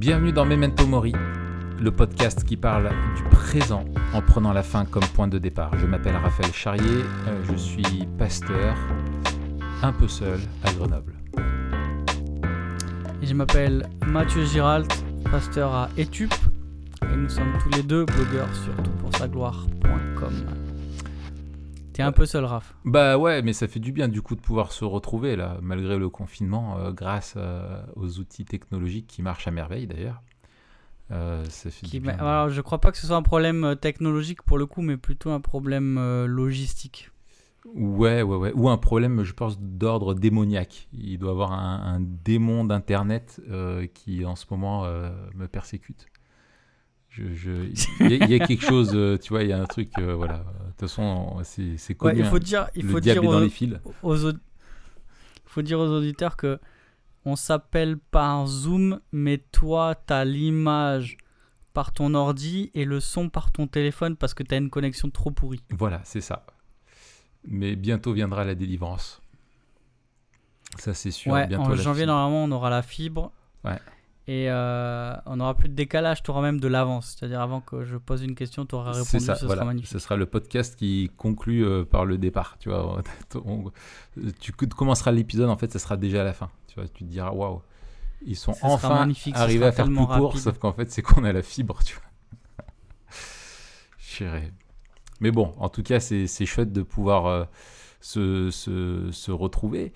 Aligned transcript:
Bienvenue 0.00 0.32
dans 0.32 0.46
Memento 0.46 0.86
Mori, 0.86 1.12
le 1.78 1.90
podcast 1.90 2.44
qui 2.44 2.56
parle 2.56 2.88
du 3.16 3.22
présent 3.24 3.84
en 4.14 4.22
prenant 4.22 4.54
la 4.54 4.62
fin 4.62 4.86
comme 4.86 5.04
point 5.14 5.28
de 5.28 5.36
départ. 5.36 5.76
Je 5.76 5.84
m'appelle 5.84 6.16
Raphaël 6.16 6.54
Charrier, 6.54 7.04
euh, 7.28 7.44
je 7.44 7.54
suis 7.54 8.08
pasteur, 8.16 8.74
un 9.82 9.92
peu 9.92 10.08
seul 10.08 10.40
à 10.64 10.72
Grenoble. 10.72 11.12
Je 13.22 13.34
m'appelle 13.34 13.90
Mathieu 14.06 14.42
Giralt, 14.46 14.90
pasteur 15.30 15.74
à 15.74 15.90
Etup, 15.98 16.32
et 17.02 17.16
nous 17.16 17.28
sommes 17.28 17.52
tous 17.62 17.68
les 17.76 17.82
deux 17.82 18.06
blogueurs 18.06 18.48
sur 18.54 18.74
toutpoursagloire.com. 18.82 20.59
T'es 22.00 22.06
un 22.06 22.12
peu 22.12 22.24
seul, 22.24 22.44
Raph. 22.46 22.74
Bah 22.84 23.18
ouais, 23.18 23.42
mais 23.42 23.52
ça 23.52 23.68
fait 23.68 23.78
du 23.78 23.92
bien 23.92 24.08
du 24.08 24.22
coup 24.22 24.34
de 24.34 24.40
pouvoir 24.40 24.72
se 24.72 24.86
retrouver 24.86 25.36
là, 25.36 25.58
malgré 25.60 25.98
le 25.98 26.08
confinement, 26.08 26.78
euh, 26.78 26.92
grâce 26.92 27.34
euh, 27.36 27.82
aux 27.94 28.18
outils 28.18 28.46
technologiques 28.46 29.06
qui 29.06 29.20
marchent 29.22 29.46
à 29.46 29.50
merveille 29.50 29.86
d'ailleurs. 29.86 30.22
Euh, 31.10 31.44
ça 31.44 31.70
fait 31.70 31.86
Qui- 31.86 31.98
du 31.98 32.00
bien. 32.00 32.14
Alors, 32.14 32.48
je 32.48 32.60
crois 32.62 32.80
pas 32.80 32.90
que 32.90 32.96
ce 32.96 33.06
soit 33.06 33.16
un 33.16 33.22
problème 33.22 33.76
technologique 33.80 34.42
pour 34.42 34.56
le 34.56 34.64
coup, 34.64 34.80
mais 34.80 34.96
plutôt 34.96 35.30
un 35.30 35.40
problème 35.40 36.00
logistique. 36.26 37.10
Ouais, 37.74 38.22
ouais, 38.22 38.36
ouais. 38.36 38.52
Ou 38.54 38.70
un 38.70 38.78
problème, 38.78 39.22
je 39.22 39.34
pense, 39.34 39.60
d'ordre 39.60 40.14
démoniaque. 40.14 40.88
Il 40.94 41.18
doit 41.18 41.28
y 41.30 41.32
avoir 41.32 41.52
un, 41.52 41.94
un 41.96 42.00
démon 42.00 42.64
d'Internet 42.64 43.42
qui, 43.92 44.24
en 44.24 44.36
ce 44.36 44.46
moment, 44.50 44.84
me 45.34 45.46
persécute. 45.46 46.09
Je, 47.10 47.34
je- 47.34 47.50
Il 48.00 48.10
y, 48.12 48.22
a- 48.22 48.24
il 48.26 48.30
y 48.30 48.40
a 48.40 48.46
quelque 48.46 48.64
chose, 48.64 48.92
euh, 48.94 49.18
tu 49.18 49.30
vois, 49.30 49.42
il 49.42 49.48
y 49.48 49.52
a 49.52 49.60
un 49.60 49.66
truc, 49.66 49.90
euh, 49.98 50.14
voilà. 50.14 50.38
De 50.38 50.70
toute 50.70 50.80
façon, 50.88 51.38
c'est 51.42 51.62
Ouais, 51.90 51.94
connu. 51.96 52.20
il 52.20 52.24
faut 52.24 52.36
hein. 52.36 52.38
dire, 52.38 52.68
il 52.76 52.84
Le 52.86 52.92
faut 52.92 53.00
diable 53.00 53.20
dire 53.20 53.28
est 53.30 53.32
dans 53.32 53.38
aux, 53.40 53.44
les 53.44 53.50
fils. 53.50 53.74
aux 54.02 54.16
faut 55.46 55.62
dire 55.62 55.80
aux 55.80 55.88
auditeurs 55.88 56.36
que 56.36 56.58
on 57.24 57.34
s'appelle 57.36 57.98
par 57.98 58.46
Zoom, 58.46 59.00
mais 59.12 59.38
toi, 59.38 59.94
t'as 59.94 60.24
l'image 60.24 61.18
par 61.74 61.92
ton 61.92 62.14
ordi 62.14 62.70
et 62.74 62.84
le 62.84 63.00
son 63.00 63.28
par 63.28 63.50
ton 63.52 63.66
téléphone 63.66 64.16
parce 64.16 64.32
que 64.32 64.42
t'as 64.42 64.56
une 64.58 64.70
connexion 64.70 65.10
trop 65.10 65.30
pourrie. 65.30 65.62
Voilà, 65.70 66.00
c'est 66.04 66.20
ça. 66.20 66.46
Mais 67.44 67.74
bientôt 67.76 68.12
viendra 68.12 68.44
la 68.44 68.54
délivrance. 68.54 69.20
Ça, 70.78 70.94
c'est 70.94 71.10
sûr. 71.10 71.32
ouais, 71.32 71.46
bientôt 71.48 71.64
en 71.72 71.74
janvier, 71.74 72.02
fibre. 72.04 72.12
normalement, 72.14 72.44
on 72.44 72.52
aura 72.52 72.70
la 72.70 72.82
fibre. 72.82 73.32
Ouais. 73.64 73.78
Et 74.30 74.48
euh, 74.48 75.12
on 75.26 75.38
n'aura 75.38 75.56
plus 75.56 75.68
de 75.68 75.74
décalage, 75.74 76.22
tu 76.22 76.30
auras 76.30 76.40
même 76.40 76.60
de 76.60 76.68
l'avance. 76.68 77.16
C'est-à-dire, 77.18 77.40
avant 77.40 77.60
que 77.60 77.82
je 77.84 77.96
pose 77.96 78.22
une 78.22 78.36
question, 78.36 78.64
tu 78.64 78.76
auras 78.76 78.92
répondu, 78.92 79.24
ça, 79.24 79.34
ce 79.34 79.44
voilà. 79.44 79.62
sera 79.62 79.66
magnifique. 79.66 79.90
Ce 79.90 79.98
sera 79.98 80.14
le 80.14 80.24
podcast 80.24 80.76
qui 80.76 81.10
conclut 81.16 81.66
euh, 81.66 81.84
par 81.84 82.04
le 82.04 82.16
départ. 82.16 82.56
Tu 82.60 82.68
vois, 82.68 83.02
On- 83.44 83.72
tu 84.38 84.52
commenceras 84.52 85.10
l'épisode, 85.10 85.50
en 85.50 85.56
fait, 85.56 85.72
ça 85.72 85.80
sera 85.80 85.96
déjà 85.96 86.20
à 86.20 86.24
la 86.24 86.32
fin. 86.32 86.48
Tu 86.68 86.76
vois, 86.76 86.86
tu 86.86 87.02
te 87.02 87.10
diras, 87.10 87.32
waouh, 87.32 87.60
ils 88.24 88.36
sont 88.36 88.52
Ce 88.52 88.60
enfin 88.62 89.08
ce 89.12 89.34
arrivés 89.34 89.66
à 89.66 89.72
faire 89.72 89.86
plus 89.86 89.96
court, 89.96 90.38
sauf 90.38 90.58
qu'en 90.58 90.72
fait, 90.72 90.92
c'est 90.92 91.02
qu'on 91.02 91.24
a 91.24 91.32
la 91.32 91.42
fibre, 91.42 91.80
tu 91.82 91.96
vois. 91.96 92.64
Chérie. 93.98 94.52
Mais 95.18 95.32
bon, 95.32 95.54
en 95.58 95.68
tout 95.68 95.82
cas, 95.82 95.98
c'est 95.98 96.28
c'est 96.28 96.46
chouette 96.46 96.72
de 96.72 96.82
pouvoir 96.82 97.26
euh, 97.26 97.44
se, 98.00 98.50
se- 98.50 99.30
retrouver. 99.30 99.92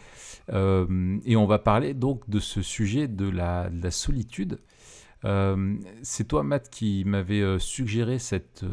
Euh, 0.53 1.19
et 1.25 1.37
on 1.37 1.47
va 1.47 1.59
parler 1.59 1.95
donc 1.95 2.29
de 2.29 2.41
ce 2.41 2.63
sujet 2.63 3.09
de 3.09 3.29
la, 3.29 3.71
de 3.71 3.83
la 3.83 3.91
solitude. 3.91 4.61
Euh, 5.25 5.77
c'est 6.03 6.29
toi, 6.29 6.43
Matt, 6.43 6.69
qui 6.71 7.05
m'avait 7.07 7.41
euh, 7.41 7.59
suggéré 7.59 8.19
cette, 8.19 8.65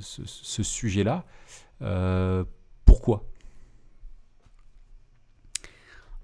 ce, 0.00 0.22
ce 0.24 0.62
sujet-là. 0.62 1.24
Pourquoi? 2.84 3.24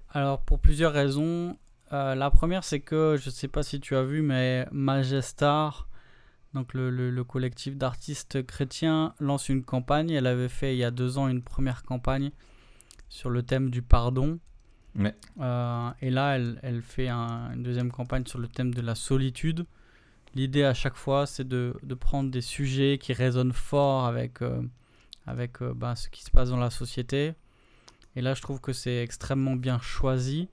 Alors, 0.09 0.41
pour 0.41 0.59
plusieurs 0.59 0.93
raisons. 0.93 1.57
La 1.91 2.29
première, 2.31 2.63
c'est 2.65 2.81
que, 2.81 3.17
je 3.21 3.29
sais 3.29 3.47
pas 3.47 3.63
si 3.63 3.79
tu 3.79 3.95
as 3.95 4.03
vu, 4.03 4.21
mais 4.21 4.67
Magestar, 4.71 5.87
donc 6.53 6.73
le, 6.73 6.89
le- 6.89 7.11
le 7.11 7.23
collectif 7.23 7.75
d'artistes 7.77 8.45
chrétiens, 8.45 9.13
lance 9.19 9.49
une 9.49 9.63
campagne. 9.63 10.09
Elle 10.11 10.27
avait 10.27 10.49
fait 10.49 10.75
il 10.75 10.79
y 10.79 10.83
a 10.83 10.91
deux 10.91 11.17
ans 11.17 11.27
une 11.27 11.41
première 11.41 11.83
campagne 11.83 12.31
sur 13.09 13.29
le 13.29 13.43
thème 13.43 13.69
du 13.69 13.81
pardon. 13.81 14.39
Ouais. 14.95 15.15
Euh, 15.39 15.89
et 16.01 16.09
là, 16.09 16.35
elle, 16.35 16.59
elle 16.63 16.81
fait 16.81 17.07
un- 17.09 17.51
une 17.53 17.63
deuxième 17.63 17.91
campagne 17.91 18.25
sur 18.25 18.39
le 18.39 18.47
thème 18.47 18.73
de 18.73 18.81
la 18.81 18.95
solitude. 18.95 19.65
L'idée 20.35 20.63
à 20.63 20.73
chaque 20.73 20.95
fois, 20.95 21.25
c'est 21.25 21.47
de, 21.47 21.75
de 21.83 21.95
prendre 21.95 22.31
des 22.31 22.41
sujets 22.41 22.97
qui 22.99 23.13
résonnent 23.13 23.53
fort 23.53 24.05
avec, 24.05 24.41
euh, 24.41 24.61
avec 25.25 25.61
euh, 25.61 25.73
ben, 25.73 25.95
ce 25.95 26.09
qui 26.09 26.23
se 26.23 26.31
passe 26.31 26.49
dans 26.49 26.57
la 26.57 26.69
société. 26.69 27.33
Et 28.15 28.21
là, 28.21 28.33
je 28.33 28.41
trouve 28.41 28.59
que 28.59 28.73
c'est 28.73 29.03
extrêmement 29.03 29.55
bien 29.55 29.79
choisi. 29.79 30.49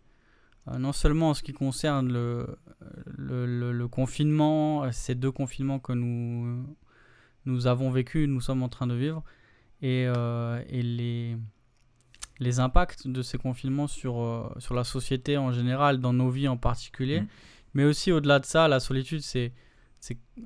Non 0.78 0.92
seulement 0.92 1.30
en 1.30 1.34
ce 1.34 1.42
qui 1.42 1.52
concerne 1.52 2.10
le, 2.10 2.56
le, 3.06 3.46
le- 3.46 3.72
le 3.72 3.88
confinement, 3.88 4.90
ces 4.92 5.14
deux 5.14 5.30
confinements 5.32 5.78
que 5.78 5.92
nous, 5.92 6.64
nous 7.46 7.66
avons 7.66 7.90
vécu, 7.90 8.26
nous 8.28 8.40
sommes 8.40 8.62
en 8.62 8.68
train 8.68 8.86
de 8.86 8.94
vivre, 8.94 9.22
et, 9.82 10.06
euh, 10.06 10.62
et 10.68 10.82
les, 10.82 11.36
les 12.40 12.60
impacts 12.60 13.06
de 13.06 13.22
ces 13.22 13.38
confinements 13.38 13.86
sur, 13.86 14.20
euh, 14.20 14.48
sur 14.58 14.74
la 14.74 14.84
société 14.84 15.36
en 15.36 15.52
général, 15.52 15.98
dans 15.98 16.12
nos 16.12 16.30
vies 16.30 16.48
en 16.48 16.56
particulier. 16.56 17.20
Mhm. 17.20 17.26
Mais 17.74 17.84
aussi 17.84 18.12
au-delà 18.12 18.38
de 18.38 18.46
ça, 18.46 18.68
la 18.68 18.80
solitude, 18.80 19.20
c'est, 19.20 19.52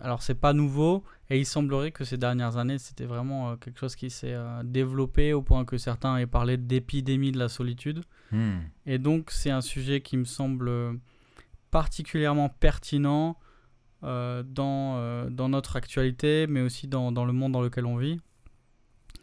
alors 0.01 0.23
c'est 0.23 0.35
pas 0.37 0.53
nouveau, 0.53 1.05
et 1.31 1.39
il 1.39 1.45
semblerait 1.45 1.91
que 1.93 2.05
ces 2.05 2.17
dernières 2.17 2.57
années, 2.57 2.79
c'était 2.79 3.05
vraiment 3.05 3.51
euh, 3.51 3.57
quelque 3.57 3.79
chose 3.79 3.97
qui 3.97 4.09
s'est 4.09 4.37
développé 4.65 5.33
au 5.33 5.43
point 5.43 5.65
que 5.65 5.77
certains 5.79 6.17
aient 6.17 6.27
parlé 6.27 6.57
d'épidémie 6.57 7.33
de 7.33 7.39
la 7.39 7.49
solitude. 7.49 8.03
Hmm. 8.33 8.59
Et 8.87 8.99
donc, 8.99 9.31
c'est 9.31 9.51
un 9.51 9.61
sujet 9.61 10.01
qui 10.01 10.17
me 10.17 10.25
semble 10.25 10.71
particulièrement 11.71 12.49
pertinent 12.49 13.39
euh, 14.05 14.43
dans, 14.45 14.97
euh, 14.97 15.29
dans 15.29 15.49
notre 15.49 15.77
actualité, 15.77 16.47
mais 16.47 16.61
aussi 16.61 16.87
dans, 16.89 17.11
dans 17.13 17.25
le 17.25 17.33
monde 17.33 17.53
dans 17.53 17.63
lequel 17.63 17.87
on 17.87 17.97
vit. 17.97 18.21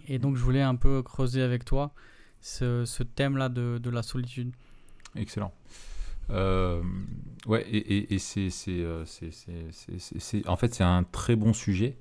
Et 0.07 0.19
donc, 0.19 0.35
je 0.35 0.43
voulais 0.43 0.61
un 0.61 0.75
peu 0.75 1.01
creuser 1.01 1.41
avec 1.41 1.65
toi 1.65 1.93
ce, 2.41 3.03
thème-là 3.03 3.49
de, 3.49 3.79
de 3.81 3.89
la 3.89 4.03
solitude. 4.03 4.51
Excellent. 5.15 5.53
Euh, 6.29 6.83
ouais, 7.47 7.65
et, 7.69 7.77
et- 7.77 8.13
et 8.15 8.19
c'est, 8.19 8.49
en 10.47 10.55
fait, 10.57 10.73
c'est 10.73 10.83
un 10.83 11.03
très 11.03 11.35
bon 11.35 11.53
sujet. 11.53 11.97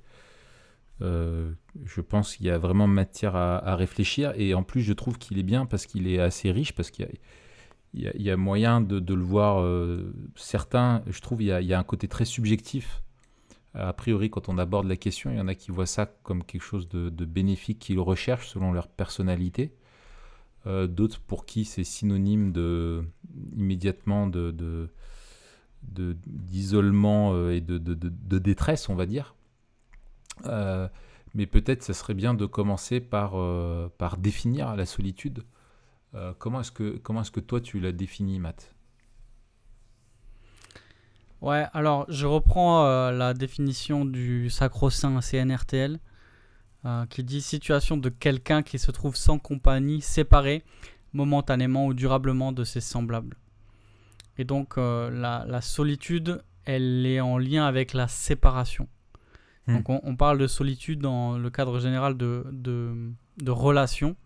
Je 1.00 2.00
pense 2.00 2.36
qu'il 2.36 2.46
y 2.46 2.50
a 2.50 2.58
vraiment 2.58 2.86
matière 2.86 3.36
à, 3.36 3.58
à 3.58 3.76
réfléchir. 3.76 4.32
Et 4.36 4.54
en 4.54 4.62
plus, 4.62 4.82
je 4.82 4.92
trouve 4.92 5.18
qu'il 5.18 5.38
est 5.38 5.42
bien 5.42 5.66
parce 5.66 5.86
qu'il 5.86 6.08
est 6.08 6.18
assez 6.18 6.50
riche, 6.50 6.72
parce 6.74 6.90
qu'il 6.90 7.04
y 7.06 7.08
a, 7.08 7.12
il 7.94 8.22
y 8.22 8.30
a- 8.30 8.36
moyen 8.36 8.80
de, 8.80 9.14
le 9.14 9.22
voir. 9.22 9.60
euh, 9.60 10.12
certains, 10.34 11.02
je 11.06 11.20
trouve, 11.20 11.42
il 11.42 11.46
y, 11.46 11.74
a, 11.74 11.78
un 11.78 11.84
côté 11.84 12.08
très 12.08 12.24
subjectif. 12.24 13.02
A 13.74 13.92
priori, 13.92 14.30
quand 14.30 14.48
on 14.48 14.58
aborde 14.58 14.86
la 14.86 14.96
question, 14.96 15.30
il 15.30 15.36
y 15.36 15.40
en 15.40 15.48
a 15.48 15.54
qui 15.54 15.70
voient 15.70 15.86
ça 15.86 16.06
comme 16.06 16.44
quelque 16.44 16.62
chose 16.62 16.88
de, 16.88 17.24
bénéfique, 17.24 17.78
qu'ils 17.78 18.00
recherchent 18.00 18.48
selon 18.48 18.72
leur 18.72 18.88
personnalité. 18.88 19.74
Euh, 20.66 20.86
D'autres 20.86 21.20
pour 21.20 21.44
qui 21.44 21.64
c'est 21.64 21.84
synonyme 21.84 22.52
de 22.52 23.04
immédiatement 23.56 24.26
de 24.26 24.88
d'isolement 25.82 27.34
euh, 27.34 27.50
et 27.50 27.60
de, 27.60 28.38
détresse, 28.38 28.88
on 28.88 28.94
va 28.94 29.06
dire. 29.06 29.34
Mais 31.34 31.46
peut-être 31.46 31.82
ça 31.82 31.94
serait 31.94 32.14
bien 32.14 32.32
de 32.34 32.46
commencer 32.46 33.00
par, 33.00 33.34
par 33.98 34.16
définir 34.16 34.76
la 34.76 34.86
solitude. 34.86 35.42
Euh, 36.14 36.32
comment 36.38 36.60
est-ce 36.60 36.72
que 36.72 36.96
comment 36.98 37.22
est-ce 37.22 37.30
que 37.30 37.40
toi 37.40 37.60
tu 37.60 37.80
l'as 37.80 37.92
définie, 37.92 38.38
Matt? 38.38 38.74
Ouais, 41.40 41.66
alors 41.74 42.06
je 42.08 42.26
reprends 42.26 42.86
euh, 42.86 43.10
la 43.10 43.34
définition 43.34 44.04
du 44.04 44.48
sacro-saint 44.48 45.20
CNRTL 45.20 45.98
euh, 46.86 47.04
qui 47.06 47.22
dit 47.22 47.42
situation 47.42 47.96
de 47.96 48.08
quelqu'un 48.08 48.62
qui 48.62 48.78
se 48.78 48.90
trouve 48.90 49.14
sans 49.16 49.38
compagnie, 49.38 50.00
séparé 50.00 50.64
momentanément 51.12 51.86
ou 51.86 51.94
durablement 51.94 52.52
de 52.52 52.64
ses 52.64 52.80
semblables. 52.80 53.36
Et 54.38 54.44
donc 54.44 54.78
euh, 54.78 55.10
la, 55.10 55.44
la 55.46 55.60
solitude, 55.60 56.42
elle 56.64 57.04
est 57.04 57.20
en 57.20 57.36
lien 57.36 57.66
avec 57.66 57.92
la 57.92 58.08
séparation. 58.08 58.88
Hmm. 59.66 59.76
Donc 59.76 59.90
on, 59.90 60.00
on 60.02 60.16
parle 60.16 60.38
de 60.38 60.46
solitude 60.46 61.00
dans 61.00 61.36
le 61.36 61.50
cadre 61.50 61.78
général 61.78 62.16
de, 62.16 62.46
de, 62.52 63.12
de 63.36 63.50
relations. 63.50 64.16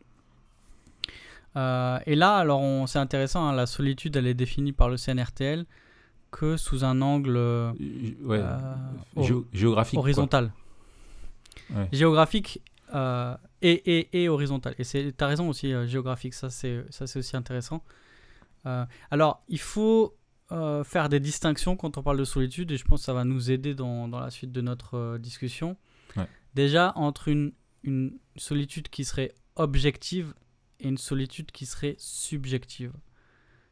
Euh, 1.56 1.98
et 2.06 2.14
là, 2.14 2.36
alors 2.36 2.62
c'est 2.88 2.98
intéressant, 2.98 3.46
hein, 3.48 3.52
la 3.52 3.66
solitude, 3.66 4.16
elle 4.16 4.26
est 4.26 4.34
définie 4.34 4.72
par 4.72 4.88
le 4.88 4.96
CNRTL 4.96 5.64
que 6.30 6.56
sous 6.56 6.84
un 6.84 7.00
angle 7.00 7.36
euh, 7.36 7.72
Ouais, 8.22 8.38
euh, 8.40 8.58
géo- 9.16 9.46
géographique. 9.52 9.98
horizontal. 9.98 10.52
Ouais. 11.74 11.88
Géographique 11.92 12.60
euh, 12.94 13.34
et, 13.62 13.98
et, 13.98 14.22
et 14.24 14.28
horizontal. 14.28 14.74
Et 14.78 14.84
tu 14.84 15.12
as 15.18 15.26
raison 15.26 15.48
aussi, 15.48 15.72
géographique, 15.86 16.34
ça 16.34 16.50
c'est 16.50 16.84
ça, 16.90 17.06
c'est 17.06 17.18
aussi 17.18 17.36
intéressant. 17.36 17.82
Alors, 19.10 19.42
il 19.48 19.58
faut 19.58 20.14
faire 20.84 21.08
des 21.08 21.20
distinctions 21.20 21.74
quand 21.76 21.96
on 21.96 22.02
parle 22.02 22.18
de 22.18 22.24
solitude, 22.24 22.70
et 22.70 22.76
je 22.76 22.84
pense 22.84 23.00
que 23.00 23.06
ça 23.06 23.14
va 23.14 23.24
nous 23.24 23.50
aider 23.50 23.74
dans, 23.74 24.08
dans 24.08 24.20
la 24.20 24.30
suite 24.30 24.52
de 24.52 24.60
notre 24.60 25.16
discussion. 25.18 25.76
Ouais. 26.16 26.26
Déjà, 26.54 26.92
entre 26.96 27.28
une, 27.28 27.52
une 27.84 28.12
solitude 28.36 28.88
qui 28.90 29.04
serait 29.06 29.32
objective 29.56 30.34
et 30.80 30.88
une 30.88 30.98
solitude 30.98 31.50
qui 31.52 31.66
serait 31.66 31.96
subjective. 31.98 32.92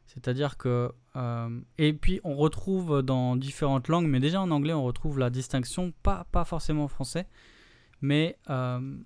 C'est-à-dire 0.05 0.57
que... 0.57 0.91
euh, 1.15 1.59
et 1.77 1.93
puis 1.93 2.21
on 2.23 2.35
retrouve 2.35 3.01
dans 3.01 3.35
différentes 3.35 3.89
langues, 3.89 4.07
mais 4.07 4.19
déjà 4.19 4.41
en 4.41 4.51
anglais 4.51 4.73
on 4.73 4.83
retrouve 4.83 5.19
la 5.19 5.29
distinction, 5.29 5.93
pas, 6.01 6.25
pas 6.31 6.45
forcément 6.45 6.85
en 6.85 6.87
français, 6.87 7.27
mais 8.01 8.37
euh, 8.49 8.97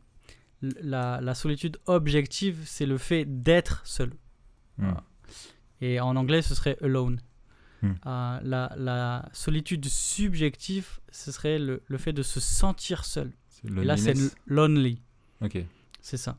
la, 0.62 1.19
la 1.19 1.33
solitude 1.33 1.80
objective, 1.88 2.62
c'est 2.65 2.86
le 2.86 2.98
fait 2.98 3.25
d'être 3.25 3.81
seul. 3.86 4.09
Hmm. 4.77 4.83
Voilà. 4.86 5.04
Et 5.81 6.00
en 6.00 6.15
anglais 6.15 6.44
ce 6.44 6.54
serait 6.54 6.77
alone. 6.81 7.19
Hmm. 7.81 7.94
Euh, 8.06 8.39
la, 8.44 8.71
la 8.77 9.30
solitude 9.33 9.86
subjective, 9.86 11.00
ce 11.12 11.31
serait 11.31 11.57
le, 11.57 11.81
le 11.88 11.97
fait 11.97 12.13
de 12.13 12.21
se 12.21 12.39
sentir 12.39 13.06
seul. 13.06 13.31
Et 13.65 13.83
là 13.83 13.97
c'est 13.97 14.13
lonely. 14.45 15.01
Ok. 15.42 15.57
C'est 16.00 16.18
ça. 16.18 16.38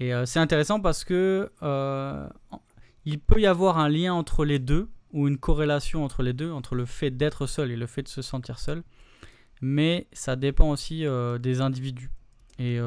Et 0.00 0.12
euh, 0.12 0.26
c'est 0.26 0.40
intéressant 0.40 0.80
parce 0.80 1.04
que 1.04 1.50
euh, 1.62 2.28
il 3.04 3.20
peut 3.20 3.40
y 3.40 3.46
avoir 3.46 3.78
un 3.78 3.88
lien 3.88 4.12
entre 4.14 4.44
les 4.44 4.58
deux 4.58 4.88
ou 5.12 5.28
une 5.28 5.38
corrélation 5.38 6.04
entre 6.04 6.22
les 6.22 6.32
deux, 6.32 6.50
entre 6.50 6.74
le 6.74 6.86
fait 6.86 7.10
d'être 7.10 7.46
seul 7.46 7.70
et 7.70 7.76
le 7.76 7.86
fait 7.86 8.02
de 8.02 8.08
se 8.08 8.22
sentir 8.22 8.58
seul. 8.58 8.82
Mais 9.60 10.08
ça 10.12 10.36
dépend 10.36 10.70
aussi 10.70 11.04
euh, 11.04 11.38
des 11.38 11.60
individus. 11.60 12.10
Et, 12.58 12.78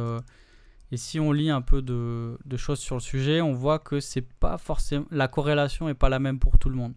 et 0.92 0.98
si 0.98 1.20
on 1.20 1.32
lit 1.32 1.50
un 1.50 1.64
peu 1.64 1.82
de, 1.82 2.38
de 2.46 2.58
choses 2.58 2.78
sur 2.78 2.96
le 2.96 3.02
sujet, 3.02 3.42
on 3.42 3.54
voit 3.54 3.80
que 3.80 4.00
c'est 4.00 4.22
pas 4.22 4.60
forcément 4.60 5.08
la 5.10 5.28
corrélation 5.28 5.90
est 5.90 5.96
pas 5.96 6.10
la 6.10 6.20
même 6.20 6.38
pour 6.38 6.60
tout 6.60 6.70
le 6.70 6.76
monde. 6.76 6.94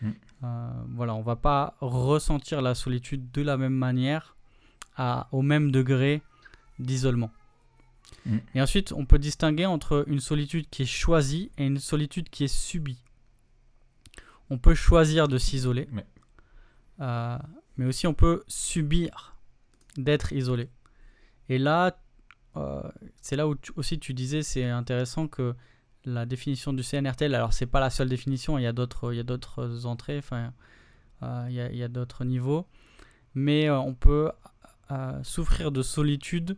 Mm. 0.00 0.10
Euh, 0.44 0.70
voilà, 0.94 1.14
on 1.14 1.22
va 1.22 1.36
pas 1.36 1.76
ressentir 1.80 2.62
la 2.62 2.74
solitude 2.74 3.30
de 3.32 3.42
la 3.42 3.56
même 3.56 3.74
manière, 3.74 4.36
à, 4.96 5.28
au 5.32 5.42
même 5.42 5.70
degré 5.70 6.22
d'isolement. 6.78 7.30
Mm. 8.26 8.38
Et 8.56 8.60
ensuite, 8.62 8.92
on 8.92 9.06
peut 9.06 9.18
distinguer 9.18 9.66
entre 9.66 10.04
une 10.08 10.20
solitude 10.20 10.68
qui 10.70 10.82
est 10.82 10.86
choisie 10.86 11.50
et 11.58 11.64
une 11.66 11.78
solitude 11.78 12.28
qui 12.28 12.44
est 12.44 12.48
subie. 12.54 13.02
On 14.50 14.58
peut 14.58 14.74
choisir 14.74 15.28
de 15.28 15.38
s'isoler, 15.38 15.88
Ouais. 15.92 16.06
euh, 17.00 17.38
mais 17.76 17.86
aussi 17.86 18.06
on 18.06 18.14
peut 18.14 18.44
subir 18.46 19.36
d'être 19.96 20.32
isolé. 20.32 20.68
Et 21.48 21.58
là, 21.58 21.98
euh, 22.56 22.82
c'est 23.20 23.36
là 23.36 23.48
où 23.48 23.54
tu- 23.54 23.72
aussi 23.76 23.98
tu 23.98 24.14
disais, 24.14 24.42
c'est 24.42 24.64
intéressant 24.64 25.26
que 25.28 25.54
la 26.04 26.26
définition 26.26 26.72
du 26.72 26.82
CNRTL, 26.84 27.34
alors 27.34 27.52
c'est 27.52 27.66
pas 27.66 27.80
la 27.80 27.90
seule 27.90 28.08
définition, 28.08 28.56
il 28.58 28.62
y 28.62 28.66
a 28.66 28.72
d'autres, 28.72 29.12
il 29.12 29.16
y 29.16 29.20
a 29.20 29.24
d'autres 29.24 29.86
entrées, 29.86 30.18
enfin, 30.18 30.52
euh, 31.22 31.46
il 31.48 31.54
y 31.54 31.60
a, 31.60 31.70
il 31.70 31.76
y 31.76 31.82
a 31.82 31.88
d'autres 31.88 32.24
niveaux, 32.24 32.66
mais 33.34 33.68
on 33.70 33.94
peut 33.94 34.30
souffrir 35.24 35.72
de 35.72 35.82
solitude 35.82 36.56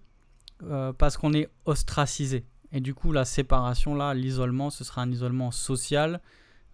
euh, 0.64 0.92
parce 0.92 1.16
qu'on 1.16 1.32
est 1.32 1.48
ostracisé. 1.66 2.44
Et 2.72 2.80
du 2.80 2.94
coup, 2.94 3.12
la 3.12 3.24
séparation, 3.24 3.94
là, 3.94 4.12
l'isolement, 4.12 4.70
ce 4.70 4.84
sera 4.84 5.02
un 5.02 5.10
isolement 5.10 5.50
social, 5.50 6.20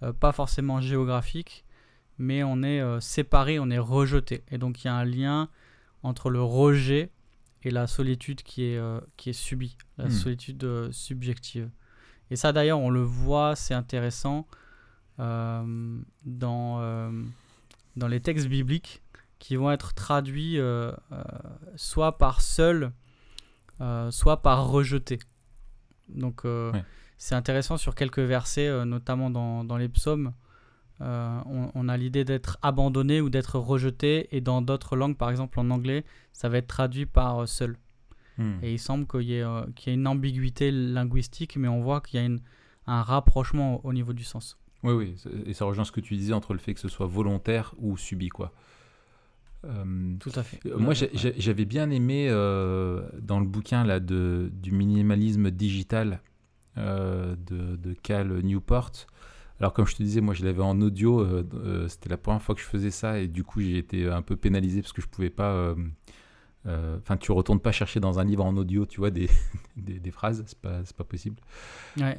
euh, 0.02 0.12
pas 0.12 0.32
forcément 0.32 0.80
géographique, 0.80 1.64
mais 2.18 2.42
on 2.42 2.62
est 2.62 2.80
euh, 2.80 2.98
séparé, 3.00 3.58
on 3.58 3.70
est 3.70 3.78
rejeté. 3.78 4.42
Et 4.50 4.58
donc, 4.58 4.82
il 4.82 4.86
y 4.86 4.90
a 4.90 4.94
un 4.94 5.04
lien 5.04 5.48
entre 6.02 6.30
le 6.30 6.42
rejet 6.42 7.10
et 7.62 7.70
la 7.70 7.86
solitude 7.86 8.42
qui 8.42 8.64
est, 8.64 8.80
qui 9.16 9.30
est 9.30 9.34
subie, 9.34 9.76
la 9.96 10.06
Hmm. 10.06 10.10
solitude 10.10 10.88
subjective. 10.92 11.70
Et 12.30 12.36
ça, 12.36 12.52
d'ailleurs, 12.52 12.80
on 12.80 12.90
le 12.90 13.02
voit, 13.02 13.56
c'est 13.56 13.72
intéressant 13.72 14.46
dans, 15.16 16.02
dans 16.26 18.08
les 18.08 18.20
textes 18.20 18.48
bibliques 18.48 19.02
qui 19.38 19.56
vont 19.56 19.70
être 19.70 19.94
traduits 19.94 20.58
soit 21.76 22.18
par 22.18 22.42
seul, 22.42 22.92
soit 24.10 24.42
par 24.42 24.68
rejeté. 24.68 25.18
Donc 26.08 26.44
euh, 26.44 26.72
Ouais. 26.72 26.84
c'est 27.16 27.34
intéressant 27.34 27.76
sur 27.76 27.94
quelques 27.94 28.18
versets, 28.20 28.68
euh, 28.68 28.84
notamment 28.84 29.30
dans, 29.30 29.64
dans 29.64 29.76
les 29.76 29.88
psaumes. 29.88 30.32
euh, 31.00 31.40
on, 31.46 31.70
on 31.74 31.88
a 31.88 31.96
l'idée 31.96 32.24
d'être 32.24 32.56
abandonné 32.62 33.20
ou 33.20 33.28
d'être 33.30 33.58
rejeté, 33.58 34.28
et 34.36 34.40
dans 34.40 34.62
d'autres 34.62 34.94
langues, 34.96 35.16
par 35.16 35.30
exemple 35.30 35.58
en 35.58 35.70
anglais, 35.70 36.04
ça 36.32 36.48
va 36.48 36.58
être 36.58 36.68
traduit 36.68 37.06
par 37.06 37.40
euh, 37.42 37.46
seul. 37.46 37.76
Hmm. 38.38 38.58
Et 38.62 38.72
il 38.74 38.78
semble 38.78 39.06
qu'il 39.06 39.22
y, 39.22 39.40
euh, 39.40 39.62
y 39.86 39.90
ait 39.90 39.94
une 39.94 40.06
ambiguïté 40.06 40.70
linguistique, 40.70 41.56
mais 41.56 41.68
on 41.68 41.80
voit 41.80 42.00
qu'il 42.00 42.20
y 42.20 42.22
a 42.22 42.26
une- 42.26 42.40
un 42.86 43.02
rapprochement 43.02 43.84
au, 43.84 43.88
au 43.88 43.92
niveau 43.92 44.12
du 44.12 44.24
sens. 44.24 44.56
Oui, 44.82 44.92
oui, 44.92 45.16
et 45.46 45.54
ça 45.54 45.64
rejoint 45.64 45.84
ce 45.84 45.92
que 45.92 46.00
tu 46.00 46.14
disais 46.16 46.32
entre 46.34 46.52
le 46.52 46.58
fait 46.58 46.74
que 46.74 46.80
ce 46.80 46.88
soit 46.88 47.06
volontaire 47.06 47.74
ou 47.78 47.96
subi, 47.96 48.28
quoi. 48.28 48.52
Euh, 49.64 50.14
Tout 50.20 50.32
à 50.36 50.42
fait. 50.42 50.60
euh, 50.66 50.76
moi, 50.78 50.94
Ouais. 51.00 51.10
j'avais 51.38 51.64
bien 51.64 51.90
aimé 51.90 52.26
euh, 52.28 53.02
dans 53.20 53.40
le 53.40 53.46
bouquin 53.46 53.84
là, 53.84 53.98
de, 54.00 54.50
du 54.52 54.72
minimalisme 54.72 55.50
digital 55.50 56.20
de, 56.76 57.36
de 57.76 57.92
Cal 58.02 58.28
Newport. 58.42 58.90
Alors, 59.60 59.72
comme 59.72 59.86
je 59.86 59.94
te 59.94 60.02
disais, 60.02 60.20
moi, 60.20 60.34
je 60.34 60.44
l'avais 60.44 60.62
en 60.62 60.80
audio. 60.80 61.24
C'était 61.88 62.08
la 62.08 62.16
première 62.16 62.42
fois 62.42 62.54
que 62.54 62.60
je 62.60 62.66
faisais 62.66 62.90
ça 62.90 63.20
et 63.20 63.28
du 63.28 63.44
coup, 63.44 63.60
j'ai 63.60 63.78
été 63.78 64.08
un 64.08 64.22
peu 64.22 64.36
pénalisé 64.36 64.80
parce 64.82 64.92
que 64.92 65.00
je 65.00 65.06
pouvais 65.06 65.30
pas. 65.30 65.74
Enfin, 66.66 67.16
tu 67.18 67.30
retournes 67.32 67.60
pas 67.60 67.72
chercher 67.72 68.00
dans 68.00 68.18
un 68.18 68.24
livre 68.24 68.44
en 68.44 68.56
audio, 68.56 68.86
tu 68.86 68.98
vois, 68.98 69.10
des, 69.10 69.28
des, 69.76 70.00
des 70.00 70.10
phrases, 70.10 70.42
c'est 70.46 70.58
pas, 70.58 70.80
pas 70.96 71.04
possible. 71.04 71.36
Ouais. 71.98 72.16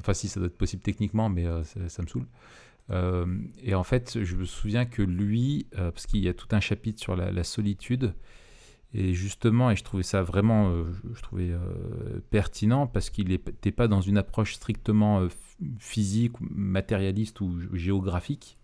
Enfin, 0.00 0.12
si, 0.12 0.28
ça 0.28 0.40
doit 0.40 0.48
être 0.48 0.58
possible 0.58 0.82
techniquement, 0.82 1.28
mais 1.28 1.46
ça, 1.64 1.88
ça 1.88 2.02
me 2.02 2.08
saoule. 2.08 2.26
Euh, 2.92 3.26
et 3.62 3.74
en 3.74 3.84
fait, 3.84 4.22
je 4.22 4.36
me 4.36 4.44
souviens 4.44 4.84
que 4.84 5.02
lui, 5.02 5.66
euh, 5.78 5.90
parce 5.90 6.06
qu'il 6.06 6.20
y 6.20 6.28
a 6.28 6.34
tout 6.34 6.48
un 6.52 6.60
chapitre 6.60 7.00
sur 7.00 7.16
la, 7.16 7.44
solitude, 7.44 8.14
et 8.94 9.14
justement, 9.14 9.70
et 9.70 9.76
je 9.76 9.84
trouvais 9.84 10.02
ça 10.02 10.22
vraiment, 10.22 10.70
euh, 10.70 10.84
je, 11.14 11.22
trouvais 11.22 11.52
pertinent 12.30 12.86
parce 12.86 13.08
qu'il 13.08 13.28
n'était 13.28 13.72
pas 13.72 13.88
dans 13.88 14.02
une 14.02 14.18
approche 14.18 14.54
strictement 14.54 15.26
physique, 15.78 16.34
matérialiste 16.40 17.40
ou 17.40 17.58
géographique 17.74 18.58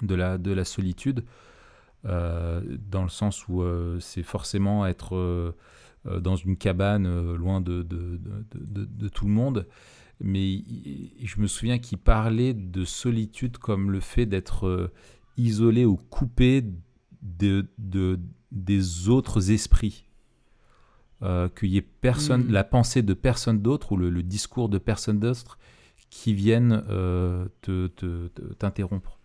de 0.00 0.14
la, 0.14 0.38
de 0.38 0.50
la 0.52 0.64
solitude, 0.64 1.24
dans 2.04 3.02
le 3.04 3.08
sens 3.08 3.46
où 3.46 3.62
c'est 4.00 4.24
forcément 4.24 4.86
être 4.86 5.54
dans 6.04 6.34
une 6.34 6.56
cabane 6.56 7.34
loin 7.34 7.60
de- 7.60 7.82
de 7.84 9.08
tout 9.08 9.26
le 9.26 9.30
monde. 9.30 9.68
Mais 10.24 10.62
je 11.22 11.40
me 11.40 11.46
souviens 11.48 11.78
qu'il 11.78 11.98
parlait 11.98 12.54
de 12.54 12.84
solitude 12.84 13.58
comme 13.58 13.90
le 13.90 13.98
fait 14.00 14.24
d'être 14.24 14.66
euh, 14.68 14.92
isolé 15.36 15.84
ou 15.84 15.96
coupé 15.96 16.64
de, 17.22 17.66
de- 17.78 18.20
des 18.52 19.08
autres 19.08 19.50
esprits. 19.50 20.06
Euh, 21.22 21.48
Qu'il 21.48 21.70
y 21.70 21.76
ait 21.76 21.82
personne, 21.82 22.44
Mm. 22.46 22.52
la 22.52 22.64
pensée 22.64 23.02
de 23.02 23.14
personne 23.14 23.60
d'autre 23.62 23.92
ou 23.92 23.96
le, 23.96 24.10
le 24.10 24.22
discours 24.22 24.68
de 24.68 24.78
personne 24.78 25.18
d'autre 25.20 25.58
qui 26.10 26.34
viennent 26.34 26.84
euh, 26.88 27.46
te- 27.62 27.86
te- 27.88 28.28
te- 28.28 28.54
t'interrompre. 28.54 29.18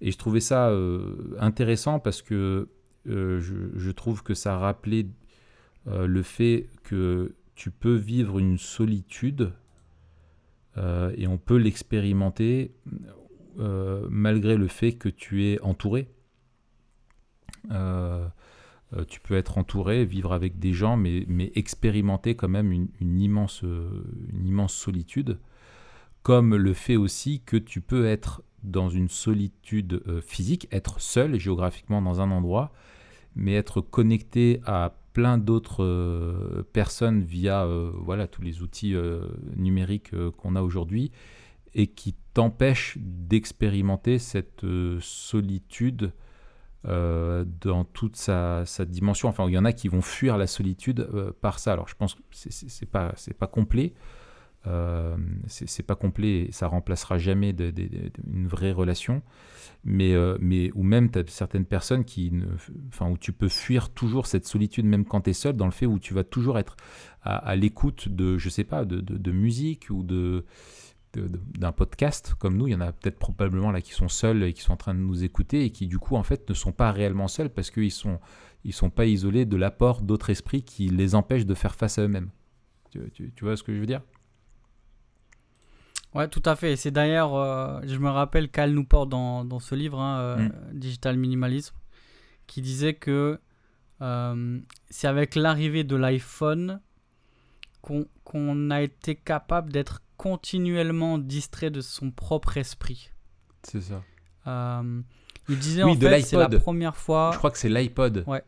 Et 0.00 0.10
je 0.10 0.18
trouvais 0.18 0.40
ça 0.40 0.68
euh, 0.70 1.36
intéressant 1.38 2.00
parce 2.00 2.20
que 2.22 2.68
euh, 3.08 3.40
je, 3.40 3.54
je 3.76 3.90
trouve 3.90 4.22
que 4.22 4.34
ça 4.34 4.58
rappelait 4.58 5.06
le 5.86 6.22
fait 6.22 6.68
que 6.82 7.34
tu 7.54 7.70
peux 7.70 7.94
vivre 7.94 8.38
une 8.38 8.58
solitude 8.58 9.52
euh, 10.78 11.12
et 11.16 11.26
on 11.26 11.38
peut 11.38 11.56
l'expérimenter 11.56 12.72
euh, 13.58 14.06
malgré 14.10 14.56
le 14.56 14.68
fait 14.68 14.92
que 14.92 15.08
tu 15.08 15.46
es 15.46 15.60
entouré. 15.60 16.08
Euh, 17.70 18.26
tu 19.08 19.20
peux 19.20 19.34
être 19.34 19.58
entouré, 19.58 20.06
vivre 20.06 20.32
avec 20.32 20.58
des 20.58 20.72
gens, 20.72 20.96
mais, 20.96 21.26
expérimenter 21.54 22.36
quand 22.36 22.48
même 22.48 22.72
une, 22.72 23.20
immense, 23.20 23.62
solitude, 24.68 25.38
comme 26.22 26.56
le 26.56 26.72
fait 26.72 26.96
aussi 26.96 27.42
que 27.44 27.58
tu 27.58 27.82
peux 27.82 28.06
être 28.06 28.42
dans 28.62 28.88
une 28.88 29.10
solitude 29.10 30.02
physique, 30.22 30.68
être 30.72 31.00
seul 31.00 31.38
géographiquement 31.38 32.00
dans 32.00 32.22
un 32.22 32.30
endroit, 32.30 32.72
mais 33.36 33.54
être 33.54 33.82
connecté 33.82 34.62
à 34.64 34.97
plein 35.12 35.38
d'autres 35.38 35.84
euh, 35.84 36.62
personnes 36.72 37.22
via 37.22 37.64
euh, 37.64 37.90
voilà, 37.94 38.26
tous 38.26 38.42
les 38.42 38.62
outils 38.62 38.94
euh, 38.94 39.26
numériques 39.56 40.12
qu'on 40.36 40.56
a 40.56 40.62
aujourd'hui 40.62 41.10
et 41.74 41.86
qui 41.86 42.14
t'empêchent 42.34 42.96
d'expérimenter 43.00 44.18
cette 44.18 44.64
solitude 45.00 46.12
dans 46.84 47.84
toute 47.92 48.16
sa, 48.16 48.64
dimension. 48.86 49.28
Enfin, 49.28 49.46
il 49.48 49.52
y 49.52 49.58
en 49.58 49.64
a 49.66 49.72
qui 49.72 49.88
vont 49.88 50.00
fuir 50.00 50.38
la 50.38 50.46
solitude 50.46 51.06
par 51.42 51.58
ça. 51.58 51.72
Alors, 51.72 51.88
je 51.88 51.94
pense 51.94 52.14
que 52.14 52.20
c'est- 52.30 52.86
pas, 52.86 53.12
pas 53.38 53.46
complet. 53.46 53.92
Euh, 54.66 55.16
c'est 55.46 55.84
pas 55.84 55.94
complet 55.94 56.46
et 56.48 56.52
ça 56.52 56.66
remplacera 56.66 57.16
jamais 57.16 57.54
une 58.26 58.48
vraie 58.48 58.72
relation. 58.72 59.22
Mais, 59.84 60.12
euh, 60.12 60.36
mais 60.40 60.70
ou 60.74 60.82
même 60.82 61.10
tu 61.10 61.20
as 61.20 61.26
certaines 61.28 61.64
personnes 61.64 62.04
qui 62.04 62.32
enfin, 62.88 63.08
où 63.08 63.16
tu 63.16 63.32
peux 63.32 63.48
fuir 63.48 63.90
toujours 63.90 64.26
cette 64.26 64.44
solitude 64.44 64.84
même 64.84 65.04
quand 65.04 65.22
tu 65.22 65.30
es 65.30 65.32
seul 65.32 65.56
dans 65.56 65.66
le 65.66 65.70
fait 65.70 65.86
où 65.86 66.00
tu 66.00 66.12
vas 66.12 66.24
toujours 66.24 66.58
être 66.58 66.76
à, 67.22 67.54
l'écoute 67.56 68.08
de 68.08 68.38
je 68.38 68.48
sais 68.48 68.64
pas 68.64 68.84
de, 68.84 69.32
musique 69.32 69.88
ou 69.90 70.02
de 70.02 70.44
d'un 71.14 71.72
podcast 71.72 72.34
comme 72.38 72.56
nous. 72.56 72.66
Il 72.66 72.72
y 72.72 72.74
en 72.74 72.80
a 72.80 72.92
peut-être 72.92 73.18
probablement 73.18 73.70
là 73.70 73.80
qui 73.80 73.92
sont 73.92 74.08
seuls 74.08 74.42
et 74.42 74.52
qui 74.52 74.62
sont 74.62 74.72
en 74.72 74.76
train 74.76 74.94
de 74.94 75.00
nous 75.00 75.24
écouter 75.24 75.64
et 75.64 75.70
qui 75.70 75.86
du 75.86 75.98
coup 75.98 76.16
en 76.16 76.22
fait 76.22 76.48
ne 76.48 76.54
sont 76.54 76.72
pas 76.72 76.92
réellement 76.92 77.28
seuls 77.28 77.50
parce 77.50 77.70
qu'ils 77.70 77.92
sont 77.92 78.18
ils 78.64 78.74
sont 78.74 78.90
pas 78.90 79.06
isolés 79.06 79.46
de 79.46 79.56
l'apport 79.56 80.02
d'autres 80.02 80.30
esprits 80.30 80.62
qui 80.62 80.88
les 80.88 81.14
empêchent 81.14 81.46
de 81.46 81.54
faire 81.54 81.74
face 81.74 81.98
à 81.98 82.02
eux-mêmes. 82.02 82.30
Tu- 82.90 83.32
tu 83.34 83.44
vois 83.44 83.56
ce 83.56 83.62
que 83.62 83.72
je 83.72 83.80
veux 83.80 83.86
dire? 83.86 84.02
Ouais, 86.14 86.28
tout 86.28 86.42
à 86.44 86.56
fait. 86.56 86.72
Et 86.72 86.76
c'est 86.76 86.90
d'ailleurs, 86.90 87.34
euh, 87.34 87.80
je 87.84 87.96
me 87.98 88.08
rappelle 88.08 88.50
Cal 88.50 88.72
Newport 88.72 89.06
dans, 89.06 89.44
dans 89.44 89.58
ce 89.60 89.74
livre, 89.74 90.00
hein, 90.00 90.18
euh, 90.20 90.36
Mm. 90.36 90.52
Digital 90.72 91.16
Minimalism, 91.16 91.74
qui 92.46 92.62
disait 92.62 92.94
que 92.94 93.38
euh, 94.00 94.60
c'est 94.90 95.06
avec 95.08 95.34
l'arrivée 95.34 95.84
de 95.84 95.96
l'iPhone 95.96 96.80
qu'on 97.82 98.06
qu'on 98.24 98.70
a 98.70 98.82
été 98.82 99.14
capable 99.14 99.72
d'être 99.72 100.02
continuellement 100.16 101.18
distrait 101.18 101.70
de 101.70 101.80
son 101.80 102.10
propre 102.10 102.56
esprit. 102.56 103.10
C'est 103.62 103.80
ça. 103.82 104.02
Il 105.48 105.58
disait 105.58 105.82
Oui, 105.82 105.92
en 105.92 106.00
fait, 106.00 106.22
c'est 106.22 106.36
la 106.36 106.48
première 106.48 106.96
fois. 106.96 107.30
Je 107.32 107.38
crois 107.38 107.50
que 107.50 107.58
c'est 107.58 107.68
l'iPod. 107.68 108.24
Ouais. 108.26 108.42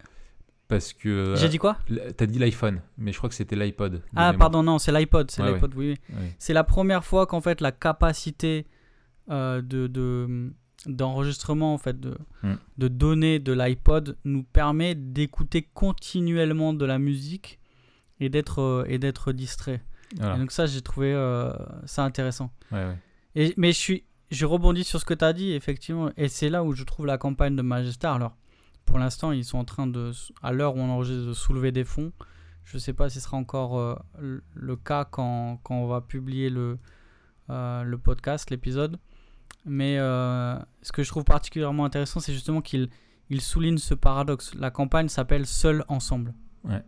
Parce 0.71 0.93
que. 0.95 1.35
J'ai 1.37 1.49
dit 1.51 1.59
quoi 1.59 1.77
euh, 1.91 2.11
T'as 2.17 2.25
dit 2.27 2.39
l'iPhone, 2.39 2.81
mais 2.97 3.13
je 3.13 3.19
crois 3.19 3.29
que 3.29 3.35
c'était 3.35 3.57
l'iPod. 3.57 3.93
de 3.93 4.03
Ah, 4.17 4.33
pardon, 4.33 4.63
non, 4.63 4.79
c'est 4.79 4.93
l'iPod. 4.93 5.31
C'est 5.31 5.43
l'iPod, 5.43 5.75
oui. 5.77 5.97
oui. 6.11 6.27
C'est 6.39 6.55
la 6.55 6.65
première 6.65 7.05
fois 7.05 7.27
qu'en 7.27 7.41
fait 7.43 7.61
la 7.61 7.73
capacité 7.73 8.67
euh, 9.31 9.61
de, 9.61 9.87
de- 9.87 10.53
d'enregistrement 10.87 11.75
en 11.75 11.79
fait 11.79 12.01
de, 12.01 12.17
Mm. 12.43 12.55
de 12.79 12.89
données 12.89 13.39
de 13.39 13.53
l'iPod 13.53 14.17
nous 14.25 14.43
permet 14.45 14.95
d'écouter 14.95 15.69
continuellement 15.75 16.73
de 16.73 16.85
la 16.87 16.99
musique 16.99 17.59
et 18.19 18.29
d'être 18.31 18.61
euh, 18.61 18.85
et 18.89 18.99
d'être 18.99 19.33
distrait. 19.33 19.83
Voilà. 20.17 20.37
Et 20.37 20.39
donc 20.39 20.51
ça 20.53 20.67
j'ai 20.67 20.81
trouvé 20.81 21.13
euh, 21.13 21.53
ça 21.85 22.03
intéressant. 22.05 22.51
Ouais, 22.73 22.85
ouais. 22.87 22.97
Et, 23.35 23.55
mais 23.57 23.73
je 23.73 23.79
suis 23.79 24.05
je 24.31 24.47
rebondis 24.47 24.85
sur 24.85 25.01
ce 25.01 25.05
que 25.05 25.15
tu 25.15 25.25
as 25.25 25.33
dit 25.33 25.53
effectivement 25.53 26.11
et 26.17 26.29
c'est 26.29 26.49
là 26.51 26.65
où 26.65 26.73
je 26.73 26.85
trouve 26.85 27.05
la 27.07 27.19
campagne 27.19 27.57
de 27.57 27.63
Magestar 27.63 28.15
alors 28.15 28.37
pour 28.91 28.99
l'instant 28.99 29.33
ils 29.33 29.45
sont 29.45 29.59
en 29.59 29.65
train 29.65 29.87
de 29.87 30.11
à 30.43 30.53
l'heure 30.53 30.77
où 30.77 30.81
on 30.81 30.91
enregistre 30.91 31.27
de 31.29 31.33
soulever 31.33 31.73
des 31.73 31.85
fonds. 31.85 32.13
Je 32.65 32.77
sais 32.79 32.93
pas 32.93 33.09
si 33.09 33.19
ce 33.19 33.25
sera 33.25 33.37
encore 33.37 33.79
euh, 33.79 33.95
le- 34.55 34.77
cas 34.77 35.05
quand, 35.05 35.59
quand 35.63 35.75
on 35.77 35.87
va 35.89 36.01
publier 36.01 36.51
le, 36.51 36.79
euh, 37.49 37.83
le 37.83 37.99
podcast, 37.99 38.51
l'épisode. 38.51 38.99
Mais 39.65 39.99
euh, 39.99 40.57
ce 40.83 40.93
que 40.93 41.03
je 41.03 41.09
trouve 41.09 41.25
particulièrement 41.25 41.85
intéressant, 41.85 42.21
c'est 42.21 42.33
justement 42.33 42.61
qu'il 42.61 42.89
il 43.29 43.41
souligne 43.41 43.79
ce 43.79 43.95
paradoxe. 43.95 44.55
La 44.55 44.71
campagne 44.71 45.09
s'appelle 45.09 45.47
Seul 45.47 45.85
ensemble. 45.89 46.33
Ouais. 46.65 46.83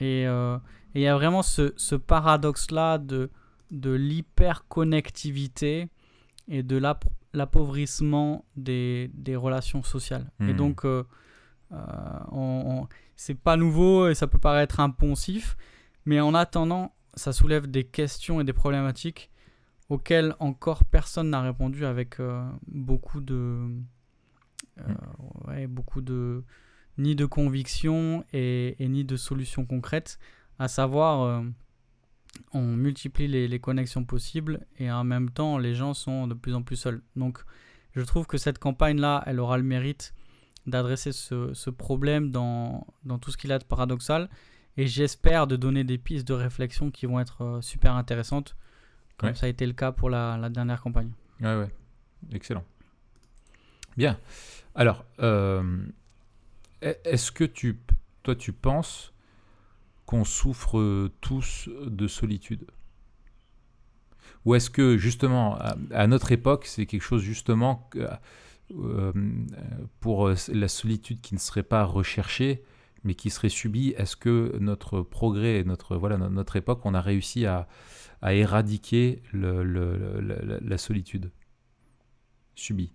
Et 0.00 0.22
il 0.22 1.00
y 1.02 1.06
a 1.06 1.14
vraiment 1.14 1.42
ce, 1.42 1.72
ce 1.76 1.94
paradoxe-là 1.96 2.98
de, 2.98 3.30
de 3.70 3.90
l'hyperconnectivité 3.90 5.88
et 6.48 6.62
de 6.62 6.76
l'app- 6.76 7.08
l'appauvrissement 7.32 8.44
des, 8.56 9.10
des 9.14 9.36
relations 9.36 9.82
sociales. 9.82 10.30
Et 10.40 10.44
Mhm. 10.52 10.56
donc, 10.56 10.84
euh, 10.84 11.02
on- 11.02 11.04
on- 11.04 11.14
c'est 13.16 13.34
pas 13.34 13.56
nouveau 13.56 14.08
et 14.08 14.14
ça 14.14 14.26
peut 14.26 14.38
paraître 14.38 14.80
impensif, 14.80 15.56
mais 16.04 16.20
en 16.20 16.34
attendant, 16.34 16.94
ça 17.14 17.32
soulève 17.32 17.66
des 17.66 17.84
questions 17.84 18.40
et 18.40 18.44
des 18.44 18.52
problématiques 18.52 19.30
auxquelles 19.88 20.34
encore 20.38 20.84
personne 20.84 21.30
n'a 21.30 21.42
répondu 21.42 21.84
avec 21.84 22.18
euh, 22.18 22.42
beaucoup 22.66 23.20
de, 23.20 23.68
euh, 24.78 24.94
ouais, 25.46 25.66
beaucoup 25.66 26.00
de 26.00 26.42
ni 26.96 27.16
de 27.16 27.26
conviction 27.26 28.24
et, 28.32 28.82
et 28.82 28.88
ni 28.88 29.04
de 29.04 29.16
solutions 29.16 29.66
concrètes, 29.66 30.18
à 30.58 30.68
savoir 30.68 31.22
euh, 31.22 31.42
on 32.52 32.62
multiplie 32.62 33.26
les, 33.26 33.48
les 33.48 33.58
connexions 33.58 34.04
possibles 34.04 34.64
et 34.78 34.90
en 34.90 35.04
même 35.04 35.30
temps 35.30 35.58
les 35.58 35.74
gens 35.74 35.92
sont 35.92 36.26
de 36.26 36.34
plus 36.34 36.54
en 36.54 36.62
plus 36.62 36.76
seuls. 36.76 37.02
Donc 37.16 37.44
je 37.94 38.02
trouve 38.02 38.26
que 38.26 38.38
cette 38.38 38.58
campagne-là, 38.58 39.22
elle 39.26 39.40
aura 39.40 39.58
le 39.58 39.64
mérite 39.64 40.14
d'adresser 40.66 41.12
ce, 41.12 41.52
ce 41.54 41.70
problème 41.70 42.30
dans, 42.30 42.86
dans 43.04 43.18
tout 43.18 43.30
ce 43.30 43.36
qu'il 43.36 43.52
a 43.52 43.58
de 43.58 43.64
paradoxal 43.64 44.28
et 44.76 44.86
j'espère 44.86 45.46
de 45.46 45.56
donner 45.56 45.84
des 45.84 45.98
pistes 45.98 46.26
de 46.26 46.34
réflexion 46.34 46.90
qui 46.90 47.06
vont 47.06 47.20
être 47.20 47.42
euh, 47.44 47.60
super 47.60 47.94
intéressantes, 47.94 48.56
comme 49.18 49.28
Ouais. 49.30 49.34
ça 49.34 49.46
a 49.46 49.48
été 49.48 49.66
le 49.66 49.72
cas 49.72 49.92
pour 49.92 50.10
la, 50.10 50.36
la 50.36 50.48
dernière 50.48 50.80
campagne. 50.80 51.10
Ouais, 51.40 51.56
ouais. 51.56 51.70
Excellent. 52.32 52.64
Bien. 53.96 54.18
Alors, 54.74 55.04
euh, 55.20 55.62
e- 56.82 56.96
est-ce 57.04 57.30
que 57.30 57.44
tu, 57.44 57.78
toi, 58.24 58.34
tu 58.34 58.52
penses 58.52 59.12
qu'on 60.06 60.24
souffre 60.24 61.08
tous 61.20 61.68
de 61.86 62.08
solitude? 62.08 62.66
Ou 64.44 64.54
est-ce 64.56 64.68
que, 64.70 64.96
justement, 64.98 65.56
à, 65.58 65.76
à 65.92 66.06
notre 66.06 66.32
époque, 66.32 66.66
c'est 66.66 66.86
quelque 66.86 67.02
chose, 67.02 67.22
justement, 67.22 67.88
pour 70.00 70.28
la 70.52 70.68
solitude 70.68 71.20
qui 71.20 71.34
ne 71.34 71.38
serait 71.40 71.62
pas 71.62 71.84
recherchée, 71.84 72.62
mais 73.04 73.14
qui 73.14 73.30
serait 73.30 73.48
subie 73.50 73.94
Est-ce 73.98 74.16
que 74.16 74.56
notre 74.58 75.02
progrès, 75.02 75.62
notre, 75.64 75.96
voilà, 75.96 76.16
no- 76.16 76.30
notre 76.30 76.56
époque, 76.56 76.80
on 76.84 76.94
a 76.94 77.00
réussi 77.00 77.44
à, 77.46 77.68
à 78.22 78.32
éradiquer 78.34 79.22
le- 79.32 79.62
le- 79.62 80.20
le- 80.20 80.40
la- 80.42 80.60
la 80.60 80.78
solitude 80.78 81.30
subie? 82.54 82.92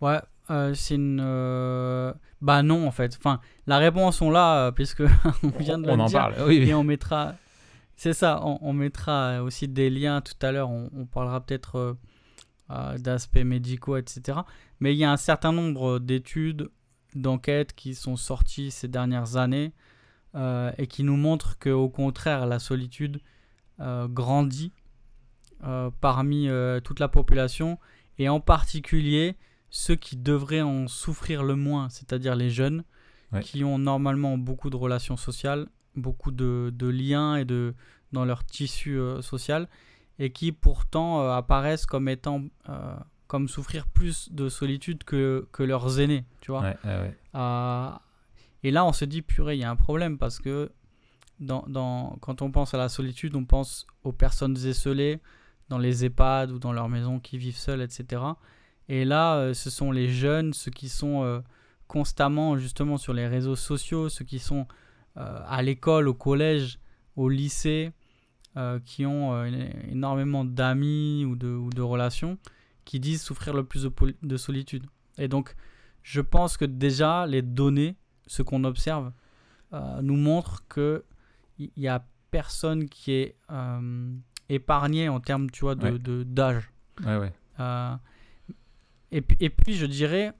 Ouais, 0.00 0.20
euh, 0.50 0.74
c'est 0.74 0.94
une. 0.96 1.20
euh, 1.22 2.12
Bah 2.40 2.62
non, 2.62 2.86
en 2.86 2.90
fait. 2.90 3.14
Enfin, 3.16 3.40
la 3.66 3.78
réponse, 3.78 4.20
on 4.20 4.30
l'a, 4.30 4.66
euh, 4.66 4.70
puisque 4.72 5.02
on 5.44 5.48
vient 5.58 5.78
de 5.78 5.88
on 5.88 5.96
le 5.96 6.02
en 6.02 6.06
dire. 6.06 6.18
parle. 6.18 6.34
Oui, 6.48 6.58
oui. 6.60 6.70
Et 6.70 6.74
on 6.74 6.82
mettra. 6.84 7.34
C'est 7.94 8.14
ça, 8.14 8.40
on, 8.44 8.58
on 8.62 8.72
mettra 8.72 9.42
aussi 9.44 9.68
des 9.68 9.90
liens 9.90 10.20
tout 10.22 10.34
à 10.44 10.50
l'heure. 10.50 10.70
On, 10.70 10.90
on 10.96 11.06
parlera 11.06 11.40
peut-être 11.44 11.76
euh, 11.76 11.92
euh, 11.92 11.94
d'aspects 12.68 13.36
médicaux, 13.44 13.96
etc. 13.96 14.38
Mais 14.80 14.94
il 14.94 14.98
y 14.98 15.04
a 15.04 15.12
un 15.12 15.16
certain 15.18 15.52
nombre 15.52 15.98
d'études, 15.98 16.70
d'enquêtes 17.14 17.74
qui 17.74 17.94
sont 17.94 18.16
sorties 18.16 18.70
ces 18.70 18.88
dernières 18.88 19.36
années 19.36 19.72
euh, 20.34 20.72
et 20.78 20.86
qui 20.86 21.04
nous 21.04 21.16
montrent 21.16 21.58
qu'au 21.58 21.90
contraire, 21.90 22.46
la 22.46 22.58
solitude 22.58 23.20
euh, 23.80 24.08
grandit 24.08 24.72
euh, 25.64 25.90
parmi 26.00 26.48
euh, 26.48 26.80
toute 26.80 26.98
la 27.00 27.08
population 27.08 27.78
et 28.18 28.28
en 28.30 28.40
particulier 28.40 29.36
ceux 29.68 29.94
qui 29.96 30.16
devraient 30.16 30.62
en 30.62 30.88
souffrir 30.88 31.42
le 31.42 31.56
moins, 31.56 31.88
c'est-à-dire 31.90 32.34
les 32.36 32.50
jeunes, 32.50 32.84
Ouais. 33.32 33.40
qui 33.40 33.64
ont 33.64 33.78
normalement 33.78 34.36
beaucoup 34.36 34.68
de 34.68 34.76
relations 34.76 35.16
sociales, 35.16 35.66
beaucoup 35.96 36.30
de, 36.32 36.70
de 36.74 36.86
liens 36.86 37.36
et 37.36 37.46
de, 37.46 37.74
dans 38.12 38.26
leur 38.26 38.44
tissu 38.44 38.98
euh, 38.98 39.22
social, 39.22 39.68
et 40.18 40.30
qui 40.32 40.52
pourtant 40.52 41.20
euh, 41.22 41.32
apparaissent 41.32 41.86
comme 41.86 42.08
étant, 42.08 42.42
euh, 42.68 42.94
comme 43.26 43.48
souffrir 43.48 43.86
plus 43.86 44.30
de 44.32 44.48
solitude 44.48 45.04
que, 45.04 45.48
que 45.52 45.62
leurs 45.62 45.98
aînés, 46.00 46.24
tu 46.40 46.50
vois. 46.50 46.60
Ouais, 46.62 46.76
ouais, 46.84 46.98
ouais. 47.00 47.16
Euh, 47.34 47.90
et 48.62 48.70
là, 48.70 48.84
on 48.84 48.92
se 48.92 49.04
dit, 49.04 49.22
purée, 49.22 49.56
il 49.56 49.60
y 49.60 49.64
a 49.64 49.70
un 49.70 49.76
problème 49.76 50.18
parce 50.18 50.38
que 50.38 50.70
dans, 51.40 51.64
dans- 51.66 52.16
quand 52.20 52.42
on 52.42 52.50
pense 52.52 52.74
à 52.74 52.78
la 52.78 52.88
solitude, 52.88 53.34
on 53.34 53.44
pense 53.44 53.86
aux 54.04 54.12
personnes 54.12 54.56
esselées 54.66 55.18
dans 55.68 55.78
les 55.78 56.04
EHPAD 56.04 56.50
ou 56.52 56.58
dans 56.58 56.72
leurs 56.72 56.88
maisons 56.88 57.18
qui 57.18 57.38
vivent 57.38 57.56
seules, 57.56 57.80
etc. 57.80 58.22
Et 58.88 59.04
là, 59.04 59.54
ce 59.54 59.70
sont 59.70 59.90
les 59.90 60.08
jeunes, 60.10 60.52
ceux 60.52 60.70
qui 60.70 60.88
sont 60.88 61.42
constamment 61.88 62.56
justement 62.58 62.98
sur 62.98 63.14
les 63.14 63.26
réseaux 63.26 63.56
sociaux, 63.56 64.08
ceux 64.08 64.24
qui 64.24 64.38
sont 64.38 64.66
à 65.16 65.62
l'école, 65.62 66.08
au 66.08 66.14
collège, 66.14 66.78
au 67.16 67.28
lycée, 67.28 67.92
euh, 68.56 68.78
qui 68.84 69.06
ont 69.06 69.34
euh, 69.34 69.46
éno- 69.46 69.90
énormément 69.90 70.44
d'amis 70.44 71.24
ou 71.24 71.36
de, 71.36 71.48
ou 71.48 71.70
de 71.70 71.82
relations, 71.82 72.38
qui 72.84 73.00
disent 73.00 73.22
souffrir 73.22 73.54
le 73.54 73.64
plus 73.64 73.86
de, 74.22 74.36
solitude. 74.36 74.84
Et 75.18 75.28
donc, 75.28 75.54
je 76.02 76.20
pense 76.20 76.56
que 76.56 76.64
déjà, 76.64 77.26
les 77.26 77.42
données, 77.42 77.96
ce 78.26 78.42
qu'on 78.42 78.64
observe, 78.64 79.12
euh, 79.72 80.02
nous 80.02 80.16
montrent 80.16 80.66
que 80.68 81.04
il 81.58 81.70
y 81.76 81.88
a 81.88 82.04
personne 82.30 82.88
qui 82.88 83.12
est 83.12 83.36
euh, 83.50 84.12
épargné 84.48 85.08
en 85.08 85.20
termes, 85.20 85.50
tu 85.50 85.60
vois, 85.60 85.74
de- 85.74 86.22
d'âge. 86.24 86.70
Ouais, 87.04 87.16
ouais. 87.18 87.32
Et, 89.12 89.20
puis, 89.20 89.36
et 89.40 89.50
puis, 89.50 89.74
je 89.74 89.86
dirais, 89.86 90.32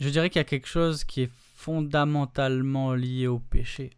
je 0.00 0.08
dirais 0.08 0.30
qu'il 0.30 0.38
y 0.38 0.40
a 0.40 0.44
quelque 0.44 0.68
chose 0.68 1.04
qui 1.04 1.22
est 1.22 1.30
fondamentalement 1.54 2.94
lié 2.94 3.26
au 3.26 3.40
péché. 3.40 3.90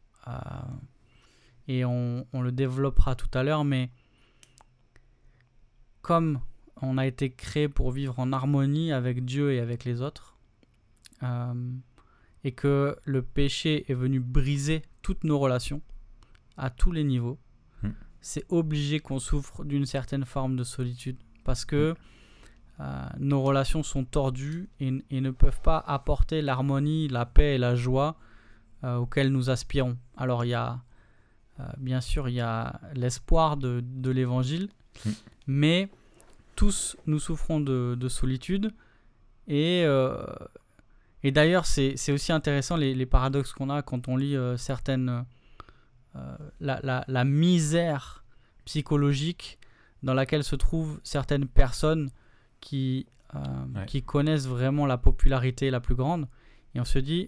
Et 1.73 1.85
on, 1.85 2.27
on 2.33 2.41
le 2.43 2.51
développera 2.51 3.15
tout 3.15 3.31
à 3.33 3.45
l'heure, 3.45 3.65
mais 3.65 3.91
comme 6.03 6.41
on 6.83 6.99
a 6.99 7.07
été 7.07 7.31
créé 7.31 7.69
pour 7.69 7.93
vivre 7.93 8.19
en 8.19 8.33
harmonie 8.33 8.91
avec 8.93 9.25
Dieu 9.25 9.53
et 9.53 9.61
avec 9.61 9.85
les 9.85 10.03
autres, 10.03 10.37
euh, 11.23 11.55
et 12.43 12.51
que 12.51 12.97
le 13.05 13.23
péché 13.23 13.85
est 13.89 13.95
venu 13.95 14.19
briser 14.19 14.83
toutes 15.03 15.23
nos 15.23 15.39
relations 15.39 15.81
à 16.57 16.71
tous 16.71 16.91
les 16.91 17.05
niveaux, 17.05 17.39
Hmm. 17.83 17.93
c'est 18.21 18.45
obligé 18.51 19.01
qu'on 19.01 19.19
souffre 19.19 19.65
d'une 19.65 19.87
certaine 19.87 20.25
forme 20.27 20.57
de 20.57 20.65
solitude 20.65 21.17
parce 21.45 21.65
que 21.65 21.95
euh, 22.81 23.07
nos 23.19 23.43
relations 23.43 23.83
sont 23.83 24.05
tordues 24.05 24.69
et, 24.81 24.93
et 25.11 25.21
ne 25.21 25.31
peuvent 25.31 25.63
pas 25.63 25.79
apporter 25.79 26.43
l'harmonie, 26.43 27.09
la 27.09 27.25
paix 27.25 27.55
et 27.55 27.59
la 27.59 27.75
joie 27.75 28.17
euh, 28.85 28.97
auxquelles 28.97 29.31
nous 29.33 29.49
aspirons. 29.49 29.97
Alors 30.17 30.45
il 30.45 30.49
y 30.49 30.55
a, 30.55 30.83
bien 31.79 32.01
sûr, 32.01 32.29
il 32.29 32.35
y 32.35 32.41
a 32.41 32.81
l'espoir 32.95 33.57
de, 33.57 33.83
de 33.85 34.11
l'évangile, 34.11 34.69
Hmm. 35.07 35.11
mais 35.47 35.89
tous 36.57 36.97
nous 37.07 37.19
souffrons 37.21 37.61
de, 37.61 37.97
de 37.99 38.09
solitude 38.09 38.73
et, 39.47 39.83
euh, 39.87 40.23
et 41.23 41.31
d'ailleurs 41.31 41.65
c'est 41.65 41.95
aussi 42.13 42.33
intéressant 42.33 42.77
les, 42.77 42.93
les 42.95 43.07
paradoxes 43.07 43.53
qu'on 43.53 43.71
a 43.71 43.83
quand 43.83 44.09
on 44.09 44.17
lit 44.17 44.37
euh, 44.37 44.57
certaines... 44.57 45.25
euh, 46.17 46.37
la, 46.61 46.81
la- 46.83 47.05
la 47.07 47.25
misère 47.25 48.25
psychologique 48.65 49.59
dans 50.03 50.13
laquelle 50.15 50.45
se 50.45 50.57
trouvent 50.57 51.01
certaines 51.05 51.47
personnes 51.47 52.11
qui, 52.61 53.07
euh, 53.35 53.85
qui 53.87 54.03
connaissent 54.03 54.49
vraiment 54.49 54.87
la 54.87 54.99
popularité 54.99 55.71
la 55.71 55.81
plus 55.81 55.95
grande. 55.95 56.27
Et 56.75 56.81
on 56.81 56.85
se 56.85 56.99
dit, 56.99 57.27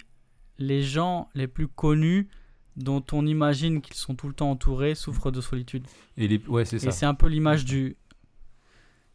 les 0.59 0.83
gens 0.83 1.29
les 1.35 1.47
plus 1.49 1.69
connus 1.69 2.29
dont 2.77 3.05
on 3.13 3.27
imagine 3.27 3.81
qu'ils 3.81 3.97
sont 3.97 4.15
tout 4.15 4.29
le 4.29 4.35
temps 4.35 4.51
entourés 4.51 4.95
souffrent 4.95 5.31
de 5.31 5.41
solitude. 5.41 5.87
Et 6.17 6.29
les... 6.29 6.39
ouais, 6.47 6.65
c'est 6.65 6.79
ça. 6.79 6.89
Et 6.89 6.91
c'est 6.91 7.07
un 7.07 7.15
peu 7.15 7.27
l'image 7.27 7.65
du... 7.65 7.97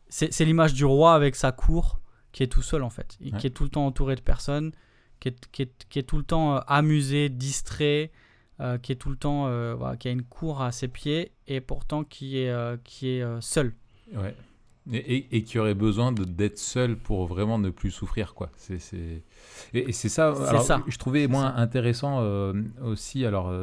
C'est 0.10 0.46
l'image 0.46 0.74
du 0.74 0.86
roi 0.86 1.14
avec 1.14 1.36
sa 1.36 1.52
cour 1.52 2.00
qui 2.32 2.44
est 2.44 2.48
tout 2.48 2.62
seul 2.62 2.84
en 2.84 2.90
fait, 2.90 3.18
et 3.22 3.32
qui 3.32 3.48
est 3.48 3.50
tout 3.50 3.64
le 3.64 3.70
temps 3.70 3.86
entouré 3.86 4.16
de 4.16 4.22
personnes, 4.22 4.72
qui 5.20 5.30
est, 5.30 5.52
qui 5.52 5.64
est, 5.64 5.88
qui 5.90 6.00
est 6.00 6.04
tout 6.04 6.18
le 6.18 6.24
temps 6.24 6.56
euh, 6.56 6.60
amusé, 6.68 7.30
distrait, 7.30 8.12
euh, 8.60 8.78
qui 8.78 8.92
est 8.92 8.96
tout 8.96 9.10
le 9.10 9.16
temps, 9.16 9.48
euh, 9.48 9.76
voilà, 9.76 9.98
qui 9.98 10.08
a 10.08 10.12
une 10.12 10.24
cour 10.24 10.62
à 10.62 10.72
ses 10.72 10.88
pieds 10.88 11.32
et 11.48 11.62
pourtant 11.62 12.04
qui 12.04 12.38
est, 12.38 12.84
qui 12.84 13.08
est 13.10 13.42
seul. 13.42 13.74
Ouais. 14.14 14.36
Et, 14.94 15.36
et, 15.36 15.44
qui 15.44 15.60
aurait 15.60 15.74
besoin 15.74 16.14
d'être 16.14 16.58
seul 16.58 16.96
pour 16.96 17.26
vraiment 17.26 17.60
ne 17.60 17.70
plus 17.70 17.92
souffrir 17.92 18.34
quoi. 18.34 18.50
C'est 18.56 18.80
et, 19.74 19.92
c'est 19.92 20.08
ça. 20.08 20.28
Alors, 20.48 20.62
ça. 20.62 20.82
Je 20.88 20.98
trouvais 20.98 21.28
moins 21.28 21.56
intéressant 21.56 22.24
aussi 22.82 23.26
alors 23.26 23.54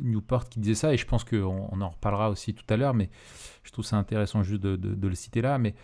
Newport 0.00 0.48
qui 0.48 0.60
disait 0.60 0.76
ça 0.76 0.94
et 0.94 0.96
je 0.96 1.06
pense 1.06 1.24
qu'on 1.24 1.68
on 1.72 1.80
en 1.80 1.88
reparlera 1.88 2.30
aussi 2.30 2.54
tout 2.54 2.64
à 2.68 2.76
l'heure, 2.76 2.94
mais 2.94 3.10
je 3.64 3.72
trouve 3.72 3.84
ça 3.84 3.96
intéressant 3.96 4.44
juste 4.44 4.62
de, 4.62 4.76
de, 4.76 4.94
de 4.94 5.08
le 5.08 5.14
citer 5.16 5.40
là, 5.40 5.58
mais 5.58 5.74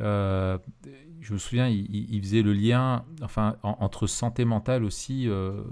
euh, 0.00 0.58
je 1.20 1.32
me 1.32 1.38
souviens, 1.38 1.68
il, 1.68 2.20
faisait 2.22 2.42
le 2.42 2.52
lien 2.52 3.04
enfin, 3.22 3.56
entre 3.62 4.06
santé 4.06 4.44
mentale 4.44 4.84
aussi. 4.84 5.28
Euh, 5.28 5.62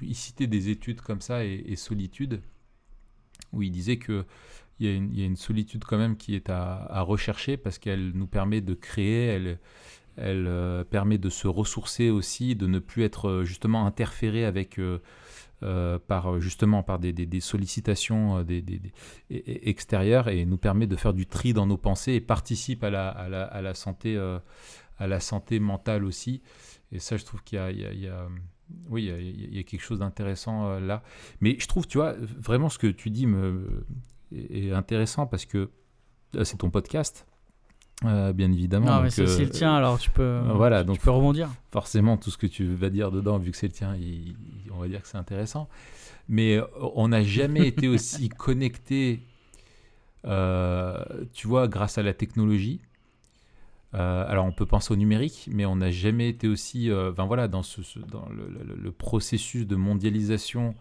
il 0.00 0.14
citait 0.14 0.46
des 0.46 0.68
études 0.70 1.00
comme 1.00 1.20
ça 1.20 1.44
et, 1.44 1.76
solitude, 1.76 2.40
où 3.52 3.62
il 3.62 3.70
disait 3.70 3.98
qu'il 4.76 5.14
y, 5.16 5.22
a 5.22 5.26
une, 5.26 5.36
solitude 5.36 5.84
quand 5.84 5.98
même 5.98 6.16
qui 6.16 6.34
est 6.34 6.50
à, 6.50 7.02
rechercher 7.02 7.56
parce 7.56 7.78
qu'elle 7.78 8.12
nous 8.12 8.26
permet 8.26 8.60
de 8.60 8.74
créer, 8.74 9.26
elle, 9.26 9.58
euh, 10.18 10.84
permet 10.84 11.18
de 11.18 11.30
se 11.30 11.48
ressourcer 11.48 12.10
aussi, 12.10 12.54
de 12.54 12.66
ne 12.66 12.78
plus 12.78 13.02
être 13.04 13.42
justement 13.44 13.86
interféré 13.86 14.44
avec 14.44 14.78
euh, 15.62 16.00
par 16.08 16.40
justement 16.40 16.82
par 16.82 16.98
des, 16.98 17.40
sollicitations 17.40 18.38
euh, 18.38 18.42
des, 18.42 18.64
extérieures 19.30 20.26
et 20.26 20.44
nous 20.44 20.56
permet 20.56 20.88
de 20.88 20.96
faire 20.96 21.14
du 21.14 21.26
tri 21.26 21.52
dans 21.52 21.66
nos 21.66 21.76
pensées 21.76 22.14
et 22.14 22.20
participe 22.20 22.82
à 22.82 22.90
la, 22.90 23.74
santé, 23.74 24.16
euh, 24.16 24.40
à 24.98 25.06
la 25.06 25.20
santé 25.20 25.60
mentale 25.60 26.04
aussi. 26.04 26.42
Et 26.90 26.98
ça, 26.98 27.16
je 27.16 27.24
trouve 27.24 27.44
qu'il 27.44 27.58
y 27.58 28.08
a, 28.08 28.28
oui, 28.88 29.04
il 29.04 29.54
y, 29.54 29.60
a 29.60 29.62
quelque 29.62 29.82
chose 29.82 30.00
d'intéressant 30.00 30.80
là. 30.80 31.04
Mais 31.40 31.56
je 31.60 31.68
trouve, 31.68 31.86
tu 31.86 31.98
vois, 31.98 32.14
vraiment 32.18 32.68
ce 32.68 32.78
que 32.78 32.88
tu 32.88 33.10
dis 33.10 33.28
me, 33.28 33.86
est 34.50 34.72
intéressant 34.72 35.26
parce 35.26 35.44
que 35.44 35.70
c'est 36.42 36.58
ton 36.58 36.70
podcast. 36.70 37.26
Euh, 38.04 38.32
bien 38.32 38.50
évidemment. 38.50 38.86
Non, 38.86 39.02
mais 39.02 39.10
c'est 39.10 39.24
le 39.24 39.50
tien, 39.50 39.74
alors 39.74 39.98
tu 39.98 40.10
peux, 40.10 40.22
euh, 40.22 40.52
voilà, 40.54 40.84
donc, 40.84 40.98
tu 40.98 41.04
peux 41.04 41.10
rebondir. 41.10 41.48
Forcément, 41.70 42.16
tout 42.16 42.30
ce 42.30 42.38
que 42.38 42.46
tu 42.46 42.74
vas 42.74 42.90
dire 42.90 43.10
dedans, 43.10 43.38
vu 43.38 43.50
que 43.50 43.56
c'est 43.56 43.68
le 43.68 43.72
tien, 43.72 43.96
on 44.72 44.80
va 44.80 44.88
dire 44.88 45.02
que 45.02 45.08
c'est 45.08 45.18
intéressant. 45.18 45.68
Mais 46.28 46.56
euh, 46.56 46.64
on 46.94 47.08
n'a 47.08 47.22
jamais 47.22 47.66
été 47.66 47.88
aussi 47.88 48.28
connecté, 48.28 49.22
tu 50.24 51.46
vois, 51.46 51.68
grâce 51.68 51.98
à 51.98 52.02
la 52.02 52.14
technologie. 52.14 52.80
alors 53.92 54.46
on 54.46 54.52
peut 54.52 54.66
penser 54.66 54.92
au 54.92 54.96
numérique, 54.96 55.48
mais 55.52 55.64
on 55.64 55.76
n'a 55.76 55.90
jamais 55.90 56.28
été 56.28 56.48
aussi, 56.48 56.90
enfin 56.92 57.26
voilà, 57.26 57.46
dans, 57.46 57.62
ce, 57.62 57.80
dans 58.00 58.28
le, 58.30 58.48
le, 58.74 58.92
processus 58.92 59.66
de 59.66 59.76
mondialisation 59.76 60.74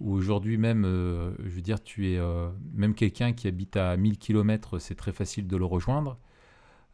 où 0.00 0.12
aujourd'hui 0.12 0.58
même, 0.58 0.84
je 0.84 1.48
veux 1.48 1.60
dire, 1.60 1.82
tu 1.82 2.12
es 2.12 2.20
même 2.74 2.94
quelqu'un 2.94 3.32
qui 3.32 3.48
habite 3.48 3.76
à 3.76 3.96
1000 3.96 4.18
km, 4.18 4.78
c'est 4.78 4.94
très 4.94 5.12
facile 5.12 5.46
de 5.46 5.56
le 5.56 5.64
rejoindre. 5.64 6.18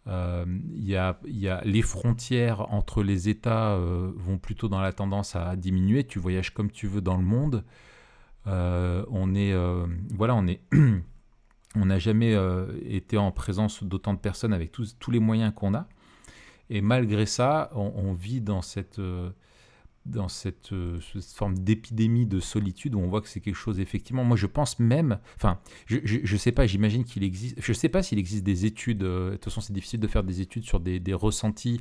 Euh, 0.09 0.45
il 0.75 0.85
y, 0.85 0.93
y, 0.93 1.49
a, 1.49 1.61
les 1.64 1.83
frontières 1.83 2.72
entre 2.72 3.03
les 3.03 3.29
États 3.29 3.72
euh, 3.72 4.11
vont 4.16 4.38
plutôt 4.38 4.68
dans 4.68 4.81
la 4.81 4.92
tendance 4.92 5.37
à 5.37 5.55
diminuer. 5.57 6.05
Tu 6.05 6.18
voyages 6.18 6.51
comme 6.55 6.70
tu 6.70 6.87
veux 6.87 7.01
dans 7.01 7.16
le 7.16 7.25
monde. 7.25 7.64
Euh, 8.46 9.05
on 9.11 9.35
est, 9.35 9.55
voilà, 10.14 10.35
on 10.35 10.46
est, 10.46 10.61
on 11.77 11.85
n'a 11.85 11.99
jamais 11.99 12.37
été 12.87 13.18
en 13.18 13.31
présence 13.33 13.85
d'autant 13.85 14.14
de 14.14 14.18
personnes 14.18 14.55
avec 14.55 14.72
tous, 14.72 14.96
tous 14.99 15.11
les 15.11 15.20
moyens 15.20 15.53
qu'on 15.55 15.75
a. 15.75 15.87
Et 16.70 16.81
malgré 16.81 17.27
ça, 17.27 17.70
on 17.75 18.12
vit 18.12 18.40
dans 18.40 18.62
cette 18.62 19.01
dans 20.09 20.27
euh, 20.73 21.01
cette, 21.01 21.35
forme 21.35 21.59
d'épidémie 21.59 22.27
de 22.27 22.40
solitude 22.40 22.94
où 22.94 22.99
on 22.99 23.09
voit 23.09 23.21
que 23.21 23.29
c'est 23.29 23.40
quelque 23.40 23.55
chose 23.55 23.81
effectivement. 23.81 24.25
Moi, 24.25 24.37
je 24.37 24.47
pense 24.47 24.79
même, 24.79 25.18
enfin, 25.37 25.59
je, 25.87 25.99
je, 26.05 26.37
sais 26.37 26.53
pas, 26.53 26.66
j'imagine 26.66 27.05
qu'il 27.05 27.23
existe, 27.23 27.61
je 27.61 27.73
sais 27.73 27.88
pas 27.88 28.03
s'il 28.03 28.18
existe 28.18 28.44
des 28.44 28.66
études. 28.66 29.03
Euh, 29.03 29.31
de 29.31 29.35
toute 29.37 29.44
façon, 29.44 29.61
c'est 29.61 29.73
difficile 29.73 30.01
de 30.01 30.09
faire 30.09 30.25
des 30.25 30.40
études 30.40 30.64
sur 30.64 30.81
des, 30.81 31.01
ressentis, 31.14 31.81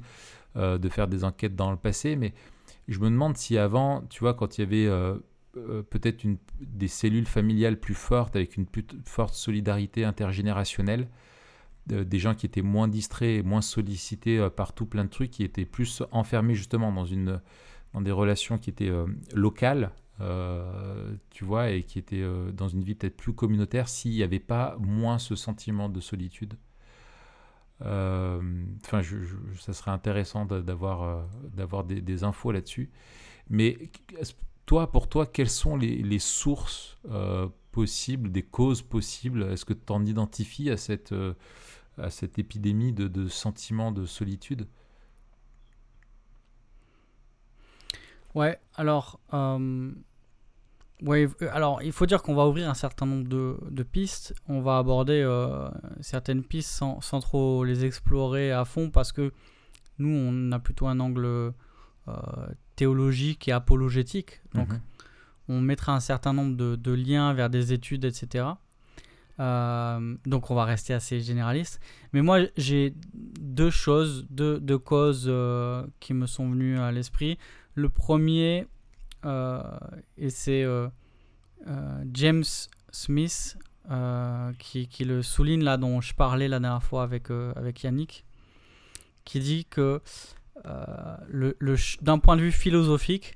euh, 0.56 0.78
de 0.78 0.90
faire 0.90 1.08
des 1.08 1.24
enquêtes 1.24 1.56
dans 1.56 1.72
le 1.72 1.78
passé, 1.78 2.16
mais 2.16 2.34
je 2.88 3.00
me 3.00 3.10
demande 3.10 3.38
si 3.38 3.58
avant, 3.58 4.02
tu 4.10 4.20
vois, 4.20 4.34
quand 4.34 4.58
il 4.58 4.62
y 4.62 4.64
avait 4.64 5.20
peut-être 5.90 6.26
des 6.62 6.88
cellules 6.88 7.26
familiales 7.26 7.80
plus 7.80 7.96
fortes 7.96 8.36
avec 8.36 8.56
une 8.56 8.66
plus 8.66 8.86
forte 9.06 9.34
solidarité 9.34 10.06
intergénérationnelle, 10.06 11.08
des 11.88 12.20
gens 12.20 12.34
qui 12.34 12.46
étaient 12.46 12.62
moins 12.62 12.88
distraits, 12.88 13.44
moins 13.44 13.62
sollicités 13.62 14.48
par 14.56 14.74
tout 14.74 14.86
plein 14.86 15.04
de 15.04 15.10
trucs, 15.10 15.32
qui 15.32 15.44
étaient 15.44 15.66
plus 15.66 16.02
enfermés 16.12 16.56
justement 16.56 16.94
dans 16.94 17.06
une 17.06 17.42
des 18.02 18.12
relations 18.12 18.58
qui 18.58 18.70
étaient 18.70 18.90
euh, 18.90 19.06
locales, 19.34 19.92
euh, 20.22 21.16
tu 21.30 21.46
vois, 21.46 21.70
et 21.70 21.84
qui 21.84 22.00
étaient 22.00 22.22
euh, 22.22 22.52
dans 22.52 22.68
une 22.68 22.84
vie 22.84 22.96
peut-être 22.96 23.18
plus 23.18 23.34
communautaire 23.34 23.88
s'il 23.88 24.12
n'y 24.12 24.24
avait 24.24 24.40
pas 24.40 24.76
moins 24.80 25.20
ce 25.20 25.36
sentiment 25.36 25.90
de 25.90 26.00
solitude. 26.00 26.56
Enfin, 27.80 29.04
ça 29.60 29.74
serait 29.74 29.92
intéressant 29.92 30.46
d'avoir 30.46 31.28
d'avoir 31.54 31.84
des, 31.84 32.24
infos 32.24 32.52
là-dessus. 32.52 32.90
Mais 33.52 33.78
toi, 34.66 34.92
pour 34.92 35.08
toi, 35.08 35.28
quelles 35.28 35.52
sont 35.52 35.78
les, 35.78 36.18
sources 36.18 36.98
possibles, 37.72 38.32
des 38.32 38.42
causes 38.42 38.82
possibles? 38.82 39.44
Est-ce 39.44 39.64
que 39.64 39.74
tu 39.74 39.94
en 39.94 40.04
identifies 40.08 40.72
à 40.72 40.78
cette, 40.78 41.14
à 42.00 42.10
cette 42.10 42.40
épidémie 42.40 42.94
de, 42.94 43.08
de 43.08 43.28
sentiments 43.28 43.92
de 43.92 44.08
solitude? 44.08 44.68
Ouais, 48.38 48.60
alors, 48.76 49.20
euh, 49.34 49.90
ouais, 51.02 51.28
euh, 51.42 51.50
alors 51.52 51.82
il 51.82 51.92
faut 51.92 52.06
dire 52.06 52.22
qu'on 52.22 52.36
va 52.36 52.48
ouvrir 52.48 52.70
un 52.70 52.76
certain 52.76 53.08
nombre 53.08 53.28
de, 53.28 53.58
de 53.68 53.82
pistes. 53.82 54.36
On 54.48 54.62
va 54.62 54.78
aborder 54.78 55.24
euh, 55.26 55.68
certaines 56.02 56.44
pistes 56.44 56.70
sans, 56.70 57.02
sans, 57.02 57.20
trop 57.20 57.64
les 57.64 57.84
explorer 57.84 58.52
à 58.52 58.64
fond 58.64 58.92
parce 58.92 59.12
que 59.12 59.34
nous, 59.98 60.10
on 60.10 60.52
a 60.52 60.60
plutôt 60.60 60.86
un 60.86 61.00
angle 61.00 61.52
théologique 62.76 63.48
et 63.48 63.52
apologétique. 63.52 64.40
Donc, 64.54 64.70
mhm. 64.70 64.82
on 65.50 65.60
mettra 65.60 65.96
un 65.96 66.00
certain 66.00 66.32
nombre 66.32 66.56
de, 66.56 66.76
de, 66.76 66.92
liens 66.92 67.34
vers 67.34 67.50
des 67.50 67.74
études, 67.74 68.06
etc. 68.06 68.46
donc, 69.40 70.52
on 70.52 70.56
va 70.56 70.64
rester 70.64 70.94
assez 70.94 71.22
généraliste. 71.22 71.82
Mais 72.14 72.22
moi, 72.22 72.42
j'ai 72.56 72.94
deux 73.16 73.72
choses, 73.72 74.28
deux, 74.30 74.60
deux 74.60 74.78
causes 74.78 75.34
qui 76.00 76.14
me 76.14 76.28
sont 76.28 76.52
venues 76.52 76.78
à 76.78 76.92
l'esprit. 76.92 77.40
Le 77.78 77.90
premier, 77.90 78.66
euh, 79.24 79.62
et 80.18 80.32
c'est 80.32 80.64
euh, 80.64 80.88
euh, 81.68 82.04
James 82.12 82.44
Smith 82.92 83.56
qui, 84.58 84.88
qui, 84.88 85.06
le 85.06 85.22
souligne 85.22 85.64
là, 85.64 85.78
dont 85.78 86.02
je 86.02 86.16
parlais 86.16 86.48
la 86.48 86.60
dernière 86.60 86.82
fois 86.82 87.04
avec, 87.04 87.30
avec 87.56 87.84
Yannick, 87.84 88.26
qui 89.26 89.40
dit 89.40 89.66
que 89.70 90.02
le, 91.30 91.56
d'un 92.02 92.18
point 92.18 92.36
de 92.36 92.42
vue 92.42 92.52
philosophique, 92.52 93.36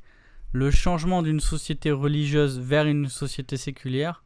le 0.54 0.72
changement 0.72 1.22
d'une 1.22 1.40
société 1.40 1.92
religieuse 1.92 2.60
vers 2.60 2.88
une 2.88 3.10
société 3.10 3.58
séculière 3.58 4.24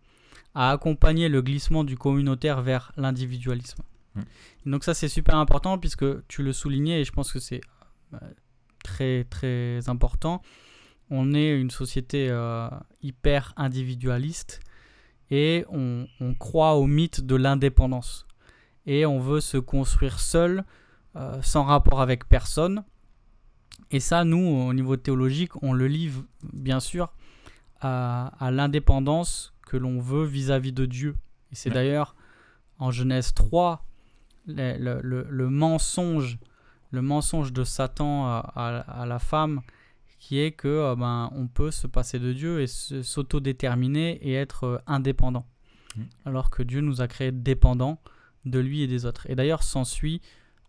a 0.56 0.71
accompagné 0.71 1.28
le 1.28 1.41
glissement 1.41 1.84
du 1.84 1.97
communautaire 1.97 2.62
vers 2.62 2.93
l'individualisme. 2.95 3.84
Mmh. 4.15 4.21
Donc 4.67 4.86
ça 4.86 4.93
c'est 4.93 5.10
super 5.10 5.36
important 5.36 5.78
puisque 5.78 6.25
tu 6.28 6.41
le 6.41 6.54
soulignais 6.54 7.01
et 7.01 7.04
je 7.04 7.12
pense 7.12 7.34
que 7.34 7.39
c'est 7.39 7.62
très 8.86 9.24
très 9.26 9.89
important. 9.89 10.41
On 11.10 11.34
est 11.34 11.60
une 11.60 11.71
société 11.71 12.28
euh, 12.30 12.69
hyper 13.02 13.54
individualiste 13.58 14.60
et 15.32 15.65
on, 15.69 16.08
croit 16.39 16.76
au 16.76 16.86
mythe 16.86 17.21
de 17.21 17.36
l'indépendance. 17.36 18.28
Et 18.86 19.06
on 19.06 19.19
veut 19.19 19.41
se 19.41 19.58
construire 19.58 20.19
seul, 20.19 20.63
euh, 21.15 21.41
sans 21.41 21.63
rapport 21.63 22.00
avec 22.00 22.30
personne. 22.30 22.84
Et 23.89 24.00
ça, 24.00 24.24
nous, 24.24 24.38
au 24.38 24.74
niveau 24.74 24.98
théologique, 24.98 25.52
on 25.63 25.74
le 25.74 25.88
livre 25.88 26.24
bien 26.54 26.80
sûr 26.80 27.12
à, 27.82 28.50
l'indépendance 28.52 29.54
que 29.67 29.78
l'on 29.78 30.00
veut 30.00 30.26
vis-à-vis 30.26 30.74
de 30.74 30.86
Dieu. 30.86 31.15
Et 31.52 31.56
c'est 31.56 31.71
d'ailleurs 31.71 32.15
en 32.78 32.91
Genèse 32.91 33.34
3, 33.34 33.84
le, 34.48 35.02
le 35.02 35.50
mensonge 35.50 36.38
le 36.95 37.01
mensonge 37.01 37.53
de 37.53 37.63
Satan 37.63 38.25
à, 38.27 39.05
la 39.08 39.19
femme 39.19 39.62
qui 40.17 40.39
est 40.39 40.51
que 40.51 40.67
euh, 40.67 40.95
ben, 40.95 41.29
on 41.36 41.47
peut 41.47 41.69
se 41.69 41.86
passer 41.86 42.17
de 42.17 42.34
Dieu 42.34 42.62
et 42.62 42.67
s'autodéterminer 42.67 44.17
et 44.27 44.34
être 44.34 44.63
euh, 44.63 44.77
indépendant. 44.88 45.45
Mm. 45.95 46.01
alors 46.25 46.49
que 46.49 46.63
Dieu 46.63 46.81
nous 46.81 47.01
a 47.01 47.08
créés 47.08 47.31
dépendants 47.31 47.99
de 48.45 48.60
lui 48.60 48.81
et 48.81 48.88
des 48.88 49.05
autres. 49.05 49.29
Et 49.29 49.36
d'ailleurs, 49.36 49.63
s'ensuit 49.63 50.21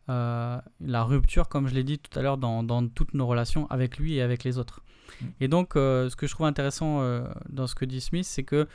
euh, 0.09 0.59
la 0.81 1.05
rupture, 1.05 1.49
comme 1.49 1.67
je 1.69 1.75
l'ai 1.75 1.85
dit 1.85 1.99
tout 1.99 2.17
à 2.19 2.23
l'heure, 2.23 2.39
dans, 2.39 2.63
dans 2.63 2.87
toutes 2.89 3.15
nos 3.15 3.27
relations 3.27 3.67
avec 3.71 3.99
lui 3.99 4.15
et 4.15 4.23
avec 4.23 4.45
les 4.45 4.59
autres. 4.59 4.83
Mm. 5.21 5.27
Et 5.41 5.49
donc, 5.49 5.77
euh, 5.77 6.09
ce 6.09 6.17
que 6.17 6.27
je 6.27 6.33
trouve 6.33 6.47
intéressant 6.47 7.01
euh, 7.01 7.27
dans 7.49 7.67
ce 7.67 7.75
que 7.75 7.85
dit 7.85 8.01
Smith, 8.01 8.25
c'est 8.25 8.45
que 8.45 8.67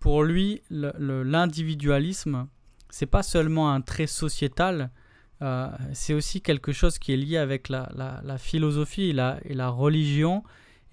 pour 0.00 0.22
lui, 0.22 0.62
l'individualisme, 0.70 2.46
c'est 2.88 3.06
pas 3.06 3.24
seulement 3.24 3.72
un 3.72 3.80
trait 3.80 4.06
sociétal, 4.06 4.90
euh, 5.42 5.68
c'est 5.92 6.14
aussi 6.14 6.40
quelque 6.40 6.72
chose 6.72 6.98
qui 6.98 7.12
est 7.12 7.16
lié 7.16 7.36
avec 7.36 7.68
la, 7.68 7.90
la- 7.94 8.20
la 8.24 8.38
philosophie 8.38 9.10
et 9.10 9.12
la, 9.12 9.38
et 9.44 9.54
la 9.54 9.68
religion, 9.68 10.42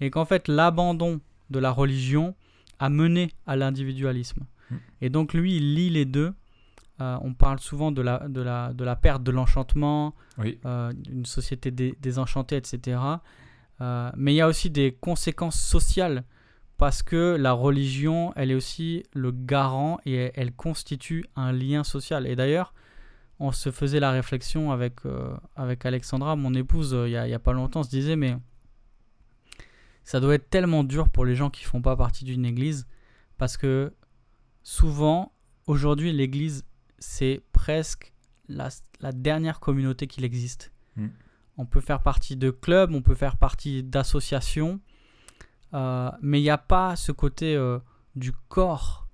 et 0.00 0.10
qu'en 0.10 0.24
fait, 0.24 0.48
l'abandon 0.48 1.20
de 1.50 1.58
la 1.58 1.70
religion 1.70 2.34
a 2.78 2.88
mené 2.88 3.30
à 3.46 3.56
l'individualisme. 3.56 4.42
Mm. 4.70 4.74
Et 5.00 5.08
donc, 5.10 5.32
lui, 5.34 5.56
il 5.56 5.74
lie 5.74 5.90
les 5.90 6.04
deux. 6.04 6.32
Euh, 7.00 7.18
on 7.22 7.34
parle 7.34 7.60
souvent 7.60 7.92
de 7.92 8.00
la, 8.02 8.26
de 8.28 8.40
la, 8.40 8.72
de 8.72 8.82
la 8.84 8.96
perte 8.96 9.22
de 9.22 9.30
l'enchantement, 9.30 10.14
Oui. 10.38 10.58
euh, 10.64 10.92
une 11.10 11.26
société 11.26 11.70
dé- 11.70 11.94
désenchantée, 12.00 12.56
etc. 12.56 12.98
Mais 14.16 14.32
il 14.32 14.36
y 14.36 14.40
a 14.40 14.48
aussi 14.48 14.70
des 14.70 14.92
conséquences 14.98 15.60
sociales 15.60 16.24
parce 16.78 17.02
que 17.02 17.36
la 17.38 17.52
religion, 17.52 18.32
elle 18.36 18.50
est 18.50 18.54
aussi 18.54 19.02
le 19.12 19.30
garant 19.32 19.98
et 20.06 20.14
elle, 20.14 20.32
elle 20.34 20.52
constitue 20.52 21.24
un 21.36 21.52
lien 21.52 21.84
social. 21.84 22.26
Et 22.26 22.36
d'ailleurs, 22.36 22.72
on 23.38 23.52
se 23.52 23.70
faisait 23.70 24.00
la 24.00 24.10
réflexion 24.12 24.72
avec, 24.72 25.04
euh, 25.04 25.36
avec 25.56 25.84
Alexandra, 25.84 26.36
mon 26.36 26.54
épouse, 26.54 26.94
euh, 26.94 27.08
il 27.08 27.12
y 27.12 27.16
a- 27.16 27.38
pas 27.38 27.52
longtemps, 27.52 27.80
on 27.80 27.82
se 27.82 27.90
disait, 27.90 28.16
mais 28.16 28.36
ça 30.04 30.20
doit 30.20 30.34
être 30.34 30.48
tellement 30.50 30.84
dur 30.84 31.08
pour 31.08 31.24
les 31.24 31.34
gens 31.34 31.50
qui 31.50 31.64
font 31.64 31.82
pas 31.82 31.96
partie 31.96 32.24
d'une 32.24 32.44
église 32.46 32.86
parce 33.38 33.56
que 33.56 33.92
souvent, 34.62 35.32
aujourd'hui, 35.66 36.12
l'église, 36.12 36.64
c'est 36.98 37.42
presque 37.52 38.12
la, 38.48 38.68
la 39.00 39.12
dernière 39.12 39.60
communauté 39.60 40.06
qu'il 40.06 40.24
existe. 40.24 40.72
Mm. 40.96 41.08
On 41.58 41.66
peut 41.66 41.80
faire 41.80 42.02
partie 42.02 42.36
de 42.36 42.50
clubs, 42.50 42.92
on 42.94 43.02
peut 43.02 43.14
faire 43.14 43.36
partie 43.36 43.82
d'associations, 43.82 44.80
euh, 45.74 46.10
mais 46.22 46.40
il 46.40 46.42
n'y 46.42 46.50
a 46.50 46.58
pas 46.58 46.96
ce 46.96 47.12
côté 47.12 47.54
euh, 47.56 47.78
du 48.14 48.32
corps 48.48 49.05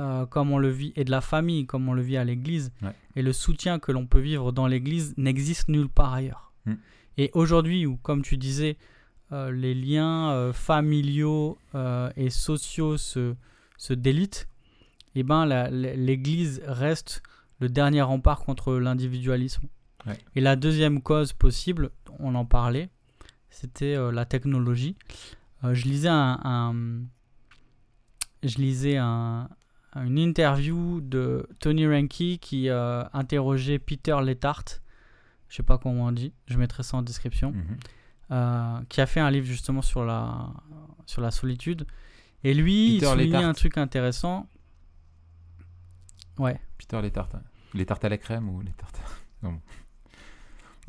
euh, 0.00 0.26
comme 0.26 0.50
on 0.50 0.58
le 0.58 0.68
vit 0.70 0.92
et 0.96 1.04
de 1.04 1.10
la 1.10 1.20
famille 1.20 1.66
comme 1.66 1.88
on 1.88 1.92
le 1.92 2.02
vit 2.02 2.16
à 2.16 2.24
l'église. 2.24 2.72
Ouais. 2.82 2.94
Et 3.16 3.22
le 3.22 3.32
soutien 3.32 3.78
que 3.78 3.92
l'on 3.92 4.06
peut 4.06 4.20
vivre 4.20 4.50
dans 4.52 4.66
l'église 4.66 5.14
n'existe 5.16 5.68
nulle 5.68 5.88
part 5.88 6.14
ailleurs. 6.14 6.52
Mm. 6.66 6.74
Et 7.18 7.30
aujourd'hui, 7.34 7.86
où, 7.86 7.96
comme 7.98 8.22
tu 8.22 8.36
disais, 8.36 8.76
euh, 9.32 9.52
les 9.52 9.74
liens 9.74 10.30
euh, 10.32 10.52
familiaux 10.52 11.56
et 12.16 12.30
sociaux 12.30 12.96
se, 12.96 13.34
se 13.78 13.92
délitent, 13.94 14.48
eh 15.14 15.22
ben, 15.22 15.46
l'église 15.70 16.60
reste 16.66 17.22
le 17.60 17.68
dernier 17.68 18.02
rempart 18.02 18.40
contre 18.40 18.74
l'individualisme. 18.74 19.68
Ouais. 20.06 20.18
Et 20.34 20.40
la 20.40 20.56
deuxième 20.56 21.00
cause 21.00 21.32
possible, 21.32 21.90
on 22.18 22.34
en 22.34 22.44
parlait, 22.44 22.90
c'était 23.48 23.96
la 24.12 24.24
technologie. 24.24 24.96
Je 25.62 25.84
lisais 25.84 26.08
un, 26.08 26.40
un- 26.42 27.04
je 28.42 28.58
lisais 28.58 28.96
un- 28.96 29.48
une 29.96 30.18
interview 30.18 31.00
de 31.00 31.48
Tony 31.60 31.86
Ranke 31.86 32.38
qui 32.40 32.68
euh, 32.68 33.04
interrogeait 33.12 33.78
Peter 33.78 34.16
Letart, 34.22 34.64
je 35.48 35.56
sais 35.56 35.62
pas 35.62 35.78
comment 35.78 36.06
on 36.06 36.12
dit, 36.12 36.32
je 36.46 36.58
mettrai 36.58 36.82
ça 36.82 36.96
en 36.96 37.02
description, 37.02 37.52
Mhm. 37.52 37.76
euh, 38.32 38.80
qui 38.88 39.00
a 39.00 39.06
fait 39.06 39.20
un 39.20 39.30
livre 39.30 39.46
justement 39.46 39.82
sur 39.82 40.04
la, 40.04 40.48
sur 41.06 41.20
la 41.22 41.30
solitude. 41.30 41.86
Et 42.42 42.54
lui, 42.54 42.94
Peter 42.94 43.06
il 43.06 43.08
soulignait 43.10 43.36
Letart. 43.38 43.44
un 43.50 43.54
truc 43.54 43.78
intéressant. 43.78 44.48
Ouais. 46.38 46.60
Peter, 46.78 47.00
les 47.00 47.10
tartes. 47.10 47.34
hein. 47.36 47.42
Les 47.74 47.86
tartes 47.86 48.04
à 48.04 48.08
la 48.08 48.18
crème 48.18 48.48
ou 48.48 48.60
les 48.60 48.72
tartes. 48.72 49.00
Non. 49.42 49.60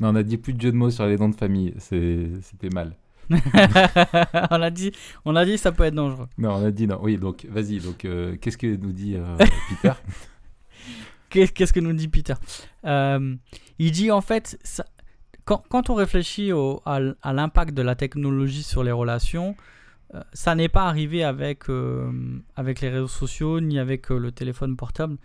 Non, 0.00 0.08
on 0.10 0.14
a 0.14 0.22
dit 0.22 0.38
plus 0.38 0.54
de 0.54 0.60
jeux 0.60 0.72
de 0.72 0.76
mots 0.76 0.90
sur 0.90 1.06
les 1.06 1.16
noms 1.18 1.28
de 1.28 1.34
famille. 1.36 1.74
C'était 1.78 2.70
mal. 2.72 2.96
on 4.50 4.62
a 4.62 4.70
dit, 4.70 4.92
on 5.24 5.34
a 5.36 5.44
dit 5.44 5.58
ça 5.58 5.72
peut 5.72 5.84
être 5.84 5.94
dangereux. 5.94 6.28
Non, 6.38 6.54
on 6.54 6.64
a 6.64 6.70
dit 6.70 6.86
non. 6.86 6.98
Oui, 7.02 7.16
donc 7.18 7.46
vas-y. 7.50 7.78
Donc, 7.80 8.04
euh, 8.04 8.36
qu'est-ce 8.36 8.58
que 8.58 8.66
nous 8.76 8.92
dit 8.92 9.16
euh, 9.16 9.36
Peter? 9.68 9.92
Qu'est- 11.30 11.52
Qu'est-ce 11.52 11.72
que 11.72 11.80
nous 11.80 11.92
dit 11.92 12.08
Peter? 12.08 12.34
Euh, 12.84 13.34
Il 13.78 13.90
dit 13.92 14.10
en 14.10 14.20
fait, 14.20 14.58
ça- 14.62 14.86
quand, 15.44 15.62
quand 15.68 15.90
on 15.90 15.94
réfléchit 15.94 16.52
au- 16.52 16.80
à, 16.86 17.00
l'impact 17.32 17.74
de 17.74 17.82
la 17.82 17.94
technologie 17.94 18.62
sur 18.62 18.82
les 18.82 18.92
relations, 18.92 19.56
euh, 20.14 20.22
ça 20.32 20.54
n'est 20.54 20.68
pas 20.68 20.84
arrivé 20.86 21.24
avec, 21.24 21.68
euh, 21.68 22.10
avec 22.54 22.80
les 22.80 22.88
réseaux 22.90 23.06
sociaux 23.08 23.60
ni 23.60 23.78
avec 23.78 24.10
euh, 24.10 24.18
le 24.18 24.32
téléphone 24.32 24.76
portable. 24.76 25.16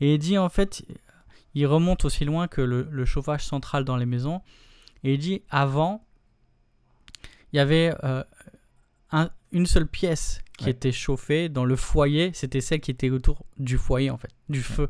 Et 0.00 0.14
il 0.14 0.18
dit 0.18 0.38
en 0.38 0.48
fait, 0.48 0.84
il 1.54 1.66
remonte 1.66 2.04
aussi 2.04 2.24
loin 2.24 2.46
que 2.46 2.60
le, 2.60 2.86
le 2.90 3.04
chauffage 3.04 3.44
central 3.44 3.84
dans 3.84 3.96
les 3.96 4.06
maisons. 4.06 4.40
Et 5.04 5.14
il 5.14 5.18
dit 5.18 5.42
avant, 5.50 6.04
il 7.52 7.56
y 7.56 7.60
avait 7.60 7.94
euh, 8.04 8.22
un- 9.10 9.30
une 9.52 9.66
seule 9.66 9.86
pièce 9.86 10.40
qui 10.56 10.64
Ouais. 10.66 10.70
était 10.72 10.92
chauffée 10.92 11.48
dans 11.48 11.64
le 11.64 11.76
foyer, 11.76 12.30
c'était 12.34 12.60
celle 12.60 12.80
qui 12.80 12.90
était 12.90 13.10
autour 13.10 13.44
du 13.58 13.78
foyer 13.78 14.10
en 14.10 14.16
fait, 14.18 14.30
du 14.48 14.60
feu. 14.62 14.88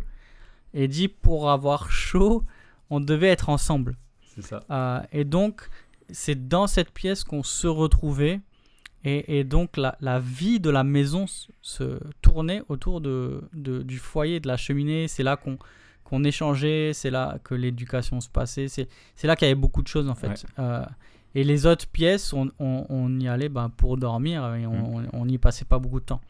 Et 0.74 0.88
dit 0.88 1.08
pour 1.08 1.50
avoir 1.50 1.90
chaud, 1.90 2.44
on 2.90 3.00
devait 3.00 3.28
être 3.28 3.48
ensemble. 3.48 3.96
C'est 4.34 4.42
ça. 4.42 4.64
Euh, 4.70 5.00
et 5.12 5.24
donc, 5.24 5.68
c'est 6.10 6.48
dans 6.48 6.66
cette 6.66 6.90
pièce 6.90 7.24
qu'on 7.24 7.42
se 7.42 7.66
retrouvait. 7.66 8.40
Et, 9.04 9.38
et 9.38 9.44
donc, 9.44 9.76
la, 9.76 9.96
la 10.00 10.18
vie 10.18 10.58
de 10.58 10.70
la 10.70 10.84
maison 10.84 11.26
se 11.62 12.00
tournait 12.22 12.62
autour 12.68 13.00
de, 13.00 13.42
de- 13.54 13.82
du 13.82 13.98
foyer, 13.98 14.40
de 14.40 14.48
la 14.48 14.56
cheminée. 14.56 15.06
C'est 15.08 15.22
là 15.22 15.36
qu'on 15.36 15.58
qu'on 16.04 16.24
échangeait, 16.24 16.92
c'est 16.94 17.10
là 17.10 17.38
que 17.44 17.54
l'éducation 17.54 18.20
se 18.22 18.30
passait. 18.30 18.68
C'est 18.68 18.88
c'est 19.14 19.26
là 19.26 19.36
qu'il 19.36 19.46
y 19.46 19.50
avait 19.50 19.60
beaucoup 19.60 19.82
de 19.82 19.88
choses, 19.88 20.08
en 20.08 20.14
fait. 20.14 20.46
Euh, 20.58 20.82
et 21.34 21.44
les 21.44 21.66
autres 21.66 21.86
pièces, 21.86 22.32
on, 22.32 22.50
on- 22.58 22.86
on 22.88 23.18
y 23.20 23.28
allait 23.28 23.48
ben, 23.48 23.68
pour 23.68 23.96
dormir 23.96 24.54
et 24.54 24.66
on 24.66 25.02
on 25.12 25.26
n'y 25.26 25.38
passait 25.38 25.64
pas 25.64 25.78
beaucoup 25.78 26.00
de 26.00 26.04
temps. 26.06 26.20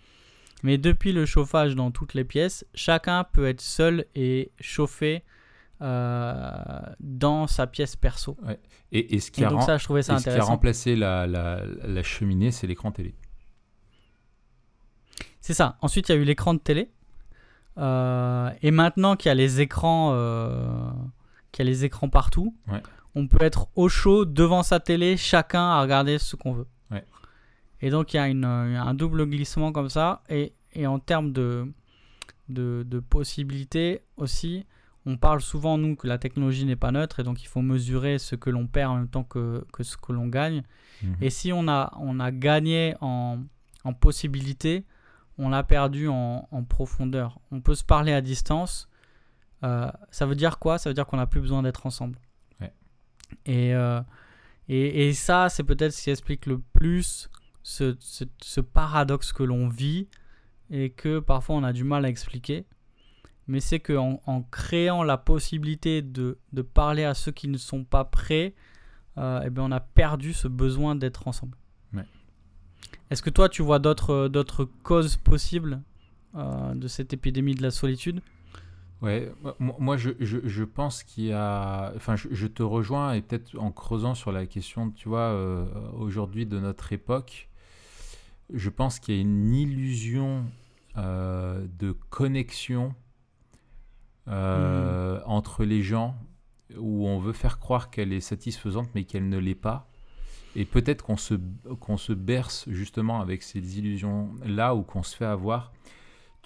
Mais 0.65 0.77
depuis 0.77 1.13
le 1.13 1.25
chauffage 1.25 1.75
dans 1.77 1.91
toutes 1.93 2.15
les 2.15 2.25
pièces, 2.25 2.67
chacun 2.75 3.25
peut 3.25 3.47
être 3.47 3.61
seul 3.61 4.07
et 4.17 4.51
chauffé 4.61 5.23
euh, 5.81 6.53
dans 6.99 7.47
sa 7.47 7.69
pièce 7.69 7.95
perso. 7.95 8.37
Et, 8.91 9.15
et 9.15 9.21
ce 9.21 9.31
qui 9.31 9.43
Et 9.43 9.45
a, 9.45 9.51
donc 9.51 9.63
ça, 9.63 9.79
je 9.79 9.85
trouvais 9.85 10.03
ça 10.03 10.15
et 10.15 10.19
ce 10.19 10.25
qui 10.25 10.29
a 10.31 10.33
intéressant. 10.33 10.53
remplacé 10.53 10.97
la, 10.97 11.29
la, 11.29 11.63
la 11.85 12.03
cheminée, 12.03 12.51
c'est 12.51 12.67
l'écran 12.67 12.91
télé. 12.91 13.15
C'est 15.41 15.55
ça. 15.55 15.77
Ensuite, 15.81 16.09
il 16.09 16.13
y 16.13 16.19
a 16.19 16.21
eu 16.21 16.25
l'écran 16.25 16.55
de 16.55 16.59
télé. 16.59 16.91
Euh, 17.79 18.51
et 18.63 18.71
maintenant 18.73 19.15
qu'il 19.17 19.29
y 19.29 19.33
a 19.33 19.35
les 19.37 19.61
écrans, 19.61 20.11
euh, 20.15 20.91
qu'il 21.53 21.65
y 21.65 21.69
a 21.69 21.71
les 21.71 21.85
écrans 21.85 22.09
partout, 22.09 22.57
Ouais. 22.67 22.83
On 23.19 23.27
peut 23.27 23.45
être 23.45 23.69
au 23.75 23.89
chaud 23.89 24.25
devant 24.25 24.63
sa 24.63 24.79
télé, 24.79 25.17
chacun 25.17 25.67
à 25.75 25.83
regarder 25.83 26.19
ce 26.19 26.37
qu'on 26.37 26.53
veut. 26.53 26.69
Ouais. 26.91 27.05
Et 27.81 27.91
donc 27.91 28.13
il 28.13 28.17
y 28.17 28.21
a 28.21 28.29
une, 28.29 28.45
un 28.45 28.95
double 28.95 29.27
glissement 29.27 29.73
comme 29.73 29.89
ça. 29.89 30.23
Et, 30.29 30.53
et 30.73 30.87
en 30.87 30.99
termes 31.01 31.33
de, 31.33 31.67
de, 32.49 32.85
de 32.87 33.01
possibilités 33.01 34.03
aussi, 34.17 34.67
on 35.07 35.17
parle 35.17 35.41
souvent, 35.41 35.79
nous, 35.79 35.97
que 35.97 36.07
la 36.07 36.19
technologie 36.19 36.65
n'est 36.65 36.77
pas 36.77 36.93
neutre 36.93 37.21
et 37.21 37.25
donc 37.25 37.43
il 37.43 37.49
faut 37.49 37.63
mesurer 37.63 38.19
ce 38.19 38.37
que 38.37 38.51
l'on 38.51 38.67
perd 38.67 38.93
en 38.93 38.97
même 38.97 39.09
temps 39.09 39.25
que, 39.25 39.65
que 39.73 39.83
ce 39.83 39.97
que 39.97 40.13
l'on 40.13 40.29
gagne. 40.29 40.63
Mhm. 41.03 41.17
Et 41.21 41.31
si 41.31 41.53
on 41.53 41.67
a, 41.69 41.93
on 41.99 42.21
a 42.21 42.31
gagné 42.31 42.95
en, 43.01 43.39
en 43.85 43.93
possibilité, 43.95 44.85
on 45.39 45.53
a 45.53 45.63
perdu 45.63 46.09
en, 46.09 46.47
en 46.51 46.63
profondeur. 46.65 47.39
On 47.53 47.61
peut 47.61 47.75
se 47.75 47.85
parler 47.85 48.13
à 48.13 48.21
distance. 48.21 48.89
Euh, 49.65 49.91
ça 50.11 50.27
veut 50.27 50.35
dire 50.37 50.59
quoi? 50.59 50.79
Ça 50.79 50.91
veut 50.91 50.95
dire 50.95 51.07
qu'on 51.07 51.17
n'a 51.17 51.27
plus 51.27 51.41
besoin 51.41 51.63
d'être 51.63 51.87
ensemble. 51.87 52.19
Et, 53.47 53.75
euh, 53.75 54.01
et, 54.69 55.09
et 55.09 55.13
ça, 55.15 55.49
c'est 55.49 55.65
peut-être 55.65 55.93
ce 55.93 56.03
qui 56.03 56.11
explique 56.11 56.47
le 56.47 56.59
plus 56.59 57.29
ce, 57.63 57.97
ce, 58.01 58.25
ce 58.43 58.61
paradoxe 58.61 59.33
que 59.33 59.43
l'on 59.43 59.69
vit 59.69 60.09
et 60.71 60.91
que 60.91 61.19
parfois 61.19 61.57
on 61.57 61.65
a 61.65 61.73
du 61.73 61.85
mal 61.85 62.05
à 62.05 62.09
expliquer. 62.09 62.67
Mais 63.47 63.61
c'est 63.61 63.81
qu'en 63.81 64.21
en 64.27 64.43
créant 64.43 65.03
la 65.03 65.17
possibilité 65.17 66.03
de, 66.03 66.39
de 66.53 66.63
parler 66.63 67.05
à 67.05 67.15
ceux 67.15 67.33
qui 67.33 67.49
ne 67.49 67.57
sont 67.57 67.85
pas 67.85 68.05
prêts, 68.05 68.55
euh, 69.17 69.41
eh 69.45 69.51
bien, 69.51 69.65
on 69.65 69.73
a 69.73 69.81
perdu 69.81 70.35
ce 70.35 70.49
besoin 70.49 70.95
d'être 70.95 71.27
ensemble. 71.27 71.57
Ouais. 71.95 72.05
Est-ce 73.11 73.23
que 73.23 73.31
toi, 73.31 73.49
tu 73.49 73.63
vois 73.63 73.79
d'autres 73.79 74.29
d'autres 74.29 74.67
causes 74.83 75.17
possibles 75.17 75.81
euh, 76.35 76.75
de 76.75 76.89
cette 76.89 77.15
épidémie 77.15 77.55
de 77.55 77.63
la 77.63 77.71
solitude? 77.71 78.21
Ouais, 79.01 79.31
moi- 79.61 79.97
je, 79.97 80.11
je, 80.19 80.39
je 80.45 80.65
pense 80.65 81.05
qu'il 81.05 81.25
y 81.27 81.33
a. 81.33 81.93
Enfin, 81.95 82.17
je, 82.17 82.29
je 82.33 82.47
te 82.49 82.63
rejoins 82.65 83.13
et 83.15 83.23
peut-être 83.23 83.57
en 83.59 83.71
creusant 83.71 84.15
sur 84.15 84.33
la 84.33 84.45
question, 84.47 84.91
tu 84.91 85.09
vois, 85.09 85.21
euh, 85.31 85.67
aujourd'hui 85.93 86.47
de 86.47 86.59
notre 86.59 86.93
époque, 86.93 87.49
je 88.53 88.71
pense 88.71 88.99
qu'il 88.99 89.15
y 89.15 89.19
a 89.19 89.21
une 89.21 89.55
illusion 89.55 90.45
euh, 90.97 91.65
de 91.79 91.93
connexion 91.93 92.95
euh, 94.29 95.21
entre 95.27 95.65
les 95.65 95.83
gens 95.83 96.17
où 96.77 97.07
on 97.07 97.19
veut 97.19 97.33
faire 97.33 97.59
croire 97.59 97.91
qu'elle 97.91 98.13
est 98.13 98.21
satisfaisante 98.21 98.89
mais 98.95 99.05
qu'elle 99.05 99.29
ne 99.29 99.39
l'est 99.39 99.55
pas. 99.55 99.89
Et 100.57 100.65
peut-être 100.65 101.05
qu'on 101.05 101.17
se, 101.17 101.35
qu'on 101.81 101.97
se 101.97 102.13
berce 102.13 102.69
justement 102.69 103.21
avec 103.21 103.43
ces 103.43 103.79
illusions-là 103.79 104.75
ou 104.75 104.83
qu'on 104.83 105.03
se 105.03 105.17
fait 105.17 105.25
avoir. 105.25 105.73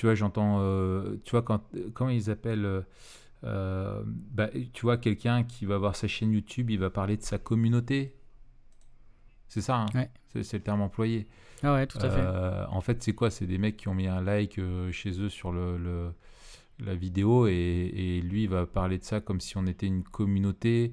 Tu 0.03 0.07
vois, 0.07 0.17
j'entends, 0.17 0.57
euh, 0.63 1.15
tu 1.25 1.31
vois, 1.31 1.43
quand, 1.43 1.63
comment 1.95 2.11
ils 2.11 2.29
appellent, 2.29 2.65
euh, 2.65 2.81
euh, 3.45 4.03
bah, 4.05 4.49
tu 4.73 4.83
vois, 4.83 4.97
quelqu'un 4.97 5.45
qui 5.45 5.65
va 5.65 5.79
voir 5.79 5.95
sa 5.95 6.09
chaîne 6.09 6.33
YouTube, 6.33 6.71
il 6.71 6.81
va 6.81 6.91
parler 6.91 7.17
de 7.17 7.23
sa 7.23 7.39
communauté. 7.39 8.17
C'est 9.47 9.61
ça, 9.61 9.77
hein 9.77 9.87
Ouais. 9.95 10.11
c'est, 10.33 10.55
le 10.55 10.61
terme 10.61 10.81
employé. 10.81 11.29
Ah 11.63 11.75
ouais, 11.75 11.87
tout 11.87 11.99
à 11.99 12.11
fait. 12.11 12.67
En 12.69 12.81
fait, 12.81 13.01
c'est 13.01 13.13
quoi? 13.13 13.31
C'est 13.31 13.47
des 13.47 13.59
mecs 13.59 13.77
qui 13.77 13.87
ont 13.87 13.95
mis 13.95 14.09
un 14.09 14.21
like 14.21 14.59
chez 14.91 15.21
eux 15.21 15.29
sur 15.29 15.53
le, 15.53 15.79
le- 15.79 16.13
la 16.81 16.97
vidéo 16.97 17.47
et, 17.47 17.53
et 17.53 18.21
lui 18.23 18.43
il 18.43 18.49
va 18.49 18.67
parler 18.67 18.99
de 18.99 19.05
ça 19.05 19.21
comme 19.21 19.41
si 19.41 19.57
on 19.57 19.67
était 19.69 19.87
une 19.87 20.03
communauté 20.03 20.91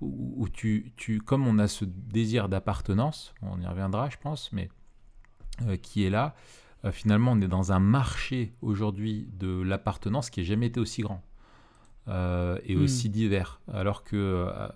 où, 0.00 0.32
où 0.36 0.48
tu, 0.48 0.92
tu, 0.96 1.20
comme 1.20 1.48
on 1.48 1.58
a 1.58 1.66
ce 1.66 1.84
désir 1.84 2.48
d'appartenance, 2.48 3.34
on 3.42 3.60
y 3.60 3.66
reviendra, 3.66 4.10
je 4.10 4.16
pense, 4.18 4.52
mais 4.52 4.68
euh, 5.66 5.76
qui 5.76 6.04
est 6.04 6.10
là. 6.10 6.36
Euh, 6.84 6.92
finalement, 6.92 7.32
on 7.32 7.40
est 7.40 7.48
dans 7.48 7.72
un 7.72 7.80
marché 7.80 8.54
aujourd'hui 8.62 9.28
de 9.38 9.62
l'appartenance 9.62 10.30
qui 10.30 10.40
n'a 10.40 10.46
jamais 10.46 10.66
été 10.66 10.80
aussi 10.80 11.02
grand 11.02 11.22
euh, 12.08 12.58
et 12.64 12.76
Hmm. 12.76 12.84
aussi 12.84 13.10
divers. 13.10 13.60
Alors 13.72 14.04
que, 14.04 14.16
euh, 14.16 14.68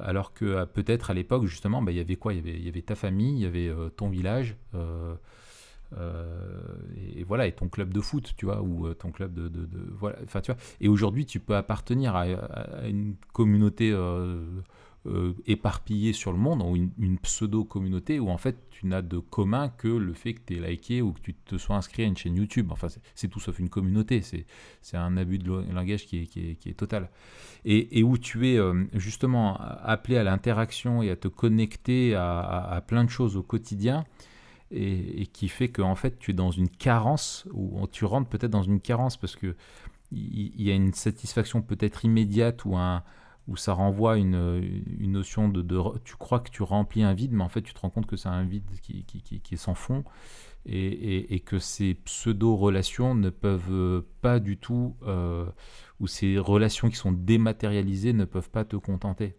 alors 0.00 0.34
que 0.34 0.64
peut-être 0.66 1.10
à 1.10 1.14
l'époque, 1.14 1.46
justement, 1.46 1.82
bah, 1.82 1.92
il 1.92 1.98
y 1.98 2.00
avait 2.00 2.16
quoi? 2.16 2.34
Il 2.34 2.36
y 2.38 2.40
avait, 2.40 2.58
il 2.58 2.64
y 2.64 2.68
avait 2.68 2.82
ta 2.82 2.94
famille, 2.96 3.36
il 3.36 3.42
y 3.42 3.46
avait 3.46 3.72
ton 3.96 4.08
village. 4.08 4.56
euh, 4.74 5.16
et, 6.96 7.20
et 7.20 7.24
voilà, 7.24 7.46
et 7.46 7.52
ton 7.52 7.68
club 7.68 7.92
de 7.92 8.00
foot, 8.00 8.34
tu 8.36 8.46
vois, 8.46 8.60
ou 8.62 8.86
euh, 8.86 8.94
ton 8.94 9.10
club 9.12 9.32
de, 9.34 9.48
de- 9.48 9.66
de- 9.66 9.88
voilà, 9.92 10.18
enfin, 10.24 10.40
tu 10.40 10.52
vois. 10.52 10.60
Et 10.80 10.88
aujourd'hui, 10.88 11.26
tu 11.26 11.40
peux 11.40 11.56
appartenir 11.56 12.16
à, 12.16 12.22
à- 12.22 12.80
à 12.82 12.88
une 12.88 13.14
communauté 13.32 13.92
euh, 13.92 14.44
euh, 15.06 15.34
éparpillée 15.46 16.12
sur 16.12 16.32
le 16.32 16.38
monde, 16.38 16.62
ou 16.62 16.76
une, 16.76 17.18
pseudo-communauté, 17.18 18.18
où 18.18 18.28
en 18.28 18.38
fait, 18.38 18.56
tu 18.70 18.86
n'as 18.86 19.02
de 19.02 19.18
commun 19.18 19.68
que 19.68 19.88
le 19.88 20.12
fait 20.12 20.34
que 20.34 20.40
tu 20.46 20.56
aies 20.56 20.70
liké 20.70 21.02
ou 21.02 21.12
que 21.12 21.20
tu 21.20 21.34
te 21.34 21.56
sois 21.56 21.76
inscrit 21.76 22.02
à 22.02 22.06
une 22.06 22.16
chaîne 22.16 22.36
YouTube. 22.36 22.68
Enfin, 22.70 22.88
c'est- 23.14 23.28
tout 23.28 23.40
sauf 23.40 23.58
une 23.58 23.68
communauté, 23.68 24.22
c'est 24.22 24.96
un 24.96 25.16
abus 25.16 25.38
de 25.38 25.50
langage 25.72 26.06
qui 26.06 26.22
est, 26.22 26.26
qui 26.26 26.68
est- 26.68 26.74
total. 26.76 27.10
Et, 27.64 27.98
et 27.98 28.02
où 28.02 28.18
tu 28.18 28.48
es 28.48 28.58
euh, 28.58 28.84
justement 28.94 29.56
appelé 29.58 30.16
à 30.16 30.24
l'interaction 30.24 31.02
et 31.02 31.10
à 31.10 31.16
te 31.16 31.28
connecter 31.28 32.14
à, 32.14 32.82
plein 32.86 33.04
de 33.04 33.10
choses 33.10 33.36
au 33.36 33.42
quotidien 33.42 34.04
et, 34.70 35.26
qui 35.32 35.48
fait 35.48 35.68
qu'en 35.68 35.94
fait 35.94 36.18
tu 36.18 36.32
es 36.32 36.34
dans 36.34 36.50
une 36.50 36.68
carence 36.68 37.46
ou 37.52 37.86
tu 37.90 38.04
rentres 38.04 38.28
peut-être 38.28 38.50
dans 38.50 38.62
une 38.62 38.80
carence 38.80 39.16
parce 39.16 39.36
que 39.36 39.56
il 40.12 40.62
y, 40.62 40.70
a 40.70 40.74
une 40.74 40.92
satisfaction 40.92 41.62
peut-être 41.62 42.04
immédiate 42.04 42.64
ou 42.64 42.76
un 42.76 43.02
où 43.48 43.56
ça 43.56 43.72
renvoie 43.72 44.16
une, 44.18 44.82
une 44.98 45.12
notion 45.12 45.48
de, 45.48 45.64
tu 46.04 46.16
crois 46.16 46.40
que 46.40 46.50
tu 46.50 46.62
remplis 46.62 47.02
un 47.02 47.14
vide 47.14 47.32
mais 47.32 47.44
en 47.44 47.48
fait 47.48 47.62
tu 47.62 47.72
te 47.74 47.80
rends 47.80 47.90
compte 47.90 48.06
que 48.06 48.16
c'est 48.16 48.28
un 48.28 48.44
vide 48.44 48.64
qui, 48.82 49.04
qui, 49.04 49.20
qui- 49.22 49.40
qui 49.40 49.54
est 49.54 49.58
sans 49.58 49.74
fond 49.74 50.02
et, 50.64 50.86
et- 50.86 51.34
et 51.34 51.40
que 51.40 51.58
ces 51.60 51.94
pseudo 51.94 52.56
relations 52.56 53.14
ne 53.14 53.30
peuvent 53.30 53.70
euh, 53.72 54.00
pas 54.20 54.40
du 54.40 54.56
tout 54.56 54.96
euh, 55.06 55.46
ou 56.00 56.08
ces 56.08 56.38
relations 56.38 56.88
qui 56.90 56.96
sont 56.96 57.12
dématérialisées 57.12 58.12
ne 58.12 58.24
peuvent 58.24 58.50
pas 58.50 58.64
te 58.64 58.74
contenter 58.76 59.36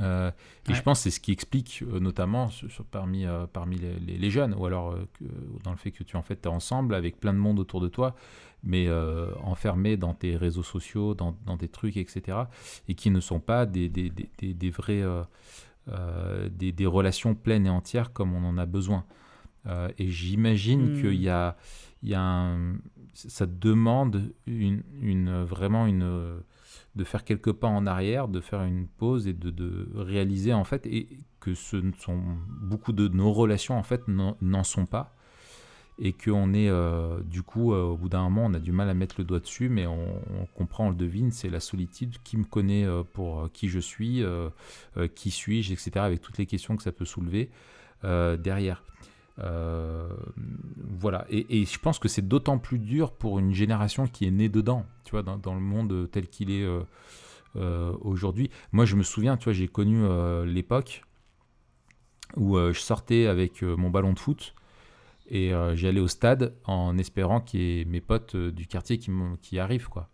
euh, 0.00 0.30
et 0.66 0.70
Ouais. 0.70 0.74
je 0.74 0.82
pense 0.82 0.98
que 0.98 1.02
c'est 1.04 1.10
ce 1.10 1.20
qui 1.20 1.32
explique 1.32 1.82
euh, 1.86 2.00
notamment 2.00 2.48
sur- 2.48 2.70
sur- 2.70 2.84
parmi, 2.84 3.24
euh, 3.24 3.46
parmi 3.46 3.76
les, 3.78 3.94
les- 4.00 4.18
les 4.18 4.30
jeunes, 4.30 4.52
ou 4.54 4.66
alors 4.66 4.94
que- 5.18 5.24
dans 5.62 5.70
le 5.70 5.76
fait 5.76 5.90
que 5.90 6.02
tu 6.02 6.16
en 6.16 6.22
fait 6.22 6.44
es 6.44 6.48
ensemble 6.48 6.94
avec 6.94 7.18
plein 7.18 7.32
de 7.32 7.38
monde 7.38 7.58
autour 7.60 7.80
de 7.80 7.88
toi, 7.88 8.14
mais 8.62 8.88
euh, 8.88 9.30
enfermé 9.42 9.96
dans 9.96 10.14
tes 10.14 10.36
réseaux 10.36 10.62
sociaux, 10.62 11.14
dans, 11.14 11.36
dans 11.46 11.56
tes 11.56 11.68
trucs, 11.68 11.96
etc. 11.96 12.38
Et 12.88 12.94
qui 12.94 13.10
ne 13.10 13.20
sont 13.20 13.40
pas 13.40 13.66
des, 13.66 13.88
des, 13.88 14.10
des, 14.10 14.28
des, 14.38 14.54
des 14.54 14.70
vrais, 14.70 15.02
euh, 15.02 15.22
euh, 15.88 16.48
des, 16.48 16.72
des 16.72 16.86
relations 16.86 17.34
pleines 17.34 17.66
et 17.66 17.70
entières 17.70 18.12
comme 18.12 18.34
on 18.34 18.44
en 18.44 18.58
a 18.58 18.66
besoin. 18.66 19.04
Euh, 19.66 19.88
et 19.98 20.08
j'imagine 20.08 20.92
Hmm. 20.92 21.00
qu'il 21.00 21.20
y 21.22 21.28
a, 21.28 21.56
il 22.02 22.10
y 22.10 22.14
a 22.14 22.20
un, 22.22 22.76
ça 23.14 23.46
demande 23.46 24.32
une, 24.46 24.82
une, 25.00 25.42
vraiment 25.42 25.86
une 25.86 26.40
de 26.96 27.04
faire 27.04 27.24
quelques 27.24 27.52
pas 27.52 27.68
en 27.68 27.86
arrière, 27.86 28.28
de 28.28 28.40
faire 28.40 28.62
une 28.62 28.86
pause 28.86 29.26
et 29.28 29.32
de, 29.34 29.50
de 29.50 29.88
réaliser 29.94 30.52
en 30.54 30.64
fait 30.64 30.86
et 30.86 31.20
que 31.40 31.54
ce 31.54 31.76
sont 31.98 32.20
beaucoup 32.48 32.92
de 32.92 33.08
nos 33.08 33.32
relations 33.32 33.76
en 33.78 33.82
fait 33.82 34.02
n'en 34.08 34.64
sont 34.64 34.86
pas 34.86 35.15
et 35.98 36.12
qu'on 36.12 36.52
est 36.52 36.68
euh, 36.68 37.20
du 37.22 37.42
coup 37.42 37.72
euh, 37.72 37.82
au 37.82 37.96
bout 37.96 38.08
d'un 38.08 38.22
moment 38.22 38.46
on 38.46 38.54
a 38.54 38.58
du 38.58 38.72
mal 38.72 38.88
à 38.88 38.94
mettre 38.94 39.16
le 39.18 39.24
doigt 39.24 39.40
dessus 39.40 39.68
mais 39.68 39.86
on, 39.86 40.22
comprend 40.54 40.88
on 40.88 40.90
le 40.90 40.96
devine 40.96 41.30
c'est 41.30 41.48
la 41.48 41.60
solitude 41.60 42.16
qui 42.22 42.36
me 42.36 42.44
connaît 42.44 42.84
euh, 42.84 43.02
pour 43.02 43.50
qui 43.52 43.68
je 43.68 43.78
suis 43.78 44.22
qui 45.14 45.30
suis-je 45.30 45.72
etc 45.72 45.90
avec 45.96 46.20
toutes 46.20 46.38
les 46.38 46.46
questions 46.46 46.76
que 46.76 46.82
ça 46.82 46.92
peut 46.92 47.04
soulever 47.04 47.50
derrière 48.02 48.82
voilà, 49.38 51.26
et, 51.28 51.66
je 51.66 51.78
pense 51.78 51.98
que 51.98 52.08
c'est 52.08 52.26
d'autant 52.26 52.58
plus 52.58 52.78
dur 52.78 53.12
pour 53.12 53.38
une 53.38 53.52
génération 53.52 54.06
qui 54.06 54.26
est 54.26 54.30
née 54.30 54.48
dedans, 54.48 54.86
tu 55.04 55.10
vois, 55.10 55.22
dans, 55.22 55.36
dans 55.36 55.54
le 55.54 55.60
monde 55.60 56.08
tel 56.10 56.26
qu'il 56.28 56.50
est 56.50 56.66
aujourd'hui. 57.54 58.50
Moi, 58.72 58.86
je 58.86 58.96
me 58.96 59.02
souviens, 59.02 59.36
tu 59.36 59.44
vois, 59.44 59.52
j'ai 59.52 59.68
connu 59.68 60.06
l'époque 60.46 61.02
où 62.36 62.56
je 62.58 62.80
sortais 62.80 63.26
avec 63.26 63.62
mon 63.62 63.90
ballon 63.90 64.14
de 64.14 64.18
foot 64.18 64.54
et 65.28 65.52
euh, 65.52 65.74
j'allais 65.74 66.00
au 66.00 66.08
stade 66.08 66.54
en 66.64 66.96
espérant 66.98 67.40
qu'il 67.40 67.60
y 67.60 67.80
ait 67.80 67.84
mes 67.84 68.00
potes 68.00 68.34
euh, 68.34 68.52
du 68.52 68.66
quartier 68.66 68.98
qui, 68.98 69.58
arrivent, 69.58 69.88
quoi. 69.88 70.08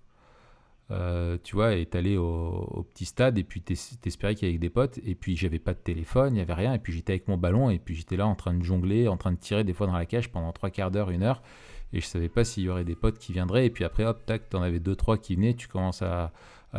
Euh, 0.91 1.39
tu 1.43 1.55
vois, 1.55 1.75
et 1.75 1.87
t'allais 1.87 2.17
au, 2.17 2.25
au 2.27 2.83
petit 2.83 3.07
stade 3.07 3.39
et 3.39 3.45
puis 3.45 3.63
t'es- 3.63 3.77
t'espérais 4.01 4.35
qu'il 4.35 4.49
y 4.49 4.51
avait 4.51 4.59
des 4.59 4.71
potes. 4.71 4.99
Et 5.05 5.15
puis 5.15 5.37
j'avais 5.37 5.59
pas 5.59 5.75
de 5.75 5.79
téléphone, 5.79 6.35
il 6.35 6.39
y 6.39 6.43
avait 6.43 6.55
rien. 6.55 6.75
Et 6.75 6.79
puis 6.79 6.93
j'étais 6.93 7.15
avec 7.15 7.29
mon 7.29 7.39
ballon 7.39 7.71
et 7.71 7.79
puis 7.79 7.95
j'étais 7.95 8.17
là 8.17 8.27
en 8.27 8.35
train 8.35 8.55
de 8.55 8.63
jongler, 8.63 9.09
en 9.09 9.17
train 9.17 9.33
de 9.33 9.39
tirer 9.39 9.65
des 9.65 9.73
fois 9.73 9.87
dans 9.87 9.95
la 9.95 10.07
cage 10.07 10.31
pendant 10.31 10.53
trois 10.53 10.71
quarts 10.71 10.91
d'heure, 10.91 11.11
une 11.11 11.23
heure. 11.23 11.43
Et 11.95 12.01
je 12.01 12.07
savais 12.07 12.29
pas 12.29 12.45
s'il 12.45 12.65
y 12.65 12.69
aurait 12.69 12.85
des 12.85 12.95
potes 12.95 13.19
qui 13.19 13.33
viendraient. 13.33 13.67
Et 13.67 13.71
puis 13.71 13.85
après 13.85 14.05
hop 14.05 14.25
tac 14.27 14.49
t'en 14.51 14.63
avais 14.63 14.81
deux 14.81 14.97
trois 14.97 15.19
qui 15.19 15.35
venaient, 15.37 15.55
tu 15.55 15.69
commences 15.69 16.03
à, 16.03 16.33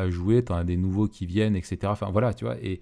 jouer, 0.09 0.43
t'en 0.43 0.55
as 0.55 0.63
des 0.63 0.77
nouveaux 0.77 1.07
qui 1.07 1.25
viennent 1.25 1.55
etc. 1.55 1.77
Enfin 1.85 2.09
voilà 2.11 2.33
tu 2.33 2.45
vois. 2.45 2.57
Et, 2.61 2.81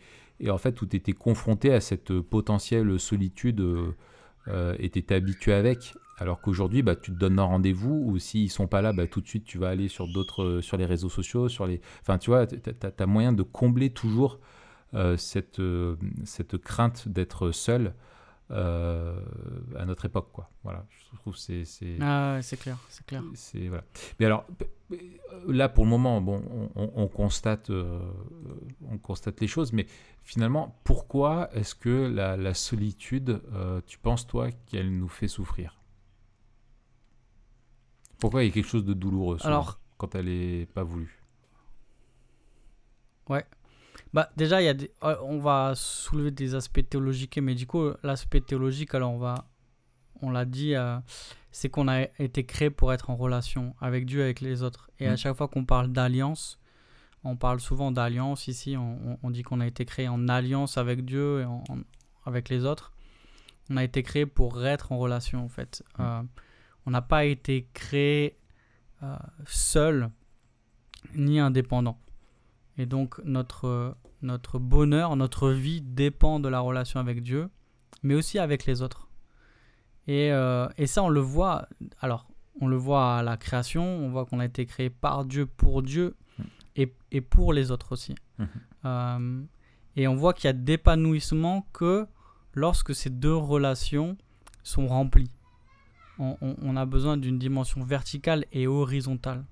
en 0.50 0.58
fait 0.58 0.82
où 0.82 0.86
t'étais 0.88 1.14
confronté 1.14 1.72
à 1.72 1.82
cette 1.82 2.20
potentielle 2.20 3.00
solitude 3.00 3.62
euh, 3.62 3.96
euh, 4.48 4.76
et 4.80 4.90
t'étais 4.90 5.16
habitué 5.16 5.54
avec. 5.54 5.94
Alors 6.22 6.40
qu'aujourd'hui, 6.40 6.84
bah, 6.84 6.96
tu 6.96 7.12
te 7.12 7.18
donnes 7.18 7.40
un 7.40 7.44
rendez-vous 7.44 8.04
ou 8.06 8.20
s'ils 8.20 8.52
sont 8.52 8.68
pas 8.68 8.84
là, 8.84 8.94
bah, 8.94 9.08
tout 9.08 9.22
de 9.22 9.28
suite, 9.28 9.44
tu 9.44 9.58
vas 9.58 9.70
aller 9.70 9.88
sur 9.88 10.08
d'autres, 10.08 10.44
euh, 10.44 10.62
sur 10.62 10.78
les 10.78 10.86
réseaux 10.86 11.10
sociaux, 11.10 11.50
sur 11.50 11.66
les, 11.66 11.82
enfin, 12.02 12.20
tu 12.20 12.30
vois, 12.30 12.46
tu 12.46 12.60
as, 12.60 13.06
moyen 13.08 13.34
de 13.34 13.42
combler 13.42 13.90
toujours 13.90 14.40
euh, 14.94 15.18
cette, 15.18 15.60
euh, 15.60 15.96
cette 16.24 16.58
crainte 16.60 17.08
d'être 17.08 17.52
seul 17.52 17.96
euh, 18.52 19.20
à 19.78 19.86
notre 19.86 20.06
époque, 20.06 20.30
quoi. 20.32 20.50
Voilà, 20.64 20.86
je 20.90 21.16
trouve 21.18 21.36
c'est 21.38 21.66
c'est 21.66 21.98
Ah, 22.02 22.36
ouais, 22.36 22.42
c'est 22.42 22.58
clair, 22.58 22.78
c'est 22.90 23.06
clair. 23.06 23.24
c'est 23.34 23.68
voilà. 23.68 23.84
Mais 24.20 24.26
alors 24.26 24.46
là, 25.48 25.70
pour 25.70 25.86
le 25.86 25.90
moment, 25.90 26.20
bon, 26.22 26.44
on, 26.76 26.82
on- 26.84 26.92
on 26.96 27.08
constate, 27.08 27.70
euh, 27.70 28.00
on 28.90 28.98
constate 28.98 29.40
les 29.42 29.48
choses, 29.48 29.72
mais 29.74 29.88
finalement, 30.24 30.80
pourquoi 30.84 31.50
est-ce 31.54 31.76
que 31.76 32.08
la, 32.14 32.36
la 32.38 32.54
solitude, 32.54 33.42
euh, 33.54 33.82
tu 33.88 33.98
penses 33.98 34.28
toi 34.28 34.52
qu'elle 34.68 34.96
nous 34.98 35.08
fait 35.08 35.28
souffrir? 35.30 35.78
Pourquoi 38.20 38.44
il 38.44 38.48
y 38.48 38.50
a 38.50 38.54
quelque 38.54 38.68
chose 38.68 38.86
de 38.86 38.94
douloureux 38.94 39.38
souvent, 39.40 39.50
Alors, 39.50 39.80
quand 39.98 40.14
elle 40.16 40.28
est 40.30 40.66
pas 40.74 40.84
voulue? 40.84 41.18
Bah, 44.13 44.30
déjà, 44.38 44.62
il 44.62 44.65
y 44.65 44.67
a 44.69 44.74
des... 44.74 44.91
euh, 45.04 45.15
on 45.24 45.39
va 45.39 45.74
soulever 45.76 46.32
des 46.32 46.56
aspects 46.56 46.88
théologiques 46.88 47.38
et 47.38 47.41
médicaux. 47.41 47.95
L'aspect 48.04 48.41
théologique, 48.41 48.93
alors 48.95 49.12
on 49.13 49.17
va, 49.17 49.47
on 50.21 50.30
l'a 50.32 50.45
dit, 50.45 50.76
euh, 50.76 50.97
c'est 51.52 51.69
qu'on 51.69 51.88
a 51.88 52.04
été 52.19 52.45
créé 52.45 52.69
pour 52.69 52.91
être 52.93 53.10
en 53.10 53.15
relation 53.15 53.76
avec 53.80 54.06
Dieu, 54.06 54.21
avec 54.24 54.41
les 54.41 54.63
autres. 54.63 54.89
Et 55.00 55.08
à 55.08 55.13
Mm. 55.13 55.17
chaque 55.17 55.38
fois 55.38 55.47
qu'on 55.47 55.65
parle 55.65 55.89
d'alliance, 55.91 56.60
on 57.24 57.36
parle 57.38 57.60
souvent 57.60 57.91
d'alliance 57.91 58.47
ici. 58.47 58.76
On, 58.78 59.17
on- 59.21 59.30
dit 59.32 59.43
qu'on 59.43 59.60
a 59.62 59.67
été 59.67 59.86
créé 59.86 60.08
en 60.08 60.28
alliance 60.28 60.78
avec 60.78 61.06
Dieu 61.06 61.41
et 61.41 61.45
en- 61.45 61.63
en- 61.69 61.80
avec 62.26 62.50
les 62.50 62.65
autres. 62.65 62.91
On 63.69 63.78
a 63.78 63.84
été 63.84 64.04
créé 64.04 64.26
pour 64.26 64.65
être 64.65 64.91
en 64.91 64.97
relation, 64.97 65.43
en 65.45 65.50
fait. 65.50 65.84
Mm. 65.97 66.02
Euh, 66.02 66.21
on 66.86 66.91
n'a 66.91 67.02
pas 67.02 67.26
été 67.26 67.67
créé 67.74 68.38
euh, 69.04 69.15
seul 69.45 70.10
ni 71.15 71.39
indépendant. 71.39 71.97
Et 72.78 72.86
donc 72.86 73.19
notre, 73.24 73.95
notre 74.22 74.60
bonheur, 74.60 75.16
notre 75.16 75.50
vie 75.50 75.82
dépend 75.82 76.40
de 76.40 76.48
la 76.50 76.60
relation 76.60 77.00
avec 77.00 77.24
Dieu, 77.24 77.50
mais 78.04 78.14
aussi 78.16 78.40
avec 78.40 78.66
les 78.66 78.82
autres. 78.82 79.08
Et, 80.08 80.32
euh, 80.32 80.68
et 80.78 80.88
ça, 80.88 81.04
on 81.04 81.10
le 81.10 81.20
voit. 81.20 81.68
Alors, 82.00 82.28
on 82.60 82.68
le 82.68 82.76
voit 82.76 83.18
à 83.18 83.24
la 83.24 83.38
création, 83.38 83.84
on 83.84 84.10
voit 84.10 84.26
qu'on 84.26 84.40
a 84.40 84.46
été 84.46 84.66
créé 84.66 84.90
par 84.90 85.26
Dieu, 85.26 85.46
pour 85.46 85.82
Dieu, 85.82 86.16
et, 86.76 86.94
et 87.12 87.22
pour 87.22 87.54
les 87.54 87.72
autres 87.72 87.92
aussi. 87.94 88.16
Mhm. 88.40 88.48
Euh, 88.86 89.42
et 89.96 90.08
on 90.08 90.16
voit 90.16 90.34
qu'il 90.34 90.46
y 90.46 90.50
a 90.50 90.54
d'épanouissement 90.54 91.68
que 91.74 92.08
lorsque 92.54 92.96
ces 92.96 93.10
deux 93.10 93.36
relations 93.36 94.18
sont 94.64 94.88
remplies. 94.88 95.32
On, 96.20 96.38
on- 96.42 96.56
on 96.62 96.76
a 96.78 96.86
besoin 96.86 97.18
d'une 97.18 97.40
dimension 97.40 97.84
verticale 97.84 98.46
et 98.52 98.68
horizontale. 98.68 99.46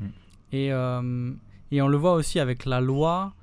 Mhm. 0.00 0.10
Et, 0.52 0.72
euh, 0.72 1.32
et 1.70 1.82
on 1.82 1.88
le 1.88 1.96
voit 1.96 2.12
aussi 2.14 2.38
avec 2.40 2.64
la 2.64 2.80
loi, 2.80 3.34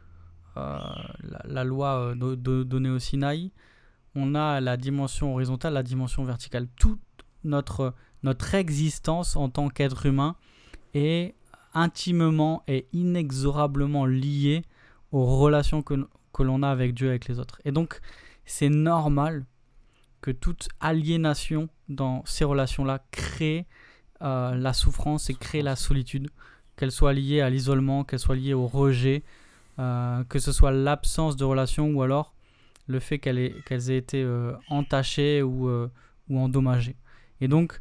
la, 0.56 1.42
la 1.46 1.64
loi 1.64 2.00
euh, 2.00 2.16
do- 2.16 2.36
do- 2.36 2.64
donnée 2.64 2.90
au 2.90 3.00
Sinaï. 3.00 3.52
On 4.16 4.36
a 4.36 4.62
la 4.62 4.78
dimension 4.78 5.34
horizontale, 5.34 5.74
la 5.74 5.84
dimension 5.84 6.24
verticale. 6.24 6.68
Toute 6.76 7.02
notre, 7.44 7.94
notre 8.22 8.54
existence 8.56 9.36
en 9.36 9.50
tant 9.50 9.70
qu'être 9.70 10.06
humain 10.06 10.36
est 10.94 11.36
intimement 11.74 12.64
et 12.68 12.88
inexorablement 12.94 14.06
liée 14.06 14.64
aux 15.12 15.26
relations 15.26 15.82
que, 15.82 16.08
que 16.32 16.44
l'on 16.44 16.62
a 16.62 16.70
avec 16.70 16.94
Dieu 16.94 17.08
et 17.08 17.10
avec 17.10 17.28
les 17.28 17.40
autres. 17.40 17.60
Et 17.66 17.72
donc, 17.72 18.00
c'est 18.46 18.70
normal 18.70 19.46
que 20.22 20.32
toute 20.32 20.70
aliénation 20.80 21.70
dans 21.90 22.24
ces 22.26 22.46
relations-là 22.46 23.00
crée 23.12 23.66
euh, 24.22 24.56
la 24.56 24.74
souffrance 24.74 25.30
et 25.30 25.34
crée 25.34 25.62
la 25.62 25.76
solitude, 25.76 26.30
qu'elle 26.76 26.92
soit 26.92 27.14
liée 27.14 27.42
à 27.42 27.50
l'isolement, 27.50 28.04
qu'elle 28.04 28.20
soit 28.20 28.36
liée 28.36 28.54
au 28.54 28.68
rejet, 28.68 29.24
euh, 29.80 30.24
que 30.26 30.40
ce 30.40 30.52
soit 30.52 30.72
l'absence 30.72 31.36
de 31.36 31.44
relation 31.44 31.90
ou 31.92 32.02
alors 32.02 32.36
le 32.88 33.00
fait 33.00 33.18
qu'elles 33.20 33.40
aient, 33.40 33.98
été 33.98 34.22
euh, 34.22 34.54
entachées 34.68 35.42
ou, 35.42 35.70
ou 36.30 36.40
endommagées. 36.40 36.98
Et 37.42 37.48
donc, 37.48 37.80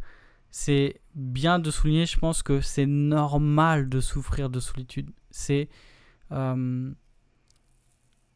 c'est 0.50 1.00
bien 1.14 1.58
de 1.58 1.70
souligner, 1.70 2.06
je 2.06 2.18
pense 2.18 2.42
que 2.42 2.60
c'est 2.60 2.86
normal 2.86 3.88
de 3.88 4.00
souffrir 4.00 4.48
de 4.48 4.60
solitude. 4.60 5.10
C'est 5.30 5.68
ce, 6.30 6.94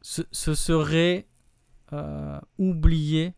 ce, 0.02 0.54
serait 0.54 1.26
oublier 2.58 3.34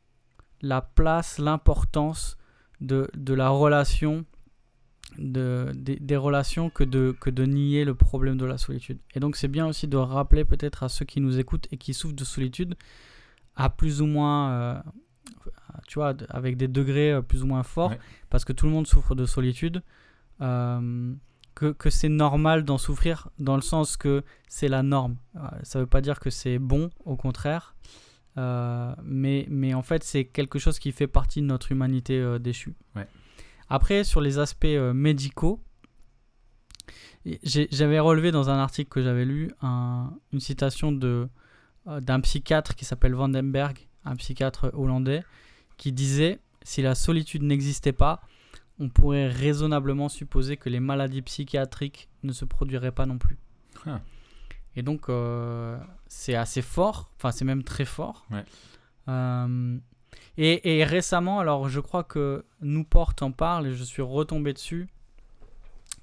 la 0.62 0.81
place, 0.81 1.38
l'importance 1.38 2.37
de, 2.81 3.11
de, 3.16 3.35
la 3.35 3.48
relation, 3.48 4.24
de, 5.16 5.73
des 5.75 6.16
relations 6.16 6.71
que 6.71 6.85
de, 6.85 7.16
que 7.18 7.31
de 7.31 7.44
nier 7.44 7.85
le 7.85 7.94
problème 7.94 8.37
de 8.37 8.44
la 8.44 8.59
solitude. 8.59 8.99
Et 9.14 9.21
donc 9.21 9.37
c'est 9.37 9.49
bien 9.49 9.66
aussi 9.66 9.88
de 9.88 9.97
rappeler 9.97 10.44
peut-être 10.44 10.83
à 10.83 10.88
ceux 10.88 11.05
qui 11.05 11.21
nous 11.21 11.38
écoutent 11.38 11.66
et 11.73 11.77
qui 11.77 11.94
souffrent 11.94 12.14
de 12.14 12.25
solitude, 12.25 12.77
à 13.57 13.71
plus 13.71 14.03
ou 14.03 14.07
moins, 14.07 14.51
euh, 14.51 14.81
tu 15.87 15.99
vois, 15.99 16.14
avec 16.29 16.57
des 16.57 16.68
degrés 16.68 17.12
euh, 17.12 17.23
plus 17.23 17.42
ou 17.42 17.47
moins 17.47 17.62
forts, 17.62 17.94
parce 18.31 18.44
que 18.44 18.53
tout 18.53 18.66
le 18.66 18.73
monde 18.73 18.87
souffre 18.87 19.14
de 19.14 19.27
solitude, 19.27 19.83
euh, 20.40 21.12
que, 21.55 21.73
que 21.73 21.90
c'est 21.90 22.09
normal 22.09 22.64
d'en 22.64 22.79
souffrir 22.79 23.29
dans 23.38 23.57
le 23.57 23.62
sens 23.62 23.97
que 23.97 24.23
c'est 24.47 24.68
la 24.68 24.85
norme. 24.85 25.16
Ça 25.64 25.81
ne 25.81 25.85
veut 25.85 25.88
pas 25.88 26.01
dire 26.01 26.21
que 26.21 26.31
c'est 26.31 26.59
bon, 26.61 26.90
au 27.05 27.16
contraire. 27.16 27.75
Euh, 28.37 28.94
mais, 29.03 29.47
mais 29.51 29.75
en 29.75 29.83
fait, 29.83 30.05
c'est 30.05 30.25
quelque 30.25 30.61
chose 30.61 30.79
qui 30.79 30.92
fait 30.92 31.09
partie 31.09 31.40
de 31.40 31.47
notre 31.47 31.73
humanité 31.73 32.38
déchue. 32.38 32.77
Après, 33.68 34.04
sur 34.04 34.20
les 34.20 34.38
aspects 34.38 34.64
euh, 34.64 34.92
médicaux, 34.92 35.61
j'avais 37.42 37.98
relevé 37.98 38.31
dans 38.31 38.48
un 38.48 38.59
article 38.59 38.90
que 38.90 39.02
j'avais 39.02 39.24
lu 39.24 39.50
une 39.62 40.40
citation 40.40 40.92
de, 40.92 41.28
d'un 41.87 42.20
psychiatre 42.20 42.74
qui 42.74 42.85
s'appelle 42.85 43.14
Vandenberg, 43.14 43.88
un 44.04 44.16
psychiatre 44.16 44.70
hollandais, 44.72 45.24
qui 45.76 45.92
disait 45.92 46.40
Si 46.62 46.81
la 46.81 46.94
solitude 46.94 47.42
n'existait 47.42 47.92
pas, 47.92 48.22
on 48.78 48.88
pourrait 48.88 49.28
raisonnablement 49.28 50.09
supposer 50.09 50.57
que 50.57 50.68
les 50.68 50.81
maladies 50.81 51.22
psychiatriques 51.22 52.09
ne 52.22 52.33
se 52.33 52.44
produiraient 52.44 52.92
pas 52.92 53.07
non 53.07 53.18
plus. 53.18 53.37
Ah. 53.87 54.00
Et 54.76 54.83
donc, 54.83 55.09
euh, 55.09 55.78
c'est 56.07 56.37
assez 56.37 56.62
fort, 56.62 57.11
enfin, 57.16 57.33
c'est 57.33 57.44
même 57.44 57.64
très 57.64 57.85
fort. 57.85 58.26
Euh, 59.09 59.78
et, 60.40 60.85
récemment, 60.85 61.40
alors 61.40 61.68
je 61.68 61.81
crois 61.81 62.05
que 62.05 62.44
Newport 62.61 63.14
en 63.22 63.33
parle 63.33 63.66
et 63.66 63.72
je 63.74 63.83
suis 63.83 64.03
retombé 64.03 64.53
dessus 64.53 64.88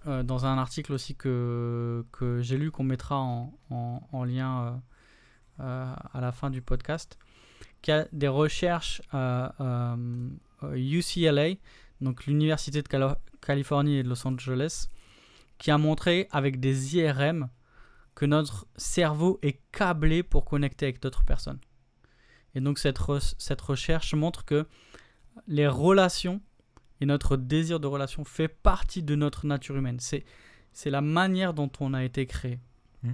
euh, 0.07 0.23
dans 0.23 0.45
un 0.45 0.57
article 0.57 0.91
aussi 0.91 1.15
que, 1.15 2.05
que 2.11 2.41
j'ai 2.41 2.57
lu, 2.57 2.69
qu'on 2.69 2.83
mettra 2.83 3.17
en, 3.17 3.53
en, 3.69 4.23
lien 4.25 4.81
à 5.57 6.19
la 6.19 6.33
fin 6.33 6.49
du 6.49 6.61
podcast, 6.61 7.17
qui 7.81 7.91
a 7.93 8.07
des 8.11 8.27
recherches 8.27 9.01
à 9.13 9.95
UCLA, 10.73 11.55
donc 12.01 12.25
l'Université 12.25 12.81
de 12.81 12.87
Californie 13.39 13.97
et 13.97 14.03
de 14.03 14.09
Los 14.09 14.27
Angeles, 14.27 14.89
qui 15.57 15.71
a 15.71 15.77
montré 15.77 16.27
avec 16.31 16.59
des 16.59 16.97
IRM 16.97 17.47
que 18.15 18.25
notre 18.25 18.65
cerveau 18.75 19.39
est 19.41 19.61
câblé 19.71 20.23
pour 20.23 20.45
connecter 20.45 20.85
avec 20.85 21.01
d'autres 21.01 21.23
personnes. 21.23 21.59
Et 22.55 22.61
donc 22.61 22.79
cette, 22.79 22.99
cette 23.37 23.61
recherche 23.61 24.13
montre 24.13 24.45
que 24.45 24.65
les 25.47 25.67
relations 25.67 26.41
et 27.01 27.05
notre 27.05 27.37
désir 27.37 27.79
de 27.79 27.87
relation 27.87 28.23
fait 28.23 28.47
partie 28.47 29.03
de 29.03 29.15
notre 29.15 29.45
nature 29.45 29.75
humaine. 29.75 29.99
C'est, 29.99 30.23
la 30.85 31.01
manière 31.01 31.53
dont 31.53 31.71
on 31.79 31.93
a 31.93 32.03
été 32.03 32.25
créé. 32.25 32.59
Mm. 33.03 33.11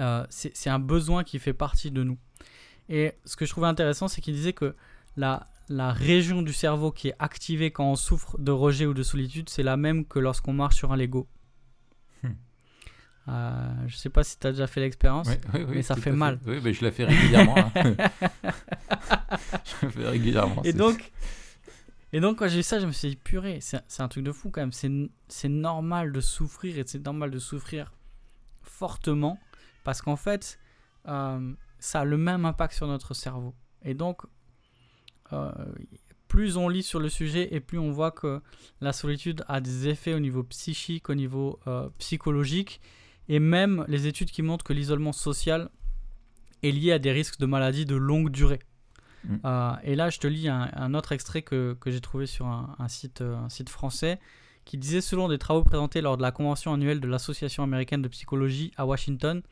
Euh, 0.00 0.26
c'est, 0.30 0.56
c'est 0.56 0.70
un 0.70 0.78
besoin 0.78 1.24
qui 1.24 1.38
fait 1.38 1.52
partie 1.52 1.90
de 1.90 2.02
nous. 2.02 2.18
Et 2.88 3.12
ce 3.24 3.36
que 3.36 3.44
je 3.44 3.50
trouvais 3.50 3.66
intéressant, 3.66 4.08
c'est 4.08 4.20
qu'il 4.20 4.34
disait 4.34 4.52
que 4.52 4.74
la, 5.16 5.48
la 5.68 5.92
région 5.92 6.42
du 6.42 6.52
cerveau 6.52 6.90
qui 6.90 7.08
est 7.08 7.14
activée 7.18 7.70
quand 7.70 7.90
on 7.90 7.96
souffre 7.96 8.38
de 8.38 8.50
rejet 8.50 8.86
ou 8.86 8.94
de 8.94 9.02
solitude, 9.02 9.48
c'est 9.48 9.62
la 9.62 9.76
même 9.76 10.04
que 10.04 10.18
lorsqu'on 10.18 10.52
marche 10.52 10.76
sur 10.76 10.92
un 10.92 10.96
Lego. 10.96 11.28
Euh, 13.28 13.72
je 13.86 13.96
sais 13.96 14.10
pas 14.10 14.24
si 14.24 14.38
tu 14.38 14.46
as 14.46 14.50
déjà 14.50 14.66
fait 14.66 14.80
l'expérience, 14.80 15.28
mais 15.68 15.82
ça 15.82 15.94
fait 15.94 16.12
mal. 16.12 16.40
Oui, 16.46 16.58
mais 16.62 16.72
je 16.72 16.84
la 16.84 16.90
fais 16.90 17.04
régulièrement. 17.04 17.56
Hein. 17.56 17.72
je 19.64 19.86
la 19.86 19.90
fais 19.90 20.08
régulièrement. 20.08 20.62
Et 20.64 20.72
donc, 20.72 21.12
et 22.12 22.20
donc, 22.20 22.38
quand 22.38 22.48
j'ai 22.48 22.56
vu 22.56 22.62
ça, 22.62 22.78
je 22.78 22.86
me 22.86 22.92
suis 22.92 23.10
dit, 23.10 23.16
purée, 23.16 23.58
c'est 23.60 24.00
un 24.00 24.08
truc 24.08 24.24
de 24.24 24.32
fou 24.32 24.50
quand 24.50 24.60
même. 24.60 25.12
C'est 25.28 25.48
normal 25.48 26.12
de 26.12 26.20
souffrir 26.20 26.78
et 26.78 26.84
c'est 26.86 27.04
normal 27.04 27.30
de 27.30 27.38
souffrir 27.38 27.92
fortement 28.60 29.38
parce 29.82 30.02
qu'en 30.02 30.16
fait, 30.16 30.58
euh, 31.08 31.52
ça 31.78 32.00
a 32.00 32.04
le 32.04 32.18
même 32.18 32.44
impact 32.44 32.74
sur 32.74 32.86
notre 32.86 33.14
cerveau. 33.14 33.54
Et 33.82 33.94
donc, 33.94 34.22
euh, 35.32 35.50
plus 36.28 36.56
on 36.56 36.68
lit 36.68 36.82
sur 36.82 37.00
le 37.00 37.08
sujet 37.08 37.54
et 37.54 37.60
plus 37.60 37.78
on 37.78 37.90
voit 37.90 38.10
que 38.10 38.42
la 38.80 38.92
solitude 38.92 39.44
a 39.48 39.60
des 39.60 39.88
effets 39.88 40.12
au 40.12 40.20
niveau 40.20 40.42
psychique, 40.42 41.08
au 41.08 41.14
niveau 41.14 41.60
euh, 41.66 41.88
psychologique 41.98 42.80
et 43.28 43.38
même 43.38 43.84
les 43.88 44.06
études 44.06 44.30
qui 44.30 44.42
montrent 44.42 44.64
que 44.64 44.72
l'isolement 44.72 45.12
social 45.12 45.70
est 46.62 46.70
lié 46.70 46.92
à 46.92 46.98
des 46.98 47.12
risques 47.12 47.38
de 47.38 47.46
maladies 47.46 47.86
de 47.86 47.96
longue 47.96 48.30
durée. 48.30 48.60
Mm. 49.24 49.36
Euh, 49.44 49.72
et 49.84 49.94
là, 49.94 50.10
je 50.10 50.18
te 50.18 50.26
lis 50.26 50.48
un, 50.48 50.94
autre 50.94 51.12
extrait 51.12 51.42
que, 51.42 51.76
que 51.80 51.90
j'ai 51.90 52.00
trouvé 52.00 52.26
sur 52.26 52.46
un, 52.46 52.88
site, 52.88 53.20
euh, 53.20 53.36
un 53.36 53.48
site 53.48 53.68
français 53.68 54.18
qui 54.64 54.78
disait 54.78 55.00
selon 55.00 55.28
des 55.28 55.38
travaux 55.38 55.64
présentés 55.64 56.00
lors 56.00 56.16
de 56.16 56.22
la 56.22 56.30
convention 56.30 56.72
annuelle 56.72 57.00
de 57.00 57.08
l'Association 57.08 57.62
américaine 57.62 58.02
de 58.02 58.08
psychologie 58.08 58.72
à 58.76 58.86
Washington, 58.86 59.42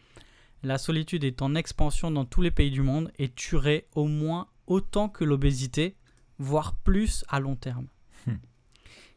la 0.63 0.79
solitude 0.79 1.25
est 1.25 1.43
en 1.43 1.55
expansion 1.55 2.11
dans 2.11 2.25
tous 2.25 2.43
les 2.43 2.51
pays 2.51 2.71
du 2.71 2.83
monde 2.83 3.11
et 3.19 3.29
tuerait 3.29 3.87
au 3.95 4.07
moins 4.07 4.49
autant 4.67 5.09
que 5.09 5.25
l'obésité, 5.25 5.97
voire 6.39 6.75
plus 6.77 7.25
à 7.29 7.41
long 7.41 7.57
terme. 7.57 7.87
Hmm. 8.27 8.37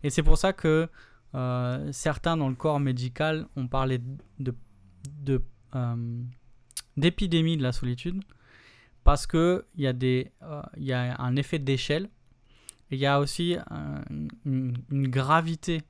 Et 0.04 0.10
c'est 0.10 0.24
pour 0.24 0.38
ça 0.38 0.54
que 0.54 0.90
euh, 1.36 1.92
certains 1.92 2.38
dans 2.38 2.50
le 2.50 2.56
corps 2.56 2.80
médical 2.80 3.48
ont 3.56 3.68
parlé 3.68 4.00
de, 4.40 4.54
de 5.22 5.44
euh, 5.76 6.22
d'épidémie 6.96 7.58
de 7.58 7.64
la 7.64 7.72
solitude 7.72 8.24
parce 9.04 9.26
que 9.26 9.66
il 9.76 9.84
y 9.84 9.88
a 9.88 9.94
des 9.94 10.32
euh, 10.44 10.62
il 10.78 10.84
y 10.84 10.94
a 10.94 11.20
un 11.20 11.36
effet 11.36 11.58
d'échelle 11.58 12.10
et 12.92 12.96
il 12.96 13.00
y 13.00 13.08
a 13.08 13.20
aussi 13.20 13.58
une, 14.46 14.78
gravité 14.92 15.82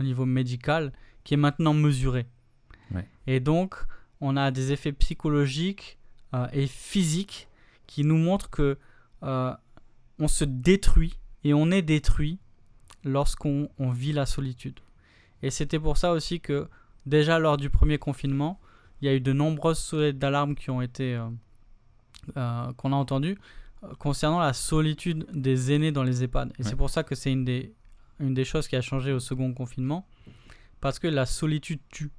au 0.00 0.02
niveau 0.02 0.26
médical 0.26 0.92
qui 1.22 1.34
est 1.34 1.38
maintenant 1.38 1.74
mesurée 1.74 2.26
et 3.28 3.38
donc 3.38 3.76
on 4.20 4.36
a 4.36 4.50
des 4.50 4.72
effets 4.72 4.92
psychologiques 4.92 5.98
et 6.52 6.66
physiques 6.66 7.48
qui 7.86 8.02
nous 8.02 8.16
montrent 8.16 8.50
que 8.50 8.76
on 9.22 10.26
se 10.26 10.44
détruit 10.44 11.14
et 11.44 11.54
on 11.54 11.70
est 11.70 11.82
détruit 11.82 12.38
lorsqu'on 13.04 13.68
vit 13.78 14.12
la 14.12 14.26
solitude. 14.26 14.80
Et 15.42 15.50
c'était 15.50 15.78
pour 15.78 15.96
ça 15.96 16.12
aussi 16.12 16.40
que 16.40 16.68
déjà 17.06 17.38
lors 17.38 17.56
du 17.56 17.70
premier 17.70 17.98
confinement, 17.98 18.60
il 19.00 19.06
y 19.06 19.08
a 19.08 19.14
eu 19.14 19.20
de 19.20 19.32
nombreuses 19.32 19.78
sonnettes 19.78 20.18
d'alarme 20.18 20.54
qui 20.54 20.70
ont 20.70 20.82
été 20.82 21.14
euh, 21.14 21.28
euh, 22.36 22.72
qu'on 22.74 22.92
a 22.92 22.96
entendues 22.96 23.38
euh, 23.84 23.94
concernant 23.98 24.40
la 24.40 24.52
solitude 24.52 25.26
des 25.32 25.72
aînés 25.72 25.92
dans 25.92 26.02
les 26.02 26.24
EHPAD. 26.24 26.52
Et 26.58 26.62
c'est 26.62 26.76
pour 26.76 26.90
ça 26.90 27.04
que 27.04 27.14
c'est 27.14 27.32
une 27.32 27.44
des, 27.44 27.74
une 28.20 28.34
des 28.34 28.44
choses 28.44 28.66
qui 28.68 28.76
a 28.76 28.80
changé 28.80 29.12
au 29.12 29.20
second 29.20 29.52
confinement, 29.54 30.06
parce 30.80 30.98
que 30.98 31.08
la 31.08 31.26
solitude 31.26 31.80
tue. 31.88 32.10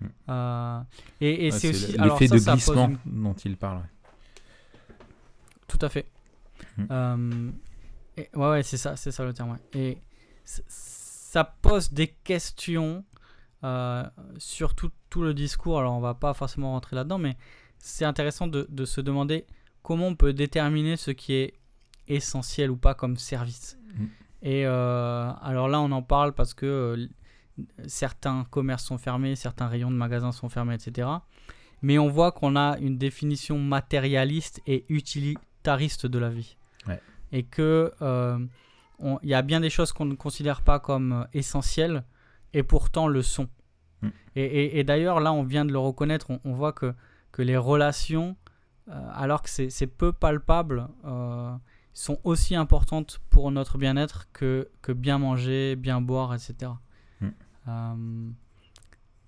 Mm. 0.00 0.82
et, 1.22 1.50
c'est 1.52 1.70
aussi 1.70 1.92
l'effet 1.96 2.28
de 2.28 2.38
glissement 2.38 2.90
dont 3.06 3.32
il 3.32 3.56
parle. 3.56 3.82
Tout 5.68 5.78
à 5.80 5.88
fait. 5.88 6.06
Mm. 6.76 7.50
ouais, 8.16 8.28
ouais, 8.34 8.62
c'est 8.62 8.76
ça, 8.76 8.96
c'est 8.96 9.10
ça 9.10 9.24
le 9.24 9.32
terme. 9.32 9.56
Et 9.72 9.98
ça 11.36 11.44
pose 11.44 11.92
des 11.92 12.06
questions 12.06 13.04
euh, 13.62 14.02
sur 14.38 14.74
tout, 14.74 14.90
le 15.16 15.34
discours. 15.34 15.78
Alors, 15.78 15.92
on 15.92 16.00
va 16.00 16.14
pas 16.14 16.32
forcément 16.32 16.72
rentrer 16.72 16.96
là-dedans, 16.96 17.18
mais 17.18 17.36
c'est 17.76 18.06
intéressant 18.06 18.46
de, 18.46 18.84
se 18.86 19.02
demander 19.02 19.44
comment 19.82 20.06
on 20.06 20.14
peut 20.14 20.32
déterminer 20.32 20.96
ce 20.96 21.10
qui 21.10 21.34
est 21.34 21.52
essentiel 22.08 22.70
ou 22.70 22.76
pas 22.76 22.94
comme 22.94 23.18
service. 23.18 23.76
Mm. 23.94 24.04
Et 24.44 24.66
euh, 24.66 25.30
alors 25.42 25.68
là, 25.68 25.78
on 25.82 25.92
en 25.92 26.00
parle 26.00 26.32
parce 26.32 26.54
que 26.54 26.64
euh, 26.64 27.06
certains 27.86 28.46
commerces 28.50 28.86
sont 28.86 28.96
fermés, 28.96 29.36
certains 29.36 29.66
rayons 29.66 29.90
de 29.90 29.96
magasins 29.96 30.32
sont 30.32 30.48
fermés, 30.48 30.76
etc. 30.76 31.06
Mais 31.82 31.98
on 31.98 32.08
voit 32.08 32.32
qu'on 32.32 32.56
a 32.56 32.78
une 32.78 32.96
définition 32.96 33.58
matérialiste 33.58 34.62
et 34.66 34.86
utilitariste 34.88 36.06
de 36.06 36.18
la 36.18 36.30
vie. 36.30 36.56
Et 37.32 37.42
que 37.42 37.92
il 39.00 39.28
y 39.28 39.34
a 39.34 39.42
bien 39.42 39.60
des 39.60 39.70
choses 39.70 39.92
qu'on 39.92 40.04
ne 40.04 40.14
considère 40.14 40.62
pas 40.62 40.78
comme 40.78 41.26
essentielles 41.32 42.04
et 42.52 42.62
pourtant 42.62 43.08
le 43.08 43.22
sont. 43.22 43.48
Mm. 44.02 44.08
Et, 44.36 44.84
d'ailleurs, 44.84 45.20
là, 45.20 45.32
on 45.32 45.42
vient 45.42 45.64
de 45.64 45.72
le 45.72 45.78
reconnaître, 45.78 46.26
on, 46.44 46.52
voit 46.52 46.72
que, 46.72 46.94
que 47.32 47.42
les 47.42 47.56
relations, 47.56 48.36
alors 49.14 49.42
que 49.42 49.48
c'est 49.48 49.86
peu 49.86 50.12
palpable, 50.12 50.88
sont 51.96 52.18
aussi 52.24 52.54
importantes 52.54 53.20
pour 53.30 53.50
notre 53.50 53.78
bien-être 53.78 54.30
que, 54.34 54.68
que 54.82 54.92
bien 54.92 55.16
manger, 55.16 55.76
bien 55.76 56.02
boire, 56.02 56.34
etc. 56.34 56.72
Mm. 57.22 57.28
Euh, 57.68 58.30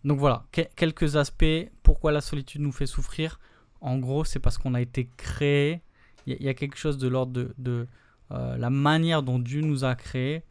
donc 0.05 0.19
voilà, 0.19 0.45
quelques 0.77 1.17
aspects. 1.17 1.71
Pourquoi 1.83 2.13
la 2.13 2.21
solitude 2.21 2.61
nous 2.61 2.71
fait 2.71 2.87
souffrir 2.87 3.41
En 3.81 3.99
gros, 3.99 4.23
c'est 4.25 4.39
parce 4.39 4.59
qu'on 4.59 4.75
a 4.75 4.83
été 4.83 5.09
créé. 5.17 5.81
Il 6.27 6.43
y, 6.43 6.49
a 6.49 6.53
quelque 6.53 6.77
chose 6.77 6.99
de 6.99 7.09
l'ordre 7.09 7.33
de, 7.33 7.55
de 7.57 7.73
euh, 7.73 7.87
la 8.31 8.71
manière 8.71 9.23
dont 9.23 9.39
Dieu 9.39 9.61
nous 9.61 9.85
a 9.85 9.95
créés. 9.95 10.43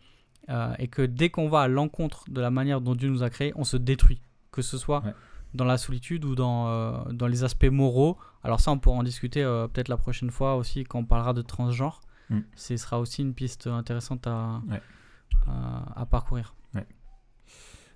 Euh, 0.49 0.73
et 0.80 0.88
que 0.88 1.01
dès 1.01 1.30
qu'on 1.30 1.49
va 1.49 1.63
à 1.63 1.67
l'encontre 1.67 2.23
de 2.30 2.39
la 2.39 2.49
manière 2.49 2.80
dont 2.80 2.95
Dieu 2.95 3.09
nous 3.09 3.21
a 3.21 3.30
créés, 3.30 3.51
on 3.55 3.65
se 3.65 3.75
détruit. 3.75 4.21
Que 4.51 4.61
ce 4.61 4.78
soit 4.78 5.03
dans 5.53 5.65
la 5.65 5.78
solitude 5.78 6.25
ou 6.25 6.36
dans, 6.36 7.05
dans 7.11 7.28
les 7.28 7.43
aspects 7.43 7.65
moraux. 7.65 8.17
Alors 8.43 8.59
ça, 8.59 8.71
on 8.71 8.80
pourra 8.80 8.97
en 8.97 9.03
discuter 9.03 9.43
peut-être 9.43 9.89
la 9.89 9.97
prochaine 9.97 10.32
fois 10.32 10.55
aussi 10.55 10.84
quand 10.84 10.99
on 10.99 11.05
parlera 11.05 11.34
de 11.34 11.41
transgenre. 11.41 12.01
Mm. 12.30 12.39
Ce 12.55 12.78
sera 12.78 12.99
aussi 12.99 13.21
une 13.21 13.34
piste 13.34 13.67
intéressante 13.67 14.25
à, 14.25 14.61
à, 15.95 16.05
parcourir. 16.05 16.53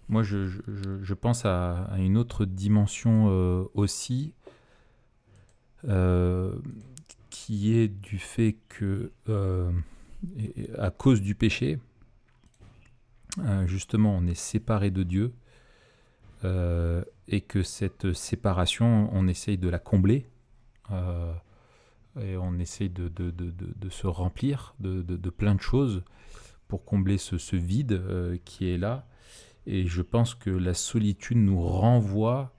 Moi, 0.10 0.24
je, 0.24 0.46
je, 0.46 0.60
je, 1.02 1.14
pense 1.14 1.46
à, 1.46 1.88
une 1.98 2.18
autre 2.18 2.44
dimension 2.44 3.28
euh, 3.30 3.64
aussi, 3.74 4.34
euh, 5.88 6.54
qui 7.52 7.78
est 7.78 7.90
du 7.90 8.18
fait 8.18 8.56
que, 8.70 9.12
euh, 9.28 9.74
à 10.78 10.90
cause 10.90 11.22
du 11.22 11.36
péché, 11.36 11.80
justement, 13.66 14.16
on 14.16 14.26
est 14.26 14.40
séparé 14.40 14.90
de 14.90 15.04
Dieu, 15.04 15.34
et 16.44 17.42
que 17.42 17.62
cette 17.62 18.14
séparation, 18.14 19.10
on 19.12 19.28
essaye 19.28 19.58
de 19.58 19.68
la 19.68 19.80
combler 19.80 20.30
et 22.22 22.38
on 22.38 22.58
essaye 22.58 22.90
de, 22.90 23.12
se 23.90 24.08
remplir 24.08 24.74
de, 24.80 25.30
plein 25.30 25.56
de 25.56 25.62
choses 25.62 26.06
pour 26.70 26.86
combler 26.86 27.18
ce, 27.18 27.38
ce 27.38 27.58
vide 27.58 27.92
euh, 27.92 28.38
qui 28.46 28.70
est 28.70 28.78
là. 28.78 29.06
Et 29.66 29.88
je 29.88 30.02
pense 30.02 30.36
que 30.36 30.50
la 30.50 30.74
solitude 30.74 31.38
nous 31.38 31.62
renvoie 31.62 32.54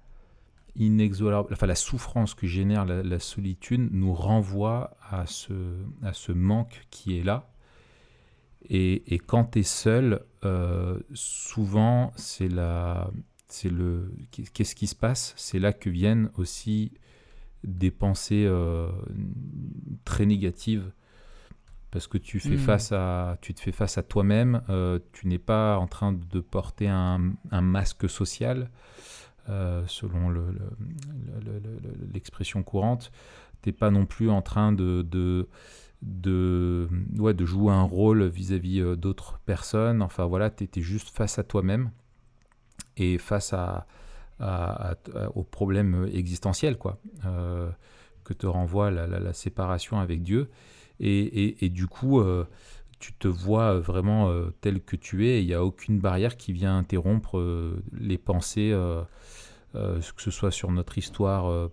inexorable, 0.76 1.48
enfin 1.52 1.66
la 1.66 1.74
souffrance 1.74 2.34
que 2.34 2.46
génère 2.46 2.84
la, 2.84 3.18
solitude 3.18 3.88
nous 3.92 4.14
renvoie 4.14 4.96
à 5.10 5.26
ce, 5.26 5.52
à 6.02 6.12
ce 6.12 6.32
manque 6.32 6.86
qui 6.90 7.18
est 7.18 7.22
là. 7.22 7.50
Et, 8.68 9.14
et 9.14 9.18
quand 9.18 9.52
tu 9.52 9.60
es 9.60 9.62
seul, 9.64 10.24
euh, 10.44 10.98
souvent 11.12 12.12
c'est 12.16 12.48
la, 12.48 13.10
c'est 13.48 13.70
le, 13.70 14.14
qu'est-ce 14.30 14.74
qui 14.74 14.86
se 14.86 14.94
passe? 14.94 15.34
C'est 15.36 15.58
là 15.58 15.72
que 15.72 15.90
viennent 15.90 16.30
aussi 16.36 16.92
des 17.64 17.90
pensées 17.90 18.46
euh, 18.46 18.88
très 20.04 20.26
négatives 20.26 20.92
parce 21.90 22.06
que 22.06 22.18
tu 22.18 22.40
fais 22.40 22.56
hmm. 22.56 22.58
face 22.58 22.92
à 22.92 23.36
tu 23.42 23.52
te 23.54 23.60
fais 23.60 23.70
face 23.70 23.98
à 23.98 24.02
toi-même 24.02 24.62
euh, 24.70 24.98
tu 25.12 25.28
n'es 25.28 25.38
pas 25.38 25.76
en 25.76 25.86
train 25.86 26.12
de 26.12 26.40
porter 26.40 26.88
un, 26.88 27.34
un 27.50 27.60
masque 27.60 28.08
social 28.08 28.70
euh, 29.49 29.82
selon 29.86 30.32
l'expression 32.12 32.61
le, 32.61 32.64
courante 32.64 33.11
tu 33.62 33.68
n'es 33.68 33.72
pas 33.72 33.90
non 33.90 34.07
plus 34.07 34.28
en 34.28 34.43
train 34.43 34.72
de, 34.72 35.47
jouer 37.45 37.72
un 37.72 37.82
rôle 37.82 38.24
vis-à-vis 38.24 38.97
d'autres 38.97 39.38
personnes. 39.47 40.03
Enfin 40.03 40.26
voilà, 40.26 40.51
tu 40.51 40.64
étais 40.64 40.80
juste 40.80 41.11
face 41.11 41.38
à 41.38 41.45
toi-même 41.45 41.93
et 42.97 43.18
face 43.18 43.53
à, 43.53 43.86
aux 45.34 45.45
problèmes 45.45 46.09
existentiels 46.12 46.76
quoi, 46.76 46.99
euh, 47.24 47.70
que 48.24 48.32
te 48.32 48.47
renvoie 48.47 48.90
la, 48.90 49.32
séparation 49.32 49.99
avec 49.99 50.22
Dieu. 50.22 50.51
Et, 51.01 51.68
du 51.70 51.86
coup, 51.86 52.20
euh, 52.20 52.47
tu 53.03 53.12
te 53.12 53.26
vois 53.26 53.80
vraiment 53.80 54.30
euh, 54.30 54.55
tel 54.61 54.80
que 54.80 54.94
tu 54.94 55.26
es, 55.26 55.42
il 55.42 55.46
n'y 55.46 55.55
a 55.55 55.64
aucune 55.64 55.98
barrière 55.98 56.36
qui 56.36 56.53
vient 56.53 56.78
interrompre 56.78 57.42
les 57.92 58.16
pensées, 58.16 58.72
que 59.74 60.22
ce 60.22 60.30
soit 60.30 60.53
sur 60.53 60.70
notre 60.70 60.96
histoire 60.98 61.70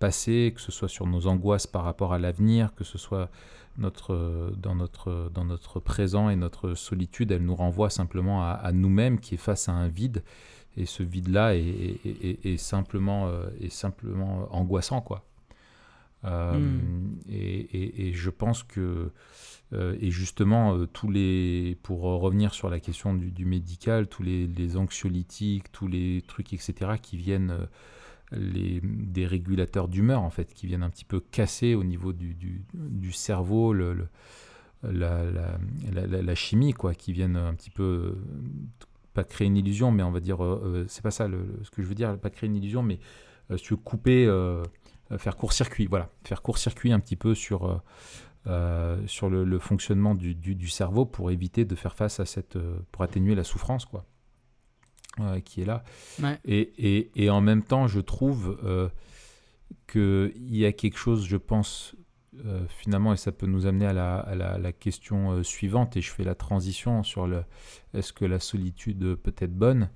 passée, 0.00 0.52
que 0.54 0.60
ce 0.60 0.72
soit 0.72 0.88
sur 0.88 1.06
nos 1.06 1.28
angoisses 1.28 1.68
par 1.68 1.84
rapport 1.84 2.12
à 2.12 2.18
l'avenir, 2.18 2.74
que 2.74 2.82
ce 2.84 2.98
soit 2.98 3.30
notre, 3.76 4.52
dans, 4.56 4.74
notre, 4.74 5.30
dans 5.32 5.44
notre 5.44 5.78
présent 5.78 6.30
et 6.30 6.36
notre 6.36 6.74
solitude, 6.74 7.30
elle 7.30 7.44
nous 7.44 7.54
renvoie 7.54 7.90
simplement 7.90 8.42
à, 8.42 8.72
nous-mêmes 8.72 9.20
qui 9.20 9.34
est 9.34 9.38
face 9.38 9.68
à 9.68 9.72
un 9.72 9.88
vide 9.88 10.24
et 10.76 10.86
ce 10.86 11.02
vide-là 11.02 11.56
est, 11.56 12.56
simplement, 12.56 13.28
euh, 13.28 13.48
est 13.60 13.72
simplement 13.72 14.48
angoissant, 14.54 15.00
quoi. 15.00 15.24
Euh, 16.24 16.78
et, 17.28 18.12
je 18.12 18.30
pense 18.30 18.62
que, 18.62 19.10
euh, 19.72 19.96
et 20.00 20.10
justement, 20.10 20.86
tous 20.86 21.10
les, 21.10 21.78
pour 21.82 22.02
revenir 22.02 22.54
sur 22.54 22.70
la 22.70 22.80
question 22.80 23.14
du, 23.14 23.44
médical, 23.44 24.08
tous 24.08 24.22
les, 24.22 24.76
anxiolytiques, 24.76 25.70
tous 25.72 25.88
les 25.88 26.22
trucs, 26.26 26.52
etc., 26.52 26.92
qui 27.00 27.16
viennent 27.16 27.68
les, 28.32 28.80
des 28.82 29.26
régulateurs 29.26 29.88
d'humeur, 29.88 30.22
en 30.22 30.30
fait, 30.30 30.52
qui 30.52 30.66
viennent 30.66 30.82
un 30.82 30.90
petit 30.90 31.04
peu 31.04 31.20
casser 31.20 31.74
au 31.74 31.84
niveau 31.84 32.12
du, 32.12 32.36
du, 32.74 33.12
cerveau, 33.12 33.72
le, 33.72 34.08
la, 34.82 35.24
la, 35.24 36.06
la, 36.06 36.34
chimie, 36.34 36.72
quoi, 36.72 36.94
qui 36.94 37.12
viennent 37.12 37.36
un 37.36 37.54
petit 37.54 37.70
peu 37.70 38.16
pas 39.18 39.24
créer 39.24 39.48
une 39.48 39.56
illusion, 39.56 39.90
mais 39.90 40.04
on 40.04 40.12
va 40.12 40.20
dire, 40.20 40.44
euh, 40.44 40.62
euh, 40.64 40.84
c'est 40.86 41.02
pas 41.02 41.10
ça 41.10 41.28
ce 41.62 41.70
que 41.70 41.82
je 41.82 41.88
veux 41.88 41.94
dire, 41.96 42.16
pas 42.18 42.30
créer 42.30 42.48
une 42.48 42.56
illusion, 42.56 42.84
mais 42.84 43.00
euh, 43.50 43.56
si 43.56 43.64
tu 43.64 43.76
couper, 43.76 44.26
faire 45.16 45.36
court-circuit, 45.36 45.86
voilà, 45.86 46.10
faire 46.24 46.42
court-circuit 46.42 46.92
un 46.92 47.00
petit 47.00 47.16
peu 47.16 47.34
sur, 47.34 47.82
sur 49.06 49.30
le, 49.30 49.58
fonctionnement 49.58 50.14
du, 50.14 50.34
du, 50.34 50.68
cerveau 50.68 51.06
pour 51.06 51.30
éviter 51.30 51.64
de 51.64 51.74
faire 51.74 51.94
face 51.94 52.20
à 52.20 52.26
cette, 52.26 52.58
pour 52.92 53.02
atténuer 53.02 53.34
la 53.34 53.44
souffrance, 53.44 53.86
quoi, 53.86 54.04
qui 55.44 55.62
est 55.62 55.64
là. 55.64 55.82
Et, 56.44 56.72
et, 56.78 57.10
et, 57.14 57.30
en 57.30 57.40
même 57.40 57.62
temps, 57.62 57.86
je 57.86 58.00
trouve 58.00 58.58
qu'il 59.86 60.32
y 60.56 60.66
a 60.66 60.72
quelque 60.72 60.98
chose, 60.98 61.26
je 61.26 61.36
pense, 61.36 61.96
euh, 62.46 62.64
finalement, 62.68 63.12
et 63.12 63.16
ça 63.16 63.32
peut 63.32 63.46
nous 63.46 63.66
amener 63.66 63.86
à 63.86 63.92
la, 63.94 64.72
question 64.72 65.32
euh, 65.32 65.42
suivante, 65.42 65.96
et 65.96 66.00
je 66.00 66.10
fais 66.10 66.24
la 66.24 66.34
transition 66.34 67.02
sur 67.02 67.26
le 67.26 67.44
est-ce 67.94 68.12
que 68.12 68.24
la 68.24 68.38
solitude 68.38 69.16
peut 69.16 69.34
être 69.38 69.54
bonne? 69.54 69.88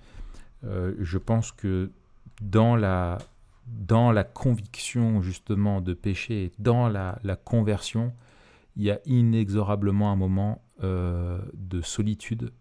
Euh, 0.64 0.94
Je 0.98 1.18
pense 1.18 1.52
que 1.52 1.90
dans 2.40 2.74
la, 2.74 3.18
dans 3.66 4.12
la 4.12 4.24
conviction 4.24 5.22
justement 5.22 5.80
de 5.80 5.94
péché, 5.94 6.52
dans 6.58 6.88
la, 6.88 7.18
conversion, 7.44 8.12
il 8.76 8.84
y 8.84 8.90
a 8.90 9.00
inexorablement 9.06 10.12
un 10.12 10.16
moment 10.16 10.62
de 10.80 11.80
solitude, 11.82 12.52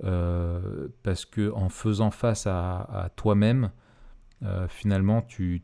parce 0.00 1.24
que 1.24 1.52
en 1.52 1.68
faisant 1.68 2.10
face 2.10 2.46
à, 2.46 3.10
toi-même, 3.16 3.70
finalement, 4.68 5.22
tu, 5.22 5.62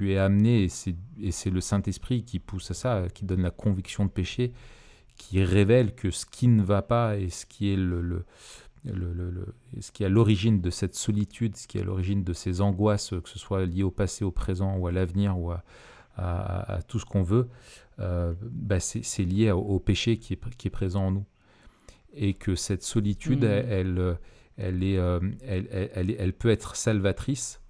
es 0.00 0.18
amené, 0.18 0.64
et 0.64 1.30
c'est 1.30 1.50
le 1.50 1.60
Saint-Esprit 1.60 2.24
qui 2.24 2.38
pousse 2.38 2.70
à 2.70 2.74
ça, 2.74 3.04
qui 3.12 3.24
donne 3.24 3.42
la 3.42 3.50
conviction 3.50 4.04
de 4.04 4.10
péché, 4.10 4.52
qui 5.18 5.44
révèle 5.44 5.94
que 5.94 6.10
ce 6.10 6.24
qui 6.24 6.48
ne 6.48 6.62
va 6.62 6.80
pas 6.80 7.18
et 7.18 7.28
ce 7.28 7.44
qui 7.44 7.72
est 7.72 7.76
le, 7.76 8.24
le, 8.92 9.54
ce 9.80 9.92
qui 9.92 10.02
est 10.02 10.06
à 10.06 10.08
l'origine 10.08 10.60
de 10.60 10.70
cette 10.70 10.94
solitude, 10.94 11.56
ce 11.56 11.66
qui 11.66 11.78
est 11.78 11.82
à 11.82 11.84
l'origine 11.84 12.24
de 12.24 12.32
ces 12.32 12.60
angoisses, 12.60 13.10
que 13.10 13.28
ce 13.28 13.38
soit 13.38 13.66
lié 13.66 13.82
au 13.82 13.90
passé, 13.90 14.24
au 14.24 14.30
présent 14.30 14.76
ou 14.76 14.86
à 14.86 14.92
l'avenir 14.92 15.38
ou 15.38 15.50
à, 15.50 15.62
à, 16.18 16.82
tout 16.82 16.98
ce 16.98 17.04
qu'on 17.04 17.22
veut, 17.22 17.48
euh, 18.00 18.34
bah 18.42 18.80
c'est 18.80 19.24
lié 19.24 19.50
au, 19.50 19.78
péché 19.78 20.18
qui 20.18 20.34
est, 20.34 20.56
qui 20.56 20.68
est, 20.68 20.70
présent 20.70 21.06
en 21.06 21.10
nous. 21.12 21.26
Et 22.14 22.34
que 22.34 22.54
cette 22.54 22.82
solitude, 22.82 23.44
mmh. 23.44 23.64
elle, 23.68 24.18
elle, 24.56 24.82
est, 24.82 24.98
euh, 24.98 25.20
elle, 25.42 26.16
elle, 26.18 26.32
peut 26.32 26.50
être 26.50 26.74
salvatrice 26.74 27.60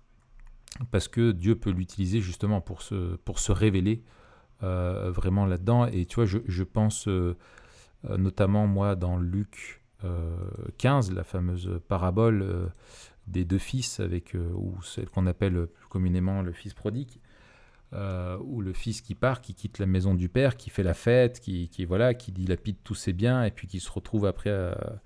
parce 0.90 1.08
que 1.08 1.32
Dieu 1.32 1.56
peut 1.56 1.70
l'utiliser 1.70 2.20
justement 2.20 2.60
pour 2.60 2.82
se, 2.82 3.16
pour 3.16 3.38
se 3.38 3.52
révéler 3.52 4.02
euh, 4.62 5.10
vraiment 5.10 5.44
là-dedans. 5.44 5.86
Et 5.86 6.06
tu 6.06 6.16
vois, 6.16 6.26
je, 6.26 6.38
je 6.46 6.62
pense 6.62 7.08
notamment, 8.04 8.66
moi, 8.66 8.94
dans 8.94 9.18
Luc 9.18 9.82
15, 10.78 11.12
la 11.12 11.24
fameuse 11.24 11.80
parabole 11.88 12.70
des 13.26 13.44
deux 13.44 13.58
fils, 13.58 14.00
avec, 14.00 14.34
ou 14.34 14.80
celle 14.82 15.08
qu'on 15.08 15.26
appelle 15.26 15.66
communément 15.88 16.42
le 16.42 16.52
fils 16.52 16.74
prodigue, 16.74 17.18
ou 17.92 18.60
le 18.60 18.72
fils 18.72 19.00
qui 19.00 19.14
part, 19.14 19.40
qui 19.40 19.54
quitte 19.54 19.78
la 19.78 19.86
maison 19.86 20.14
du 20.14 20.28
père, 20.28 20.56
qui 20.56 20.70
fait 20.70 20.82
la 20.82 20.94
fête, 20.94 21.40
qui, 21.40 21.68
voilà, 21.84 22.14
qui 22.14 22.32
dilapide 22.32 22.76
tous 22.84 22.94
ses 22.94 23.12
biens, 23.12 23.42
et 23.42 23.50
puis 23.50 23.66
qui 23.66 23.80
se 23.80 23.90
retrouve 23.90 24.24
après 24.26 24.50
à, 24.50 25.00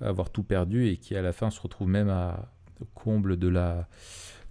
avoir 0.00 0.30
tout 0.30 0.44
perdu, 0.44 0.86
et 0.88 0.96
qui 0.96 1.16
à 1.16 1.22
la 1.22 1.32
fin 1.32 1.50
se 1.50 1.60
retrouve 1.60 1.88
même 1.88 2.08
à 2.08 2.52
comble 2.94 3.36
de 3.36 3.48
la 3.48 3.88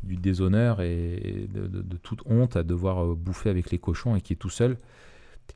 du 0.06 0.18
déshonneur 0.18 0.82
et 0.82 1.48
de, 1.52 1.98
toute 1.98 2.22
honte 2.26 2.56
à 2.56 2.64
devoir 2.64 3.04
euh, 3.04 3.16
bouffer 3.16 3.50
avec 3.50 3.72
les 3.72 3.80
cochons 3.80 4.16
et 4.16 4.22
qui 4.22 4.34
est 4.34 4.38
tout 4.38 4.50
seul. 4.50 4.78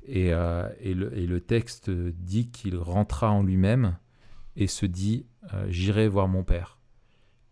Et, 0.06 0.34
euh, 0.34 0.68
et, 0.82 0.94
le, 0.94 1.16
et, 1.18 1.26
le, 1.26 1.40
texte 1.40 1.90
dit 1.90 2.50
qu'il 2.50 2.78
rentra 2.78 3.32
en 3.32 3.44
lui-même 3.44 3.96
et 4.60 4.68
se 4.68 4.86
dit 4.86 5.26
euh, 5.54 5.66
J'irai 5.70 6.08
voir 6.08 6.28
mon 6.28 6.44
Père. 6.44 6.78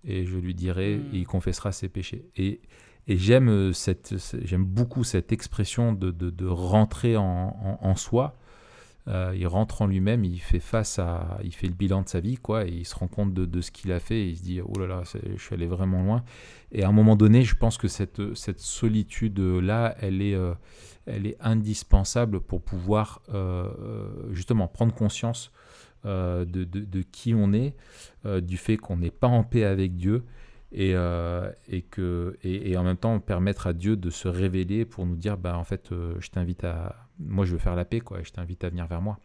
Et 0.04 0.26
je 0.26 0.38
lui 0.38 0.54
dirai, 0.54 0.98
hmm. 0.98 1.16
et 1.16 1.18
il 1.18 1.26
confessera 1.26 1.72
ses 1.72 1.90
péchés. 1.90 2.30
Et, 2.36 2.62
et 3.08 3.18
j'aime, 3.18 3.74
cette, 3.74 4.16
j'aime 4.44 4.66
beaucoup 4.66 5.04
cette 5.04 5.32
expression 5.32 5.94
de, 5.94 6.12
de, 6.12 6.30
de 6.30 6.46
rentrer 6.46 7.18
en, 7.18 7.24
en, 7.24 7.80
en 7.82 7.96
soi. 7.96 8.38
Euh, 9.08 9.34
il 9.38 9.48
rentre 9.48 9.82
en 9.82 9.88
lui-même, 9.88 10.26
il 10.26 10.40
fait 10.40 10.60
face 10.60 11.00
à, 11.00 11.40
il 11.42 11.54
fait 11.54 11.68
le 11.68 11.74
bilan 11.74 12.02
de 12.02 12.10
sa 12.10 12.20
vie, 12.20 12.36
quoi, 12.36 12.66
et 12.66 12.72
il 12.72 12.86
se 12.86 12.94
rend 12.94 13.08
compte 13.08 13.34
de, 13.34 13.46
de 13.46 13.62
ce 13.62 13.72
qu'il 13.72 13.94
a 13.94 14.02
fait, 14.02 14.20
et 14.20 14.30
il 14.30 14.38
se 14.38 14.44
dit, 14.44 14.60
oh 14.60 14.78
là 14.78 14.86
là, 14.86 15.04
je 15.06 15.42
suis 15.42 15.56
allé 15.56 15.66
vraiment 15.66 16.04
loin. 16.04 16.26
Et 16.74 16.84
à 16.84 16.90
un 16.90 16.92
moment 16.92 17.16
donné, 17.16 17.44
je 17.44 17.56
pense 17.56 17.78
que 17.78 17.88
cette, 17.88 18.36
cette 18.36 18.60
solitude-là, 18.60 19.96
elle 20.02 20.22
est, 20.22 20.36
euh, 20.36 20.54
elle 21.06 21.26
est 21.26 21.38
indispensable 21.40 22.42
pour 22.42 22.62
pouvoir 22.62 23.22
euh, 23.34 23.70
justement 24.34 24.68
prendre 24.68 24.94
conscience 24.94 25.54
de, 26.08 26.46
de, 26.46 26.64
de, 26.64 27.02
qui 27.02 27.34
on 27.34 27.54
est, 27.54 27.76
du 28.42 28.58
fait 28.58 28.78
qu'on 28.78 28.98
n'est 28.98 29.12
pas 29.12 29.28
en 29.28 29.44
paix 29.44 29.64
avec 29.64 29.96
Dieu, 29.96 30.24
et, 30.72 30.92
et, 31.70 31.82
que, 31.84 32.38
et, 32.44 32.72
et, 32.72 32.78
en 32.78 32.84
même 32.84 32.98
temps 32.98 33.20
permettre 33.20 33.68
à 33.68 33.74
Dieu 33.74 33.96
de 33.96 34.10
se 34.10 34.28
révéler 34.28 34.86
pour 34.86 35.06
nous 35.06 35.16
dire, 35.16 35.38
bah, 35.38 35.58
en 35.58 35.64
fait, 35.64 35.90
je 35.92 36.30
t'invite 36.30 36.64
à 36.64 37.08
moi 37.20 37.46
je 37.46 37.54
veux 37.54 37.60
faire 37.60 37.76
la 37.76 37.86
paix, 37.86 38.00
quoi, 38.00 38.20
et 38.20 38.24
je 38.24 38.32
t'invite 38.32 38.64
à 38.64 38.70
venir 38.70 38.88
vers 38.88 39.02
moi 39.02 39.20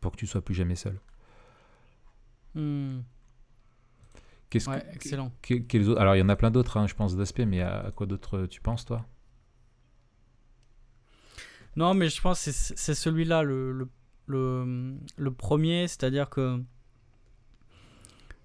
pour 0.00 0.12
que 0.12 0.16
tu 0.16 0.26
sois 0.26 0.42
plus 0.42 0.54
jamais 0.54 0.76
seul. 0.76 0.98
Hmm. 2.54 3.00
ouais, 4.54 4.86
excellent. 4.92 5.32
alors 5.98 6.16
il 6.16 6.18
y 6.18 6.22
en 6.22 6.28
a 6.28 6.36
plein 6.36 6.50
d'autres, 6.50 6.76
hein, 6.76 6.86
je 6.86 6.94
pense, 6.94 7.16
d'aspects, 7.16 7.40
mais 7.46 7.60
à, 7.60 7.92
quoi 7.94 8.06
d'autre 8.06 8.46
tu 8.46 8.60
penses, 8.60 8.84
toi? 8.84 9.06
Non, 11.76 11.94
mais 11.94 12.08
je 12.08 12.20
pense 12.20 12.44
que 12.44 12.50
c'est 12.50 12.94
celui-là 12.94 13.42
le, 13.42 13.72
le, 13.72 13.88
le, 14.30 14.96
le, 15.16 15.30
premier, 15.30 15.88
c'est-à-dire 15.88 16.30
que. 16.30 16.62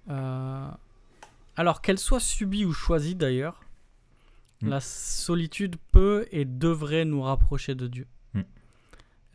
Euh, 0.10 0.68
alors 1.56 1.82
qu'elle 1.82 2.00
soit 2.00 2.20
subie 2.20 2.66
ou 2.66 2.74
choisie 2.74 3.16
d'ailleurs, 3.16 3.62
hmm. 4.62 4.70
la 4.70 4.82
solitude 4.82 5.78
peut 5.92 6.28
et 6.32 6.46
devrait 6.46 7.06
nous 7.06 7.22
rapprocher 7.22 7.76
de 7.76 7.88
Dieu. 7.88 8.08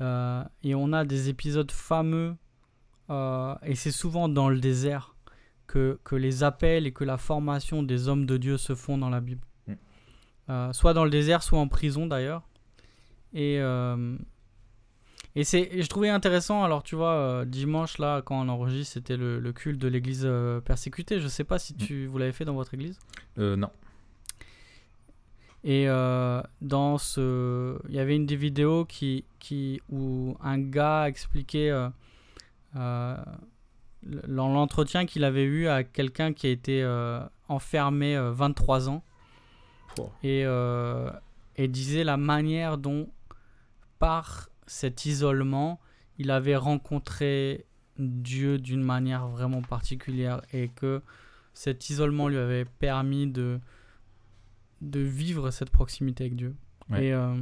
Euh, 0.02 0.42
et 0.62 0.74
on 0.74 0.94
a 0.94 1.04
des 1.04 1.28
épisodes 1.28 1.70
fameux, 1.70 2.34
euh, 3.10 3.54
et 3.62 3.74
c'est 3.74 3.90
souvent 3.90 4.30
dans 4.30 4.48
le 4.48 4.58
désert 4.58 5.14
que, 5.66 6.00
que, 6.04 6.16
les 6.16 6.42
appels 6.42 6.86
et 6.86 6.92
que 6.92 7.04
la 7.04 7.18
formation 7.18 7.82
des 7.82 8.08
hommes 8.08 8.24
de 8.24 8.38
Dieu 8.38 8.56
se 8.56 8.74
font 8.74 8.96
dans 8.96 9.10
la 9.10 9.20
Bible. 9.20 9.46
Mm. 9.66 10.72
Soit 10.72 10.94
dans 10.94 11.04
le 11.04 11.10
désert, 11.10 11.42
soit 11.42 11.58
en 11.58 11.68
prison 11.68 12.06
d'ailleurs. 12.06 12.48
Et, 13.34 13.60
et, 15.36 15.44
c'est, 15.44 15.82
je 15.82 15.86
trouvais 15.88 16.08
intéressant, 16.08 16.64
alors 16.64 16.82
tu 16.82 16.96
vois, 16.96 17.44
dimanche 17.46 17.98
là, 17.98 18.22
quand 18.22 18.40
on 18.40 18.48
enregistre, 18.48 18.94
c'était 18.94 19.16
le, 19.16 19.38
le 19.38 19.52
culte 19.52 19.78
de 19.78 19.88
l'église 19.88 20.28
persécutée. 20.64 21.20
Je 21.20 21.28
sais 21.28 21.44
pas 21.44 21.58
si 21.58 21.74
tu, 21.74 22.06
vous 22.06 22.18
l'avez 22.18 22.32
fait 22.32 22.44
dans 22.44 22.54
votre 22.54 22.74
église. 22.74 22.98
non. 23.36 23.70
Et 25.62 25.88
euh, 25.88 26.40
dans 26.62 26.96
ce, 26.96 27.78
il 27.88 27.94
y 27.94 27.98
avait 27.98 28.16
une 28.16 28.26
des 28.26 28.36
vidéos 28.36 28.86
qui, 28.86 29.24
qui 29.38 29.80
où 29.90 30.36
un 30.40 30.58
gars 30.58 31.06
expliquait 31.06 31.70
euh, 31.70 31.88
euh, 32.76 33.16
l'entretien 34.26 35.04
qu'il 35.04 35.24
avait 35.24 35.44
eu 35.44 35.68
à 35.68 35.84
quelqu'un 35.84 36.32
qui 36.32 36.46
a 36.46 36.50
été 36.50 36.82
enfermé 37.48 38.18
23 38.18 38.88
ans 38.88 39.02
et, 40.22 40.44
et 41.56 41.68
disait 41.68 42.04
la 42.04 42.16
manière 42.16 42.78
dont 42.78 43.10
par 43.98 44.48
cet 44.70 45.04
isolement 45.04 45.80
il 46.18 46.30
avait 46.30 46.54
rencontré 46.56 47.66
Dieu 47.98 48.58
d'une 48.58 48.82
manière 48.82 49.26
vraiment 49.26 49.62
particulière 49.62 50.42
et 50.52 50.68
que 50.68 51.02
cet 51.54 51.90
isolement 51.90 52.28
lui 52.28 52.36
avait 52.36 52.64
permis 52.64 53.26
de 53.26 53.58
de 54.80 55.00
vivre 55.00 55.50
cette 55.50 55.70
proximité 55.70 56.24
avec 56.24 56.36
Dieu. 56.36 56.54
Et, 56.96 57.12
euh, 57.12 57.36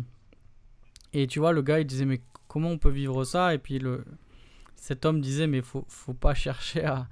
et 1.12 1.26
tu 1.26 1.38
vois, 1.38 1.52
le 1.52 1.62
gars, 1.62 1.78
il 1.80 1.86
disait, 1.86 2.04
mais 2.04 2.20
comment 2.48 2.70
on 2.70 2.78
peut 2.78 2.90
vivre 2.90 3.22
ça? 3.24 3.54
Et 3.54 3.58
puis 3.58 3.78
le, 3.78 4.04
cet 4.74 5.04
homme 5.04 5.20
disait, 5.20 5.46
mais 5.46 5.60
faut, 5.60 5.84
faut 5.88 6.14
pas 6.14 6.34
chercher 6.34 6.84
à, 6.84 7.08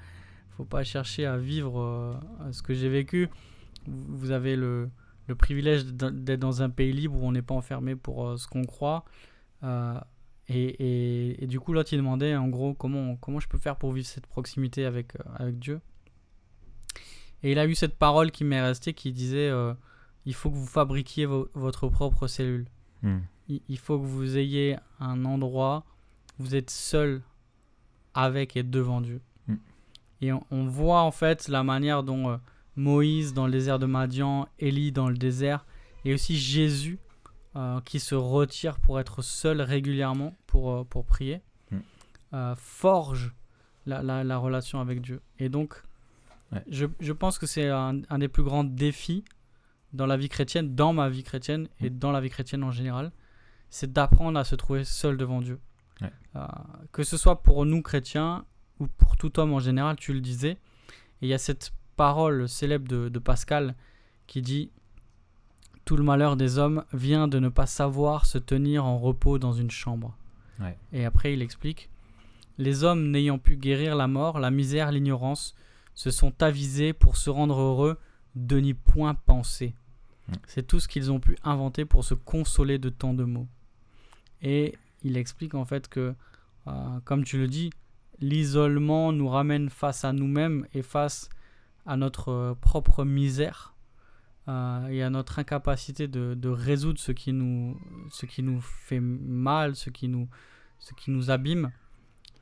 faut 0.56 0.64
pas 0.64 0.82
chercher 0.82 1.26
à 1.26 1.36
vivre 1.36 1.80
euh, 1.80 2.52
ce 2.52 2.62
que 2.62 2.74
j'ai 2.74 2.88
vécu. 2.88 3.28
Vous 3.86 4.32
avez 4.32 4.56
le, 4.56 4.88
le 5.28 5.34
privilège 5.34 5.84
d'être 5.84 6.40
dans 6.40 6.62
un 6.62 6.70
pays 6.70 6.92
libre 6.92 7.22
où 7.22 7.26
on 7.26 7.32
n'est 7.32 7.42
pas 7.42 7.54
enfermé 7.54 7.94
pour 7.94 8.26
euh, 8.26 8.36
ce 8.36 8.48
qu'on 8.48 8.64
croit. 8.64 9.04
Et, 10.48 10.64
et, 10.64 11.42
et, 11.42 11.46
du 11.46 11.58
coup, 11.58 11.72
l'autre, 11.72 11.92
il 11.92 11.96
demandait, 11.96 12.36
en 12.36 12.48
gros, 12.48 12.72
comment, 12.74 13.16
comment 13.16 13.40
je 13.40 13.48
peux 13.48 13.58
faire 13.58 13.76
pour 13.76 13.92
vivre 13.92 14.06
cette 14.06 14.26
proximité 14.26 14.84
avec, 14.84 15.12
avec 15.34 15.58
Dieu. 15.58 15.80
Et 17.42 17.52
il 17.52 17.58
a 17.58 17.66
eu 17.66 17.74
cette 17.74 17.96
parole 17.96 18.30
qui 18.30 18.44
m'est 18.44 18.62
restée 18.62 18.94
qui 18.94 19.12
disait 19.12 19.50
il 20.26 20.34
faut 20.34 20.50
que 20.50 20.56
vous 20.56 20.66
fabriquiez 20.66 21.24
votre 21.24 21.88
propre 21.88 22.26
cellule. 22.26 22.66
Hmm. 23.02 23.20
Il, 23.48 23.78
faut 23.78 23.98
que 23.98 24.04
vous 24.04 24.36
ayez 24.36 24.76
un 24.98 25.24
endroit 25.24 25.84
où 26.38 26.42
vous 26.42 26.56
êtes 26.56 26.70
seul 26.70 27.22
avec 28.12 28.56
et 28.56 28.64
devant 28.64 29.00
Dieu. 29.00 29.20
Hmm. 29.46 29.56
Et 30.20 30.32
on, 30.32 30.66
voit 30.66 31.02
en 31.02 31.12
fait 31.12 31.46
la 31.46 31.62
manière 31.62 32.02
dont 32.02 32.30
euh, 32.30 32.36
Moïse 32.74 33.34
dans 33.34 33.46
le 33.46 33.52
désert 33.52 33.78
de 33.78 33.86
Madian, 33.86 34.48
Élie 34.58 34.90
dans 34.90 35.08
le 35.08 35.16
désert, 35.16 35.64
et 36.04 36.12
aussi 36.12 36.36
Jésus 36.36 36.98
euh, 37.56 37.80
qui 37.80 38.00
se 38.00 38.14
retire 38.14 38.78
pour 38.78 39.00
être 39.00 39.22
seul 39.22 39.60
régulièrement 39.60 40.34
pour, 40.46 40.72
euh, 40.72 40.84
pour 40.84 41.04
prier, 41.04 41.42
hmm. 41.70 42.54
forge 42.56 43.34
la, 43.86 44.02
la, 44.02 44.38
relation 44.38 44.80
avec 44.80 45.00
Dieu. 45.00 45.20
Et 45.38 45.48
donc, 45.48 45.82
je, 46.68 46.86
je, 47.00 47.12
pense 47.12 47.38
que 47.38 47.46
c'est 47.46 47.68
un, 47.68 48.02
un, 48.08 48.18
des 48.18 48.28
plus 48.28 48.42
grands 48.42 48.64
défis 48.64 49.24
dans 49.92 50.06
la 50.06 50.16
vie 50.16 50.28
chrétienne, 50.28 50.74
dans 50.74 50.92
ma 50.92 51.08
vie 51.08 51.22
chrétienne 51.22 51.68
et 51.80 51.90
mm. 51.90 51.98
dans 51.98 52.12
la 52.12 52.20
vie 52.20 52.30
chrétienne 52.30 52.62
en 52.62 52.70
général, 52.70 53.12
c'est 53.70 53.92
d'apprendre 53.92 54.38
à 54.38 54.44
se 54.44 54.54
trouver 54.54 54.84
seul 54.84 55.16
devant 55.16 55.40
Dieu. 55.40 55.58
Euh, 56.02 56.40
que 56.92 57.02
ce 57.02 57.16
soit 57.16 57.42
pour 57.42 57.64
nous 57.64 57.80
chrétiens 57.80 58.44
ou 58.78 58.86
pour 58.86 59.16
tout 59.16 59.40
homme 59.40 59.54
en 59.54 59.58
général, 59.58 59.96
tu 59.96 60.12
le 60.12 60.20
disais. 60.20 60.50
Et 60.50 61.22
il 61.22 61.28
y 61.28 61.34
a 61.34 61.38
cette 61.38 61.72
parole 61.96 62.48
célèbre 62.48 62.86
de, 62.86 63.18
Pascal 63.18 63.74
qui 64.26 64.42
dit 64.42 64.70
Tout 65.86 65.96
le 65.96 66.02
malheur 66.02 66.36
des 66.36 66.58
hommes 66.58 66.84
vient 66.92 67.28
de 67.28 67.38
ne 67.38 67.48
pas 67.48 67.66
savoir 67.66 68.26
se 68.26 68.38
tenir 68.38 68.84
en 68.84 68.98
repos 68.98 69.38
dans 69.38 69.52
une 69.52 69.70
chambre. 69.70 70.16
Et 70.92 71.04
après, 71.04 71.32
il 71.32 71.42
explique 71.42 71.90
Les 72.58 72.82
hommes 72.82 73.12
n'ayant 73.12 73.38
pu 73.38 73.56
guérir 73.56 73.94
la 73.94 74.08
mort, 74.08 74.40
la 74.40 74.50
misère, 74.50 74.90
l'ignorance, 74.90 75.54
se 75.94 76.10
sont 76.10 76.42
avisés 76.42 76.92
pour 76.92 77.16
se 77.16 77.30
rendre 77.30 77.60
heureux 77.60 77.98
de 78.34 78.58
n'y 78.58 78.74
point 78.74 79.14
penser. 79.14 79.76
Mm. 80.28 80.32
C'est 80.48 80.66
tout 80.66 80.80
ce 80.80 80.88
qu'ils 80.88 81.12
ont 81.12 81.20
pu 81.20 81.38
inventer 81.44 81.84
pour 81.84 82.02
se 82.02 82.14
consoler 82.14 82.78
de 82.78 82.88
tant 82.88 83.14
de 83.14 83.22
mots. 83.22 83.46
Et 84.42 84.74
il 85.04 85.16
explique 85.16 85.54
en 85.54 85.66
fait 85.66 85.86
que, 85.86 86.14
euh, 86.66 87.00
comme 87.04 87.22
tu 87.22 87.38
le 87.38 87.46
dis, 87.46 87.70
l'isolement 88.18 89.12
nous 89.12 89.28
ramène 89.28 89.70
face 89.70 90.04
à 90.04 90.12
nous-mêmes 90.12 90.66
et 90.74 90.82
face 90.82 91.28
à 91.86 91.96
notre 91.96 92.30
euh, 92.30 92.54
propre 92.60 93.04
misère 93.04 93.75
euh, 94.48 94.86
et 94.88 95.02
à 95.02 95.10
notre 95.10 95.38
incapacité 95.38 96.08
de, 96.08 96.48
résoudre 96.48 96.98
ce 96.98 97.12
qui, 97.12 97.32
nous, 97.32 97.80
ce 98.10 98.26
qui 98.26 98.42
nous 98.42 98.60
fait 98.60 99.00
mal, 99.00 99.76
ce 99.76 99.90
qui 99.90 100.08
nous, 100.08 100.28
ce 100.78 100.94
qui 100.94 101.10
nous 101.10 101.30
abîme. 101.30 101.70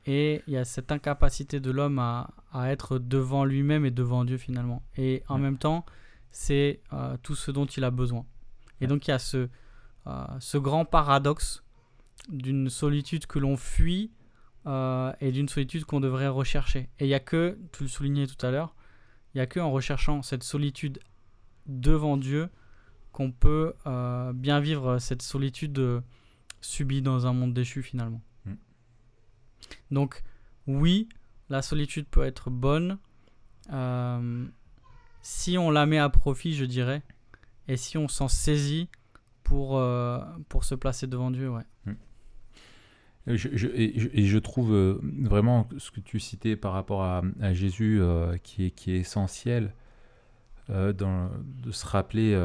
Et 0.05 0.43
il 0.45 0.53
y 0.53 0.57
a 0.57 0.65
cette 0.65 0.91
incapacité 0.91 1.59
de 1.59 1.71
l'homme 1.71 1.97
à, 1.97 2.29
à, 2.53 2.69
être 2.71 2.99
devant 2.99 3.43
lui-même 3.43 3.85
et 3.85 3.91
devant 3.91 4.23
Dieu 4.23 4.37
finalement. 4.37 4.83
Et 4.97 5.23
en 5.27 5.39
même 5.39 5.57
temps, 5.57 5.83
c'est 6.35 6.81
euh, 6.91 7.15
tout 7.23 7.33
ce 7.33 7.49
dont 7.49 7.65
il 7.65 7.83
a 7.85 7.91
besoin. 7.91 8.25
Et 8.81 8.87
donc 8.87 9.07
il 9.07 9.11
y 9.11 9.13
a 9.13 9.19
ce, 9.19 9.47
euh, 10.05 10.25
ce 10.39 10.57
grand 10.57 10.83
paradoxe 10.83 11.63
d'une 12.27 12.69
solitude 12.69 13.25
que 13.25 13.39
l'on 13.39 13.55
fuit 13.55 14.11
euh, 14.67 15.13
et 15.21 15.31
d'une 15.31 15.47
solitude 15.47 15.85
qu'on 15.85 16.01
devrait 16.01 16.27
rechercher. 16.27 16.89
Et 16.99 17.05
il 17.05 17.07
n'y 17.07 17.13
a 17.13 17.21
que, 17.21 17.57
tu 17.71 17.83
le 17.83 17.89
soulignais 17.89 18.27
tout 18.27 18.45
à 18.45 18.51
l'heure, 18.51 18.75
il 19.33 19.37
n'y 19.37 19.41
a 19.41 19.47
que 19.47 19.61
en 19.61 19.71
recherchant 19.71 20.21
cette 20.23 20.43
solitude 20.43 20.99
devant 21.65 22.17
Dieu 22.17 22.49
qu'on 23.11 23.31
peut 23.31 23.73
bien 24.33 24.59
vivre 24.59 24.99
cette 24.99 25.21
solitude 25.21 26.01
subie 26.61 27.01
dans 27.01 27.27
un 27.27 27.33
monde 27.33 27.53
déchu 27.53 27.81
finalement. 27.81 28.21
Donc 29.91 30.23
oui, 30.67 31.07
la 31.49 31.61
solitude 31.61 32.07
peut 32.07 32.23
être 32.23 32.49
bonne 32.49 32.97
euh, 33.71 34.45
si 35.21 35.57
on 35.57 35.71
la 35.71 35.85
met 35.85 35.97
à 35.97 36.09
profit, 36.09 36.53
je 36.53 36.65
dirais, 36.65 37.01
et 37.67 37.77
si 37.77 37.97
on 37.97 38.07
s'en 38.07 38.27
saisit 38.27 38.89
pour, 39.43 39.77
euh, 39.77 40.19
pour 40.49 40.63
se 40.63 40.75
placer 40.75 41.07
devant 41.07 41.31
Dieu. 41.31 41.49
Ouais. 41.49 41.63
Hmm. 41.85 41.93
Je, 43.27 43.67
et, 43.73 44.25
je, 44.25 44.37
trouve 44.37 44.71
euh, 44.71 44.99
vraiment 45.01 45.67
ce 45.79 45.89
que 45.89 45.99
tu 45.99 46.19
citais 46.19 46.55
par 46.55 46.73
rapport 46.73 47.03
à, 47.03 47.23
Jésus 47.53 47.99
qui, 48.43 48.65
est, 48.65 48.71
qui 48.71 48.91
est 48.91 48.99
essentiel 48.99 49.73
dans, 50.69 51.29
de 51.63 51.71
se 51.71 51.85
rappeler 51.85 52.35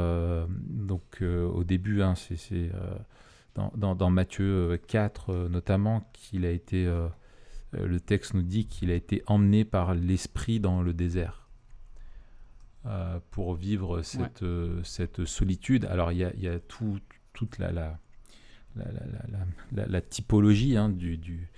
donc 0.68 1.22
au 1.22 1.64
début 1.64 2.02
hein, 2.02 2.14
c'est 2.14 2.70
dans, 3.54 3.94
dans, 3.94 4.10
Matthieu 4.10 4.78
4 4.88 5.48
notamment 5.48 6.08
qu'il 6.12 6.44
a 6.44 6.50
été, 6.50 6.84
le 7.72 8.00
texte 8.00 8.34
nous 8.34 8.42
dit 8.42 8.66
qu'il 8.66 8.90
a 8.90 8.94
été 8.94 9.22
emmené 9.26 9.64
par 9.64 9.94
l'Esprit 9.94 10.60
dans 10.60 10.82
le 10.82 10.92
désert. 10.92 11.48
pour 13.30 13.54
vivre 13.54 14.02
cette, 14.02 14.44
cette 14.84 15.24
solitude. 15.24 15.86
Alors 15.86 16.12
il 16.12 16.18
y 16.18 16.24
a, 16.24 16.34
y 16.36 16.48
a 16.48 16.58
tout, 16.58 16.98
toute 17.32 17.58
la, 17.58 17.72
la, 17.72 17.98
la, 18.76 19.86
la 19.86 20.00
typologie 20.00 20.76
hein, 20.76 20.90
du, 20.90 21.16
du, 21.16 21.48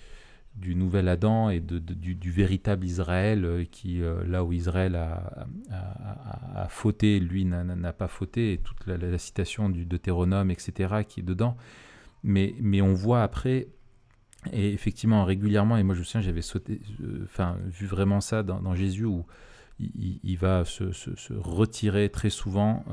du 0.55 0.75
nouvel 0.75 1.09
Adam 1.09 1.51
et 1.51 1.61
de, 1.61 1.79
du, 1.79 2.31
véritable 2.31 2.85
Israël, 2.85 3.45
euh, 3.45 3.65
qui, 3.65 4.03
euh, 4.03 4.25
là 4.27 4.45
où 4.45 4.53
Israël 4.53 4.97
a, 4.97 5.47
a, 6.55 6.69
fauté, 6.69 7.21
lui 7.21 7.45
n'a 7.45 7.93
pas 7.93 8.09
fauté, 8.09 8.53
et 8.53 8.59
toute 8.59 8.87
la, 8.87 9.19
citation 9.19 9.69
du 9.71 9.87
Deutéronome, 9.87 10.51
etc., 10.51 11.05
qui 11.09 11.21
est 11.21 11.25
dedans. 11.25 11.57
Mais, 12.23 12.55
mais 12.61 12.83
on 12.83 12.93
voit 12.93 13.23
après, 13.23 13.69
et 14.53 14.73
effectivement 14.73 15.25
régulièrement, 15.25 15.77
et 15.77 15.83
moi 15.83 15.95
je 15.95 16.01
me 16.01 16.05
souviens, 16.05 16.21
j'avais 16.21 16.43
sauté, 16.43 16.81
euh, 17.01 17.23
enfin, 17.25 17.57
vu 17.67 17.87
vraiment 17.87 18.21
ça 18.21 18.43
dans, 18.43 18.75
Jésus, 18.75 19.07
où 19.07 19.25
il, 19.81 20.37
va 20.37 20.65
se, 20.65 20.85
retirer 21.33 22.11
très 22.11 22.31
souvent, 22.31 22.85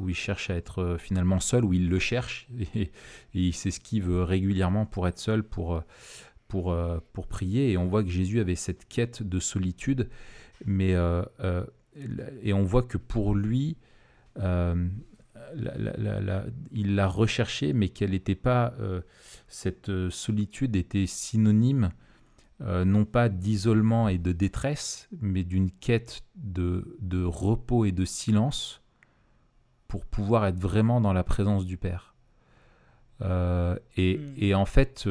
où 0.00 0.08
il 0.08 0.14
cherche 0.14 0.48
à 0.48 0.54
être 0.54 0.96
finalement 0.98 1.40
seul, 1.40 1.64
où 1.64 1.74
il 1.74 1.90
le 1.90 1.98
cherche, 1.98 2.48
et, 2.74 2.80
et 2.82 2.90
il 3.34 3.52
s'esquive 3.52 4.10
régulièrement 4.22 4.86
pour 4.86 5.06
être 5.06 5.18
seul, 5.18 5.44
pour 5.44 5.84
pour, 6.48 6.72
euh, 6.72 6.98
pour 7.12 7.26
prier. 7.26 7.72
Et 7.72 7.76
on 7.76 7.86
voit 7.86 8.02
que 8.02 8.10
Jésus 8.10 8.40
avait 8.40 8.54
cette 8.54 8.88
quête 8.88 9.22
de 9.22 9.38
solitude, 9.38 10.08
mais, 10.64 10.94
euh, 10.94 11.22
euh, 11.40 11.64
et 12.42 12.52
on 12.52 12.62
voit 12.62 12.82
que 12.82 12.98
pour 12.98 13.34
lui, 13.34 13.76
il 14.38 14.90
l'a 16.94 17.06
recherché, 17.06 17.72
mais 17.72 17.88
qu'elle 17.88 18.10
n'était 18.10 18.34
pas, 18.34 18.74
cette 19.48 20.10
solitude 20.10 20.76
était 20.76 21.06
synonyme 21.06 21.90
non 22.60 23.06
pas 23.06 23.28
d'isolement 23.30 24.08
et 24.08 24.18
de 24.18 24.32
détresse, 24.32 25.08
mais 25.20 25.42
d'une 25.42 25.70
quête 25.70 26.24
de, 26.34 26.98
de, 27.00 27.22
repos 27.22 27.86
et 27.86 27.92
de 27.92 28.04
silence 28.04 28.82
pour 29.88 30.04
pouvoir 30.04 30.44
être 30.46 30.60
vraiment 30.60 31.00
dans 31.00 31.14
la 31.14 31.24
présence 31.24 31.64
du 31.64 31.78
Père. 31.78 32.14
et, 33.22 33.24
hmm. 34.18 34.34
et, 34.36 34.54
en 34.54 34.66
fait, 34.66 35.08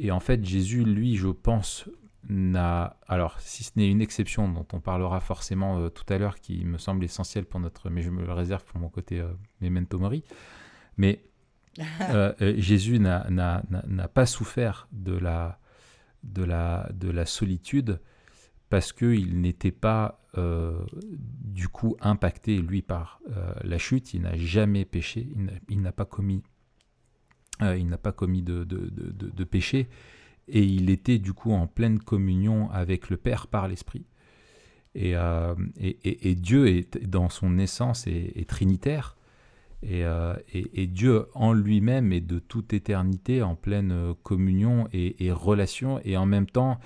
et 0.00 0.10
en 0.10 0.20
fait, 0.20 0.42
Jésus, 0.42 0.82
lui, 0.82 1.16
je 1.16 1.28
pense, 1.28 1.84
n'a. 2.26 2.96
Alors, 3.06 3.38
si 3.38 3.64
ce 3.64 3.72
n'est 3.76 3.88
une 3.88 4.00
exception 4.00 4.48
dont 4.48 4.66
on 4.72 4.80
parlera 4.80 5.20
forcément 5.20 5.78
euh, 5.78 5.90
tout 5.90 6.10
à 6.10 6.16
l'heure, 6.16 6.40
qui 6.40 6.64
me 6.64 6.78
semble 6.78 7.04
essentielle 7.04 7.44
pour 7.44 7.60
notre. 7.60 7.90
Mais 7.90 8.00
je 8.00 8.08
me 8.08 8.24
le 8.24 8.32
réserve 8.32 8.64
pour 8.64 8.80
mon 8.80 8.88
côté 8.88 9.20
euh, 9.20 9.28
memento 9.60 9.98
mori. 9.98 10.24
Mais 10.96 11.22
euh, 12.00 12.32
Jésus 12.56 12.98
n'a 12.98 14.08
pas 14.14 14.24
souffert 14.24 14.88
de 14.90 15.12
la, 15.12 15.58
de 16.24 16.44
la, 16.44 16.88
de 16.94 17.10
la 17.10 17.26
solitude 17.26 18.00
parce 18.70 18.94
qu'il 18.94 19.40
n'était 19.40 19.72
pas 19.72 20.16
du 20.36 21.68
coup 21.68 21.96
impacté, 22.00 22.56
lui, 22.62 22.82
par 22.82 23.20
la 23.62 23.78
chute. 23.78 24.14
Il 24.14 24.22
n'a 24.22 24.36
jamais 24.36 24.84
péché, 24.84 25.28
il 25.68 25.82
n'a 25.82 25.92
pas 25.92 26.04
commis 26.04 26.44
euh, 27.62 27.76
il 27.76 27.88
n'a 27.88 27.98
pas 27.98 28.12
commis 28.12 28.42
de, 28.42 28.64
de, 28.64 29.44
péché, 29.44 29.88
et 30.48 30.62
il 30.62 30.90
était 30.90 31.18
du 31.18 31.32
coup 31.32 31.52
en 31.52 31.66
pleine 31.66 31.98
communion 31.98 32.70
avec 32.70 33.10
le 33.10 33.16
Père 33.16 33.46
par 33.46 33.68
l'Esprit. 33.68 34.06
Et, 34.94 35.14
euh, 35.14 35.54
et, 35.78 36.34
Dieu 36.34 36.66
est 36.66 36.98
dans 37.06 37.28
son 37.28 37.58
essence 37.58 38.06
est, 38.06 38.48
trinitaire, 38.48 39.16
euh, 39.88 40.36
et, 40.52 40.86
Dieu 40.86 41.26
en 41.34 41.52
lui-même 41.52 42.12
est 42.12 42.20
de 42.20 42.38
toute 42.38 42.72
éternité 42.72 43.42
en 43.42 43.54
pleine 43.54 44.14
communion 44.22 44.88
et, 44.92 45.30
relation, 45.32 46.00
et 46.04 46.16
en 46.16 46.26
même 46.26 46.46
temps 46.46 46.80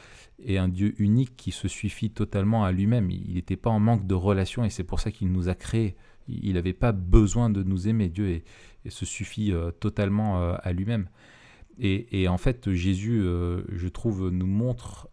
est 0.45 0.59
un 0.59 0.69
Dieu 0.69 0.95
unique 0.99 1.37
qui 1.37 1.51
se 1.51 1.69
suffit 1.69 2.11
totalement 2.11 2.65
à 2.65 2.73
lui-même. 2.73 3.11
Il 3.11 3.35
n'était 3.35 3.57
pas 3.57 3.71
en 3.71 3.81
manque 3.81 4.07
de 4.07 4.15
relation, 4.15 4.65
et 4.65 4.71
c'est 4.71 4.85
pour 4.85 5.01
ça 5.01 5.11
qu'il 5.11 5.33
nous 5.33 5.49
a 5.49 5.55
créés. 5.55 5.97
Il 6.29 6.55
n'avait 6.55 6.73
pas 6.73 6.93
besoin 6.93 7.51
de 7.51 7.63
nous 7.63 7.89
aimer. 7.89 8.09
Dieu 8.09 8.31
est, 8.31 8.45
et 8.85 8.91
se 8.91 9.07
suffit 9.07 9.53
euh, 9.53 9.71
totalement 9.71 10.41
euh, 10.41 10.57
à 10.63 10.73
lui-même. 10.73 11.09
Et, 11.77 12.29
en 12.29 12.39
fait, 12.39 12.71
Jésus, 12.71 13.21
euh, 13.21 13.63
je 13.73 13.89
trouve, 13.89 14.29
nous 14.31 14.47
montre 14.47 15.09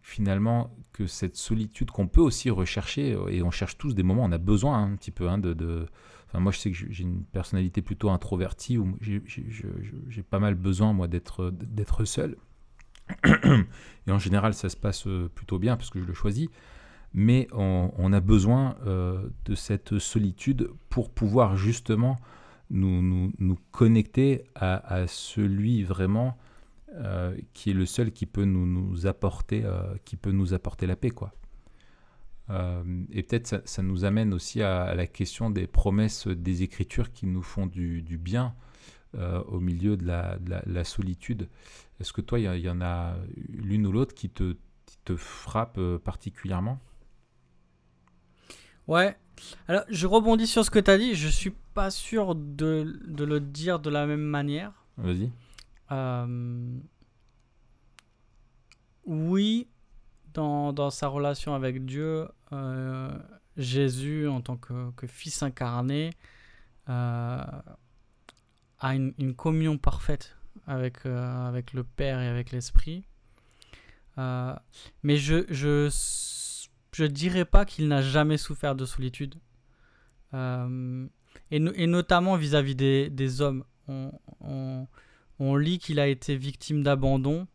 finalement 0.00 0.74
que 0.94 1.06
cette 1.06 1.36
solitude 1.36 1.90
qu'on 1.90 2.08
peut 2.08 2.22
aussi 2.22 2.48
rechercher, 2.48 3.14
et 3.28 3.42
on 3.42 3.50
cherche 3.50 3.76
tous 3.76 3.94
des 3.94 4.02
moments, 4.02 4.24
on 4.24 4.32
a 4.32 4.38
besoin 4.38 4.82
un 4.82 4.96
petit 4.96 5.10
peu 5.10 5.28
hein, 5.28 5.36
de, 5.36 5.86
Enfin, 6.26 6.40
moi, 6.40 6.52
je 6.52 6.58
sais 6.58 6.70
que 6.70 6.76
j'ai 6.90 7.02
une 7.02 7.22
personnalité 7.22 7.82
plutôt 7.82 8.08
introvertie, 8.08 8.78
où 8.78 8.96
j'ai 9.02 10.22
pas 10.22 10.38
mal 10.38 10.54
besoin, 10.54 10.94
moi, 10.94 11.06
d'être 11.06 12.04
seul. 12.06 12.36
Et 14.06 14.10
en 14.10 14.18
général, 14.18 14.54
ça 14.54 14.70
se 14.70 14.76
passe 14.78 15.06
plutôt 15.34 15.58
bien 15.58 15.76
parce 15.76 15.90
que 15.90 16.00
je 16.00 16.06
le 16.06 16.14
choisis. 16.14 16.48
Mais 17.12 17.46
on, 17.52 18.12
a 18.14 18.20
besoin 18.20 18.74
de 18.86 19.54
cette 19.54 19.98
solitude 19.98 20.70
pour 20.88 21.10
pouvoir 21.10 21.58
justement 21.58 22.18
nous, 22.70 23.32
nous, 23.38 23.58
connecter 23.70 24.44
à, 24.54 25.06
celui 25.06 25.82
vraiment 25.82 26.36
euh, 26.94 27.36
qui 27.54 27.70
est 27.70 27.74
le 27.74 27.86
seul 27.86 28.12
qui 28.12 28.26
peut 28.26 28.44
nous, 28.44 29.06
apporter, 29.06 29.64
euh, 29.64 29.94
qui 30.04 30.16
peut 30.16 30.32
nous 30.32 30.54
apporter 30.54 30.86
la 30.86 30.96
paix, 30.96 31.10
quoi. 31.10 31.32
Euh, 32.50 32.82
et 33.12 33.22
peut-être 33.22 33.62
ça, 33.68 33.82
nous 33.82 34.04
amène 34.04 34.32
aussi 34.32 34.62
à, 34.62 34.94
la 34.94 35.06
question 35.06 35.50
des 35.50 35.66
promesses 35.66 36.26
des 36.26 36.62
Écritures 36.62 37.12
qui 37.12 37.26
nous 37.26 37.42
font 37.42 37.66
du, 37.66 38.02
bien 38.18 38.54
au 39.14 39.58
milieu 39.58 39.96
de 39.96 40.06
la, 40.06 40.38
la, 40.66 40.84
solitude. 40.84 41.48
Est-ce 41.98 42.12
que 42.12 42.20
toi, 42.20 42.38
il 42.38 42.60
y, 42.60 42.68
en 42.68 42.80
a 42.82 43.16
l'une 43.48 43.86
ou 43.86 43.92
l'autre 43.92 44.14
qui 44.14 44.28
te, 44.28 44.56
qui 44.86 44.98
te 45.04 45.16
frappe 45.16 45.80
particulièrement? 46.04 46.78
Ouais, 48.86 49.16
alors, 49.68 49.82
je 49.88 50.06
rebondis 50.06 50.46
sur 50.46 50.64
ce 50.64 50.70
que 50.70 50.78
tu 50.78 50.90
as 50.90 50.98
dit. 50.98 51.14
Je 51.14 51.28
suis 51.28 51.52
pas 51.74 51.90
sûr 51.90 52.34
de, 52.34 53.00
de, 53.06 53.24
le 53.24 53.40
dire 53.40 53.78
de 53.78 53.90
la 53.90 54.06
même 54.06 54.22
manière. 54.22 54.72
Vas-y. 54.96 55.30
Euh, 55.92 56.78
oui, 59.04 59.68
dans, 60.34 60.72
dans, 60.72 60.90
sa 60.90 61.08
relation 61.08 61.54
avec 61.54 61.84
Dieu, 61.84 62.28
euh, 62.52 63.10
Jésus, 63.56 64.28
en 64.28 64.40
tant 64.40 64.56
que, 64.56 64.90
que 64.92 65.06
fils 65.06 65.42
incarné, 65.42 66.10
euh, 66.88 67.44
a 68.80 68.94
une, 68.94 69.14
une, 69.18 69.34
communion 69.34 69.78
parfaite 69.78 70.36
avec, 70.66 71.06
avec 71.06 71.72
le 71.72 71.84
Père 71.84 72.20
et 72.20 72.28
avec 72.28 72.52
l'Esprit. 72.52 73.04
mais 74.16 75.16
je, 75.16 75.44
je 75.48 75.88
je 76.92 77.04
dirais 77.04 77.44
pas 77.44 77.64
qu'il 77.64 77.88
n'a 77.88 78.02
jamais 78.02 78.36
souffert 78.36 78.74
de 78.74 78.84
solitude. 78.84 79.36
Euh, 80.34 81.06
et, 81.50 81.56
et, 81.56 81.86
notamment 81.86 82.36
vis-à-vis 82.36 82.74
des, 82.74 83.10
des, 83.10 83.40
hommes. 83.40 83.64
On, 83.88 84.12
on, 84.40 84.86
on 85.38 85.56
lit 85.56 85.78
qu'il 85.78 86.00
a 86.00 86.08
été 86.08 86.36
victime 86.36 86.82
d'abandon. 86.82 87.46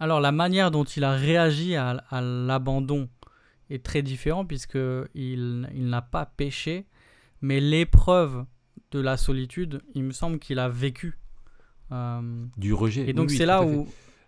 Alors 0.00 0.20
la 0.20 0.32
manière 0.32 0.70
dont 0.70 0.84
il 0.84 1.04
a 1.04 1.12
réagi 1.12 1.76
à, 1.76 1.90
à 2.10 2.20
l'abandon 2.20 3.08
est 3.70 3.84
très 3.84 4.02
différente 4.02 4.48
puisqu'il 4.48 5.68
il, 5.74 5.88
n'a 5.88 6.02
pas 6.02 6.26
péché, 6.26 6.86
mais 7.40 7.60
l'épreuve 7.60 8.44
de 8.90 9.00
la 9.00 9.16
solitude, 9.16 9.82
il 9.94 10.04
me 10.04 10.12
semble 10.12 10.38
qu'il 10.38 10.58
a 10.58 10.68
vécu. 10.68 11.18
Euh, 11.92 12.46
du 12.56 12.72
rejet. 12.72 13.08
Et 13.08 13.12
donc 13.12 13.30
c'est 13.30 13.46
là 13.46 13.62
où 13.62 13.86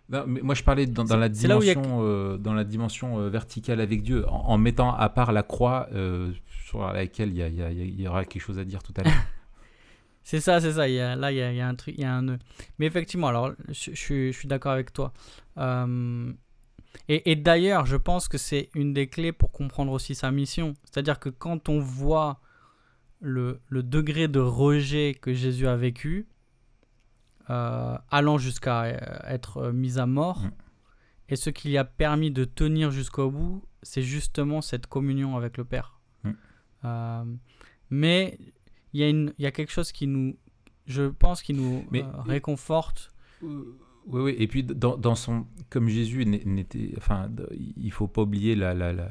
moi, 0.09 0.55
je 0.55 0.63
parlais 0.63 0.85
dans, 0.85 1.03
la, 1.17 1.29
dimension, 1.29 1.99
euh, 2.01 2.37
dans 2.37 2.53
la 2.53 2.63
dimension 2.63 3.19
euh, 3.19 3.29
verticale 3.29 3.81
avec 3.81 4.03
Dieu, 4.03 4.25
en, 4.29 4.57
mettant 4.57 4.95
à 4.95 5.09
part 5.09 5.31
la 5.31 5.43
croix 5.43 5.89
euh, 5.93 6.31
sur 6.65 6.81
laquelle 6.93 7.35
il 7.35 7.93
y, 7.95 8.01
y, 8.01 8.07
aura 8.07 8.23
quelque 8.23 8.41
chose 8.41 8.59
à 8.59 8.63
dire 8.63 8.83
tout 8.83 8.93
à 8.97 9.03
l'heure. 9.03 9.13
c'est 10.23 10.39
ça, 10.39 10.61
c'est 10.61 10.73
ça. 10.73 10.87
Y 10.87 10.99
a, 10.99 11.15
là, 11.15 11.31
il 11.31 11.37
y 11.37 11.61
a, 11.61 11.67
un 11.67 11.75
truc, 11.75 11.95
il 11.97 12.01
y 12.01 12.05
a 12.05 12.13
un 12.13 12.21
nœud. 12.21 12.39
Mais 12.79 12.85
effectivement, 12.85 13.27
alors, 13.27 13.51
je, 13.67 13.91
je, 13.93 14.31
suis 14.31 14.47
d'accord 14.47 14.71
avec 14.71 14.93
toi. 14.93 15.11
et, 15.57 17.31
et 17.31 17.35
d'ailleurs, 17.35 17.85
je 17.85 17.97
pense 17.97 18.29
que 18.29 18.37
c'est 18.37 18.69
une 18.75 18.93
des 18.93 19.07
clés 19.07 19.33
pour 19.33 19.51
comprendre 19.51 19.91
aussi 19.91 20.15
sa 20.15 20.31
mission. 20.31 20.73
C'est-à-dire 20.85 21.19
que 21.19 21.29
quand 21.29 21.67
on 21.67 21.79
voit 21.79 22.39
le, 23.19 23.59
le 23.67 23.83
degré 23.83 24.29
de 24.29 24.39
rejet 24.39 25.17
que 25.19 25.33
Jésus 25.33 25.67
a 25.67 25.75
vécu, 25.75 26.27
allant 27.49 28.37
jusqu'à 28.37 28.83
euh, 28.83 28.97
être 29.25 29.57
euh, 29.57 29.71
mis 29.71 29.99
à 29.99 30.05
mort. 30.05 30.41
Mm. 30.41 30.51
Et 31.29 31.35
ce 31.35 31.49
qui 31.49 31.69
lui 31.69 31.77
a 31.77 31.83
permis 31.83 32.31
de 32.31 32.45
tenir 32.45 32.91
jusqu'au 32.91 33.29
bout, 33.29 33.63
c'est 33.81 34.01
justement 34.01 34.61
cette 34.61 34.87
communion 34.87 35.35
avec 35.37 35.57
le 35.57 35.65
Père. 35.65 35.99
Mm. 36.23 37.37
mais 37.89 38.37
il 38.93 39.01
y, 39.01 39.41
y 39.41 39.45
a 39.45 39.51
quelque 39.51 39.71
chose 39.71 39.91
qui 39.91 40.07
nous, 40.07 40.37
je 40.85 41.03
pense, 41.03 41.41
qui 41.41 41.53
nous 41.53 41.85
réconforte. 42.25 43.11
Oui, 44.09 44.21
oui, 44.21 44.35
et 44.39 44.47
puis 44.47 44.63
dans, 44.63 44.95
dans 44.95 45.15
son, 45.15 45.45
comme 45.69 45.89
Jésus 45.89 46.25
n'était, 46.25 46.93
enfin, 46.97 47.29
il 47.75 47.91
faut 47.91 48.07
pas 48.07 48.21
oublier 48.21 48.55
la, 48.55 48.73
la, 48.73 48.93
la, 48.93 49.09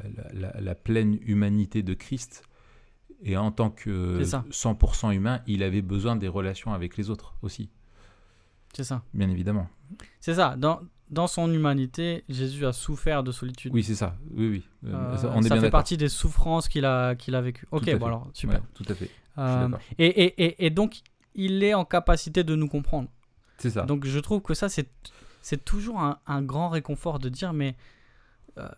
la, 0.59 0.75
pleine 0.75 1.19
humanité 1.27 1.83
de 1.83 1.93
Christ. 1.93 2.43
Et 3.23 3.37
en 3.37 3.51
tant 3.53 3.71
que 3.71 4.17
C'est 4.21 4.31
ça. 4.31 4.45
100% 4.51 5.15
humain, 5.15 5.43
il 5.47 5.63
avait 5.63 5.83
besoin 5.83 6.17
des 6.17 6.29
relations 6.29 6.73
avec 6.73 6.97
les 6.97 7.11
autres 7.11 7.37
aussi, 7.43 7.71
C'est 8.77 8.85
ça. 8.85 9.03
bien 9.15 9.31
évidemment. 9.31 9.69
C'est 10.21 10.35
ça. 10.35 10.55
Dans, 10.57 10.81
dans 11.11 11.27
son 11.27 11.51
humanité, 11.53 12.25
Jésus 12.29 12.67
a 12.67 12.73
souffert 12.73 13.23
de 13.23 13.33
solitude. 13.33 13.73
Oui, 13.73 13.83
c'est 13.83 13.95
ça. 13.95 14.17
Oui, 14.33 14.49
oui. 14.49 14.65
Euh, 14.85 14.93
Euh, 14.93 15.17
ça, 15.17 15.33
on 15.35 15.41
est 15.41 15.49
ça 15.49 15.55
bien 15.55 15.63
fait 15.63 15.71
partie 15.71 15.97
des 15.97 16.09
souffrances 16.09 16.69
qu'il 16.69 16.85
a, 16.85 17.15
qu'il 17.15 17.35
a 17.35 17.41
vécues. 17.41 17.67
Ok, 17.71 17.95
bon 17.97 18.07
alors, 18.07 18.31
super. 18.35 18.61
Ouais, 18.61 18.67
tout 18.75 18.85
à 18.89 18.95
fait. 18.95 19.11
Euh, 19.39 19.69
et, 19.99 20.07
et, 20.07 20.45
et, 20.45 20.67
et 20.67 20.71
donc, 20.71 21.01
il 21.35 21.63
est 21.63 21.75
en 21.75 21.85
capacité 21.85 22.45
de 22.45 22.55
nous 22.55 22.69
comprendre. 22.69 23.09
C'est 23.59 23.71
ça. 23.71 23.83
Donc, 23.83 24.05
je 24.05 24.19
trouve 24.19 24.43
que 24.43 24.53
ça, 24.55 24.69
c'est, 24.69 24.91
c'est 25.43 25.65
toujours 25.65 26.01
un, 26.01 26.19
un 26.27 26.43
grand 26.43 26.69
réconfort 26.69 27.19
de 27.19 27.29
dire, 27.31 27.53
mais 27.55 27.77
euh, 28.59 28.69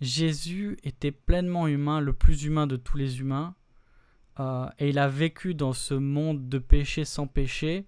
Jésus 0.00 0.76
était 0.84 1.10
pleinement 1.12 1.66
humain, 1.66 2.00
le 2.00 2.12
plus 2.12 2.44
humain 2.44 2.66
de 2.66 2.76
tous 2.76 2.96
les 2.96 3.20
humains. 3.20 3.54
et 4.78 4.88
il 4.88 4.98
a 4.98 5.08
vécu 5.08 5.54
dans 5.54 5.72
ce 5.72 5.94
monde 5.94 6.48
de 6.48 6.58
péché 6.58 7.04
sans 7.04 7.26
péché, 7.26 7.86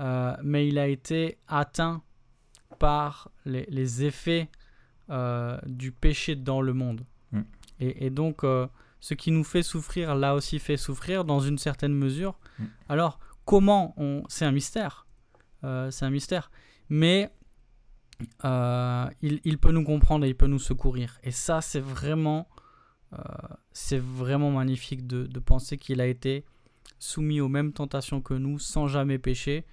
euh, 0.00 0.36
mais 0.42 0.68
il 0.68 0.78
a 0.78 0.88
été 0.88 1.38
atteint 1.48 2.02
par 2.78 3.30
les, 3.44 3.66
les 3.68 4.04
effets 4.04 4.50
euh, 5.10 5.58
du 5.66 5.92
péché 5.92 6.36
dans 6.36 6.60
le 6.60 6.74
monde. 6.74 7.06
Mm. 7.32 7.40
Et, 7.80 8.06
et 8.06 8.10
donc, 8.10 8.44
euh, 8.44 8.66
ce 9.00 9.14
qui 9.14 9.30
nous 9.30 9.44
fait 9.44 9.62
souffrir 9.62 10.14
l'a 10.14 10.34
aussi 10.34 10.58
fait 10.58 10.76
souffrir 10.76 11.24
dans 11.24 11.40
une 11.40 11.58
certaine 11.58 11.94
mesure. 11.94 12.38
Mm. 12.58 12.64
Alors, 12.88 13.18
comment 13.44 13.94
on... 13.96 14.22
C'est 14.28 14.44
un 14.44 14.52
mystère. 14.52 15.06
C'est 15.62 16.04
un 16.04 16.10
mystère. 16.10 16.52
Mais 16.88 17.28
il, 18.50 19.40
il 19.44 19.58
peut 19.58 19.72
nous 19.72 19.82
comprendre 19.82 20.24
et 20.24 20.28
il 20.28 20.36
peut 20.36 20.46
nous 20.46 20.60
secourir. 20.60 21.18
Et 21.24 21.32
ça, 21.32 21.60
c'est 21.60 21.80
vraiment, 21.80 22.48
c'est 23.72 23.98
vraiment 23.98 24.52
magnifique 24.52 25.08
de, 25.08 25.26
de 25.26 25.40
penser 25.40 25.76
qu'il 25.76 26.00
a 26.00 26.06
été 26.06 26.44
soumis 27.00 27.40
aux 27.40 27.48
mêmes 27.48 27.72
tentations 27.72 28.20
que 28.20 28.34
nous 28.34 28.60
sans 28.60 28.86
jamais 28.86 29.18
pécher 29.18 29.66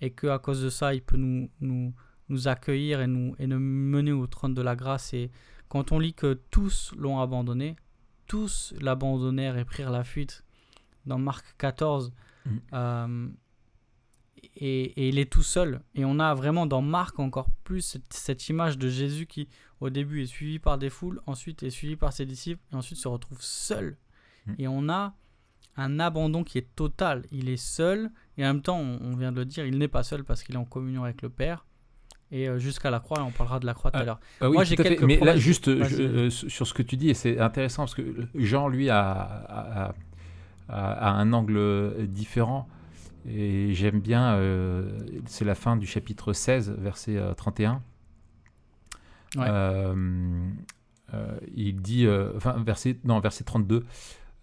et 0.00 0.10
qu'à 0.12 0.38
cause 0.38 0.62
de 0.62 0.70
ça, 0.70 0.94
il 0.94 1.02
peut 1.02 1.16
nous, 1.16 1.50
nous, 1.60 1.92
nous 2.28 2.48
accueillir 2.48 3.00
et 3.00 3.06
nous, 3.06 3.34
et 3.38 3.46
nous 3.46 3.58
mener 3.60 4.12
au 4.12 4.26
trône 4.26 4.54
de 4.54 4.62
la 4.62 4.76
grâce. 4.76 5.12
Et 5.14 5.30
quand 5.68 5.92
on 5.92 5.98
lit 5.98 6.14
que 6.14 6.34
tous 6.50 6.92
l'ont 6.96 7.18
abandonné, 7.20 7.76
tous 8.26 8.72
l'abandonnèrent 8.80 9.58
et 9.58 9.64
prirent 9.64 9.90
la 9.90 10.04
fuite, 10.04 10.44
dans 11.06 11.18
Marc 11.18 11.44
14, 11.58 12.12
Mhm. 12.46 12.60
euh, 12.72 13.28
et, 14.56 14.82
et 14.84 15.08
il 15.08 15.18
est 15.18 15.30
tout 15.30 15.42
seul. 15.42 15.82
Et 15.94 16.04
on 16.04 16.18
a 16.18 16.34
vraiment 16.34 16.66
dans 16.66 16.80
Marc 16.82 17.18
encore 17.18 17.50
plus 17.64 17.82
cette, 17.82 18.12
cette 18.12 18.48
image 18.48 18.78
de 18.78 18.88
Jésus 18.88 19.26
qui, 19.26 19.48
au 19.80 19.90
début, 19.90 20.22
est 20.22 20.26
suivi 20.26 20.58
par 20.58 20.78
des 20.78 20.88
foules, 20.90 21.20
ensuite 21.26 21.62
est 21.62 21.70
suivi 21.70 21.96
par 21.96 22.12
ses 22.12 22.24
disciples, 22.26 22.62
et 22.72 22.76
ensuite 22.76 22.98
se 22.98 23.08
retrouve 23.08 23.42
seul. 23.42 23.98
Mhm. 24.46 24.54
Et 24.58 24.68
on 24.68 24.88
a 24.88 25.14
un 25.76 26.00
abandon 26.00 26.44
qui 26.44 26.58
est 26.58 26.68
total. 26.76 27.24
Il 27.32 27.48
est 27.48 27.56
seul, 27.56 28.10
et 28.36 28.44
en 28.44 28.48
même 28.48 28.62
temps, 28.62 28.78
on, 28.78 29.16
vient 29.16 29.32
de 29.32 29.38
le 29.38 29.44
dire, 29.44 29.64
il 29.66 29.78
n'est 29.78 29.88
pas 29.88 30.02
seul 30.02 30.24
parce 30.24 30.42
qu'il 30.42 30.54
est 30.54 30.58
en 30.58 30.64
communion 30.64 31.04
avec 31.04 31.22
le 31.22 31.28
Père. 31.28 31.64
Et 32.32 32.48
euh, 32.48 32.58
jusqu'à 32.58 32.90
la 32.90 33.00
croix, 33.00 33.18
et 33.18 33.22
on 33.22 33.30
parlera 33.32 33.58
de 33.58 33.66
la 33.66 33.74
croix 33.74 33.90
tout 33.90 33.98
à 33.98 34.00
Ah, 34.02 34.04
l'heure. 34.04 34.20
Ah 34.40 34.48
oui, 34.48 34.54
Moi, 34.54 34.64
j'ai 34.64 34.76
quelques 34.76 35.02
Mais 35.02 35.18
là, 35.18 35.36
juste 35.36 35.66
euh, 35.68 35.84
je- 35.84 36.02
euh, 36.02 36.30
sur 36.30 36.66
ce 36.66 36.74
que 36.74 36.82
tu 36.82 36.96
dis, 36.96 37.10
et 37.10 37.14
c'est 37.14 37.40
intéressant 37.40 37.82
parce 37.82 37.94
que 37.94 38.02
Jean, 38.36 38.68
lui, 38.68 38.88
a, 38.88 39.00
a- 39.10 39.94
a- 40.68 41.10
un 41.12 41.32
angle 41.32 42.06
différent. 42.08 42.68
Et 43.28 43.74
j'aime 43.74 44.00
bien, 44.00 44.34
euh, 44.34 44.98
c'est 45.26 45.44
la 45.44 45.54
fin 45.56 45.76
du 45.76 45.86
chapitre 45.86 46.32
16, 46.32 46.70
verset 46.78 47.16
euh, 47.16 47.34
31. 47.34 47.82
Ouais. 49.36 49.44
Euh, 49.48 50.48
euh, 51.14 51.38
il 51.54 51.80
dit, 51.82 52.06
euh, 52.06 52.32
enfin, 52.36 52.56
verset, 52.64 52.98
non, 53.04 53.20
verset 53.20 53.44
32. 53.44 53.84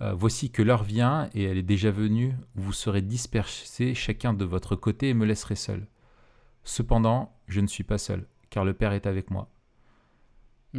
Euh, 0.01 0.13
Voici 0.13 0.51
que 0.51 0.61
l'heure 0.61 0.83
vient 0.83 1.29
et 1.33 1.43
elle 1.43 1.57
est 1.57 1.63
déjà 1.63 1.91
venue 1.91 2.35
où 2.55 2.61
vous 2.61 2.73
serez 2.73 3.01
dispersés 3.01 3.93
chacun 3.95 4.33
de 4.33 4.45
votre 4.45 4.75
côté 4.75 5.09
et 5.09 5.13
me 5.13 5.25
laisserez 5.25 5.55
seul. 5.55 5.87
Cependant, 6.63 7.35
je 7.47 7.61
ne 7.61 7.67
suis 7.67 7.83
pas 7.83 7.97
seul, 7.97 8.27
car 8.49 8.65
le 8.65 8.73
Père 8.73 8.93
est 8.93 9.07
avec 9.07 9.31
moi. 9.31 9.49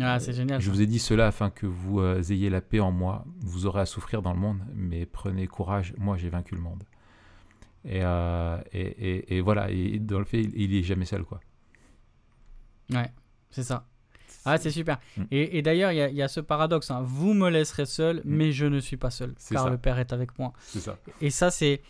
Ah, 0.00 0.18
c'est 0.20 0.32
génial. 0.32 0.60
Je 0.60 0.66
ça. 0.66 0.70
vous 0.70 0.80
ai 0.80 0.86
dit 0.86 0.98
cela 0.98 1.26
afin 1.28 1.50
que 1.50 1.66
vous 1.66 2.00
euh, 2.00 2.22
ayez 2.30 2.50
la 2.50 2.60
paix 2.60 2.80
en 2.80 2.92
moi. 2.92 3.24
Vous 3.40 3.66
aurez 3.66 3.80
à 3.80 3.86
souffrir 3.86 4.22
dans 4.22 4.32
le 4.32 4.38
monde, 4.38 4.60
mais 4.74 5.06
prenez 5.06 5.46
courage, 5.46 5.94
moi 5.98 6.16
j'ai 6.16 6.28
vaincu 6.30 6.54
le 6.54 6.60
monde. 6.60 6.84
Et, 7.84 8.00
euh, 8.02 8.58
et, 8.72 8.80
et- 8.82 9.36
et 9.36 9.40
voilà, 9.40 9.70
et 9.70 9.98
dans 9.98 10.18
le 10.18 10.24
fait, 10.24 10.40
il, 10.42 10.54
il 10.60 10.74
est 10.76 10.82
jamais 10.82 11.04
seul, 11.06 11.24
quoi. 11.24 11.40
Ouais, 12.90 13.10
c'est 13.50 13.62
ça. 13.62 13.86
Ah, 14.48 14.58
c'est 14.58 14.70
super. 14.70 14.98
Mm. 15.16 15.22
Et, 15.30 15.58
et 15.58 15.62
d'ailleurs, 15.62 15.92
il 15.92 15.96
y, 15.96 16.00
a- 16.00 16.08
il 16.08 16.16
y 16.16 16.22
a 16.22 16.28
ce 16.28 16.40
paradoxe. 16.40 16.90
hein. 16.90 17.02
Vous 17.04 17.34
me 17.34 17.48
laisserez 17.50 17.86
seul, 17.86 18.22
mais 18.24 18.52
je 18.52 18.66
ne 18.66 18.80
suis 18.80 18.96
pas 18.96 19.10
seul, 19.10 19.34
car 19.50 19.64
ça. 19.64 19.70
le 19.70 19.78
Père 19.78 19.98
est 19.98 20.12
avec 20.12 20.38
moi. 20.38 20.52
C'est 20.60 20.80
ça. 20.80 20.98
Et 21.20 21.30
ça, 21.30 21.50
c'est 21.50 21.82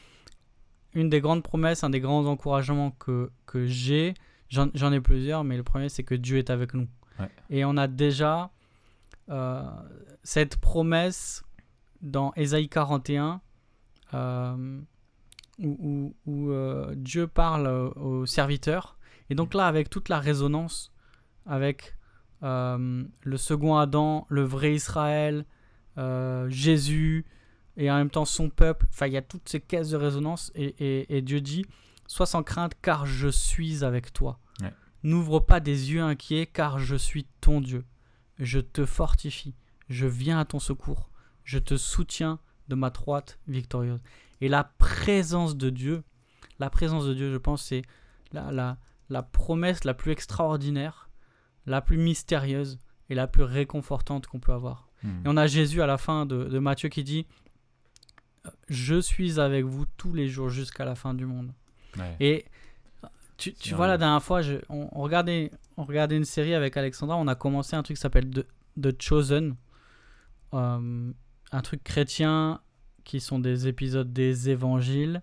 une 0.95 1.09
des 1.09 1.21
grandes 1.21 1.43
promesses, 1.43 1.85
un 1.85 1.91
des 1.91 2.01
grands 2.01 2.25
encouragements 2.27 2.91
que, 2.93 3.31
que 3.47 3.67
j'ai. 3.67 4.15
J'en 4.51 4.93
ai 4.93 5.01
plusieurs, 5.01 5.45
mais 5.45 5.57
le 5.57 5.63
premier, 5.63 5.89
c'est 5.91 6.03
que 6.05 6.15
Dieu 6.15 6.39
est 6.39 6.49
avec 6.51 6.73
nous. 6.75 6.89
Ouais. 7.21 7.29
Et 7.51 7.65
on 7.65 7.77
a 7.77 7.87
déjà 7.87 8.51
euh, 9.29 9.63
cette 10.23 10.57
promesse 10.57 11.43
dans 12.01 12.33
Ésaïe 12.35 12.69
41, 12.71 13.41
euh, 14.15 14.81
où, 15.59 16.15
où- 16.27 16.31
où, 16.31 16.51
euh, 16.53 16.95
Dieu 16.97 17.27
parle 17.27 17.67
aux 17.97 18.25
serviteurs. 18.25 18.97
Et 19.29 19.35
donc 19.35 19.53
là, 19.53 19.67
avec 19.67 19.91
toute 19.91 20.09
la 20.09 20.19
résonance, 20.19 20.93
avec 21.45 21.95
le 22.43 23.36
second 23.36 23.76
Adam, 23.76 24.26
le 24.28 24.43
vrai 24.43 24.74
Israël, 24.74 25.45
euh, 25.97 26.49
Jésus, 26.49 27.24
et 27.76 27.91
en 27.91 27.97
même 27.97 28.11
temps 28.11 28.24
son 28.24 28.51
peuple. 28.51 28.86
Enfin, 28.91 29.07
il 29.07 29.12
y 29.12 29.16
a 29.16 29.22
toutes 29.22 29.49
ces 29.49 29.61
caisses 29.61 29.91
de 29.91 29.97
résonance 29.97 30.51
et, 30.55 30.74
et- 30.78 31.16
et 31.16 31.22
Dieu 31.22 31.41
dit 31.41 31.64
Sois 32.07 32.26
sans 32.26 32.43
crainte, 32.43 32.72
car 32.80 33.05
je 33.07 33.28
suis 33.28 33.84
avec 33.84 34.12
toi. 34.14 34.41
Ouais. 34.62 34.72
N'ouvre 35.03 35.41
pas 35.41 35.61
des 35.61 35.93
yeux 35.93 36.01
inquiets, 36.03 36.47
car 36.47 36.78
je 36.78 36.97
suis 36.97 37.26
ton 37.43 37.61
Dieu. 37.61 37.84
Je 38.39 38.61
te 38.61 38.86
fortifie. 38.86 39.55
Je 39.91 40.07
viens 40.07 40.39
à 40.39 40.45
ton 40.47 40.59
secours. 40.59 41.11
Je 41.45 41.59
te 41.59 41.76
soutiens 41.76 42.39
de 42.68 42.74
ma 42.74 42.89
droite 42.91 43.39
victorieuse. 43.47 44.01
Et 44.41 44.49
la 44.49 44.64
présence 44.64 45.57
de 45.57 45.68
Dieu, 45.70 46.03
la 46.59 46.70
présence 46.70 47.05
de 47.05 47.12
Dieu, 47.14 47.30
je 47.30 47.36
pense, 47.36 47.62
c'est 47.62 47.82
la, 48.32 48.53
la, 48.53 48.78
la 49.11 49.22
promesse 49.22 49.84
la 49.84 49.93
plus 49.95 50.12
extraordinaire, 50.12 51.08
la 51.69 51.81
plus 51.81 51.97
mystérieuse 51.99 52.79
et 53.11 53.14
la 53.14 53.27
plus 53.27 53.43
réconfortante 53.45 54.27
qu'on 54.27 54.41
peut 54.41 54.53
avoir. 54.53 54.89
Hmm. 55.03 55.25
Et 55.25 55.29
on 55.29 55.37
a 55.37 55.47
Jésus 55.47 55.81
à 55.83 55.87
la 55.87 55.99
fin 55.99 56.27
de, 56.27 56.45
de 56.45 56.59
Matthieu 56.59 56.89
qui 56.89 57.05
dit 57.05 57.27
Je 58.69 59.01
suis 59.01 59.39
avec 59.41 59.64
vous 59.64 59.85
tous 59.97 60.12
les 60.14 60.29
jours 60.29 60.49
jusqu'à 60.51 60.85
la 60.85 60.95
fin 60.95 61.14
du 61.14 61.27
monde. 61.27 61.53
Ouais. 61.97 62.16
Et 62.21 62.45
tu, 63.37 63.53
tu 63.55 63.75
vois, 63.75 63.87
la 63.87 63.99
dernière 63.99 64.23
fois, 64.23 64.43
je- 64.43 64.57
on, 64.69 64.89
on 64.93 65.03
regardait, 65.03 65.51
on 65.77 65.85
regardait 65.85 66.16
une 66.16 66.25
série 66.25 66.55
avec 66.55 66.77
Alexandra. 66.77 67.16
On 67.16 67.29
a 67.29 67.35
commencé 67.35 67.77
un 67.77 67.83
truc 67.83 67.97
qui 67.97 68.01
s'appelle 68.01 68.29
The, 68.31 68.47
The 68.81 69.01
Chosen. 69.03 69.55
Euh, 70.55 71.12
un 71.53 71.61
truc 71.62 71.83
chrétien 71.85 72.61
qui 73.05 73.21
sont 73.21 73.39
des 73.39 73.69
épisodes 73.69 74.12
des 74.12 74.51
évangiles. 74.51 75.23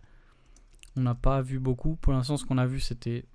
On 0.96 1.02
n'a 1.02 1.16
pas 1.16 1.41
vu 1.41 1.60
beaucoup. 1.60 1.96
Pour 1.98 2.14
l'instant, 2.14 2.38
ce 2.38 2.46
qu'on 2.46 2.58
a 2.58 2.66
vu, 2.66 2.80
c'était 2.80 3.26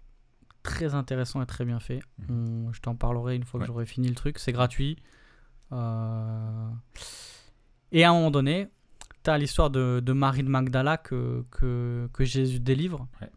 très 0.62 0.94
intéressant 0.94 1.40
et 1.42 1.46
très 1.46 1.64
bien 1.64 1.80
fait. 1.80 2.00
On- 2.28 2.72
je 2.72 2.80
t'en 2.80 2.94
parlerai 2.94 3.36
une 3.36 3.44
fois 3.44 3.60
que 3.60 3.66
j'aurai 3.66 3.86
fini 3.86 4.08
le 4.08 4.14
truc. 4.14 4.38
C'est 4.38 4.52
gratuit. 4.52 4.96
Euh, 5.72 6.68
Et 7.92 8.04
à 8.04 8.10
un 8.10 8.12
moment 8.14 8.30
donné, 8.30 8.68
tu 9.24 9.30
as 9.30 9.38
l'histoire 9.38 9.70
de, 9.70 10.00
de 10.04 10.12
Marie 10.12 10.42
de 10.42 10.48
Magdala 10.48 10.96
que, 10.96 11.44
que, 11.50 12.08
que 12.12 12.24
Jésus 12.24 12.60
délivre. 12.60 13.08
Ouais. 13.20 13.30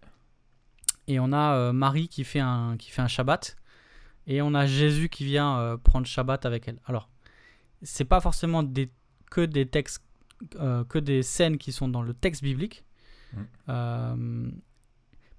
Et 1.08 1.20
on 1.20 1.32
a 1.34 1.56
euh, 1.56 1.74
Marie 1.74 2.08
qui 2.08 2.24
fait, 2.24 2.40
un, 2.40 2.78
qui 2.78 2.92
fait 2.92 3.02
un 3.02 3.08
Shabbat. 3.08 3.56
Et 4.28 4.42
on 4.42 4.54
a 4.54 4.66
Jésus 4.66 5.10
qui 5.10 5.26
vient 5.26 5.58
euh, 5.60 5.78
prendre 5.78 6.08
Shabbat 6.08 6.46
avec 6.46 6.68
elle. 6.68 6.80
Alors, 6.86 7.10
c'est 7.82 8.06
pas 8.06 8.22
forcément 8.22 8.64
des, 8.64 8.90
que 9.30 9.42
des 9.42 9.66
textes, 9.68 10.04
que 10.52 11.00
des 11.00 11.24
scènes 11.24 11.58
qui 11.58 11.72
sont 11.72 11.88
dans 11.90 12.02
le 12.02 12.14
texte 12.14 12.42
biblique. 12.44 12.86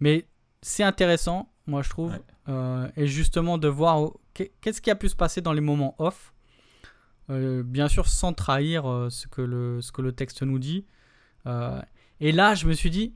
Mais 0.00 0.26
c'est 0.62 0.82
intéressant, 0.82 1.50
moi 1.66 1.82
je 1.82 1.90
trouve. 1.90 2.12
Ouais. 2.12 2.22
Euh, 2.48 2.88
et 2.96 3.06
justement 3.06 3.58
de 3.58 3.68
voir 3.68 4.10
qu'est-ce 4.34 4.80
qui 4.80 4.90
a 4.90 4.94
pu 4.94 5.08
se 5.08 5.16
passer 5.16 5.40
dans 5.40 5.52
les 5.52 5.60
moments 5.60 5.94
off. 5.98 6.32
Euh, 7.30 7.62
bien 7.62 7.88
sûr, 7.88 8.06
sans 8.06 8.34
trahir 8.34 8.86
euh, 8.86 9.08
ce, 9.08 9.26
que 9.26 9.40
le, 9.40 9.80
ce 9.80 9.92
que 9.92 10.02
le 10.02 10.12
texte 10.12 10.42
nous 10.42 10.58
dit. 10.58 10.84
Et 12.20 12.32
là, 12.32 12.54
je 12.54 12.66
me 12.66 12.72
suis 12.72 12.90
dit, 12.90 13.14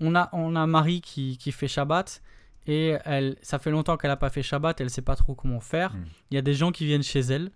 on 0.00 0.14
a, 0.14 0.28
on 0.32 0.54
a 0.54 0.66
Marie 0.66 1.00
qui, 1.00 1.38
qui 1.38 1.52
fait 1.52 1.68
Shabbat. 1.68 2.22
Et 2.66 2.96
elle, 3.04 3.36
ça 3.42 3.58
fait 3.58 3.70
longtemps 3.70 3.96
qu'elle 3.96 4.10
n'a 4.10 4.16
pas 4.16 4.30
fait 4.30 4.42
Shabbat, 4.42 4.80
elle 4.80 4.88
sait 4.88 5.02
pas 5.02 5.16
trop 5.16 5.34
comment 5.34 5.60
faire. 5.60 5.94
Mm. 5.94 6.04
Il 6.30 6.34
y 6.34 6.38
a 6.38 6.42
des 6.42 6.54
gens 6.54 6.72
qui 6.72 6.86
viennent 6.86 7.02
chez 7.02 7.20
elle. 7.20 7.50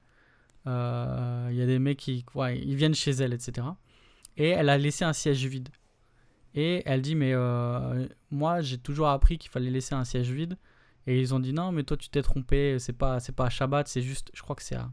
Il 0.66 1.54
y 1.56 1.62
a 1.62 1.66
des 1.66 1.78
mecs 1.78 1.98
qui 1.98 2.26
ouais, 2.34 2.58
ils 2.58 2.74
viennent 2.74 2.94
chez 2.94 3.12
elle, 3.12 3.32
etc. 3.32 3.66
Et 4.36 4.50
elle 4.50 4.68
a 4.68 4.76
laissé 4.76 5.04
un 5.04 5.14
siège 5.14 5.46
vide. 5.46 5.70
Et 6.60 6.82
elle 6.86 7.02
dit, 7.02 7.14
mais 7.14 7.32
euh, 7.34 8.06
moi, 8.32 8.60
j'ai 8.62 8.78
toujours 8.78 9.08
appris 9.08 9.38
qu'il 9.38 9.48
fallait 9.50 9.70
laisser 9.70 9.94
un 9.94 10.04
siège 10.04 10.30
vide. 10.32 10.56
Et 11.06 11.20
ils 11.20 11.32
ont 11.34 11.38
dit, 11.38 11.52
non, 11.52 11.70
mais 11.70 11.84
toi, 11.84 11.96
tu 11.96 12.08
t'es 12.08 12.20
trompé, 12.22 12.78
c'est 12.80 12.92
pas, 12.92 13.20
c'est 13.20 13.32
pas 13.32 13.46
à 13.46 13.48
Shabbat, 13.50 13.86
c'est 13.86 14.02
juste, 14.02 14.30
je 14.34 14.42
crois 14.42 14.56
que 14.56 14.62
c'est 14.64 14.74
à, 14.74 14.90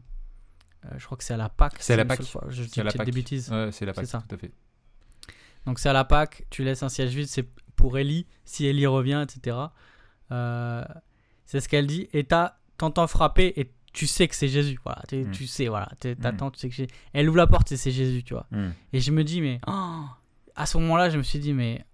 euh, 0.84 0.88
je 0.96 1.04
crois 1.04 1.18
que 1.18 1.24
c'est 1.24 1.34
à 1.34 1.36
la 1.36 1.48
Pâque. 1.48 1.74
C'est 1.80 1.94
à 1.94 1.96
la 1.96 2.04
Pâque. 2.04 2.20
Je 2.50 2.62
dis 2.62 2.80
la 2.82 2.92
des 3.04 3.10
bêtises. 3.12 3.50
Ouais, 3.50 3.70
c'est 3.72 3.84
la 3.84 3.92
Pâque, 3.92 4.06
ça. 4.06 4.22
tout 4.28 4.34
à 4.34 4.38
fait. 4.38 4.52
Donc 5.66 5.80
c'est 5.80 5.88
à 5.88 5.92
la 5.92 6.04
Pâque, 6.04 6.46
tu 6.50 6.62
laisses 6.62 6.84
un 6.84 6.88
siège 6.88 7.12
vide, 7.14 7.26
c'est 7.26 7.48
pour 7.74 7.98
Ellie, 7.98 8.26
si 8.44 8.64
Ellie 8.66 8.86
revient, 8.86 9.24
etc. 9.28 9.56
Euh, 10.30 10.84
c'est 11.44 11.58
ce 11.60 11.68
qu'elle 11.68 11.86
dit. 11.88 12.08
Et 12.12 12.24
t'entends 12.78 13.06
frapper 13.08 13.52
et 13.56 13.72
tu 13.92 14.06
sais 14.06 14.28
que 14.28 14.36
c'est 14.36 14.48
Jésus. 14.48 14.78
Voilà, 14.84 15.02
tu, 15.08 15.16
Mm. 15.24 15.30
tu 15.32 15.46
sais, 15.46 15.66
voilà. 15.68 15.88
t'es- 15.98 16.14
Mm. 16.14 16.18
T'attends, 16.18 16.50
tu 16.52 16.60
sais 16.60 16.68
que 16.68 16.74
c'est- 16.76 16.86
Elle 17.12 17.28
ouvre 17.28 17.38
la 17.38 17.46
porte 17.48 17.72
et 17.72 17.76
c'est 17.76 17.90
Jésus, 17.90 18.22
tu 18.22 18.34
vois. 18.34 18.46
Hmm. 18.52 18.70
Et 18.92 19.00
je 19.00 19.10
me 19.10 19.24
dis, 19.24 19.40
mais 19.40 19.60
oh, 19.66 20.04
à 20.56 20.64
ce 20.66 20.78
moment-là, 20.78 21.10
je 21.10 21.18
me 21.18 21.22
suis 21.22 21.38
dit, 21.38 21.52
mais 21.52 21.84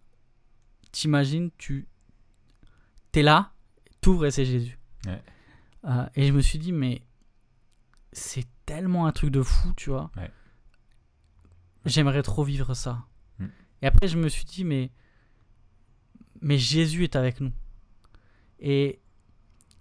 t'imagines, 0.92 1.50
tu 1.58 1.88
t'es 3.10 3.22
là, 3.22 3.52
t'ouvres 4.00 4.26
et 4.26 4.30
c'est 4.30 4.44
Jésus. 4.44 4.78
Ouais. 5.06 5.22
Euh, 5.84 6.06
et 6.14 6.26
je 6.26 6.32
me 6.32 6.40
suis 6.40 6.58
dit, 6.58 6.72
mais 6.72 7.02
c'est 8.12 8.46
tellement 8.64 9.06
un 9.06 9.12
truc 9.12 9.30
de 9.30 9.42
fou, 9.42 9.72
tu 9.76 9.90
vois. 9.90 10.10
Ouais. 10.16 10.30
J'aimerais 11.84 12.22
trop 12.22 12.44
vivre 12.44 12.74
ça. 12.74 13.04
Mm. 13.38 13.46
Et 13.82 13.86
après, 13.86 14.06
je 14.06 14.16
me 14.16 14.28
suis 14.28 14.44
dit, 14.44 14.64
mais, 14.64 14.92
mais 16.40 16.56
Jésus 16.56 17.02
est 17.02 17.16
avec 17.16 17.40
nous. 17.40 17.52
Et, 18.60 19.00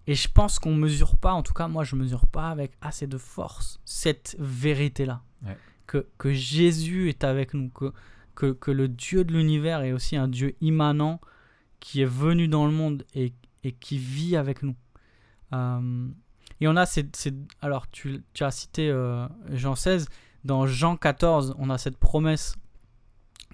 et 0.08 0.16
je 0.16 0.28
pense 0.28 0.58
qu'on 0.58 0.74
mesure 0.74 1.18
pas, 1.18 1.34
en 1.34 1.44
tout 1.44 1.54
cas, 1.54 1.68
moi, 1.68 1.84
je 1.84 1.96
mesure 1.96 2.26
pas 2.26 2.50
avec 2.50 2.74
assez 2.82 3.06
de 3.06 3.20
force 3.20 3.80
cette 3.86 4.36
vérité-là. 4.40 5.24
Ouais. 5.44 5.58
Que, 5.86 6.08
que 6.18 6.34
Jésus 6.34 7.10
est 7.10 7.24
avec 7.24 7.54
nous, 7.54 7.70
que, 7.70 7.94
que, 8.42 8.52
que 8.54 8.72
le 8.72 8.88
Dieu 8.88 9.24
de 9.24 9.34
l'univers 9.34 9.82
est 9.82 9.92
aussi 9.92 10.16
un 10.16 10.28
Dieu 10.28 10.56
immanent 10.62 11.20
qui 11.80 12.02
est 12.02 12.06
venu 12.24 12.48
dans 12.48 12.66
le 12.66 12.72
monde 12.72 13.06
et, 13.14 13.34
et 13.64 13.72
qui 13.72 13.98
vit 13.98 14.36
avec 14.36 14.64
nous. 14.64 14.76
Euh, 15.54 16.08
et 16.60 16.68
on 16.68 16.76
a 16.76 16.86
cette- 16.86 17.30
alors 17.62 17.90
tu, 17.90 18.24
tu 18.34 18.44
as 18.44 18.52
cité 18.52 18.90
euh, 18.90 19.28
Jean 19.52 19.76
16, 19.76 20.08
dans 20.44 20.66
Jean 20.68 20.96
14, 20.98 21.56
on 21.60 21.70
a 21.70 21.78
cette 21.78 21.98
promesse 21.98 22.56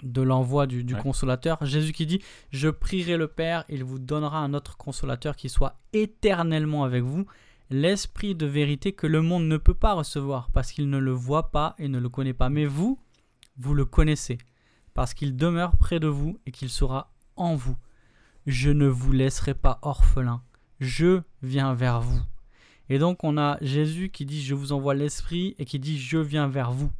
de 0.03 0.21
l'envoi 0.21 0.67
du, 0.67 0.83
du 0.83 0.93
Ouais. 0.93 1.01
consolateur. 1.01 1.57
Jésus 1.65 1.91
qui 1.91 2.05
dit, 2.05 2.21
je 2.51 2.69
prierai 2.69 3.17
le 3.17 3.27
Père, 3.27 3.65
il 3.69 3.83
vous 3.83 3.99
donnera 3.99 4.39
un 4.39 4.53
autre 4.53 4.77
consolateur 4.77 5.35
qui 5.35 5.49
soit 5.49 5.75
éternellement 5.93 6.83
avec 6.83 7.03
vous, 7.03 7.25
l'esprit 7.69 8.35
de 8.35 8.45
vérité 8.45 8.91
que 8.93 9.07
le 9.07 9.21
monde 9.21 9.45
ne 9.47 9.57
peut 9.57 9.73
pas 9.73 9.93
recevoir 9.93 10.49
parce 10.53 10.71
qu'il 10.71 10.89
ne 10.89 10.97
le 10.99 11.11
voit 11.11 11.51
pas 11.51 11.75
et 11.79 11.88
ne 11.89 11.99
le 11.99 12.09
connaît 12.09 12.33
pas. 12.33 12.49
Mais 12.49 12.65
vous, 12.65 12.99
vous 13.57 13.73
le 13.73 13.85
connaissez 13.85 14.38
parce 14.97 15.13
qu'il 15.13 15.37
demeure 15.37 15.77
près 15.77 15.99
de 15.99 16.07
vous 16.07 16.39
et 16.47 16.51
qu'il 16.51 16.71
sera 16.71 17.13
en 17.35 17.53
vous. 17.55 17.77
Je 18.47 18.71
ne 18.71 18.87
vous 18.87 19.11
laisserai 19.11 19.53
pas 19.53 19.77
orphelin. 19.83 20.41
Je 20.79 21.21
viens 21.43 21.75
vers 21.75 22.01
vous. 22.01 22.19
Et 22.89 22.97
donc 22.97 23.23
on 23.23 23.37
a 23.37 23.59
Jésus 23.61 24.09
qui 24.09 24.25
dit 24.25 24.41
je 24.41 24.55
vous 24.55 24.71
envoie 24.71 24.95
l'Esprit 24.95 25.53
et 25.59 25.65
qui 25.65 25.77
dit 25.77 25.99
je 25.99 26.17
viens 26.17 26.47
vers 26.47 26.71
vous. 26.71 26.91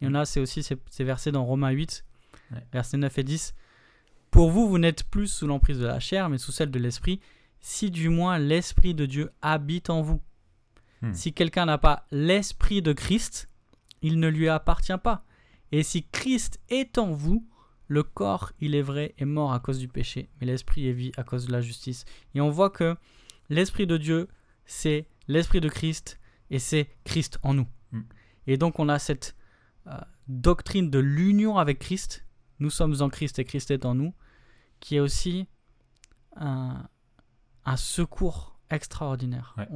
Et 0.00 0.06
on 0.06 0.14
a 0.14 0.24
c'est 0.26 0.38
aussi 0.38 0.62
ces, 0.62 0.76
ces 0.88 1.02
versets 1.02 1.32
dans 1.32 1.44
Romains 1.44 1.70
8, 1.70 2.04
Ouais. 2.52 2.64
versets 2.72 2.98
9 2.98 3.18
et 3.18 3.24
10. 3.24 3.54
Pour 4.30 4.50
vous, 4.52 4.68
vous 4.68 4.78
n'êtes 4.78 5.02
plus 5.02 5.26
sous 5.26 5.48
l'emprise 5.48 5.80
de 5.80 5.86
la 5.86 5.98
chair, 5.98 6.28
mais 6.28 6.38
sous 6.38 6.52
celle 6.52 6.70
de 6.70 6.78
l'Esprit, 6.78 7.18
si 7.60 7.90
du 7.90 8.10
moins 8.10 8.38
l'Esprit 8.38 8.94
de 8.94 9.06
Dieu 9.06 9.30
habite 9.42 9.90
en 9.90 10.02
vous. 10.02 10.20
Hmm. 11.02 11.12
Si 11.14 11.32
quelqu'un 11.32 11.66
n'a 11.66 11.78
pas 11.78 12.06
l'Esprit 12.12 12.80
de 12.80 12.92
Christ, 12.92 13.48
il 14.02 14.20
ne 14.20 14.28
lui 14.28 14.48
appartient 14.48 14.98
pas. 15.02 15.24
Et 15.74 15.82
si 15.82 16.04
Christ 16.04 16.60
est 16.68 16.98
en 16.98 17.10
vous, 17.10 17.44
le 17.88 18.04
corps, 18.04 18.52
il 18.60 18.76
est 18.76 18.82
vrai, 18.82 19.12
est 19.18 19.24
mort 19.24 19.52
à 19.52 19.58
cause 19.58 19.80
du 19.80 19.88
péché, 19.88 20.28
mais 20.38 20.46
l'Esprit 20.46 20.86
est 20.86 20.92
vie 20.92 21.10
à 21.16 21.24
cause 21.24 21.46
de 21.46 21.52
la 21.52 21.60
justice. 21.60 22.04
Et 22.36 22.40
on 22.40 22.48
voit 22.48 22.70
que 22.70 22.96
l'Esprit 23.48 23.88
de 23.88 23.96
Dieu, 23.96 24.28
c'est 24.66 25.08
l'Esprit 25.26 25.60
de 25.60 25.68
Christ, 25.68 26.20
et 26.50 26.60
c'est 26.60 26.86
Christ 27.02 27.40
en 27.42 27.54
nous. 27.54 27.66
Mm. 27.90 28.02
Et 28.46 28.56
donc 28.56 28.78
on 28.78 28.88
a 28.88 29.00
cette 29.00 29.34
euh, 29.88 29.98
doctrine 30.28 30.90
de 30.90 31.00
l'union 31.00 31.58
avec 31.58 31.80
Christ, 31.80 32.24
nous 32.60 32.70
sommes 32.70 32.94
en 33.00 33.08
Christ 33.08 33.40
et 33.40 33.44
Christ 33.44 33.72
est 33.72 33.84
en 33.84 33.96
nous, 33.96 34.14
qui 34.78 34.94
est 34.94 35.00
aussi 35.00 35.48
un, 36.36 36.88
un 37.64 37.76
secours 37.76 38.60
extraordinaire. 38.70 39.56
Ouais. 39.58 39.66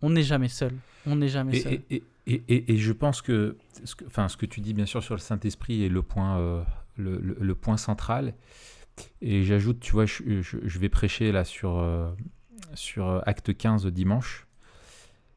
On- 0.00 0.10
n'est 0.10 0.24
jamais 0.24 0.48
seul. 0.48 0.76
On 1.06 1.14
n'est 1.14 1.28
jamais 1.28 1.60
seul. 1.60 1.74
Et, 1.74 1.84
et, 1.94 2.04
et, 2.26 2.42
et, 2.48 2.72
et 2.72 2.76
je 2.76 2.92
pense 2.92 3.20
que 3.22 3.56
ce, 3.84 3.94
que 3.94 4.04
enfin, 4.06 4.28
ce 4.28 4.36
que 4.36 4.46
tu 4.46 4.60
dis 4.60 4.74
bien 4.74 4.86
sûr 4.86 5.02
sur 5.02 5.14
le 5.14 5.20
Saint-Esprit 5.20 5.84
est 5.84 5.88
le 5.88 6.02
point, 6.02 6.38
euh, 6.38 6.62
le, 6.96 7.18
le- 7.18 7.36
le 7.40 7.54
point 7.54 7.76
central. 7.76 8.34
Et 9.22 9.42
j'ajoute, 9.42 9.80
tu 9.80 9.92
vois, 9.92 10.04
je, 10.06 10.42
je- 10.42 10.58
je 10.62 10.78
vais 10.78 10.88
prêcher 10.88 11.32
là 11.32 11.44
sur, 11.44 11.78
euh, 11.78 12.10
sur 12.74 13.08
euh, 13.08 13.20
Acte 13.26 13.56
15 13.56 13.86
dimanche. 13.86 14.46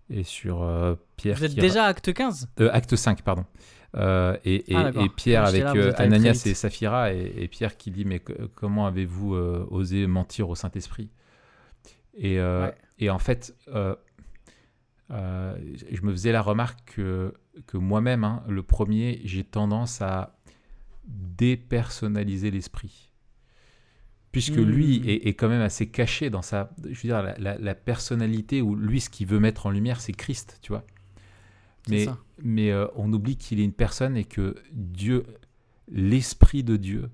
Et 0.10 0.24
sur 0.24 0.62
euh, 0.62 0.94
Pierre. 1.18 1.38
Vous 1.38 1.46
êtes 1.46 1.54
qui- 1.56 1.60
déjà 1.62 1.86
acte 1.86 2.14
15 2.14 2.50
euh, 2.60 2.70
acte 2.72 2.96
5, 2.96 3.22
pardon. 3.24 3.46
Et, 3.98 4.72
et- 4.72 4.76
Ah, 4.76 4.92
et 5.02 5.08
Pierre 5.10 5.46
avec 5.46 5.64
là, 5.64 5.72
Ananias 5.98 6.44
et 6.46 6.54
Saphira, 6.54 7.14
et, 7.14 7.48
Pierre 7.48 7.78
qui 7.78 7.92
dit 7.92 8.04
Mais 8.06 8.20
comment 8.20 8.86
avez-vous 8.88 9.34
osé 9.34 10.06
mentir 10.06 10.50
au 10.50 10.56
Saint-Esprit? 10.56 11.10
Et, 12.14 12.40
Ouais. 12.40 12.74
et 13.00 13.10
en 13.10 13.20
fait, 13.20 13.56
euh, 15.12 15.58
je 15.92 16.02
me 16.02 16.12
faisais 16.12 16.32
la 16.32 16.42
remarque 16.42 16.80
que, 16.96 17.34
que 17.68 17.78
moi-même, 17.78 18.24
hein, 18.24 18.44
le 18.48 18.64
premier, 18.64 19.22
j'ai 19.26 19.44
tendance 19.44 20.02
à 20.02 20.38
dépersonnaliser 21.08 22.52
l'esprit. 22.52 23.12
Puisque 24.32 24.58
lui 24.58 24.98
Hmm. 24.98 25.10
est, 25.10 25.28
est 25.28 25.34
quand 25.34 25.48
même 25.48 25.62
assez 25.62 25.88
caché 25.90 26.30
dans 26.30 26.42
sa. 26.42 26.72
Je 26.84 26.90
veux 26.90 26.96
dire, 27.10 27.22
la, 27.24 27.38
la- 27.38 27.58
la 27.58 27.76
personnalité, 27.76 28.62
où 28.62 28.76
lui, 28.76 29.00
ce 29.00 29.10
qu'il 29.10 29.28
veut 29.28 29.40
mettre 29.40 29.66
en 29.66 29.72
lumière, 29.72 30.02
c'est 30.02 30.12
Christ, 30.12 30.60
tu 30.62 30.74
vois. 30.74 30.86
Mais, 31.88 32.08
mais 32.44 32.72
euh, 32.72 32.88
on 32.96 33.12
oublie 33.14 33.38
qu'il 33.38 33.60
est 33.60 33.64
une 33.64 33.74
personne 33.74 34.18
et 34.18 34.26
que 34.26 34.56
Dieu, 34.74 35.26
l'Esprit 35.90 36.64
de 36.64 36.78
Dieu, 36.78 37.10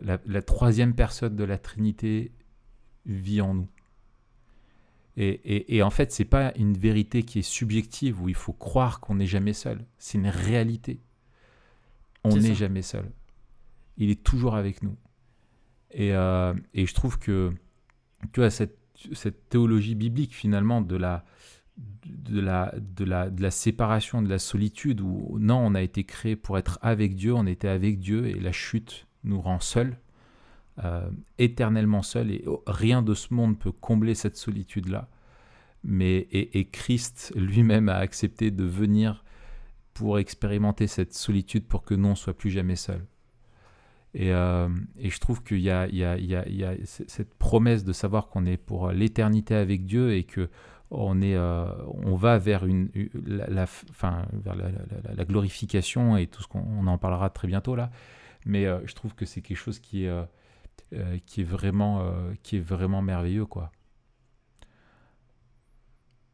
la, 0.00 0.18
la 0.26 0.42
troisième 0.42 0.94
personne 0.94 1.36
de 1.36 1.44
la 1.44 1.58
Trinité, 1.58 2.32
vit 3.06 3.40
en 3.40 3.54
nous. 3.54 3.68
Et, 5.20 5.30
et- 5.30 5.76
et 5.76 5.82
en 5.82 5.90
fait, 5.90 6.12
c'est 6.12 6.24
pas 6.24 6.52
une 6.56 6.74
vérité 6.78 7.24
qui 7.24 7.40
est 7.40 7.42
subjective 7.42 8.22
où 8.22 8.28
il 8.28 8.36
faut 8.36 8.52
croire 8.52 9.00
qu'on 9.00 9.16
n'est 9.16 9.26
jamais 9.26 9.52
seul. 9.52 9.84
C'est 9.98 10.16
une 10.18 10.28
réalité. 10.28 11.00
On 12.22 12.36
n'est 12.36 12.54
jamais 12.54 12.82
seul. 12.82 13.10
Il 13.96 14.10
est 14.10 14.22
toujours 14.22 14.54
avec 14.54 14.82
nous. 14.82 14.96
Et, 15.90 16.12
euh, 16.14 16.54
et 16.72 16.86
je 16.86 16.94
trouve 16.94 17.18
que 17.18 17.52
tu 18.32 18.40
vois, 18.40 18.50
cette, 18.50 18.78
cette 19.12 19.48
théologie 19.48 19.94
biblique 19.96 20.34
finalement 20.34 20.82
de 20.82 20.96
la, 20.96 21.24
de, 22.06 22.40
la, 22.40 22.72
de, 22.78 23.04
la, 23.04 23.28
de 23.30 23.42
la 23.42 23.50
séparation, 23.50 24.22
de 24.22 24.28
la 24.28 24.38
solitude, 24.38 25.00
où 25.00 25.36
non, 25.40 25.58
on 25.58 25.74
a 25.74 25.82
été 25.82 26.04
créé 26.04 26.36
pour 26.36 26.58
être 26.58 26.78
avec 26.82 27.16
Dieu, 27.16 27.34
on 27.34 27.46
était 27.46 27.68
avec 27.68 27.98
Dieu 27.98 28.26
et 28.26 28.34
la 28.34 28.52
chute 28.52 29.06
nous 29.24 29.40
rend 29.40 29.58
seuls, 29.60 29.98
euh, 30.84 31.08
éternellement 31.38 32.02
seuls, 32.02 32.30
et 32.30 32.44
rien 32.66 33.02
de 33.02 33.14
ce 33.14 33.32
monde 33.34 33.58
peut 33.58 33.72
combler 33.72 34.14
cette 34.14 34.36
solitude-là. 34.36 35.08
Mais, 35.84 36.26
et, 36.32 36.64
Christ 36.66 37.32
lui-même 37.36 37.88
a 37.88 37.96
accepté 37.96 38.50
de 38.50 38.64
venir 38.64 39.24
pour 39.94 40.18
expérimenter 40.18 40.86
cette 40.86 41.14
solitude 41.14 41.64
pour 41.66 41.82
que 41.82 41.94
nous, 41.94 42.08
on 42.08 42.14
soit 42.14 42.36
plus 42.36 42.50
jamais 42.50 42.76
seuls. 42.76 43.04
Et, 44.14 44.32
euh, 44.32 44.68
et 44.98 45.10
je 45.10 45.20
trouve 45.20 45.42
qu'il 45.42 45.58
y 45.58 45.68
y, 45.68 46.02
y, 46.02 46.56
y 46.56 46.64
a 46.64 46.74
cette 46.84 47.34
promesse 47.34 47.84
de 47.84 47.92
savoir 47.92 48.28
qu'on 48.28 48.46
est 48.46 48.56
pour 48.56 48.90
l'éternité 48.90 49.54
avec 49.54 49.84
Dieu 49.84 50.14
et 50.14 50.24
que 50.24 50.48
on, 50.90 51.20
est, 51.20 51.36
euh, 51.36 51.66
on 51.86 52.16
va 52.16 52.38
vers, 52.38 52.64
une, 52.64 52.88
la, 53.26 53.46
la 53.48 53.64
f- 53.66 53.84
enfin, 53.90 54.22
vers 54.32 54.54
la, 54.54 54.70
la- 55.14 55.24
glorification 55.26 56.16
et 56.16 56.26
tout 56.26 56.42
ce 56.42 56.48
qu'on 56.48 56.60
on 56.60 56.86
en 56.86 56.96
parlera 56.96 57.28
très 57.28 57.46
bientôt 57.46 57.76
là. 57.76 57.90
Mais 58.46 58.64
euh, 58.66 58.78
je 58.86 58.94
trouve 58.94 59.14
que 59.14 59.26
c'est 59.26 59.42
quelque 59.42 59.58
chose 59.58 59.78
qui 59.80 60.04
est, 60.04 60.08
euh, 60.94 61.18
qui 61.26 61.40
est, 61.42 61.44
vraiment, 61.44 62.00
euh, 62.02 62.32
qui 62.42 62.56
est 62.56 62.60
vraiment 62.60 63.02
merveilleux. 63.02 63.46
Quoi. 63.46 63.70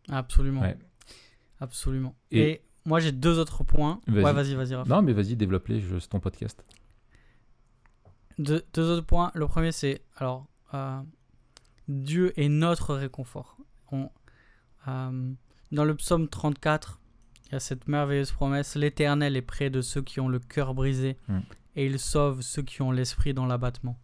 Absolument. 0.08 0.60
Ouais. 0.60 0.76
Absolument. 1.60 2.14
Et- 2.30 2.40
Et, 2.50 2.62
moi, 2.84 3.00
j'ai 3.00 3.12
deux 3.12 3.38
autres 3.38 3.64
points. 3.64 4.00
Vas-y. 4.06 4.24
Ouais, 4.24 4.32
vas-y, 4.32 4.54
vas-y. 4.54 4.88
Non, 4.88 5.00
mais 5.00 5.12
vas-y, 5.14 5.36
développe-les, 5.36 5.82
c'est 6.00 6.08
ton 6.08 6.20
podcast. 6.20 6.62
Deux, 8.38 8.62
deux 8.74 8.90
autres 8.90 9.06
points. 9.06 9.30
Le 9.34 9.46
premier, 9.46 9.72
c'est 9.72 10.02
alors 10.16 10.46
euh, 10.74 11.00
Dieu 11.88 12.38
est 12.38 12.48
notre 12.48 12.94
réconfort. 12.94 13.56
On, 13.92 14.10
dans 15.72 15.84
le 15.84 15.94
psaume 15.94 16.28
34, 16.28 17.00
il 17.46 17.52
y 17.52 17.54
a 17.54 17.60
cette 17.60 17.86
merveilleuse 17.88 18.32
promesse 18.32 18.74
L'Éternel 18.74 19.36
est 19.36 19.42
près 19.42 19.70
de 19.70 19.80
ceux 19.80 20.02
qui 20.02 20.20
ont 20.20 20.28
le 20.28 20.38
cœur 20.40 20.74
brisé 20.74 21.16
Mm. 21.28 21.38
et 21.76 21.86
il 21.86 21.98
sauve 21.98 22.42
ceux 22.42 22.62
qui 22.62 22.82
ont 22.82 22.90
l'esprit 22.90 23.32
dans 23.32 23.46
l'abattement. 23.46 23.98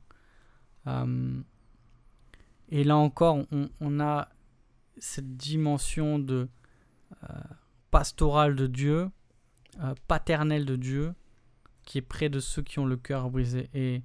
Euh, 0.90 1.40
et 2.68 2.84
là 2.84 2.96
encore, 2.96 3.44
on, 3.52 3.68
on 3.80 4.00
a 4.00 4.28
cette 4.98 5.36
dimension 5.36 6.18
de 6.18 6.48
euh, 7.24 7.26
pastorale 7.90 8.54
de 8.56 8.66
Dieu, 8.66 9.08
euh, 9.80 9.94
paternelle 10.08 10.64
de 10.64 10.76
Dieu, 10.76 11.14
qui 11.84 11.98
est 11.98 12.02
près 12.02 12.28
de 12.28 12.38
ceux 12.40 12.62
qui 12.62 12.78
ont 12.78 12.86
le 12.86 12.96
cœur 12.96 13.30
brisé. 13.30 13.68
Et, 13.74 14.02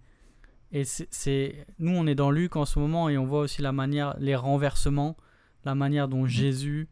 et 0.71 0.83
c'est, 0.83 1.07
c'est- 1.11 1.67
nous, 1.79 1.91
on 1.91 2.07
est 2.07 2.15
dans 2.15 2.31
Luc 2.31 2.55
en 2.55 2.65
ce 2.65 2.79
moment 2.79 3.09
et 3.09 3.17
on 3.17 3.25
voit 3.25 3.41
aussi 3.41 3.61
la 3.61 3.71
manière, 3.71 4.15
les 4.19 4.35
renversements, 4.35 5.15
la 5.63 5.75
manière 5.75 6.07
dont 6.07 6.25
Jésus 6.25 6.87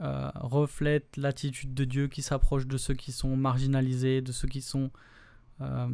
euh, 0.00 0.30
reflète 0.34 1.16
l'attitude 1.16 1.72
de 1.74 1.84
Dieu 1.84 2.08
qui 2.08 2.22
s'approche 2.22 2.66
de 2.66 2.76
ceux 2.76 2.94
qui 2.94 3.12
sont 3.12 3.36
marginalisés, 3.36 4.22
de 4.22 4.32
ceux 4.32 4.48
qui 4.48 4.60
sont 4.60 4.90
euh, 5.60 5.86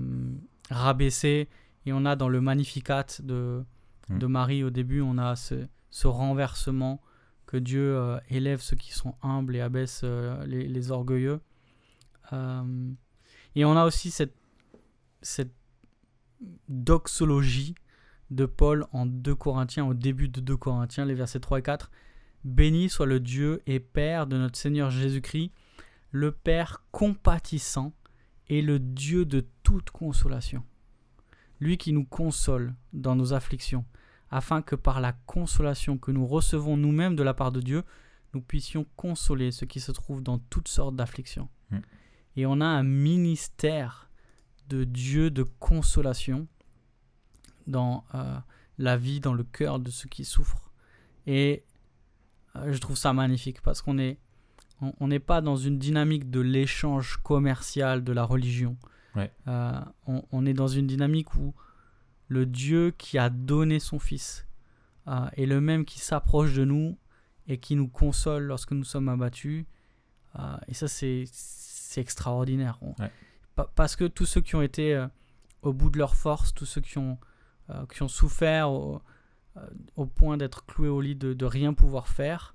rabaissés. 0.70 1.49
Et 1.87 1.93
on 1.93 2.05
a 2.05 2.16
dans 2.16 2.28
le 2.28 2.41
Magnificat 2.41 3.07
de, 3.22 3.64
Mm. 4.11 4.18
de 4.18 4.26
Marie 4.26 4.64
au 4.64 4.70
début, 4.70 5.01
on 5.01 5.18
a 5.18 5.37
ce, 5.37 5.66
ce 5.91 6.07
renversement 6.07 7.01
que 7.47 7.57
Dieu 7.57 7.97
euh, 7.97 8.18
élève 8.28 8.61
ceux 8.61 8.76
qui 8.76 8.93
sont 8.93 9.14
humbles 9.22 9.57
et 9.57 9.61
abaisse 9.61 10.03
euh, 10.05 10.45
les, 10.47 10.68
les 10.68 10.91
orgueilleux. 10.91 11.41
Euh, 12.33 12.93
et 13.55 13.64
on 13.64 13.76
a 13.76 13.85
aussi 13.85 14.11
cette, 14.11 14.35
cette 15.22 15.53
doxologie 16.68 17.74
de 18.31 18.47
Paul 18.47 18.87
en 18.93 19.07
2 19.07 19.35
Corinthiens, 19.35 19.85
au 19.87 19.95
début 19.95 20.28
de 20.28 20.41
2 20.41 20.57
Corinthiens, 20.57 21.05
les 21.05 21.14
versets 21.14 21.41
3 21.41 21.59
et 21.59 21.62
4. 21.62 21.91
Béni 22.45 22.89
soit 22.89 23.07
le 23.07 23.20
Dieu 23.20 23.62
et 23.66 23.81
Père 23.81 24.26
de 24.26 24.37
notre 24.37 24.57
Seigneur 24.59 24.91
Jésus-Christ, 24.91 25.51
le 26.11 26.33
Père 26.33 26.85
compatissant 26.91 27.93
et 28.49 28.62
le 28.62 28.78
Dieu 28.78 29.24
de 29.24 29.47
toute 29.62 29.91
consolation. 29.91 30.64
Lui 31.61 31.77
qui 31.77 31.93
nous 31.93 32.05
console 32.05 32.75
dans 32.93 33.15
nos 33.15 33.33
afflictions, 33.33 33.85
afin 34.31 34.63
que 34.63 34.77
par 34.77 35.01
la 35.01 35.13
consolation 35.13 35.99
que 35.99 36.11
nous 36.11 36.27
recevons 36.27 36.77
nous-mêmes 36.77 37.17
de 37.17 37.23
la 37.23 37.35
part 37.35 37.53
de 37.53 37.61
Dieu, 37.61 37.83
nous 38.35 38.41
puissions 38.41 38.87
consoler 38.97 39.51
ceux 39.51 39.67
qui 39.67 39.81
se 39.81 39.93
trouvent 39.93 40.23
dans 40.23 40.39
toutes 40.39 40.69
sortes 40.69 40.97
d'afflictions. 40.97 41.49
Mm. 41.71 41.79
Et 42.37 42.47
on 42.47 42.61
a 42.61 42.67
un 42.67 42.85
ministère 42.85 44.09
de 44.69 44.85
Dieu 44.85 45.31
de 45.31 45.43
consolation 45.43 46.47
dans 47.67 48.05
euh, 48.15 48.39
la 48.79 48.97
vie, 48.97 49.21
dans 49.21 49.35
le 49.35 49.45
cœur 49.45 49.81
de 49.81 49.91
ceux 49.91 50.09
qui 50.09 50.25
souffrent. 50.25 50.71
Et 51.27 51.65
euh, 52.57 52.73
je 52.73 52.79
trouve 52.79 52.97
ça 52.97 53.13
magnifique 53.13 53.61
parce 53.63 53.83
qu'on 53.83 53.99
est 53.99 54.19
on 54.81 54.95
on 55.01 55.09
n'est 55.09 55.21
pas 55.21 55.43
dans 55.43 55.57
une 55.57 55.79
dynamique 55.79 56.31
de 56.31 56.41
l'échange 56.41 57.19
commercial 57.19 58.03
de 58.03 58.13
la 58.13 58.25
religion. 58.25 58.77
Ouais. 59.17 59.31
Euh, 59.49 59.81
on, 60.07 60.23
on 60.33 60.47
est 60.47 60.53
dans 60.55 60.69
une 60.69 60.87
dynamique 60.87 61.35
où 61.35 61.55
le 62.29 62.47
Dieu 62.47 62.93
qui 62.97 63.19
a 63.19 63.29
donné 63.31 63.81
son 63.81 63.99
Fils 63.99 64.47
euh, 65.09 65.27
est 65.37 65.47
le 65.47 65.61
même 65.61 65.85
qui 65.85 65.99
s'approche 65.99 66.55
de 66.55 66.65
nous 66.65 66.97
et 67.49 67.59
qui 67.59 67.75
nous 67.75 67.89
console 67.89 68.45
lorsque 68.45 68.71
nous 68.73 68.85
sommes 68.85 69.09
abattus. 69.09 69.65
Euh, 70.39 70.57
et 70.69 70.75
ça, 70.75 70.87
c'est 70.87 71.25
extraordinaire. 71.97 72.79
On- 72.83 72.95
Ouais. 73.03 73.11
pa- 73.57 73.71
parce 73.75 73.97
que 73.97 74.05
tous 74.05 74.27
ceux 74.27 74.41
qui 74.41 74.55
ont 74.55 74.63
été 74.63 75.05
au 75.63 75.73
bout 75.73 75.91
de 75.91 75.99
leur 75.99 76.15
force, 76.15 76.55
tous 76.55 76.67
ceux 76.67 76.81
qui 76.81 76.99
ont, 76.99 77.19
qui 77.93 78.03
ont 78.03 78.09
souffert 78.09 78.71
au, 78.71 79.03
au 79.97 80.07
point 80.07 80.37
d'être 80.37 80.65
cloués 80.67 80.89
au 80.89 81.01
lit, 81.01 81.17
de, 81.17 81.35
de 81.35 81.45
rien 81.45 81.73
pouvoir 81.75 82.07
faire, 82.09 82.55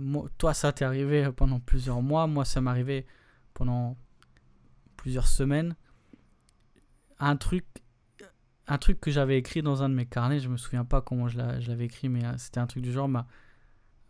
moi- 0.00 0.28
toi, 0.38 0.52
ça 0.54 0.72
t'est 0.72 0.84
arrivé 0.84 1.30
pendant 1.34 1.60
plusieurs 1.60 2.02
mois, 2.02 2.26
moi, 2.26 2.44
ça 2.44 2.60
m'est 2.60 2.70
arrivé 2.70 3.06
pendant 3.54 3.96
plusieurs 4.96 5.26
semaines. 5.28 5.76
Un 7.18 7.36
truc, 7.36 7.64
un 8.66 8.78
truc 8.78 9.00
que 9.00 9.10
j'avais 9.10 9.38
écrit 9.38 9.62
dans 9.62 9.82
un 9.82 9.88
de 9.88 9.94
mes 9.94 10.06
carnets, 10.06 10.40
je 10.40 10.48
me 10.48 10.56
souviens 10.56 10.84
pas 10.84 11.00
comment 11.00 11.28
je 11.28 11.38
l'a- 11.38 11.60
je 11.60 11.68
l'avais 11.68 11.86
écrit, 11.86 12.08
mais 12.08 12.24
euh, 12.24 12.34
c'était 12.36 12.60
un 12.60 12.66
truc 12.66 12.82
du 12.82 12.92
genre, 12.92 13.08
bah, 13.08 13.26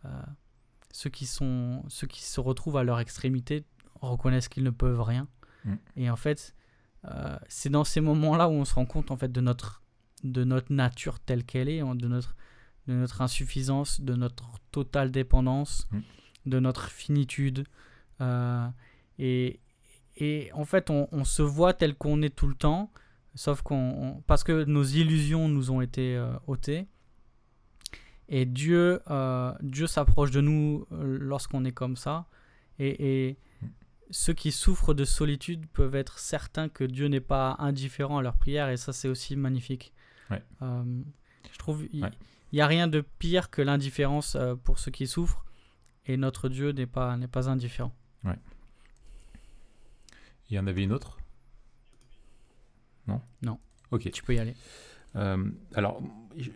euh, 0.05 0.09
ceux, 0.91 1.09
qui 1.09 1.25
sont, 1.25 1.83
ceux 1.87 2.07
qui 2.07 2.23
se 2.23 2.39
retrouvent 2.39 2.77
à 2.77 2.83
leur 2.83 2.99
extrémité 2.99 3.63
reconnaissent 4.01 4.49
qu'ils 4.49 4.63
ne 4.63 4.69
peuvent 4.71 5.01
rien. 5.01 5.27
Mm. 5.63 5.75
Et 5.95 6.09
en 6.09 6.15
fait, 6.15 6.53
euh, 7.05 7.37
c'est 7.47 7.69
dans 7.69 7.83
ces 7.83 8.01
moments-là 8.01 8.49
où 8.49 8.53
on 8.53 8.65
se 8.65 8.73
rend 8.73 8.85
compte 8.85 9.11
en 9.11 9.17
fait 9.17 9.31
de 9.31 9.41
notre, 9.41 9.81
de 10.23 10.43
notre 10.43 10.73
nature 10.73 11.19
telle 11.19 11.43
qu'elle 11.45 11.69
est, 11.69 11.79
de 11.79 12.07
notre, 12.07 12.35
de 12.87 12.93
notre 12.93 13.21
insuffisance, 13.21 14.01
de 14.01 14.15
notre 14.15 14.59
totale 14.71 15.11
dépendance, 15.11 15.87
Mm. 15.91 15.99
de 16.47 16.59
notre 16.59 16.89
finitude. 16.89 17.65
Euh, 18.21 18.67
et, 19.19 19.59
et 20.19 20.51
en 20.53 20.65
fait, 20.65 20.89
on, 20.89 21.07
on 21.11 21.23
se 21.23 21.41
voit 21.41 21.73
tel 21.73 21.95
qu'on 21.95 22.21
est 22.21 22.35
tout 22.35 22.47
le 22.47 22.55
temps, 22.55 22.91
sauf 23.35 23.61
qu'on 23.61 23.75
on- 24.17 24.21
parce 24.27 24.43
que 24.43 24.63
nos 24.65 24.83
illusions 24.83 25.47
nous 25.49 25.71
ont 25.71 25.81
été 25.81 26.15
euh, 26.15 26.31
ôtées. 26.47 26.87
Et 28.29 28.45
Dieu, 28.45 28.99
euh, 29.09 29.53
Dieu 29.61 29.87
s'approche 29.87 30.31
de 30.31 30.41
nous 30.41 30.85
euh, 30.91 31.17
lorsqu'on 31.19 31.63
est 31.65 31.71
comme 31.71 31.95
ça. 31.95 32.25
Et, 32.79 33.27
et 33.29 33.37
ceux 34.11 34.33
qui 34.33 34.51
souffrent 34.51 34.93
de 34.93 35.05
solitude 35.05 35.65
peuvent 35.67 35.95
être 35.95 36.19
certains 36.19 36.67
que 36.69 36.83
Dieu 36.83 37.07
n'est 37.07 37.21
pas 37.21 37.55
indifférent 37.59 38.17
à 38.17 38.21
leur 38.21 38.35
prière. 38.35 38.69
Et 38.69 38.77
ça, 38.77 38.91
c'est 38.93 39.07
aussi 39.07 39.35
magnifique. 39.35 39.93
Ouais. 40.29 40.43
Euh, 40.61 41.01
je 41.53 41.57
trouve 41.57 41.85
il 41.93 42.03
Ouais. 42.03 42.11
n'y 42.53 42.59
a 42.61 42.67
rien 42.67 42.87
de 42.87 43.01
pire 43.19 43.49
que 43.49 43.61
l'indifférence 43.61 44.35
pour 44.63 44.79
ceux 44.79 44.91
qui 44.91 45.07
souffrent. 45.07 45.45
Et 46.05 46.17
notre 46.17 46.49
Dieu 46.49 46.71
n'est 46.71 46.85
pas, 46.85 47.15
n'est 47.17 47.27
pas 47.27 47.49
indifférent. 47.49 47.93
Il 50.49 50.55
y 50.55 50.59
en 50.59 50.67
avait 50.67 50.83
une 50.83 50.93
autre? 50.93 51.17
Non? 53.07 53.21
Non. 53.41 53.59
Ok. 53.91 54.09
Tu 54.11 54.23
peux 54.23 54.35
y 54.35 54.39
aller. 54.39 54.55
Euh, 55.15 55.49
alors, 55.75 56.01
je- 56.37 56.51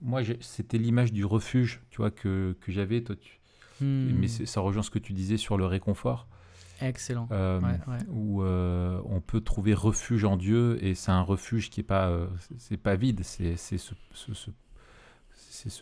moi, 0.00 0.22
c'était 0.40 0.78
l'image 0.78 1.12
du 1.12 1.24
refuge, 1.24 1.80
tu 1.90 1.98
vois, 1.98 2.10
que, 2.10 2.56
que 2.60 2.72
j'avais. 2.72 3.02
Toi, 3.02 3.16
tu- 3.16 3.40
Hmm. 3.80 4.10
mais 4.18 4.28
ça 4.28 4.60
rejoint 4.60 4.82
ce 4.82 4.90
que 4.90 4.98
tu 4.98 5.12
disais 5.12 5.36
sur 5.36 5.58
le 5.58 5.66
réconfort, 5.66 6.26
Excellent. 6.80 7.28
euh, 7.30 7.60
Ouais, 7.60 7.78
ouais. 7.88 7.98
où 8.08 8.42
euh, 8.42 9.02
on 9.04 9.20
peut 9.20 9.42
trouver 9.42 9.74
refuge 9.74 10.24
en 10.24 10.38
Dieu, 10.38 10.78
et 10.82 10.94
c'est 10.94 11.10
un 11.10 11.20
refuge 11.20 11.68
qui 11.68 11.80
est 11.80 11.82
pas, 11.84 12.08
euh, 12.08 12.26
c'est- 12.56 12.78
pas 12.78 12.96
vide, 12.96 13.22
c'est 13.22 13.56
se, 13.56 13.92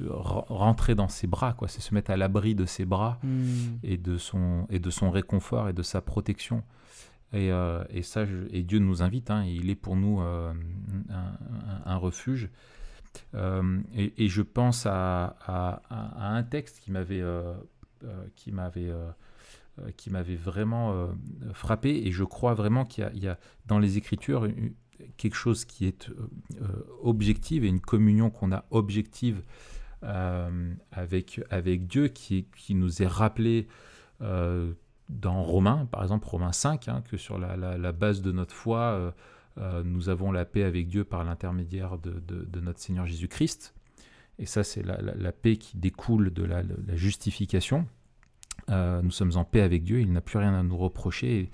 rentrer 0.08 0.94
dans 0.94 1.08
ses 1.08 1.26
bras, 1.26 1.52
quoi. 1.52 1.68
C'est 1.68 1.80
se 1.80 1.94
mettre 1.94 2.10
à 2.10 2.16
l'abri 2.16 2.54
de 2.54 2.64
ses 2.66 2.84
bras 2.84 3.18
Hmm. 3.22 3.76
et 3.82 3.96
de 3.96 4.18
son 4.18 4.66
et 4.70 4.78
de 4.78 4.90
son 4.90 5.10
réconfort 5.10 5.68
et 5.68 5.72
de 5.72 5.82
sa 5.82 6.00
protection. 6.00 6.62
Et, 7.34 7.50
euh, 7.50 7.82
et 7.90 8.02
ça, 8.02 8.24
et 8.50 8.62
Dieu 8.62 8.78
nous 8.78 9.02
invite. 9.02 9.30
hein, 9.30 9.44
il 9.44 9.68
est 9.68 9.74
pour 9.74 9.96
nous 9.96 10.20
euh, 10.20 10.52
un, 11.84 11.96
refuge. 11.96 12.48
Euh, 13.34 13.80
et, 13.92 14.28
je 14.28 14.42
pense 14.42 14.86
à, 14.86 15.36
un 16.16 16.42
texte 16.44 16.80
qui 16.80 16.92
m'avait 16.92 17.22
qui 18.36 18.52
m'avait 18.52 18.92
qui 19.96 20.10
m'avait 20.10 20.36
vraiment 20.36 21.10
frappé. 21.52 22.06
Et 22.06 22.12
je 22.12 22.22
crois 22.22 22.54
vraiment 22.54 22.84
qu'il 22.84 23.10
y 23.14 23.28
a, 23.28 23.38
dans 23.66 23.80
les 23.80 23.98
Écritures 23.98 24.48
quelque 25.16 25.36
chose 25.36 25.64
qui 25.64 25.86
est 25.86 26.08
objective 27.02 27.64
et 27.64 27.68
une 27.68 27.80
communion 27.80 28.30
qu'on 28.30 28.52
a 28.52 28.64
objective 28.70 29.42
avec, 30.02 31.40
avec 31.50 31.88
Dieu 31.88 32.08
qui, 32.08 32.46
qui 32.56 32.74
nous 32.76 33.02
est 33.02 33.08
rappelé 33.08 33.66
euh, 34.20 34.72
dans 35.08 35.42
Romains, 35.42 35.86
par 35.90 36.02
exemple 36.02 36.26
Romains 36.26 36.52
5, 36.52 36.88
hein, 36.88 37.02
que 37.10 37.16
sur 37.16 37.38
la, 37.38 37.56
la- 37.56 37.76
base 37.92 38.22
de 38.22 38.32
notre 38.32 38.54
foi, 38.54 38.78
euh, 38.80 39.10
euh, 39.58 39.82
nous 39.84 40.08
avons 40.08 40.32
la 40.32 40.44
paix 40.44 40.64
avec 40.64 40.88
Dieu 40.88 41.04
par 41.04 41.24
l'intermédiaire 41.24 41.98
de, 41.98 42.22
de- 42.26 42.44
notre 42.60 42.80
Seigneur 42.80 43.06
Jésus-Christ. 43.06 43.74
Et 44.38 44.46
ça, 44.46 44.64
c'est 44.64 44.82
la, 44.82 45.00
la- 45.00 45.14
paix 45.32 45.56
qui 45.56 45.76
découle 45.76 46.32
de 46.32 46.42
la, 46.42 46.62
justification. 46.96 47.86
Euh, 48.70 49.02
nous 49.02 49.10
sommes 49.10 49.36
en 49.36 49.44
paix 49.44 49.60
avec 49.60 49.84
Dieu, 49.84 50.00
il 50.00 50.10
n'a 50.12 50.20
plus 50.20 50.38
rien 50.38 50.54
à 50.54 50.62
nous 50.62 50.76
reprocher. 50.76 51.50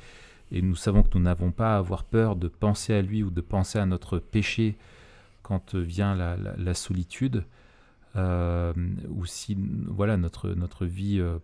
Et, 0.52 0.58
et 0.58 0.62
nous 0.62 0.76
savons 0.76 1.02
que 1.02 1.10
nous 1.18 1.22
n'avons 1.24 1.50
pas 1.52 1.74
à 1.74 1.78
avoir 1.78 2.04
peur 2.04 2.36
de 2.36 2.48
penser 2.48 2.94
à 2.94 3.02
lui 3.02 3.22
ou 3.22 3.30
de 3.30 3.40
penser 3.40 3.78
à 3.78 3.86
notre 3.86 4.18
péché 4.18 4.76
quand 5.42 5.74
vient 5.74 6.14
la 6.14 6.74
solitude. 6.74 7.44
Euh, 8.16 8.72
ou 9.08 9.24
si 9.24 9.56
voilà 9.86 10.16
notre 10.16 10.48
notre 10.50 10.84
vie 10.84 11.20
euh, 11.20 11.38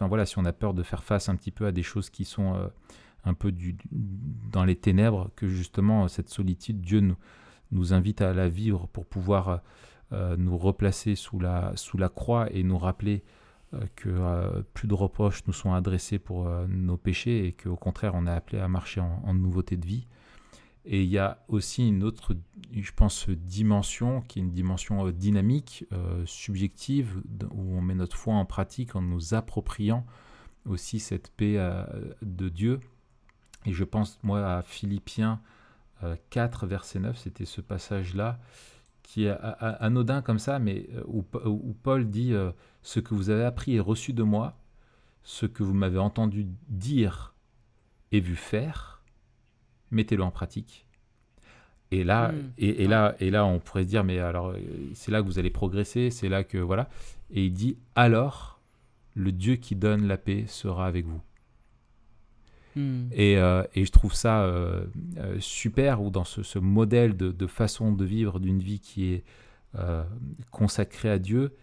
voilà 0.00 0.26
si 0.26 0.38
on 0.40 0.44
a 0.44 0.52
peur 0.52 0.74
de 0.74 0.82
faire 0.82 1.04
face 1.04 1.28
un 1.28 1.36
petit 1.36 1.52
peu 1.52 1.66
à 1.66 1.72
des 1.72 1.84
choses 1.84 2.10
qui 2.10 2.24
sont 2.24 2.56
euh, 2.56 2.66
un 3.24 3.32
peu 3.32 3.54
dans 4.50 4.64
les 4.64 4.74
ténèbres 4.74 5.30
que 5.36 5.46
justement 5.46 6.08
cette 6.08 6.30
solitude 6.30 6.80
Dieu 6.80 7.14
nous 7.70 7.94
invite 7.94 8.22
à 8.22 8.34
la 8.34 8.48
vivre 8.48 8.88
pour 8.88 9.06
pouvoir 9.06 9.60
nous 10.10 10.58
replacer 10.58 11.14
sous 11.14 11.38
la 11.38 11.72
sous 11.76 11.96
la 11.96 12.08
croix 12.08 12.48
et 12.52 12.64
nous 12.64 12.78
rappeler 12.78 13.22
que 13.94 14.62
plus 14.74 14.88
de 14.88 14.94
reproches 14.94 15.46
nous 15.46 15.52
sont 15.52 15.74
adressés 15.74 16.18
pour 16.18 16.48
nos 16.68 16.96
péchés 16.96 17.46
et 17.46 17.52
qu'au 17.52 17.76
contraire 17.76 18.14
on 18.16 18.26
est 18.26 18.30
appelé 18.30 18.58
à 18.58 18.66
marcher 18.66 19.00
en 19.00 19.34
nouveauté 19.34 19.76
de 19.76 19.86
vie 19.86 20.06
et 20.86 21.02
il 21.02 21.08
y 21.08 21.18
a 21.18 21.44
aussi 21.48 21.86
une 21.88 22.04
autre, 22.04 22.36
je 22.72 22.92
pense, 22.92 23.28
dimension 23.28 24.20
qui 24.22 24.38
est 24.38 24.42
une 24.42 24.52
dimension 24.52 25.06
euh, 25.06 25.12
dynamique, 25.12 25.84
euh, 25.92 26.24
subjective, 26.26 27.20
où 27.50 27.76
on 27.76 27.80
met 27.80 27.94
notre 27.94 28.16
foi 28.16 28.34
en 28.34 28.44
pratique 28.44 28.94
en 28.96 29.02
nous 29.02 29.34
appropriant 29.34 30.06
aussi 30.64 31.00
cette 31.00 31.30
paix 31.30 31.54
euh, 31.58 31.84
de 32.22 32.48
Dieu. 32.48 32.80
Et 33.64 33.72
je 33.72 33.82
pense, 33.84 34.18
moi, 34.22 34.58
à 34.58 34.62
Philippiens 34.62 35.40
euh, 36.04 36.14
4, 36.30 36.66
verset 36.66 37.00
9, 37.00 37.18
c'était 37.18 37.46
ce 37.46 37.60
passage-là, 37.60 38.38
qui 39.02 39.24
est 39.24 39.36
anodin 39.60 40.20
comme 40.22 40.38
ça, 40.40 40.58
mais 40.58 40.88
où, 41.06 41.22
Pa- 41.22 41.46
où 41.46 41.76
Paul 41.82 42.10
dit 42.10 42.32
Ce 42.82 42.98
que 42.98 43.14
vous 43.14 43.30
avez 43.30 43.44
appris 43.44 43.74
et 43.76 43.80
reçu 43.80 44.12
de 44.12 44.24
moi, 44.24 44.58
ce 45.22 45.46
que 45.46 45.62
vous 45.62 45.74
m'avez 45.74 45.98
entendu 45.98 46.46
dire 46.68 47.32
et 48.10 48.18
vu 48.18 48.34
faire, 48.34 48.95
mettez-le 49.90 50.22
en 50.22 50.30
pratique. 50.30 50.86
Et 51.92 52.02
là, 52.04 52.32
Mm. 52.32 52.52
et, 52.58 52.82
et 52.84 52.88
là, 52.88 53.14
et 53.20 53.30
là, 53.30 53.46
on 53.46 53.60
pourrait 53.60 53.84
se 53.84 53.88
dire, 53.88 54.02
mais 54.04 54.18
alors, 54.18 54.48
euh, 54.48 54.58
c'est 54.94 55.10
là 55.12 55.22
que 55.22 55.26
vous 55.26 55.38
allez 55.38 55.50
progresser, 55.50 56.10
c'est 56.10 56.28
là 56.28 56.42
que 56.44 56.58
voilà. 56.58 56.88
Et 57.30 57.44
il 57.46 57.52
dit, 57.52 57.76
alors, 57.94 58.60
le 59.14 59.32
Dieu 59.32 59.56
qui 59.56 59.76
donne 59.76 60.06
la 60.06 60.16
paix 60.16 60.44
sera 60.48 60.86
avec 60.86 61.06
vous. 61.06 61.20
Hmm. 62.74 63.08
Et, 63.12 63.38
euh, 63.38 63.62
et 63.74 63.84
je 63.84 63.92
trouve 63.92 64.14
ça 64.14 64.42
euh, 64.42 64.84
euh, 65.18 65.36
super, 65.40 66.02
ou 66.02 66.10
dans 66.10 66.24
ce, 66.24 66.42
ce 66.42 66.58
modèle 66.58 67.16
de, 67.16 67.30
de 67.32 67.46
façon 67.46 67.92
de 67.92 68.04
vivre 68.04 68.38
d'une 68.40 68.58
vie 68.58 68.80
qui 68.80 69.12
est 69.14 69.24
euh, 69.78 70.04
consacrée 70.50 71.10
à 71.10 71.18
Dieu, 71.18 71.54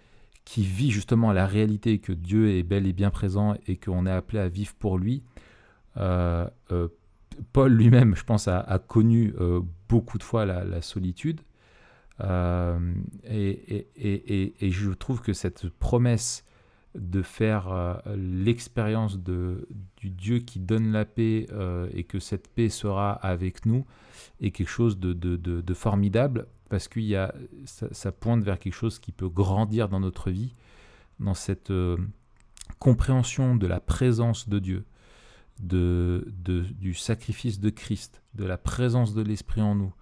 qui 0.46 0.64
vit 0.64 0.90
justement 0.92 1.32
la 1.32 1.46
réalité 1.46 2.00
que 2.00 2.14
Dieu 2.14 2.50
est 2.52 2.64
bel 2.64 2.88
et 2.88 2.94
bien 2.94 3.12
présent 3.12 3.56
et 3.68 3.78
qu'on 3.78 4.06
est 4.06 4.12
appelé 4.12 4.40
à 4.40 4.50
vivre 4.50 4.74
pour 4.76 4.98
lui. 4.98 5.22
Euh, 5.98 6.48
euh, 6.72 6.88
Paul 7.54 7.74
lui-même, 7.74 8.16
je 8.16 8.24
pense, 8.24 8.48
a, 8.48 8.80
connu 8.88 9.34
euh, 9.40 9.62
beaucoup 9.90 10.18
de 10.18 10.24
fois 10.24 10.46
la, 10.46 10.82
solitude. 10.82 11.42
Euh, 12.22 12.94
et, 13.26 14.58
je 14.62 14.92
trouve 14.92 15.22
que 15.22 15.34
cette 15.34 15.70
promesse 15.70 16.46
de 16.96 17.24
faire 17.24 17.70
euh, 17.70 17.96
l'expérience 18.16 19.18
du 19.18 20.10
Dieu 20.10 20.40
qui 20.40 20.60
donne 20.60 20.92
la 20.92 21.06
paix 21.06 21.48
et 21.94 22.04
que 22.04 22.20
cette 22.20 22.48
paix 22.48 22.70
sera 22.70 23.14
avec 23.14 23.66
nous 23.66 23.86
est 24.42 24.52
quelque 24.52 24.70
chose 24.70 25.00
de, 25.00 25.74
formidable 25.74 26.48
parce 26.70 26.88
que 26.88 27.00
ça, 27.66 28.12
pointe 28.12 28.44
vers 28.44 28.60
quelque 28.60 28.74
chose 28.74 29.00
qui 29.00 29.12
peut 29.12 29.30
grandir 29.30 29.90
dans 29.90 30.00
notre 30.00 30.32
vie, 30.32 30.56
dans 31.20 31.36
cette 31.36 31.72
compréhension 32.80 33.56
de 33.56 33.68
la 33.68 33.80
présence 33.80 34.50
de 34.50 34.60
Dieu, 34.60 34.86
de, 35.60 36.34
du 36.36 36.94
sacrifice 36.94 37.60
de 37.60 37.70
Christ, 37.70 38.22
de 38.34 38.46
la 38.46 38.58
présence 38.58 39.14
de 39.14 39.22
l'Esprit 39.22 39.62
en 39.62 39.76
nous, 39.76 39.94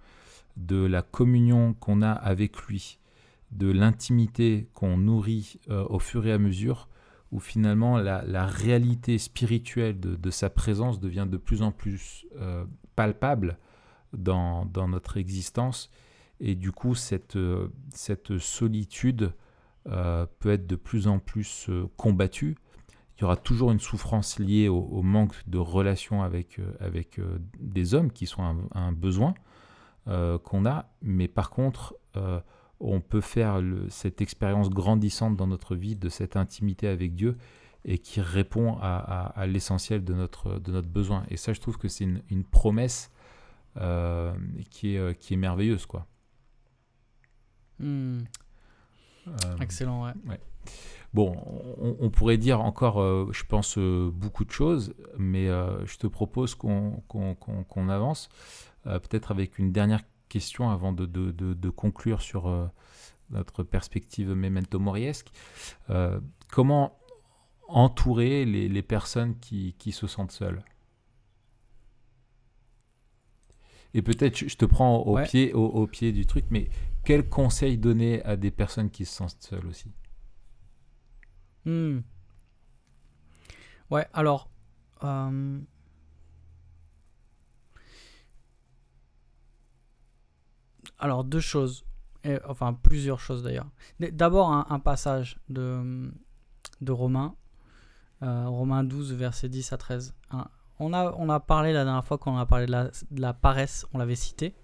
de 0.56 0.84
la 0.84 1.02
communion 1.02 1.74
qu'on 1.74 2.02
a 2.02 2.10
avec 2.10 2.56
lui, 2.62 2.98
de 3.50 3.70
l'intimité 3.70 4.68
qu'on 4.74 4.96
nourrit 4.96 5.58
euh, 5.68 5.84
au 5.88 5.98
fur 5.98 6.26
et 6.26 6.32
à 6.32 6.38
mesure, 6.38 6.88
où 7.30 7.40
finalement 7.40 7.96
la, 7.96 8.46
réalité 8.46 9.16
spirituelle 9.16 9.98
de, 9.98 10.30
sa 10.30 10.50
présence 10.50 11.00
devient 11.00 11.26
de 11.28 11.38
plus 11.38 11.62
en 11.62 11.72
plus 11.72 12.26
euh, 12.36 12.66
palpable 12.94 13.58
dans, 14.12 14.66
notre 14.86 15.16
existence. 15.16 15.90
Et 16.40 16.54
du 16.54 16.72
coup, 16.72 16.94
cette, 16.94 17.36
euh, 17.36 17.68
cette 17.90 18.36
solitude 18.38 19.32
peut 19.84 20.50
être 20.50 20.66
de 20.68 20.76
plus 20.76 21.08
en 21.08 21.18
plus 21.18 21.68
combattue. 21.96 22.56
Il 23.16 23.22
y 23.22 23.24
aura 23.24 23.36
toujours 23.36 23.70
une 23.70 23.78
souffrance 23.80 24.38
liée 24.38 24.68
au, 24.68 24.78
au 24.80 25.02
manque 25.02 25.34
de 25.46 25.58
relation 25.58 26.22
avec, 26.22 26.58
euh, 26.58 26.72
avec 26.80 27.18
euh, 27.18 27.38
des 27.60 27.94
hommes 27.94 28.10
qui 28.10 28.26
sont 28.26 28.42
un, 28.42 28.56
un 28.72 28.92
besoin 28.92 29.34
euh, 30.08 30.38
qu'on 30.38 30.64
a. 30.66 30.90
Mais 31.02 31.28
par 31.28 31.50
contre, 31.50 31.94
on 32.80 33.00
peut 33.00 33.20
faire 33.20 33.60
le- 33.60 33.88
cette 33.90 34.20
expérience 34.20 34.68
grandissante 34.70 35.36
dans 35.36 35.46
notre 35.46 35.76
vie 35.76 35.94
de 35.96 36.08
cette 36.08 36.36
intimité 36.36 36.88
avec 36.88 37.14
Dieu 37.14 37.36
et 37.84 37.98
qui 37.98 38.20
répond 38.20 38.76
à, 38.80 38.96
à- 38.96 39.40
à 39.40 39.46
l'essentiel 39.46 40.04
de 40.04 40.14
notre, 40.14 40.58
de 40.58 40.72
notre 40.72 40.88
besoin. 40.88 41.24
Et 41.30 41.36
ça, 41.36 41.52
je 41.52 41.60
trouve 41.60 41.78
que 41.78 41.88
c'est 41.88 42.04
une, 42.04 42.22
une 42.30 42.44
promesse 42.44 43.10
qui, 44.70 44.96
est, 44.96 45.18
qui 45.18 45.34
est 45.34 45.36
merveilleuse. 45.36 45.86
Quoi. 45.86 46.06
Hmm. 47.78 48.20
Excellent, 49.60 50.04
ouais. 50.04 50.40
Bon, 51.14 51.36
on, 51.78 51.96
on 52.00 52.10
pourrait 52.10 52.38
dire 52.38 52.60
encore, 52.62 53.00
euh, 53.00 53.28
je 53.32 53.44
pense, 53.44 53.76
euh, 53.78 54.10
beaucoup 54.12 54.44
de 54.44 54.50
choses, 54.50 54.94
mais 55.18 55.48
euh, 55.48 55.84
je 55.86 55.98
te 55.98 56.06
propose 56.06 56.54
qu'on 56.54 57.88
avance, 57.88 58.28
peut-être 58.84 59.30
avec 59.30 59.58
une 59.58 59.72
dernière 59.72 60.02
question 60.28 60.70
avant 60.70 60.92
de, 60.92 61.06
de- 61.06 61.30
de- 61.30 61.54
de 61.54 61.70
conclure 61.70 62.22
sur 62.22 62.70
notre 63.30 63.62
perspective 63.62 64.30
memento 64.30 64.78
moriesque. 64.78 65.28
Comment 66.50 66.98
entourer 67.68 68.44
les, 68.44 68.68
les 68.68 68.82
personnes 68.82 69.38
qui, 69.38 69.74
qui 69.78 69.92
se 69.92 70.06
sentent 70.06 70.32
seules? 70.32 70.62
Et 73.94 74.02
peut-être, 74.02 74.36
je 74.36 74.48
je 74.48 74.56
te 74.56 74.64
prends 74.64 74.98
au, 74.98 75.14
Ouais. 75.16 75.24
pied, 75.24 75.52
au, 75.54 75.64
au 75.66 75.86
pied 75.86 76.12
du 76.12 76.26
truc, 76.26 76.44
mais 76.50 76.68
quel 77.04 77.28
conseil 77.28 77.78
donner 77.78 78.22
à 78.24 78.36
des 78.36 78.50
personnes 78.50 78.90
qui 78.90 79.04
se 79.04 79.14
sentent 79.14 79.36
seules 79.40 79.66
aussi? 79.66 79.90
Hmm. 81.64 82.00
Ouais, 83.90 84.06
alors. 84.12 84.48
euh, 85.04 85.58
Alors, 90.98 91.24
deux 91.24 91.40
choses. 91.40 91.84
Et, 92.24 92.38
enfin, 92.48 92.72
plusieurs 92.74 93.20
choses 93.20 93.42
d'ailleurs. 93.42 93.66
D- 94.00 94.10
D'abord, 94.12 94.52
un, 94.52 94.66
un 94.70 94.78
passage 94.78 95.38
de, 95.48 96.12
de 96.80 96.92
Romains. 96.92 97.34
euh, 98.22 98.46
Romains 98.48 98.84
12, 98.84 99.12
versets 99.14 99.48
10 99.48 99.72
à 99.72 99.76
13. 99.76 100.14
Hein, 100.30 100.46
On 100.78 100.92
a, 100.92 101.12
on 101.18 101.28
a 101.28 101.40
parlé 101.40 101.72
la 101.72 101.84
dernière 101.84 102.04
fois 102.04 102.18
quand 102.18 102.32
on 102.32 102.38
a 102.38 102.46
parlé 102.46 102.66
de 102.66 102.70
la, 102.72 102.84
de 103.10 103.20
la 103.20 103.32
paresse, 103.34 103.84
on 103.92 103.98
l'avait 103.98 104.14
cité. 104.14 104.54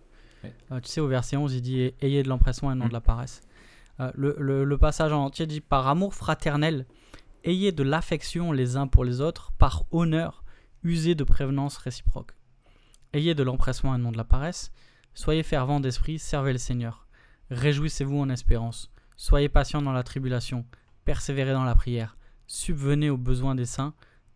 Ouais. 0.44 0.54
Euh, 0.70 0.80
tu 0.80 0.88
sais, 0.88 1.00
au 1.00 1.08
verset 1.08 1.36
11, 1.36 1.54
il 1.54 1.62
dit 1.62 1.92
Ayez 2.00 2.22
de 2.22 2.28
l'empressement 2.28 2.70
et 2.70 2.76
non 2.76 2.84
Mm. 2.84 2.88
de 2.88 2.92
la 2.92 3.00
paresse. 3.00 3.40
Euh, 4.00 4.12
le, 4.14 4.78
passage 4.78 5.12
en 5.12 5.24
entier 5.24 5.46
dit 5.46 5.60
Par 5.60 5.88
amour 5.88 6.14
fraternel, 6.14 6.86
ayez 7.44 7.72
de 7.72 7.82
l'affection 7.82 8.52
les 8.52 8.76
uns 8.76 8.86
pour 8.86 9.04
les 9.04 9.20
autres, 9.20 9.52
par 9.58 9.84
honneur, 9.90 10.44
usez 10.82 11.14
de 11.14 11.24
prévenance 11.24 11.76
réciproque. 11.78 12.32
Ayez 13.12 13.34
de 13.34 13.42
l'empressement 13.42 13.94
et 13.94 13.98
non 13.98 14.12
de 14.12 14.16
la 14.16 14.24
paresse. 14.24 14.70
Soyez 15.14 15.42
fervents 15.42 15.80
d'esprit, 15.80 16.18
servez 16.18 16.52
le 16.52 16.58
Seigneur. 16.58 17.06
Réjouissez-vous 17.50 18.20
en 18.20 18.28
espérance. 18.28 18.92
Soyez 19.16 19.48
patients 19.48 19.82
dans 19.82 19.92
la 19.92 20.02
tribulation. 20.04 20.64
Persévérez 21.04 21.52
dans 21.52 21.64
la 21.64 21.74
prière. 21.74 22.16
Subvenez 22.46 23.10
aux 23.10 23.16
besoins 23.16 23.54
des 23.54 23.64
saints. 23.64 23.94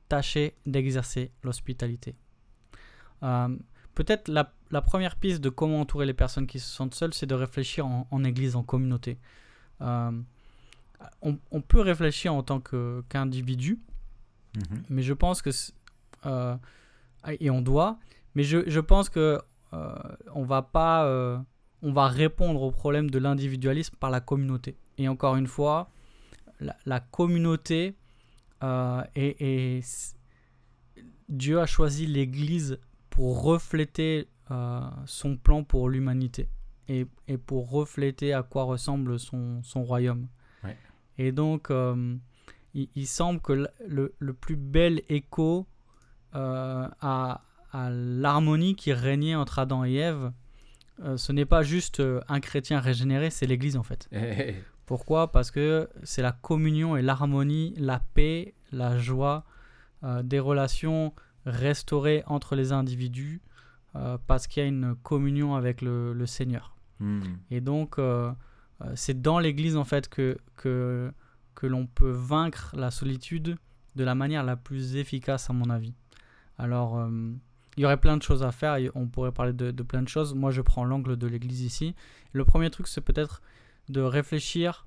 Tâchez 0.08 0.56
d'exercer 0.66 1.30
l'hospitalité. 1.42 2.16
Euh, 3.22 3.56
Peut-être 3.94 4.28
la, 4.28 4.80
première 4.80 5.16
piste 5.16 5.42
de 5.42 5.50
comment 5.50 5.78
entourer 5.82 6.06
les 6.06 6.14
personnes 6.14 6.46
qui 6.46 6.58
se 6.58 6.68
sentent 6.68 6.94
seules, 6.94 7.12
c'est 7.12 7.26
de 7.26 7.34
réfléchir 7.34 7.86
en 7.86 8.24
église, 8.24 8.56
en 8.56 8.62
communauté. 8.62 9.18
Euh, 9.82 10.12
on, 11.20 11.36
on 11.50 11.60
peut 11.60 11.80
réfléchir 11.80 12.32
en 12.32 12.42
tant 12.42 12.60
qu'individu, 13.08 13.78
mais 14.88 15.02
je 15.02 15.12
pense 15.14 15.42
que 15.42 15.50
euh, 16.26 16.56
et 17.40 17.50
on 17.50 17.62
doit 17.62 17.98
mais 18.34 18.44
je, 18.44 18.58
je 18.68 18.80
pense 18.80 19.08
que 19.08 19.40
euh, 19.72 19.94
on 20.34 20.44
va 20.44 20.62
pas 20.62 21.06
on 21.82 21.92
va 21.92 22.06
répondre 22.08 22.62
au 22.62 22.70
problème 22.70 23.10
de 23.10 23.18
l'individualisme 23.18 23.96
par 23.98 24.10
la 24.10 24.20
communauté. 24.20 24.76
Et 24.98 25.08
encore 25.08 25.36
une 25.36 25.46
fois 25.48 25.90
la, 26.60 26.76
la 26.86 27.00
communauté 27.00 27.96
euh, 28.62 29.02
est- 29.16 30.14
Dieu 31.28 31.58
a 31.60 31.66
choisi 31.66 32.06
l'Église 32.06 32.78
pour 33.10 33.42
refléter 33.42 34.28
euh, 34.50 34.80
son 35.06 35.36
plan 35.36 35.64
pour 35.64 35.88
l'humanité 35.88 36.48
et, 36.88 37.06
et 37.28 37.38
pour 37.38 37.70
refléter 37.70 38.32
à 38.32 38.42
quoi 38.42 38.64
ressemble 38.64 39.18
son, 39.18 39.62
son 39.62 39.84
royaume. 39.84 40.28
Ouais. 40.64 40.76
Et 41.18 41.32
donc, 41.32 41.70
euh, 41.70 42.16
il, 42.74 42.88
il 42.94 43.06
semble 43.06 43.40
que 43.40 43.68
le, 43.86 44.32
plus 44.34 44.56
bel 44.56 45.02
écho 45.08 45.66
euh, 46.34 46.88
à, 47.00 47.42
à 47.72 47.90
l'harmonie 47.90 48.74
qui 48.74 48.92
régnait 48.92 49.34
entre 49.34 49.58
Adam 49.58 49.84
et 49.84 49.94
Ève, 49.94 50.32
euh, 51.02 51.16
ce 51.16 51.32
n'est 51.32 51.46
pas 51.46 51.62
juste 51.62 52.02
un 52.28 52.40
chrétien 52.40 52.80
régénéré, 52.80 53.30
c'est 53.30 53.46
l'Église 53.46 53.76
en 53.76 53.82
fait. 53.82 54.08
Pourquoi? 54.86 55.32
Parce 55.32 55.50
que 55.50 55.88
c'est 56.02 56.22
la 56.22 56.32
communion 56.32 56.96
et 56.96 57.02
l'harmonie, 57.02 57.74
la 57.78 58.00
paix, 58.14 58.54
la 58.72 58.98
joie, 58.98 59.44
des 60.24 60.40
relations 60.40 61.14
restaurées 61.46 62.24
entre 62.26 62.56
les 62.56 62.72
individus, 62.72 63.40
euh, 63.96 64.18
parce 64.26 64.46
qu'il 64.46 64.62
y 64.62 64.66
a 64.66 64.68
une 64.68 64.94
communion 65.02 65.54
avec 65.54 65.82
le, 65.82 66.12
le 66.12 66.26
Seigneur. 66.26 66.76
Hmm. 67.00 67.20
Et 67.50 67.60
donc, 67.60 67.98
euh, 67.98 68.32
euh, 68.82 68.92
c'est 68.94 69.20
dans 69.20 69.38
l'Église 69.38 69.76
en 69.76 69.84
fait 69.84 70.08
que, 70.08 70.38
que, 70.56 71.12
que 71.54 71.66
l'on 71.66 71.86
peut 71.86 72.10
vaincre 72.10 72.74
la 72.76 72.90
solitude 72.90 73.56
de 73.94 74.04
la 74.04 74.14
manière 74.14 74.44
la 74.44 74.56
plus 74.56 74.96
efficace 74.96 75.50
à 75.50 75.52
mon 75.52 75.68
avis. 75.70 75.94
Alors, 76.58 76.98
euh, 76.98 77.32
il 77.76 77.82
y 77.82 77.86
aurait 77.86 77.96
plein 78.00 78.16
de 78.16 78.22
choses 78.22 78.42
à 78.42 78.52
faire, 78.52 78.76
et 78.76 78.90
on 78.94 79.06
pourrait 79.06 79.32
parler 79.32 79.52
de, 79.52 79.70
de 79.70 79.82
plein 79.82 80.02
de 80.02 80.08
choses. 80.08 80.34
Moi, 80.34 80.50
je 80.50 80.60
prends 80.60 80.84
l'angle 80.84 81.16
de 81.16 81.26
l'Église 81.26 81.62
ici. 81.62 81.94
Le 82.32 82.44
premier 82.44 82.70
truc, 82.70 82.86
c'est 82.86 83.00
peut-être 83.00 83.42
de 83.88 84.00
réfléchir 84.00 84.86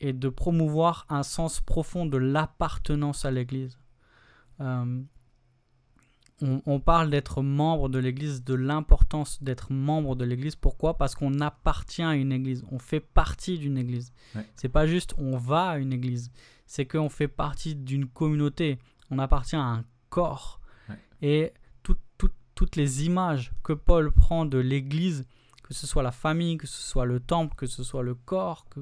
et 0.00 0.12
de 0.12 0.28
promouvoir 0.28 1.06
un 1.08 1.22
sens 1.22 1.60
profond 1.60 2.06
de 2.06 2.16
l'appartenance 2.16 3.24
à 3.24 3.30
l'Église. 3.30 3.78
Euh, 4.60 5.00
on, 6.40 6.62
on 6.66 6.80
parle 6.80 7.10
d'être 7.10 7.42
membre 7.42 7.88
de 7.88 7.98
l'Église, 7.98 8.44
de 8.44 8.54
l'importance 8.54 9.42
d'être 9.42 9.72
membre 9.72 10.14
de 10.16 10.24
l'Église. 10.24 10.54
Pourquoi? 10.56 10.96
Parce 10.96 11.14
qu'on 11.14 11.40
appartient 11.40 12.02
à 12.02 12.14
une 12.14 12.32
Église, 12.32 12.64
on 12.70 12.78
fait 12.78 13.00
partie 13.00 13.58
d'une 13.58 13.76
Église. 13.78 14.12
Ouais. 14.34 14.46
C'est 14.56 14.68
pas 14.68 14.86
juste 14.86 15.14
on 15.18 15.36
va 15.36 15.70
à 15.70 15.78
une 15.78 15.92
Église, 15.92 16.30
c'est 16.66 16.86
qu'on 16.86 17.08
fait 17.08 17.28
partie 17.28 17.74
d'une 17.74 18.06
communauté, 18.06 18.78
on 19.10 19.18
appartient 19.18 19.56
à 19.56 19.62
un 19.62 19.84
corps. 20.10 20.60
Ouais. 20.88 20.98
Et 21.22 21.52
tout- 21.82 21.96
tout- 22.18 22.30
toutes 22.54 22.76
les 22.76 23.04
images 23.06 23.52
que 23.62 23.72
Paul 23.72 24.12
prend 24.12 24.44
de 24.46 24.58
l'Église, 24.58 25.26
que 25.64 25.74
ce 25.74 25.86
soit 25.86 26.02
la 26.02 26.12
famille, 26.12 26.56
que 26.56 26.66
ce 26.66 26.80
soit 26.80 27.04
le 27.04 27.20
temple, 27.20 27.54
que 27.56 27.66
ce 27.66 27.82
soit 27.82 28.02
le 28.02 28.14
corps, 28.14 28.66
que, 28.70 28.80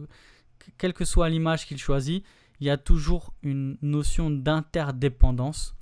que- 0.58 0.70
quelle 0.78 0.92
que 0.92 1.04
soit 1.04 1.28
l'image 1.28 1.66
qu'il 1.66 1.78
choisit, 1.78 2.24
il 2.60 2.66
y 2.66 2.70
a 2.70 2.76
toujours 2.78 3.32
une 3.42 3.76
notion 3.82 4.30
d'interdépendance 4.30 5.74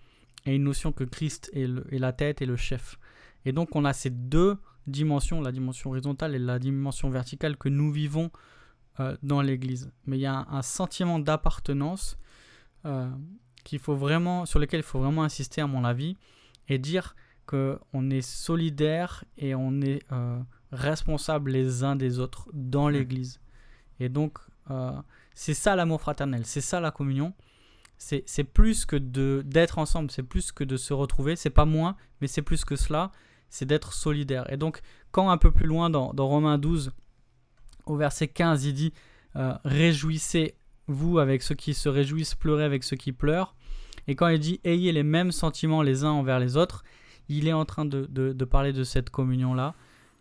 et 0.47 0.55
une 0.55 0.65
notion 0.65 0.93
que 0.93 1.05
Christ 1.05 1.51
est, 1.53 1.67
la 1.67 2.13
tête 2.13 2.43
et 2.43 2.47
le 2.47 2.57
chef. 2.57 2.99
Et 3.45 3.53
donc 3.53 3.75
on 3.77 3.85
a 3.85 3.93
ces 3.93 4.11
deux 4.11 4.59
dimensions, 4.87 5.41
la 5.41 5.53
dimension 5.53 5.91
horizontale 5.91 6.35
et 6.35 6.39
la 6.39 6.59
dimension 6.59 7.11
verticale 7.11 7.57
que 7.57 7.69
nous 7.69 7.91
vivons 7.91 8.31
euh, 9.01 9.17
dans 9.23 9.43
l'Église. 9.43 9.91
Mais 10.07 10.19
il 10.19 10.21
y 10.21 10.27
a 10.27 10.47
un, 10.51 10.63
sentiment 10.63 11.19
d'appartenance 11.19 12.19
euh, 12.85 13.11
qu'il 13.65 13.79
faut 13.79 13.97
vraiment, 13.97 14.47
sur 14.47 14.59
lequel 14.59 14.81
il 14.81 14.85
faut 14.85 15.01
vraiment 15.01 15.25
insister 15.25 15.61
à 15.61 15.67
mon 15.67 15.85
avis 15.85 16.17
et 16.69 16.79
dire 16.79 17.15
qu'on 17.47 18.11
est 18.11 18.23
solidaire 18.23 19.25
et 19.37 19.55
on 19.55 19.81
est 19.81 20.01
euh, 20.13 20.39
responsable 20.73 21.51
les 21.51 21.85
uns 21.85 21.97
des 21.97 22.19
autres 22.19 22.49
dans 22.53 22.89
l'Église. 22.89 23.41
Et 24.01 24.09
donc 24.09 24.39
c'est 25.35 25.53
ça 25.53 25.77
l'amour 25.77 26.01
fraternel, 26.01 26.47
c'est 26.47 26.63
ça 26.63 26.81
la 26.81 26.91
communion. 26.91 27.35
C'est 27.99 28.45
plus 28.45 28.85
que 28.85 28.97
d'être 28.97 29.79
ensemble, 29.79 30.11
c'est 30.11 30.23
plus 30.23 30.53
que 30.53 30.65
de 30.65 30.77
se 30.77 30.93
retrouver, 30.93 31.37
c'est 31.37 31.51
pas 31.51 31.65
moins, 31.65 31.97
mais 32.21 32.27
c'est 32.27 32.43
plus 32.43 32.65
que 32.65 32.77
cela, 32.77 33.13
c'est 33.49 33.65
d'être 33.65 33.93
solidaire. 33.93 34.53
Et 34.53 34.57
donc, 34.57 34.81
quand 35.11 35.31
un 35.31 35.39
peu 35.39 35.53
plus 35.53 35.67
loin 35.67 35.89
dans, 35.91 36.13
Romains 36.17 36.59
12, 36.59 36.93
au 37.87 37.97
verset 37.97 38.29
15, 38.29 38.65
il 38.65 38.75
dit 38.75 38.93
euh, 39.37 39.55
Réjouissez-vous 39.65 41.19
avec 41.19 41.43
ceux 41.43 41.55
qui 41.55 41.73
se 41.73 41.89
réjouissent, 41.89 42.35
pleurez 42.35 42.65
avec 42.65 42.85
ceux 42.85 42.97
qui 42.97 43.13
pleurent. 43.13 43.55
Et 44.07 44.17
quand 44.17 44.29
il 44.29 44.39
dit 44.39 44.61
Ayez 44.65 44.93
les 44.93 45.03
mêmes 45.03 45.33
sentiments 45.33 45.83
les 45.83 46.05
uns 46.05 46.11
envers 46.11 46.41
les 46.41 46.57
autres, 46.57 46.85
il 47.29 47.49
est 47.49 47.53
en 47.53 47.65
train 47.65 47.85
de, 47.85 48.45
parler 48.45 48.73
de 48.73 48.85
cette 48.85 49.11
communion-là. 49.11 49.75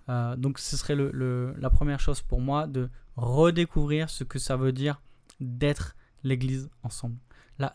Euh, 0.10 0.36
donc, 0.36 0.60
ce 0.60 0.78
serait 0.78 0.96
la 0.96 1.70
première 1.70 2.00
chose 2.00 2.22
pour 2.22 2.40
moi 2.40 2.68
de 2.68 2.90
redécouvrir 3.16 4.10
ce 4.10 4.24
que 4.24 4.40
ça 4.40 4.58
veut 4.58 4.72
dire 4.72 5.02
d'être 5.40 5.96
l'Église 6.24 6.70
ensemble. 6.84 7.18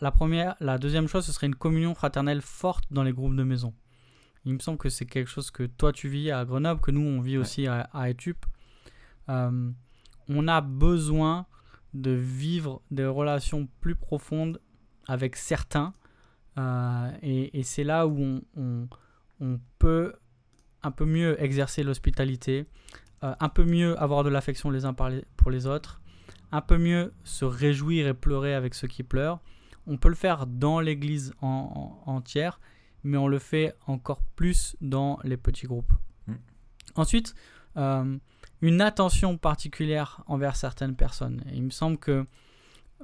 La, 0.00 0.10
première, 0.10 0.54
la 0.60 0.78
deuxième 0.78 1.06
chose, 1.06 1.24
ce 1.24 1.32
serait 1.32 1.46
une 1.46 1.54
communion 1.54 1.94
fraternelle 1.94 2.42
forte 2.42 2.84
dans 2.90 3.02
les 3.02 3.12
groupes 3.12 3.36
de 3.36 3.42
maison. 3.42 3.74
Il 4.44 4.54
me 4.54 4.58
semble 4.58 4.78
que 4.78 4.88
c'est 4.88 5.06
quelque 5.06 5.28
chose 5.28 5.50
que 5.50 5.64
toi 5.64 5.92
tu 5.92 6.08
vis 6.08 6.30
à 6.30 6.44
Grenoble, 6.44 6.80
que 6.80 6.90
nous 6.90 7.00
on 7.00 7.20
vit 7.20 7.36
aussi 7.36 7.66
à, 7.66 7.88
à 7.92 8.08
Etup. 8.08 8.46
Euh, 9.28 9.70
on 10.28 10.48
a 10.48 10.60
besoin 10.60 11.46
de 11.94 12.10
vivre 12.10 12.82
des 12.90 13.06
relations 13.06 13.68
plus 13.80 13.94
profondes 13.94 14.60
avec 15.06 15.36
certains. 15.36 15.92
Euh, 16.58 17.10
et, 17.22 17.62
c'est 17.62 17.84
là 17.84 18.06
où 18.06 18.40
on, 18.56 18.88
on, 19.40 19.60
peut 19.78 20.14
un 20.82 20.90
peu 20.90 21.04
mieux 21.04 21.40
exercer 21.42 21.82
l'hospitalité, 21.82 22.66
euh, 23.22 23.34
un 23.38 23.48
peu 23.48 23.64
mieux 23.64 24.00
avoir 24.00 24.24
de 24.24 24.28
l'affection 24.28 24.70
les 24.70 24.84
uns 24.84 24.94
pour 24.94 25.50
les 25.50 25.66
autres, 25.66 26.00
un 26.52 26.60
peu 26.60 26.78
mieux 26.78 27.12
se 27.24 27.44
réjouir 27.44 28.06
et 28.06 28.14
pleurer 28.14 28.54
avec 28.54 28.74
ceux 28.74 28.88
qui 28.88 29.02
pleurent. 29.02 29.40
On 29.88 29.96
peut 29.96 30.10
le 30.10 30.14
faire 30.14 30.46
dans 30.46 30.80
l'église 30.80 31.32
en, 31.40 31.98
entière, 32.04 32.60
mais 33.04 33.16
on 33.16 33.26
le 33.26 33.38
fait 33.38 33.74
encore 33.86 34.22
plus 34.36 34.76
dans 34.82 35.18
les 35.24 35.38
petits 35.38 35.66
groupes. 35.66 35.92
Mm. 36.26 36.34
Ensuite, 36.94 37.34
euh, 37.78 38.18
une 38.60 38.80
attention 38.80 39.38
particulière 39.38 40.22
envers 40.26 40.56
certaines 40.56 40.94
personnes. 40.94 41.42
il 41.52 41.62
me 41.62 41.70
semble 41.70 41.96
que 41.96 42.26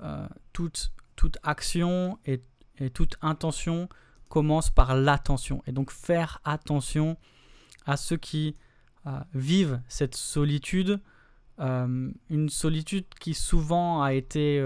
euh, 0.03 0.29
toute, 0.53 0.93
toute 1.17 1.39
action 1.43 2.19
et, 2.27 2.43
et, 2.79 2.91
toute 2.91 3.17
intention 3.23 3.89
commence 4.29 4.69
par 4.69 4.95
l'attention. 4.95 5.63
Et 5.67 5.73
donc 5.73 5.91
faire 5.91 6.41
attention 6.45 7.17
à 7.87 7.97
ceux 7.97 8.17
qui 8.17 8.57
euh, 9.07 9.21
vivent 9.33 9.81
cette 9.89 10.17
solitude, 10.17 11.01
une 11.61 12.49
solitude 12.49 13.07
qui 13.21 13.33
souvent 13.33 14.03
a 14.03 14.13
été, 14.13 14.61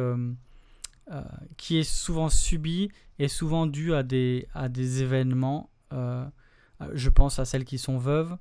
euh, 1.11 1.23
qui 1.57 1.79
est 1.79 1.89
souvent 1.89 2.29
subie 2.29 2.91
et 3.19 3.29
souvent 3.29 3.67
due 3.67 3.95
à 3.95 4.03
des, 4.03 4.47
à 4.55 4.69
des 4.69 5.03
événements. 5.03 5.71
je 6.93 7.09
pense 7.09 7.39
à 7.39 7.45
celles 7.45 7.65
qui 7.65 7.79
sont 7.79 7.99
veuves, 7.99 8.37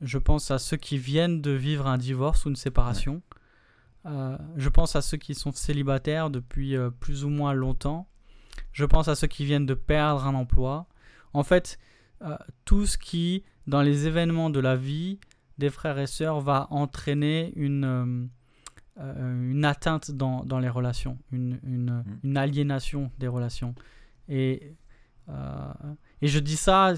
je 0.00 0.18
pense 0.18 0.50
à 0.50 0.58
ceux 0.58 0.78
qui 0.78 0.96
viennent 0.96 1.42
de 1.42 1.50
vivre 1.50 1.86
un 1.86 1.98
divorce 1.98 2.46
ou 2.46 2.48
une 2.48 2.56
séparation. 2.56 3.22
je 4.04 4.68
pense 4.68 4.96
à 4.96 5.02
ceux 5.02 5.18
qui 5.18 5.34
sont 5.34 5.52
célibataires 5.52 6.30
depuis 6.30 6.74
plus 7.00 7.24
ou 7.24 7.28
moins 7.28 7.52
longtemps. 7.52 8.08
Je 8.72 8.86
pense 8.86 9.08
à 9.08 9.14
ceux 9.14 9.26
qui 9.26 9.44
viennent 9.44 9.66
de 9.66 9.74
perdre 9.74 10.26
un 10.26 10.34
emploi. 10.34 10.86
En 11.34 11.42
fait, 11.42 11.78
tout 12.64 12.86
ce 12.86 12.96
qui 12.96 13.44
dans 13.66 13.82
les 13.82 14.06
événements 14.06 14.50
de 14.50 14.60
la 14.60 14.76
vie 14.76 15.20
des 15.58 15.70
frères 15.70 15.98
et 15.98 16.06
sœurs 16.06 16.40
va 16.40 16.66
entraîner 16.70 17.52
une, 17.56 18.30
euh, 19.00 19.14
euh, 19.16 19.50
une 19.50 19.64
atteinte 19.64 20.10
dans, 20.10 20.44
dans, 20.44 20.58
les 20.58 20.68
relations, 20.68 21.18
une, 21.32 21.58
une, 21.64 21.90
mm. 21.90 22.18
une, 22.24 22.36
aliénation 22.36 23.10
des 23.18 23.28
relations. 23.28 23.74
Et, 24.28 24.74
euh, 25.28 25.72
et 26.20 26.28
je 26.28 26.38
dis 26.38 26.56
ça 26.56 26.92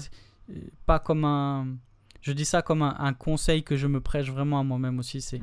pas 0.85 0.99
comme 0.99 1.23
un... 1.23 1.77
Je 2.21 2.31
dis 2.31 2.45
ça 2.45 2.61
comme 2.61 2.81
un, 2.81 3.13
conseil 3.13 3.63
que 3.63 3.75
je 3.75 3.87
me 3.87 3.99
prêche 3.99 4.29
vraiment 4.29 4.59
à 4.59 4.63
moi-même 4.63 4.99
aussi. 4.99 5.21
C'est 5.21 5.41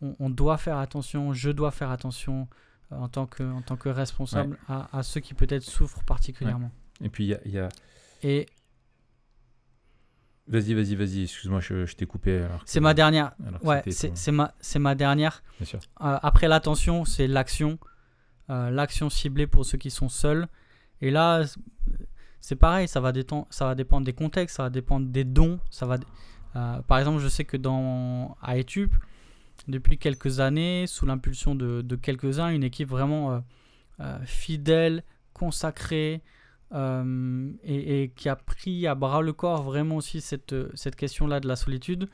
on, 0.00 0.30
doit 0.30 0.58
faire 0.58 0.78
attention, 0.78 1.32
je 1.32 1.50
dois 1.50 1.72
faire 1.72 1.90
attention 1.90 2.48
en 2.90 3.08
tant 3.08 3.26
que, 3.26 3.42
en 3.42 3.62
tant 3.62 3.76
que 3.76 3.88
responsable 3.88 4.56
à, 4.68 4.96
à, 4.96 5.02
ceux 5.02 5.20
qui 5.20 5.34
peut-être 5.34 5.64
souffrent 5.64 6.04
particulièrement. 6.04 6.70
Et 7.02 7.08
puis 7.08 7.24
il 7.24 7.28
y 7.28 7.34
a, 7.34 7.48
y 7.48 7.58
a... 7.58 7.68
Et 8.22 8.46
Vas-y, 10.50 10.74
vas-y, 10.74 10.96
vas-y, 10.96 11.22
excuse-moi, 11.22 11.60
je, 11.60 11.94
t'ai 11.94 12.06
coupé. 12.06 12.44
C'est 12.64 12.80
ma 12.80 12.92
dernière. 12.92 13.32
Ouais, 13.62 13.84
c'est 13.86 14.32
ma, 14.32 14.52
ma 14.80 14.94
dernière. 14.96 15.44
Bien 15.58 15.66
sûr. 15.66 15.78
Euh, 16.00 16.18
après 16.22 16.48
l'attention, 16.48 17.04
c'est 17.04 17.28
l'action. 17.28 17.78
Euh, 18.50 18.68
l'action 18.70 19.10
ciblée 19.10 19.46
pour 19.46 19.64
ceux 19.64 19.78
qui 19.78 19.90
sont 19.90 20.08
seuls. 20.08 20.48
Et 21.00 21.12
là, 21.12 21.44
c'est 22.40 22.56
pareil, 22.56 22.88
ça 22.88 23.00
va, 23.00 23.12
ça 23.50 23.64
va 23.64 23.74
dépendre 23.76 24.04
des 24.04 24.12
contextes, 24.12 24.56
ça 24.56 24.64
va 24.64 24.70
dépendre 24.70 25.06
des 25.06 25.22
dons. 25.22 25.60
Ça 25.70 25.86
va, 25.86 25.98
euh, 26.56 26.82
par 26.82 26.98
exemple, 26.98 27.20
je 27.20 27.28
sais 27.28 27.44
que 27.44 27.56
dans 27.56 28.36
à 28.42 28.56
depuis 29.68 29.98
quelques 29.98 30.40
années, 30.40 30.86
sous 30.88 31.06
l'impulsion 31.06 31.54
de, 31.54 31.80
de 31.80 31.94
quelques-uns, 31.94 32.48
une 32.48 32.64
équipe 32.64 32.88
vraiment 32.88 33.44
fidèle, 34.24 35.04
consacrée, 35.32 36.22
euh, 36.72 37.52
et, 37.64 38.12
qui 38.14 38.28
a 38.28 38.36
pris 38.36 38.86
à 38.86 38.94
bras 38.94 39.22
le 39.22 39.32
corps 39.32 39.64
vraiment 39.64 39.96
aussi 39.96 40.20
cette, 40.20 40.54
cette 40.76 40.94
question-là 40.94 41.40
de 41.40 41.48
la 41.48 41.56
solitude, 41.56 42.08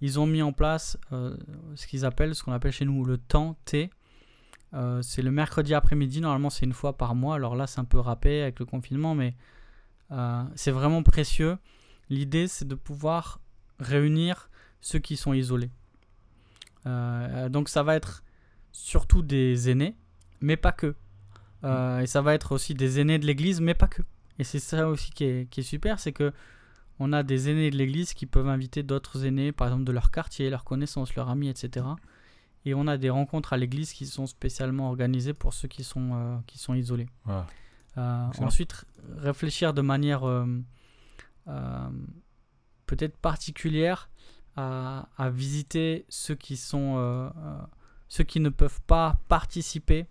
ils 0.00 0.18
ont 0.18 0.26
mis 0.26 0.42
en 0.42 0.52
place 0.52 0.98
euh, 1.12 1.36
ce 1.76 1.86
qu'ils 1.86 2.04
appellent, 2.04 2.34
ce 2.34 2.42
qu'on 2.42 2.52
appelle 2.52 2.72
chez 2.72 2.84
nous 2.84 3.04
le 3.04 3.18
temps 3.18 3.56
T. 3.64 3.90
Euh, 4.72 5.00
c'est 5.02 5.22
le 5.22 5.30
mercredi 5.30 5.74
après-midi, 5.74 6.20
normalement 6.20 6.50
c'est 6.50 6.64
une 6.64 6.72
fois 6.72 6.96
par 6.96 7.14
mois, 7.14 7.36
alors 7.36 7.54
là 7.54 7.66
c'est 7.66 7.80
un 7.80 7.84
peu 7.84 7.98
râpé 7.98 8.42
avec 8.42 8.58
le 8.58 8.66
confinement, 8.66 9.14
mais 9.14 9.34
c'est 10.56 10.72
vraiment 10.72 11.04
précieux. 11.04 11.56
L'idée 12.08 12.48
c'est 12.48 12.66
de 12.66 12.74
pouvoir 12.74 13.40
réunir 13.78 14.50
ceux 14.80 14.98
qui 14.98 15.16
sont 15.16 15.32
isolés. 15.32 15.70
donc 16.84 17.68
ça 17.68 17.84
va 17.84 17.94
être 17.94 18.24
surtout 18.72 19.22
des 19.22 19.70
aînés, 19.70 19.96
mais 20.40 20.56
pas 20.56 20.72
que. 20.72 20.96
Euh, 21.64 22.00
et 22.00 22.06
ça 22.06 22.22
va 22.22 22.34
être 22.34 22.52
aussi 22.52 22.74
des 22.74 23.00
aînés 23.00 23.18
de 23.18 23.26
l'Église, 23.26 23.60
mais 23.60 23.74
pas 23.74 23.88
que. 23.88 24.02
Et 24.38 24.44
c'est 24.44 24.58
ça 24.58 24.88
aussi 24.88 25.10
qui 25.10 25.24
est, 25.24 25.50
qui 25.50 25.60
est 25.60 25.64
super, 25.64 26.00
c'est 26.00 26.12
que 26.12 26.32
on 26.98 27.12
a 27.12 27.22
des 27.22 27.48
aînés 27.48 27.70
de 27.70 27.76
l'Église 27.76 28.12
qui 28.12 28.26
peuvent 28.26 28.48
inviter 28.48 28.82
d'autres 28.82 29.24
aînés, 29.24 29.52
par 29.52 29.68
exemple 29.68 29.84
de 29.84 29.92
leur 29.92 30.10
quartier, 30.10 30.50
leurs 30.50 30.64
connaissances, 30.64 31.14
leurs 31.14 31.28
amis, 31.30 31.48
etc. 31.48 31.86
Et 32.66 32.74
on 32.74 32.86
a 32.86 32.98
des 32.98 33.08
rencontres 33.08 33.54
à 33.54 33.56
l'Église 33.56 33.92
qui 33.92 34.06
sont 34.06 34.26
spécialement 34.26 34.88
organisées 34.88 35.32
pour 35.32 35.54
ceux 35.54 35.68
qui 35.68 35.82
sont, 35.82 36.10
euh, 36.12 36.36
qui 36.46 36.58
sont 36.58 36.74
isolés. 36.74 37.08
Euh, 37.96 38.26
ensuite, 38.38 38.84
réfléchir 39.16 39.72
de 39.72 39.80
manière 39.80 40.20
peut-être 42.86 43.16
particulière 43.16 44.10
à, 44.56 45.08
à, 45.16 45.30
visiter 45.30 46.04
ceux 46.08 46.34
qui 46.34 46.56
sont 46.56 47.32
ceux 48.08 48.24
qui 48.24 48.40
ne 48.40 48.50
peuvent 48.50 48.80
pas 48.86 49.18
participer 49.28 50.06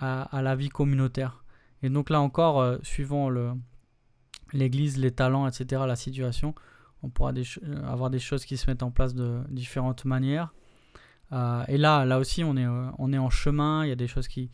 à, 0.00 0.42
la 0.42 0.56
vie 0.56 0.68
communautaire. 0.68 1.44
Et 1.82 1.90
donc 1.90 2.10
là 2.10 2.20
encore, 2.20 2.60
euh, 2.60 2.78
suivant 2.82 3.30
l'église, 4.52 4.98
les 4.98 5.10
talents, 5.10 5.46
etc., 5.46 5.82
la 5.86 5.96
situation, 5.96 6.54
on 7.02 7.08
pourra 7.08 7.32
euh, 7.32 7.86
avoir 7.86 8.10
des 8.10 8.18
choses 8.18 8.44
qui 8.44 8.56
se 8.56 8.68
mettent 8.68 8.82
en 8.82 8.90
place 8.90 9.14
de 9.14 9.42
différentes 9.50 10.04
manières. 10.04 10.52
Euh, 11.32 11.64
et 11.68 11.78
là, 11.78 12.04
là 12.04 12.18
aussi, 12.18 12.42
on 12.44 12.56
est, 12.56 12.66
en 12.66 13.30
chemin, 13.30 13.84
il 13.84 13.88
y 13.88 13.92
a 13.92 13.96
des 13.96 14.08
choses 14.08 14.28
qui, 14.28 14.50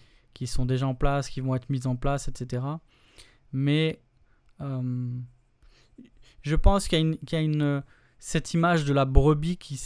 sont 0.47 0.67
déjà 0.67 0.87
en 0.87 0.95
place, 0.95 1.29
qui 1.29 1.41
vont 1.41 1.55
être 1.55 1.71
mises 1.71 1.87
en 1.87 1.97
place, 1.97 2.29
etc. 2.29 2.63
Mais 3.53 4.01
je 6.43 6.55
pense 6.57 6.89
qu'il 6.89 7.19
y 7.31 7.37
a, 7.37 7.85
cette 8.19 8.55
image 8.55 8.85
de 8.85 8.93
la 8.93 9.05
brebis 9.05 9.57
qui, 9.57 9.81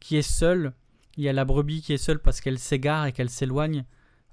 qui 0.00 0.16
est 0.16 0.22
seule. 0.22 0.72
Il 1.16 1.24
y 1.24 1.28
a 1.28 1.32
la 1.32 1.44
brebis 1.44 1.80
qui 1.80 1.92
est 1.92 1.98
seule 1.98 2.18
parce 2.18 2.40
qu'elle 2.40 2.58
s'égare 2.58 3.06
et 3.06 3.12
qu'elle 3.12 3.30
s'éloigne. 3.30 3.84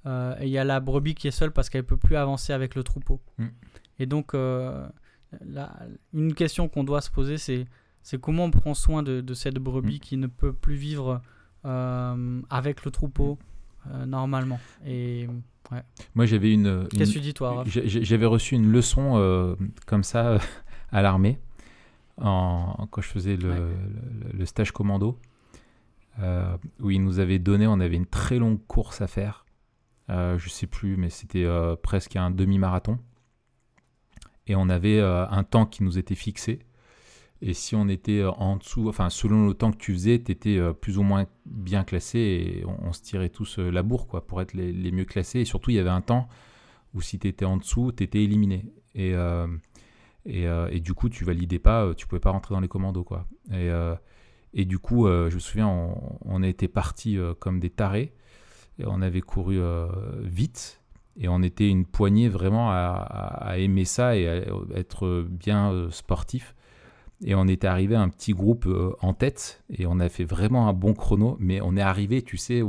Euh, 0.05 0.35
et 0.39 0.45
il 0.45 0.49
y 0.49 0.57
a 0.57 0.63
la 0.63 0.79
brebis 0.79 1.15
qui 1.15 1.27
est 1.27 1.31
seule 1.31 1.51
parce 1.51 1.69
qu'elle 1.69 1.83
peut 1.83 1.97
plus 1.97 2.15
avancer 2.15 2.53
avec 2.53 2.75
le 2.75 2.83
troupeau. 2.83 3.21
Mm. 3.37 3.45
Et 3.99 4.05
donc, 4.05 4.33
euh, 4.33 4.87
une 6.13 6.33
question 6.33 6.67
qu'on 6.67 6.83
doit 6.83 7.01
se 7.01 7.11
poser, 7.11 7.37
c'est 7.37 7.67
comment 8.19 8.45
on 8.45 8.51
prend 8.51 8.73
soin 8.73 9.03
de, 9.03 9.21
de 9.21 9.33
cette 9.33 9.55
brebis 9.55 9.97
mm. 9.97 9.99
qui 9.99 10.17
ne 10.17 10.27
peut 10.27 10.53
plus 10.53 10.75
vivre 10.75 11.21
euh, 11.65 12.41
avec 12.49 12.83
le 12.83 12.91
troupeau, 12.91 13.37
normalement. 14.07 14.59
Et 14.85 15.27
ouais. 15.71 15.83
Moi, 16.15 16.25
j'avais 16.25 16.51
une. 16.51 16.87
Qu'est-ce 16.89 17.11
que 17.11 17.15
tu 17.15 17.21
dis, 17.21 17.33
toi 17.33 17.63
J'avais 17.65 18.25
reçu 18.25 18.55
une 18.55 18.71
leçon 18.71 19.55
comme 19.85 20.03
ça 20.03 20.39
à 20.91 21.01
l'armée 21.01 21.39
en, 22.17 22.87
quand 22.91 23.01
je 23.01 23.07
faisais 23.07 23.35
le, 23.35 23.71
le, 24.33 24.45
stage 24.45 24.71
commando, 24.71 25.17
où 26.79 26.89
ils 26.89 27.03
nous 27.03 27.19
avaient 27.19 27.39
donné, 27.39 27.67
on 27.67 27.79
avait 27.79 27.95
une 27.95 28.07
très 28.07 28.39
longue 28.39 28.59
course 28.67 29.01
à 29.01 29.07
faire. 29.07 29.45
Euh, 30.11 30.37
je 30.37 30.49
sais 30.49 30.67
plus, 30.67 30.97
mais 30.97 31.09
c'était 31.09 31.45
euh, 31.45 31.75
presque 31.75 32.15
un 32.15 32.31
demi-marathon. 32.31 32.99
Et 34.47 34.55
on 34.55 34.67
avait 34.69 34.99
euh, 34.99 35.25
un 35.27 35.43
temps 35.43 35.65
qui 35.65 35.83
nous 35.83 35.97
était 35.97 36.15
fixé. 36.15 36.59
Et 37.41 37.53
si 37.53 37.75
on 37.75 37.87
était 37.87 38.23
en 38.23 38.57
dessous, 38.57 38.87
enfin 38.87 39.09
selon 39.09 39.47
le 39.47 39.55
temps 39.55 39.71
que 39.71 39.77
tu 39.77 39.93
faisais, 39.93 40.21
tu 40.21 40.31
étais 40.31 40.59
plus 40.79 40.99
ou 40.99 41.01
moins 41.01 41.25
bien 41.47 41.83
classé 41.83 42.19
et 42.19 42.65
on, 42.67 42.93
se 42.93 43.01
tirait 43.01 43.29
tous 43.29 43.57
la 43.57 43.81
bourre 43.81 44.05
quoi, 44.05 44.27
pour 44.27 44.43
être 44.43 44.53
les, 44.53 44.91
mieux 44.91 45.05
classés. 45.05 45.39
Et 45.39 45.45
surtout, 45.45 45.71
il 45.71 45.77
y 45.77 45.79
avait 45.79 45.89
un 45.89 46.01
temps 46.01 46.27
où 46.93 47.01
si 47.01 47.17
tu 47.17 47.27
étais 47.27 47.45
en 47.45 47.57
dessous, 47.57 47.93
tu 47.97 48.03
étais 48.03 48.23
éliminé. 48.23 48.71
Et 48.93 49.15
euh, 49.15 49.47
et, 50.25 50.79
du 50.81 50.93
coup, 50.93 51.09
tu 51.09 51.25
validais 51.25 51.57
pas, 51.57 51.95
tu 51.95 52.05
pouvais 52.05 52.19
pas 52.19 52.29
rentrer 52.29 52.53
dans 52.53 52.61
les 52.61 52.67
commandos, 52.67 53.03
quoi. 53.03 53.25
Et, 53.51 53.71
et 54.53 54.65
du 54.65 54.77
coup, 54.77 55.07
je 55.07 55.33
me 55.33 55.39
souviens, 55.39 55.67
on, 55.67 56.19
on 56.23 56.43
été 56.43 56.67
partis 56.67 57.17
comme 57.39 57.59
des 57.59 57.71
tarés. 57.71 58.13
Et 58.79 58.83
on 58.85 59.01
avait 59.01 59.21
couru 59.21 59.59
vite. 60.21 60.81
Et 61.17 61.27
on 61.27 61.43
était 61.43 61.67
une 61.67 61.85
poignée 61.85 62.29
vraiment 62.29 62.71
à, 62.71 63.53
aimer 63.57 63.85
ça 63.85 64.15
et 64.15 64.27
à 64.27 64.35
être 64.75 65.27
bien 65.29 65.89
sportif. 65.91 66.55
Et 67.23 67.35
on 67.35 67.47
était 67.47 67.67
arrivé 67.67 67.95
à 67.95 68.01
un 68.01 68.09
petit 68.09 68.33
groupe 68.33 68.67
en 69.01 69.13
tête. 69.13 69.63
Et 69.69 69.85
on 69.85 69.99
a 69.99 70.09
fait 70.09 70.23
vraiment 70.23 70.67
un 70.67 70.73
bon 70.73 70.93
chrono. 70.93 71.37
Mais 71.39 71.61
on 71.61 71.75
est 71.75 71.81
arrivé, 71.81 72.21
tu 72.21 72.37
sais, 72.37 72.63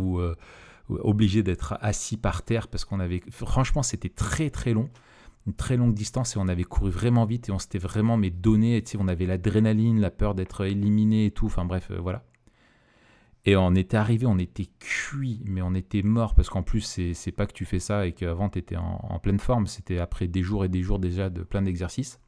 obligé 0.89 1.43
d'être 1.43 1.79
assis 1.81 2.17
par 2.17 2.43
terre 2.43 2.69
parce 2.69 2.85
qu'on 2.85 3.01
avait. 3.01 3.23
Franchement, 3.31 3.83
c'était 3.83 4.11
très 4.11 4.51
très 4.51 4.75
long 4.75 4.91
une 5.47 5.55
très 5.55 5.77
longue 5.77 5.95
distance 5.95 6.37
et 6.37 6.39
on 6.39 6.49
avait 6.49 6.65
couru 6.65 6.91
vraiment 6.91 7.25
vite 7.25 7.49
et 7.49 7.53
on 7.53 7.59
s'était 7.59 7.79
vraiment 7.79 8.17
mais 8.17 8.31
donné, 8.31 8.83
sais, 8.85 8.99
on 9.01 9.09
avait 9.09 9.27
l'adrénaline, 9.27 10.01
la 10.01 10.11
peur 10.11 10.35
d'être 10.35 10.65
éliminé 10.65 11.27
et 11.27 11.31
tout, 11.31 11.47
enfin 11.47 11.65
bref, 11.65 11.89
euh, 11.91 11.99
voilà. 12.01 12.25
Et 13.45 13.57
on 13.57 13.75
était 13.75 13.97
arrivé, 13.97 14.27
on 14.27 14.39
était 14.39 14.69
cuit, 14.79 15.43
mais 15.45 15.63
on 15.63 15.75
était 15.75 16.03
mort 16.03 16.35
parce 16.35 16.49
qu'en 16.49 16.63
plus, 16.63 17.01
c'est 17.13 17.33
pas 17.33 17.47
que 17.47 17.53
tu 17.53 17.65
fais 17.65 17.81
ça 17.81 18.07
et 18.07 18.13
qu'avant 18.13 18.49
tu 18.49 18.59
étais 18.59 18.77
en, 18.77 19.19
pleine 19.19 19.41
forme, 19.41 19.67
c'était 19.67 19.99
après 19.99 20.29
des 20.29 20.43
jours 20.43 20.65
et 20.65 20.69
des 20.69 20.83
jours 20.83 21.01
déjà 21.01 21.29
de 21.29 21.43
plein 21.43 21.63
d'exercices. 21.63 22.21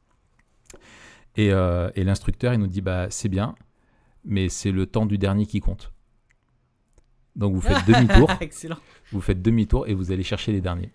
Et, 1.37 1.51
euh, 1.51 1.89
et 1.95 2.03
l'instructeur, 2.03 2.53
il 2.53 2.59
nous 2.59 2.67
dit 2.67 2.81
bah 2.81 3.09
c'est 3.09 3.29
bien, 3.29 3.55
mais 4.25 4.49
c'est 4.49 4.71
le 4.71 4.85
temps 4.87 5.05
du 5.05 5.17
dernier 5.17 5.45
qui 5.45 5.61
compte. 5.61 5.93
Donc 7.35 7.53
vous 7.53 7.61
faites 7.61 7.85
demi-tour. 7.87 8.29
vous 9.11 9.21
faites 9.21 9.41
demi-tour 9.41 9.87
et 9.87 9.93
vous 9.93 10.11
allez 10.11 10.23
chercher 10.23 10.51
les 10.51 10.61
derniers. 10.61 10.91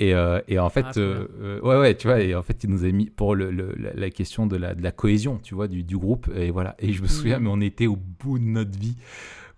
Et, 0.00 0.14
euh, 0.14 0.40
et, 0.46 0.58
en 0.58 0.70
fait, 0.70 0.84
ah, 0.86 0.92
euh, 0.98 1.26
euh, 1.40 1.60
ouais, 1.60 1.76
ouais, 1.76 1.96
tu 1.96 2.06
vois, 2.06 2.20
et 2.20 2.34
en 2.34 2.42
fait, 2.42 2.62
il 2.62 2.70
nous 2.70 2.84
a 2.84 2.90
mis 2.90 3.10
pour 3.10 3.34
le, 3.34 3.50
la 3.50 4.10
question 4.10 4.46
de 4.46 4.56
la, 4.56 4.74
de 4.74 4.82
la, 4.82 4.92
cohésion, 4.92 5.40
tu 5.42 5.54
vois, 5.54 5.66
du, 5.66 5.82
du, 5.82 5.98
groupe. 5.98 6.30
Et 6.36 6.50
voilà. 6.50 6.76
Et 6.78 6.92
je 6.92 7.02
me 7.02 7.08
souviens, 7.08 7.40
mm. 7.40 7.42
mais 7.42 7.50
on 7.50 7.60
était 7.60 7.88
au 7.88 7.96
bout 7.96 8.38
de 8.38 8.44
notre 8.44 8.78
vie 8.78 8.96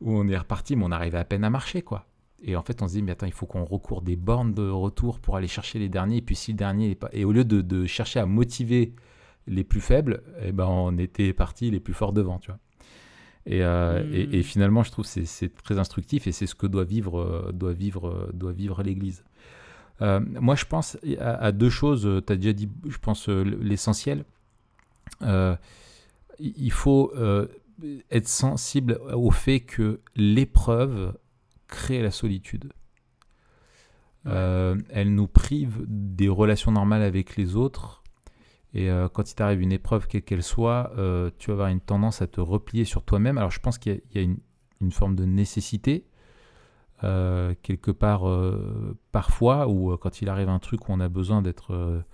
où 0.00 0.16
on 0.16 0.26
est 0.28 0.36
reparti, 0.36 0.76
mais 0.76 0.84
on 0.86 0.92
arrivait 0.92 1.18
à 1.18 1.24
peine 1.24 1.44
à 1.44 1.50
marcher, 1.50 1.82
quoi. 1.82 2.06
Et 2.42 2.56
en 2.56 2.62
fait, 2.62 2.80
on 2.80 2.88
se 2.88 2.94
dit, 2.94 3.02
mais 3.02 3.12
attends, 3.12 3.26
il 3.26 3.32
faut 3.32 3.44
qu'on 3.44 3.66
recourt 3.66 4.00
des 4.00 4.16
bornes 4.16 4.54
de 4.54 4.66
retour 4.66 5.20
pour 5.20 5.36
aller 5.36 5.48
chercher 5.48 5.78
les 5.78 5.90
derniers. 5.90 6.18
Et 6.18 6.22
puis, 6.22 6.36
si 6.36 6.52
le 6.52 6.56
dernier 6.56 6.94
pas. 6.94 7.10
Et 7.12 7.26
au 7.26 7.32
lieu 7.32 7.44
de, 7.44 7.60
de, 7.60 7.84
chercher 7.84 8.18
à 8.18 8.24
motiver 8.24 8.94
les 9.46 9.64
plus 9.64 9.82
faibles, 9.82 10.22
eh 10.42 10.52
ben, 10.52 10.64
on 10.64 10.96
était 10.96 11.34
parti 11.34 11.70
les 11.70 11.80
plus 11.80 11.92
forts 11.92 12.14
devant, 12.14 12.38
tu 12.38 12.50
vois. 12.50 12.58
Et, 13.44 13.62
mm. 13.62 14.14
et, 14.14 14.38
et, 14.38 14.42
finalement, 14.42 14.82
je 14.84 14.90
trouve 14.90 15.04
que 15.04 15.24
c'est 15.26 15.54
très 15.62 15.78
instructif 15.78 16.26
et 16.26 16.32
c'est 16.32 16.46
ce 16.46 16.54
que 16.54 16.66
doit 16.66 16.84
vivre, 16.84 17.52
doit 17.52 17.74
vivre, 17.74 18.30
doit 18.32 18.52
vivre 18.52 18.82
l'Église. 18.82 19.22
Euh, 20.02 20.20
moi, 20.40 20.54
je 20.54 20.64
pense 20.64 20.98
à, 21.18 21.52
deux 21.52 21.70
choses. 21.70 22.06
Euh, 22.06 22.22
tu 22.24 22.32
as 22.32 22.36
déjà 22.36 22.52
dit, 22.52 22.68
je 22.86 22.98
pense, 22.98 23.28
euh, 23.28 23.42
l'essentiel. 23.42 24.24
il 26.38 26.72
faut 26.72 27.12
être 28.10 28.28
sensible 28.28 29.00
au 29.12 29.30
fait 29.30 29.60
que 29.60 30.00
l'épreuve 30.16 31.14
crée 31.66 32.02
la 32.02 32.10
solitude. 32.10 32.72
elle 34.24 35.14
nous 35.14 35.26
prive 35.26 35.84
des 35.86 36.28
relations 36.28 36.72
normales 36.72 37.02
avec 37.02 37.36
les 37.36 37.56
autres. 37.56 38.02
Et 38.72 38.88
quand 39.12 39.30
il 39.30 39.34
t'arrive 39.34 39.60
une 39.60 39.72
épreuve, 39.72 40.06
quelle 40.06 40.22
qu'elle 40.22 40.42
soit, 40.42 40.92
tu 41.38 41.48
vas 41.48 41.54
avoir 41.54 41.68
une 41.68 41.80
tendance 41.80 42.22
à 42.22 42.26
te 42.26 42.40
replier 42.40 42.84
sur 42.84 43.02
toi-même. 43.02 43.36
Alors 43.36 43.50
je 43.50 43.60
pense 43.60 43.76
qu'il 43.76 44.00
y, 44.14 44.18
a, 44.18 44.22
une, 44.22 44.38
une, 44.80 44.92
forme 44.92 45.16
de 45.16 45.24
nécessité 45.26 46.06
euh, 47.02 47.54
quelque 47.62 47.90
part 47.90 48.28
euh, 48.28 48.96
parfois, 49.10 49.68
ou 49.68 49.92
euh, 49.92 49.96
quand 49.96 50.20
il 50.20 50.28
arrive 50.28 50.50
un 50.50 50.58
truc 50.58 50.88
où 50.88 50.92
on 50.92 51.00
a 51.00 51.08
besoin 51.08 51.42
d'être 51.42 52.04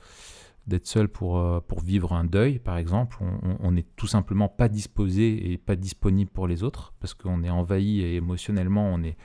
d'être 0.67 0.89
seul 0.89 1.09
pour, 1.09 1.63
pour 1.69 1.79
vivre 1.81 2.13
un 2.13 2.25
deuil, 2.25 2.59
par 2.59 2.77
exemple, 2.77 3.19
on 3.61 3.71
n'est 3.71 3.87
tout 3.95 4.09
simplement 4.09 4.49
pas 4.49 4.69
disposé 4.69 5.53
et 5.53 5.59
pas 5.59 5.77
disponible 5.77 6.29
pour 6.29 6.49
les 6.49 6.65
autres, 6.65 6.93
parce 6.99 7.15
qu'on 7.15 7.45
est 7.45 7.51
envahi 7.51 8.01
et 8.01 8.17
émotionnellement, 8.17 8.93
on 8.93 9.01
est, 9.05 9.17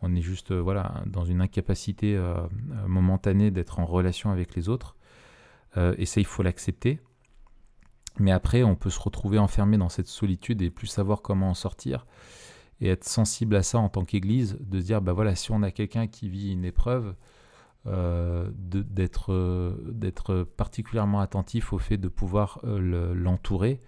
on 0.00 0.14
est 0.14 0.22
juste 0.22 0.54
voilà, 0.54 1.02
dans 1.04 1.26
une 1.26 1.42
incapacité 1.42 2.18
momentanée 2.86 3.50
d'être 3.50 3.78
en 3.78 3.84
relation 3.84 4.30
avec 4.30 4.54
les 4.54 4.70
autres. 4.70 4.96
et 5.76 6.06
ça, 6.06 6.18
il 6.18 6.26
faut 6.26 6.42
l'accepter. 6.42 6.98
Mais 8.18 8.32
après, 8.32 8.62
on 8.62 8.74
peut 8.74 8.88
se 8.88 8.98
retrouver 8.98 9.38
enfermé 9.38 9.76
dans 9.76 9.90
cette 9.90 10.08
solitude 10.08 10.62
et 10.62 10.70
plus 10.70 10.86
savoir 10.86 11.20
comment 11.20 11.50
en 11.50 11.54
sortir 11.54 12.06
et 12.80 12.88
être 12.88 13.04
sensible 13.04 13.56
à 13.56 13.62
ça 13.62 13.78
en 13.78 13.88
tant 13.88 14.04
qu'Église, 14.04 14.58
de 14.60 14.80
se 14.80 14.84
dire, 14.84 15.00
bah 15.00 15.12
voilà, 15.12 15.34
si 15.34 15.50
on 15.52 15.62
a 15.62 15.70
quelqu'un 15.70 16.06
qui 16.06 16.28
vit 16.28 16.52
une 16.52 16.64
épreuve, 16.64 17.14
euh, 17.86 18.50
d'être 18.56 19.76
d'être 19.86 20.42
particulièrement 20.42 21.20
attentif 21.20 21.72
au 21.72 21.78
fait 21.78 21.96
de 21.96 22.08
pouvoir 22.08 22.60
euh, 22.64 23.14
l'entourer, 23.14 23.80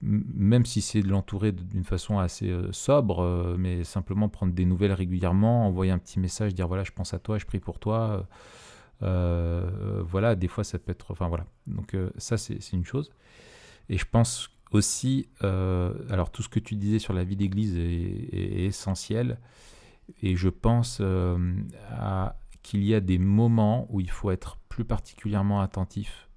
même 0.00 0.64
si 0.64 0.80
c'est 0.80 1.02
de 1.02 1.08
l'entourer 1.08 1.52
d'une 1.52 1.84
façon 1.84 2.18
assez 2.18 2.48
euh, 2.48 2.72
sobre, 2.72 3.20
euh, 3.20 3.56
mais 3.58 3.84
simplement 3.84 4.30
prendre 4.30 4.54
des 4.54 4.64
nouvelles 4.64 4.92
régulièrement, 4.92 5.66
envoyer 5.66 5.92
un 5.92 5.98
petit 5.98 6.18
message, 6.18 6.54
dire 6.54 6.66
voilà, 6.66 6.82
je 6.84 6.92
pense 6.92 7.12
à 7.12 7.18
toi, 7.18 7.36
je 7.36 7.44
prie 7.44 7.60
pour 7.60 7.78
toi. 7.78 8.26
voilà, 9.00 10.34
des 10.34 10.48
fois 10.48 10.64
ça 10.64 10.78
peut 10.78 10.92
être. 10.92 11.10
Enfin 11.10 11.28
voilà. 11.28 11.44
Donc 11.66 11.94
ça, 12.16 12.38
c'est 12.38 12.72
une 12.72 12.86
chose. 12.86 13.10
Et 13.88 13.98
je 13.98 14.06
pense 14.10 14.50
aussi, 14.76 15.28
euh, 15.42 15.92
alors 16.10 16.30
tout 16.30 16.42
ce 16.42 16.48
que 16.48 16.60
tu 16.60 16.76
disais 16.76 16.98
sur 16.98 17.12
la 17.12 17.24
vie 17.24 17.36
d'église 17.36 17.76
est, 17.76 18.66
essentiel, 18.66 19.38
et 20.22 20.36
je 20.36 20.48
pense 20.48 20.98
euh, 21.00 21.56
qu'il 22.62 22.84
y 22.84 22.94
a 22.94 23.00
des 23.00 23.18
moments 23.18 23.86
où 23.90 24.00
il 24.00 24.10
faut 24.10 24.30
être 24.30 24.58
plus 24.68 24.84
particulièrement 24.84 25.60
attentif, 25.60 26.28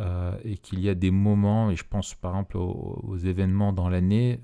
euh, 0.00 0.38
et 0.44 0.56
qu'il 0.56 0.80
y 0.80 0.88
a 0.88 0.94
des 0.94 1.10
moments, 1.10 1.70
et 1.70 1.76
je 1.76 1.84
pense 1.84 2.14
par 2.14 2.32
exemple 2.32 2.56
aux, 2.56 3.16
événements 3.18 3.72
dans 3.72 3.88
l'année, 3.88 4.40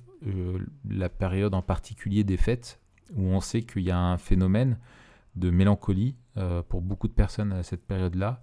la 0.89 1.09
période 1.09 1.55
en 1.55 1.63
particulier 1.63 2.25
des 2.25 2.37
fêtes, 2.37 2.81
où 3.15 3.23
on 3.23 3.41
sait 3.41 3.63
qu'il 3.63 3.83
y 3.83 3.91
a 3.91 3.99
un 3.99 4.19
phénomène 4.19 4.79
de 5.37 5.51
mélancolie 5.51 6.17
pour 6.69 6.83
beaucoup 6.83 7.09
de 7.09 7.13
personnes 7.13 7.53
à 7.53 7.63
cette 7.63 7.87
période-là, 7.87 8.43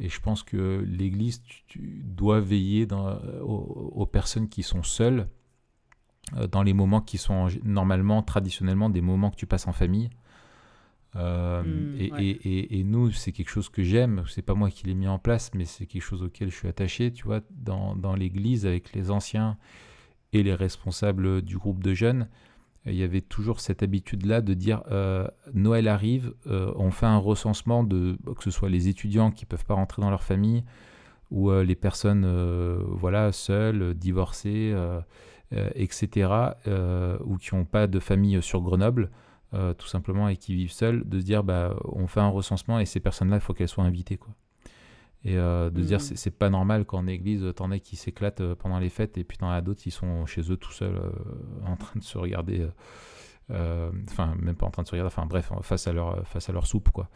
et 0.00 0.08
je 0.08 0.20
pense 0.20 0.42
que 0.42 0.82
l'Église 0.88 1.42
doit 1.76 2.40
veiller 2.40 2.86
dans, 2.86 3.18
aux, 3.42 4.06
personnes 4.06 4.48
qui 4.48 4.62
sont 4.62 4.82
seules 4.82 5.28
euh, 6.36 6.46
dans 6.46 6.62
les 6.62 6.72
moments 6.72 7.02
qui 7.02 7.18
sont 7.18 7.48
normalement, 7.64 8.22
traditionnellement, 8.22 8.88
des 8.88 9.02
moments 9.02 9.30
que 9.30 9.36
tu 9.36 9.46
passes 9.46 9.68
en 9.68 9.72
famille. 9.72 10.08
Euh, 11.16 11.62
mmh, 11.62 11.96
et, 11.98 12.30
et, 12.30 12.78
et, 12.78 12.84
nous, 12.84 13.10
c'est 13.10 13.32
quelque 13.32 13.50
chose 13.50 13.68
que 13.68 13.82
j'aime. 13.82 14.24
C'est 14.26 14.42
pas 14.42 14.54
moi 14.54 14.70
qui 14.70 14.86
l'ai 14.86 14.94
mis 14.94 15.08
en 15.08 15.18
place, 15.18 15.50
mais 15.54 15.66
c'est 15.66 15.84
quelque 15.84 16.02
chose 16.02 16.22
auquel 16.22 16.50
je 16.50 16.56
suis 16.56 16.68
attaché. 16.68 17.12
Tu 17.12 17.24
vois, 17.24 17.40
dans, 17.50 17.94
dans 17.94 18.14
l'Église, 18.14 18.64
avec 18.64 18.94
les 18.94 19.10
anciens 19.10 19.58
et 20.32 20.42
les 20.42 20.54
responsables 20.54 21.42
du 21.42 21.58
groupe 21.58 21.82
de 21.82 21.92
jeunes, 21.92 22.28
il 22.86 22.94
y 22.94 23.02
avait 23.02 23.20
toujours 23.20 23.60
cette 23.60 23.82
habitude-là 23.82 24.40
de 24.40 24.54
dire 24.54 24.82
euh, 24.90 25.26
Noël 25.52 25.86
arrive, 25.88 26.32
euh, 26.46 26.72
on 26.76 26.90
fait 26.90 27.06
un 27.06 27.18
recensement 27.18 27.84
de 27.84 28.16
que 28.36 28.42
ce 28.42 28.50
soit 28.50 28.70
les 28.70 28.88
étudiants 28.88 29.30
qui 29.30 29.44
peuvent 29.44 29.66
pas 29.66 29.74
rentrer 29.74 30.00
dans 30.00 30.10
leur 30.10 30.22
famille 30.22 30.64
ou 31.30 31.50
euh, 31.50 31.62
les 31.62 31.76
personnes 31.76 32.26
voilà 32.88 33.32
seules, 33.32 33.94
divorcées, 33.94 34.74
etc. 35.74 36.30
ou 37.24 37.36
qui 37.36 37.54
n'ont 37.54 37.64
pas 37.64 37.86
de 37.86 38.00
famille 38.00 38.42
sur 38.42 38.62
Grenoble, 38.62 39.10
tout 39.52 39.86
simplement 39.86 40.28
et 40.28 40.36
qui 40.36 40.54
vivent 40.54 40.72
seuls, 40.72 41.08
de 41.08 41.20
se 41.20 41.24
dire 41.24 41.44
bah 41.44 41.76
on 41.84 42.06
fait 42.06 42.20
un 42.20 42.28
recensement 42.28 42.80
et 42.80 42.86
ces 42.86 43.00
personnes-là 43.00 43.36
il 43.36 43.42
faut 43.42 43.52
qu'elles 43.52 43.68
soient 43.68 43.84
invitées. 43.84 44.18
Et 45.24 45.36
euh, 45.36 45.68
de 45.70 45.82
se 45.82 45.86
dire, 45.86 45.98
mm. 45.98 46.16
c'est 46.16 46.30
pas 46.30 46.48
normal 46.48 46.84
qu'en 46.84 47.06
église, 47.06 47.52
t'en 47.54 47.70
as 47.70 47.78
qui 47.78 47.96
s'éclatent 47.96 48.40
euh, 48.40 48.54
pendant 48.54 48.78
les 48.78 48.88
fêtes 48.88 49.18
et 49.18 49.24
puis 49.24 49.36
t'en 49.36 49.50
as 49.50 49.60
d'autres 49.60 49.82
qui 49.82 49.90
sont 49.90 50.24
chez 50.26 50.50
eux 50.50 50.56
tout 50.56 50.72
seuls 50.72 50.96
euh, 50.96 51.10
en 51.66 51.76
train 51.76 51.98
de 51.98 52.04
se 52.04 52.18
regarder. 52.18 52.66
Enfin, 54.08 54.36
même 54.40 54.54
pas 54.54 54.66
en 54.66 54.70
train 54.70 54.82
de 54.82 54.86
se 54.86 54.92
regarder, 54.92 55.12
enfin 55.12 55.26
bref, 55.26 55.50
face 55.62 55.88
à 55.88 55.92
leur, 55.92 56.24
face 56.24 56.48
à 56.48 56.52
leur 56.52 56.68
soupe, 56.68 56.90
quoi. 56.90 57.10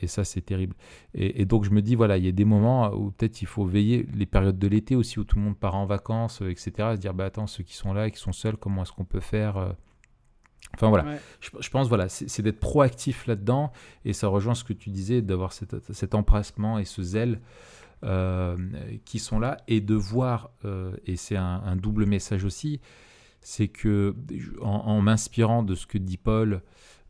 et 0.00 0.08
ça, 0.08 0.24
c'est 0.24 0.40
terrible. 0.40 0.74
Et, 1.14 1.44
donc, 1.44 1.62
je 1.62 1.70
me 1.70 1.80
dis, 1.80 1.94
voilà, 1.94 2.18
il 2.18 2.24
y 2.24 2.28
a 2.28 2.32
des 2.32 2.44
moments 2.44 2.92
où 2.92 3.12
peut-être 3.12 3.40
il 3.40 3.46
faut 3.46 3.64
veiller, 3.64 4.04
les 4.14 4.26
périodes 4.26 4.58
de 4.58 4.66
l'été 4.66 4.96
aussi, 4.96 5.20
où 5.20 5.24
tout 5.24 5.38
le 5.38 5.44
monde 5.44 5.56
part 5.56 5.76
en 5.76 5.86
vacances, 5.86 6.40
etc. 6.40 6.72
Se 6.76 6.96
dire, 6.96 7.14
bah 7.14 7.26
attends, 7.26 7.46
ceux 7.46 7.62
qui 7.62 7.74
sont 7.74 7.92
là, 7.92 8.10
qui 8.10 8.18
sont 8.18 8.32
seuls, 8.32 8.56
comment 8.56 8.82
est-ce 8.82 8.90
qu'on 8.90 9.04
peut 9.04 9.20
faire 9.20 9.76
Enfin 10.74 10.88
voilà, 10.88 11.18
je, 11.40 11.70
pense 11.70 11.88
voilà, 11.88 12.08
c'est 12.08 12.42
d'être 12.42 12.60
proactif 12.60 13.26
là-dedans 13.26 13.72
et 14.04 14.12
ça 14.12 14.28
rejoint 14.28 14.54
ce 14.54 14.64
que 14.64 14.72
tu 14.72 14.90
disais, 14.90 15.22
d'avoir 15.22 15.52
cet, 15.52 16.14
empressement 16.14 16.78
et 16.78 16.84
ce 16.84 17.02
zèle 17.02 17.40
euh, 18.04 18.56
qui 19.04 19.18
sont 19.18 19.38
là 19.38 19.58
et 19.68 19.80
de 19.80 19.94
voir, 19.94 20.50
euh, 20.64 20.92
et 21.06 21.16
c'est 21.16 21.36
un, 21.36 21.76
double 21.76 22.06
message 22.06 22.44
aussi, 22.44 22.80
c'est 23.40 23.68
que 23.68 24.14
en, 24.60 25.00
m'inspirant 25.00 25.62
de 25.62 25.74
ce 25.74 25.86
que 25.86 25.98
dit 25.98 26.18
Paul, 26.18 26.62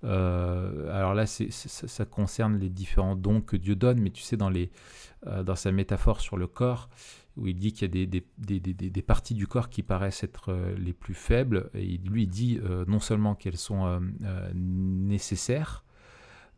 euh, 0.04 0.94
alors 0.94 1.14
là 1.14 1.26
ça, 1.26 1.44
ça, 1.50 2.04
concerne 2.04 2.58
les 2.58 2.68
différents 2.68 3.16
dons 3.16 3.40
que 3.40 3.56
Dieu 3.56 3.74
donne, 3.74 4.00
mais 4.00 4.10
tu 4.10 4.22
sais, 4.22 4.36
dans, 4.36 4.50
les, 4.50 4.70
dans 5.42 5.56
sa 5.56 5.72
métaphore 5.72 6.20
sur 6.20 6.36
le 6.36 6.46
corps, 6.46 6.90
où 7.36 7.46
il 7.46 7.58
dit 7.58 7.72
qu'il 7.72 7.94
y 7.96 8.02
a 8.02 8.06
des, 8.06 9.02
parties 9.02 9.34
du 9.34 9.46
corps 9.46 9.68
qui 9.68 9.82
paraissent 9.82 10.22
être 10.22 10.52
euh, 10.52 10.74
les 10.78 10.92
plus 10.92 11.14
faibles. 11.14 11.70
Et 11.74 11.84
il, 11.84 12.08
lui 12.08 12.26
dit 12.26 12.60
euh, 12.62 12.84
non 12.86 13.00
seulement 13.00 13.34
qu'elles 13.34 13.56
sont 13.56 13.86
euh, 13.86 14.00
nécessaires, 14.54 15.84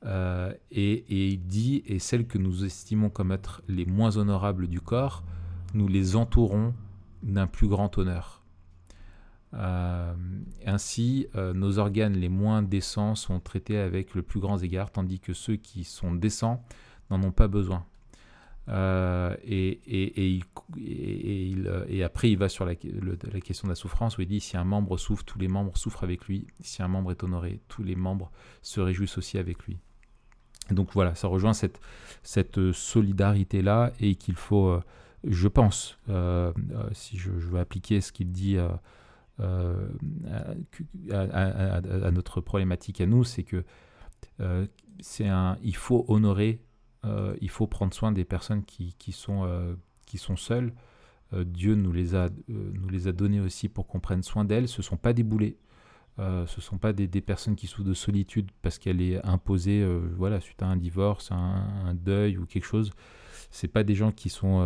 et, 0.05 0.69
et, 0.71 1.29
il 1.29 1.47
dit, 1.47 1.83
et 1.87 1.99
celles 1.99 2.29
que 2.29 2.39
nous 2.39 2.65
estimons 2.65 3.11
comme 3.11 3.33
être 3.33 3.63
les 3.67 3.87
moins 3.87 4.17
honorables 4.19 4.69
du 4.69 4.81
corps, 4.81 5.25
nous 5.75 5.89
les 5.89 6.15
entourons 6.15 6.75
d'un 7.25 7.49
plus 7.49 7.67
grand 7.67 7.99
honneur. 7.99 8.45
ainsi, 9.53 11.27
nos 11.35 11.79
organes 11.81 12.13
les 12.13 12.29
moins 12.29 12.63
décents 12.63 13.17
sont 13.17 13.41
traités 13.41 13.79
avec 13.79 14.15
le 14.15 14.23
plus 14.23 14.39
grand 14.39 14.59
égard, 14.59 14.93
tandis 14.93 15.19
que 15.19 15.33
ceux 15.33 15.57
qui 15.57 15.83
sont 15.83 16.15
décents 16.15 16.63
n'en 17.11 17.21
ont 17.25 17.33
pas 17.33 17.49
besoin. 17.49 17.85
Euh, 18.69 19.37
et, 19.45 19.81
et, 19.87 20.41
et, 21.89 22.03
après, 22.03 22.31
il 22.31 22.39
va 22.39 22.49
sur 22.49 22.65
la, 22.65 22.73
la, 22.73 23.41
question 23.41 23.69
de 23.69 23.73
la 23.73 23.77
souffrance 23.77 24.19
où 24.19 24.23
il 24.23 24.29
dit 24.29 24.41
si 24.41 24.57
un 24.57 24.65
membre 24.65 24.99
souffre, 24.99 25.25
tous 25.25 25.39
les 25.39 25.49
membres 25.49 25.77
souffrent 25.77 26.03
avec 26.03 26.27
lui. 26.27 26.47
Si 26.61 26.83
un 26.83 26.89
membre 26.89 27.13
est 27.13 27.23
honoré, 27.23 27.61
tous 27.69 27.85
les 27.85 27.97
membres 27.97 28.31
se 28.63 28.81
réjouissent 28.81 29.19
aussi 29.19 29.39
avec 29.39 29.63
lui. 29.65 29.79
Donc 30.71 30.91
voilà, 30.95 31.15
ça 31.15 31.29
rejoint 31.29 31.53
cette, 31.53 31.81
cette 32.25 32.73
solidarité-là 32.73 33.93
et 34.01 34.17
qu'il 34.17 34.35
faut, 34.35 34.67
euh, 34.69 34.83
je 35.23 35.47
pense, 35.47 35.97
euh, 36.09 36.53
si 36.93 37.19
je, 37.19 37.31
veux 37.31 37.61
appliquer 37.61 38.01
ce 38.01 38.11
qu'il 38.11 38.33
dit 38.33 38.59
à, 38.59 38.81
notre 42.11 42.41
problématique 42.41 43.01
à 43.01 43.07
nous, 43.07 43.23
c'est 43.23 43.45
que 43.45 43.65
un, 44.41 45.57
il 45.63 45.77
faut 45.77 46.05
honorer 46.09 46.66
euh, 47.07 47.37
il 47.41 47.51
faut 47.51 47.67
prendre 47.67 47.95
soin 47.95 48.13
des 48.13 48.25
personnes 48.25 48.65
qui, 48.65 48.95
sont, 49.13 49.45
euh, 49.45 49.75
qui 50.07 50.19
sont 50.19 50.37
seules. 50.37 50.73
Euh, 51.33 51.45
Dieu 51.45 51.75
nous 51.75 51.93
les, 51.93 52.15
a, 52.15 52.25
a 52.29 53.13
données 53.13 53.41
aussi 53.41 53.69
pour 53.69 53.87
qu'on 53.87 54.01
prenne 54.01 54.23
soin 54.23 54.45
d'elles. 54.45 54.69
Ce 54.69 54.81
ne 54.81 54.85
sont 54.85 54.97
pas 54.97 55.13
des 55.13 55.23
boulets. 55.23 55.57
ce 56.19 56.43
ne 56.43 56.63
sont 56.63 56.79
pas 56.79 56.93
des, 56.93 57.09
personnes 57.21 57.57
qui 57.57 57.67
souffrent 57.67 57.89
de 57.89 57.95
solitude 57.95 58.51
parce 58.63 58.79
qu'elle 58.79 59.01
est 59.01 59.25
imposée 59.25 59.87
voilà, 60.17 60.41
suite 60.41 60.63
à 60.63 60.67
un 60.67 60.77
divorce, 60.77 61.31
un, 61.31 61.95
deuil 61.95 62.39
ou 62.39 62.47
quelque 62.47 62.67
chose. 62.67 62.91
Ce 63.53 63.67
pas 63.67 63.85
des 63.85 63.95
gens 63.95 64.13
qui 64.13 64.29
sont 64.29 64.61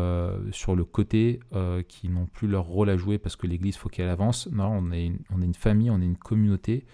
sur 0.52 0.76
le 0.76 0.84
côté, 0.84 1.40
qui 1.88 2.08
n'ont 2.08 2.26
plus 2.26 2.48
leur 2.48 2.64
rôle 2.64 2.90
à 2.90 2.96
jouer 2.96 3.18
parce 3.18 3.36
que 3.36 3.46
l'Église 3.46 3.76
faut 3.76 3.88
qu'elle 3.88 4.08
avance. 4.08 4.48
Non, 4.52 4.68
on 4.68 4.92
est, 4.92 5.12
on 5.30 5.42
est 5.42 5.46
une 5.46 5.54
famille, 5.54 5.90
on 5.90 6.00
est 6.00 6.06
une 6.06 6.18
communauté. 6.18 6.84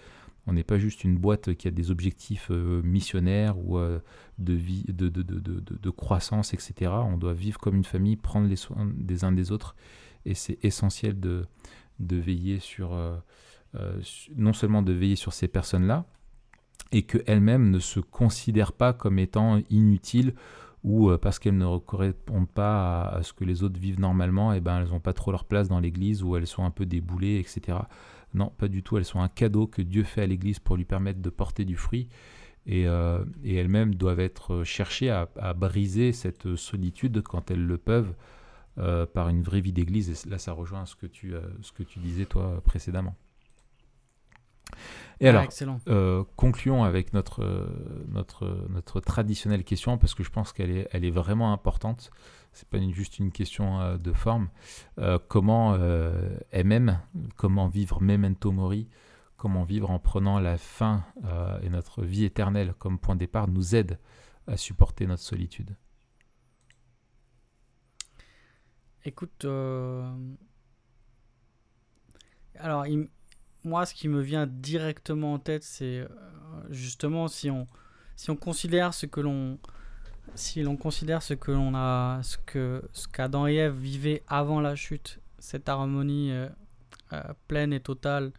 On 0.47 0.53
n'est 0.53 0.63
pas 0.63 0.79
juste 0.79 1.03
une 1.03 1.17
boîte 1.17 1.53
qui 1.55 1.67
a 1.67 1.71
des 1.71 1.91
objectifs 1.91 2.47
euh, 2.51 2.81
missionnaires 2.81 3.59
ou 3.59 3.77
euh, 3.77 3.99
de, 4.39 4.53
vie, 4.53 4.85
de, 4.87 5.09
de, 5.09 5.21
de, 5.21 5.89
croissance, 5.89 6.53
etc. 6.53 6.91
On 7.03 7.17
doit 7.17 7.33
vivre 7.33 7.59
comme 7.59 7.75
une 7.75 7.83
famille, 7.83 8.15
prendre 8.15 8.47
les 8.47 8.55
soins 8.55 8.89
des 8.95 9.25
uns 9.25 9.33
des 9.33 9.51
autres. 9.51 9.75
Et 10.25 10.33
c'est 10.33 10.57
essentiel 10.63 11.19
de, 11.19 11.45
veiller 11.99 12.59
sur, 12.59 12.93
euh, 12.93 13.17
non 14.37 14.53
seulement 14.53 14.81
de 14.81 14.93
veiller 14.93 15.17
sur 15.17 15.33
ces 15.33 15.49
personnes-là, 15.49 16.05
et 16.93 17.03
qu'elles-mêmes 17.03 17.69
ne 17.69 17.79
se 17.79 17.99
considèrent 17.99 18.71
pas 18.71 18.93
comme 18.93 19.19
étant 19.19 19.61
inutiles 19.69 20.33
ou 20.83 21.11
parce 21.17 21.39
qu'elles 21.39 21.57
ne 21.57 21.77
correspondent 21.79 22.47
pas 22.47 23.01
à, 23.01 23.23
ce 23.23 23.33
que 23.33 23.43
les 23.43 23.63
autres 23.63 23.79
vivent 23.79 23.99
normalement, 23.99 24.53
et 24.53 24.61
ben 24.61 24.79
elles 24.79 24.89
n'ont 24.89 25.01
pas 25.01 25.11
trop 25.11 25.31
leur 25.31 25.43
place 25.43 25.67
dans 25.67 25.81
l'église 25.81 26.23
ou 26.23 26.37
elles 26.37 26.47
sont 26.47 26.63
un 26.63 26.71
peu 26.71 26.85
déboulées, 26.85 27.39
etc. 27.39 27.79
Non, 28.33 28.51
pas 28.57 28.67
du 28.67 28.83
tout. 28.83 28.97
Elles 28.97 29.05
sont 29.05 29.21
un 29.21 29.29
cadeau 29.29 29.67
que 29.67 29.81
Dieu 29.81 30.03
fait 30.03 30.21
à 30.21 30.25
l'Église 30.25 30.59
pour 30.59 30.77
lui 30.77 30.85
permettre 30.85 31.21
de 31.21 31.29
porter 31.29 31.65
du 31.65 31.75
fruit. 31.75 32.09
Et, 32.65 32.87
euh, 32.87 33.23
elles-mêmes 33.45 33.95
doivent 33.95 34.19
être 34.19 34.63
cherchées 34.63 35.09
à, 35.09 35.53
briser 35.53 36.11
cette 36.11 36.55
solitude 36.55 37.21
quand 37.23 37.49
elles 37.49 37.65
le 37.65 37.77
peuvent 37.77 38.13
euh, 38.77 39.05
par 39.05 39.29
une 39.29 39.41
vraie 39.41 39.61
vie 39.61 39.71
d'Église. 39.71 40.25
Et 40.25 40.29
là, 40.29 40.37
ça 40.37 40.51
rejoint 40.51 40.85
ce 40.85 40.95
que 40.95 41.07
tu, 41.07 41.33
euh, 41.33 41.41
ce 41.61 41.71
que 41.71 41.83
tu 41.83 41.99
disais 41.99 42.25
toi 42.25 42.61
précédemment. 42.63 43.15
Et 45.21 45.29
alors, 45.29 45.47
concluons 46.35 46.83
avec 46.83 47.13
notre, 47.13 47.69
notre, 48.09 48.67
notre 48.69 48.99
traditionnelle 48.99 49.63
question 49.63 49.97
parce 49.97 50.13
que 50.13 50.23
je 50.23 50.29
pense 50.29 50.51
qu'elle 50.51 50.69
est, 50.69 50.87
elle 50.91 51.05
est 51.05 51.11
vraiment 51.11 51.53
importante 51.53 52.11
c'est 52.57 52.67
pas 52.67 52.79
juste 52.91 53.19
une 53.19 53.31
question 53.31 53.79
euh, 53.79 53.97
de 53.97 54.11
forme. 54.11 54.49
Euh, 54.97 55.19
comment 55.27 55.77
MM, 56.53 56.99
comment 57.35 57.67
vivre 57.67 58.01
memento 58.01 58.51
mori, 58.51 58.89
comment 59.35 59.63
vivre 59.63 59.91
en 59.91 59.99
prenant 59.99 60.39
la 60.39 60.57
fin 60.57 61.05
et 61.61 61.69
notre 61.69 62.03
vie 62.03 62.23
éternelle 62.23 62.73
comme 62.79 62.97
point 62.97 63.13
de 63.15 63.19
départ 63.19 63.47
nous 63.47 63.75
aide 63.75 63.99
à 64.47 64.57
supporter 64.57 65.05
notre 65.05 65.21
solitude? 65.21 65.75
Écoute, 69.05 69.45
alors 72.55 72.85
moi, 73.63 73.85
ce 73.85 73.93
qui 73.93 74.07
me 74.07 74.21
vient 74.21 74.47
directement 74.47 75.33
en 75.33 75.39
tête, 75.39 75.63
c'est 75.63 76.07
justement 76.69 77.27
si 77.27 77.51
on 77.51 77.67
si 78.15 78.31
on 78.31 78.35
considère 78.35 78.95
ce 78.95 79.05
que 79.05 79.21
l'on 79.21 79.59
si 80.35 80.61
l'on 80.61 80.77
considère 80.77 81.21
ce 81.23 81.33
que 81.33 81.51
l'on 81.51 81.73
a, 81.75 82.21
ce 82.23 82.37
que 82.45 82.83
ce 82.93 83.07
qu'Adam 83.07 83.47
et 83.47 83.55
Ève 83.55 83.75
vivaient 83.75 84.23
avant 84.27 84.61
la 84.61 84.75
chute, 84.75 85.19
cette 85.39 85.69
harmonie 85.69 86.31
euh, 86.31 86.49
euh, 87.13 87.21
pleine 87.47 87.73
et 87.73 87.79
totale 87.79 88.31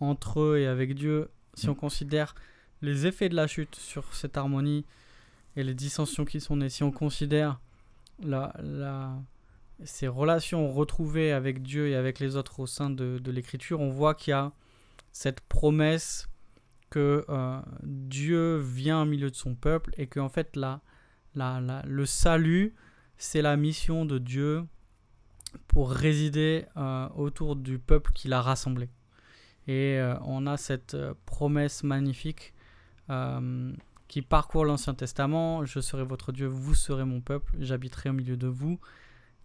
entre 0.00 0.40
eux 0.40 0.58
et 0.58 0.66
avec 0.66 0.94
Dieu, 0.94 1.30
si 1.54 1.66
mm. 1.66 1.70
on 1.70 1.74
considère 1.74 2.34
les 2.82 3.06
effets 3.06 3.28
de 3.28 3.34
la 3.34 3.46
chute 3.46 3.74
sur 3.74 4.14
cette 4.14 4.36
harmonie 4.36 4.84
et 5.56 5.64
les 5.64 5.74
dissensions 5.74 6.24
qui 6.24 6.40
sont 6.40 6.56
nées, 6.56 6.68
si 6.68 6.82
on 6.82 6.92
considère 6.92 7.60
la, 8.22 8.54
la, 8.62 9.12
ces 9.84 10.08
relations 10.08 10.72
retrouvées 10.72 11.32
avec 11.32 11.62
Dieu 11.62 11.88
et 11.88 11.94
avec 11.94 12.20
les 12.20 12.36
autres 12.36 12.60
au 12.60 12.66
sein 12.66 12.90
de, 12.90 13.18
de 13.18 13.30
l'Écriture, 13.30 13.80
on 13.80 13.90
voit 13.90 14.14
qu'il 14.14 14.30
y 14.32 14.34
a 14.34 14.52
cette 15.12 15.40
promesse 15.40 16.28
que 16.90 17.24
euh, 17.28 17.60
Dieu 17.82 18.58
vient 18.58 19.02
au 19.02 19.04
milieu 19.04 19.30
de 19.30 19.36
son 19.36 19.54
peuple 19.54 19.92
et 19.98 20.06
que 20.06 20.20
en 20.20 20.28
fait 20.28 20.56
la, 20.56 20.80
le 21.38 22.06
salut, 22.06 22.74
c'est 23.16 23.42
la 23.42 23.56
mission 23.56 24.04
de 24.04 24.18
Dieu 24.18 24.64
pour 25.66 25.90
résider 25.90 26.66
euh, 26.76 27.08
autour 27.16 27.56
du 27.56 27.78
peuple 27.78 28.12
qu'il 28.12 28.32
a 28.32 28.42
rassemblé. 28.42 28.88
Et 29.66 29.98
euh, 29.98 30.18
on 30.22 30.46
a 30.46 30.56
cette 30.56 30.94
euh, 30.94 31.14
promesse 31.26 31.82
magnifique 31.82 32.54
qui 34.06 34.20
parcourt 34.20 34.66
l'Ancien 34.66 34.92
Testament, 34.92 35.64
je 35.64 35.80
serai 35.80 36.04
votre 36.04 36.30
Dieu, 36.30 36.46
vous 36.46 36.74
serez 36.74 37.06
mon 37.06 37.22
peuple, 37.22 37.54
j'habiterai 37.58 38.10
au 38.10 38.12
milieu 38.12 38.36
de 38.36 38.48
vous, 38.48 38.78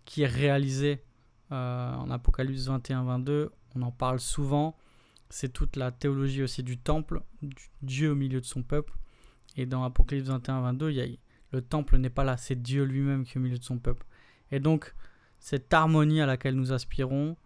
qui 0.04 0.24
est 0.24 0.28
réalisée 0.28 1.02
en 1.50 2.10
Apocalypse 2.10 2.68
21-22, 2.68 3.52
on 3.76 3.82
en 3.84 3.92
parle 3.92 4.20
souvent, 4.20 4.76
c'est 5.30 5.48
toute 5.48 5.78
la 5.78 5.92
théologie 5.92 6.44
aussi 6.44 6.62
du 6.62 6.78
temple, 6.78 7.22
Dieu 7.82 8.12
au 8.12 8.16
milieu 8.16 8.42
de 8.42 8.46
son 8.46 8.64
peuple, 8.64 8.92
et 9.56 9.66
dans 9.66 9.86
Apocalypse 9.86 10.28
21-22, 10.28 10.90
il 10.90 10.96
y 10.96 11.02
a 11.02 11.08
le 11.54 11.62
temple 11.62 11.98
n'est 11.98 12.10
pas 12.10 12.24
là, 12.24 12.36
c'est 12.36 12.62
Dieu 12.62 12.84
lui-même 12.84 13.24
qui 13.24 13.38
est 13.38 13.38
au 13.38 13.44
milieu 13.44 13.60
de 13.60 13.64
son 13.64 13.78
peuple. 13.78 14.06
Et 14.52 14.60
donc, 14.60 14.94
cette 15.40 15.72
harmonie 15.74 16.20
à 16.20 16.26
laquelle 16.26 16.56
nous 16.56 16.74
aspirons, 16.74 17.38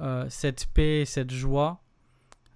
euh, 0.00 0.26
cette 0.28 0.66
paix, 0.66 1.04
cette 1.06 1.30
joie, 1.30 1.80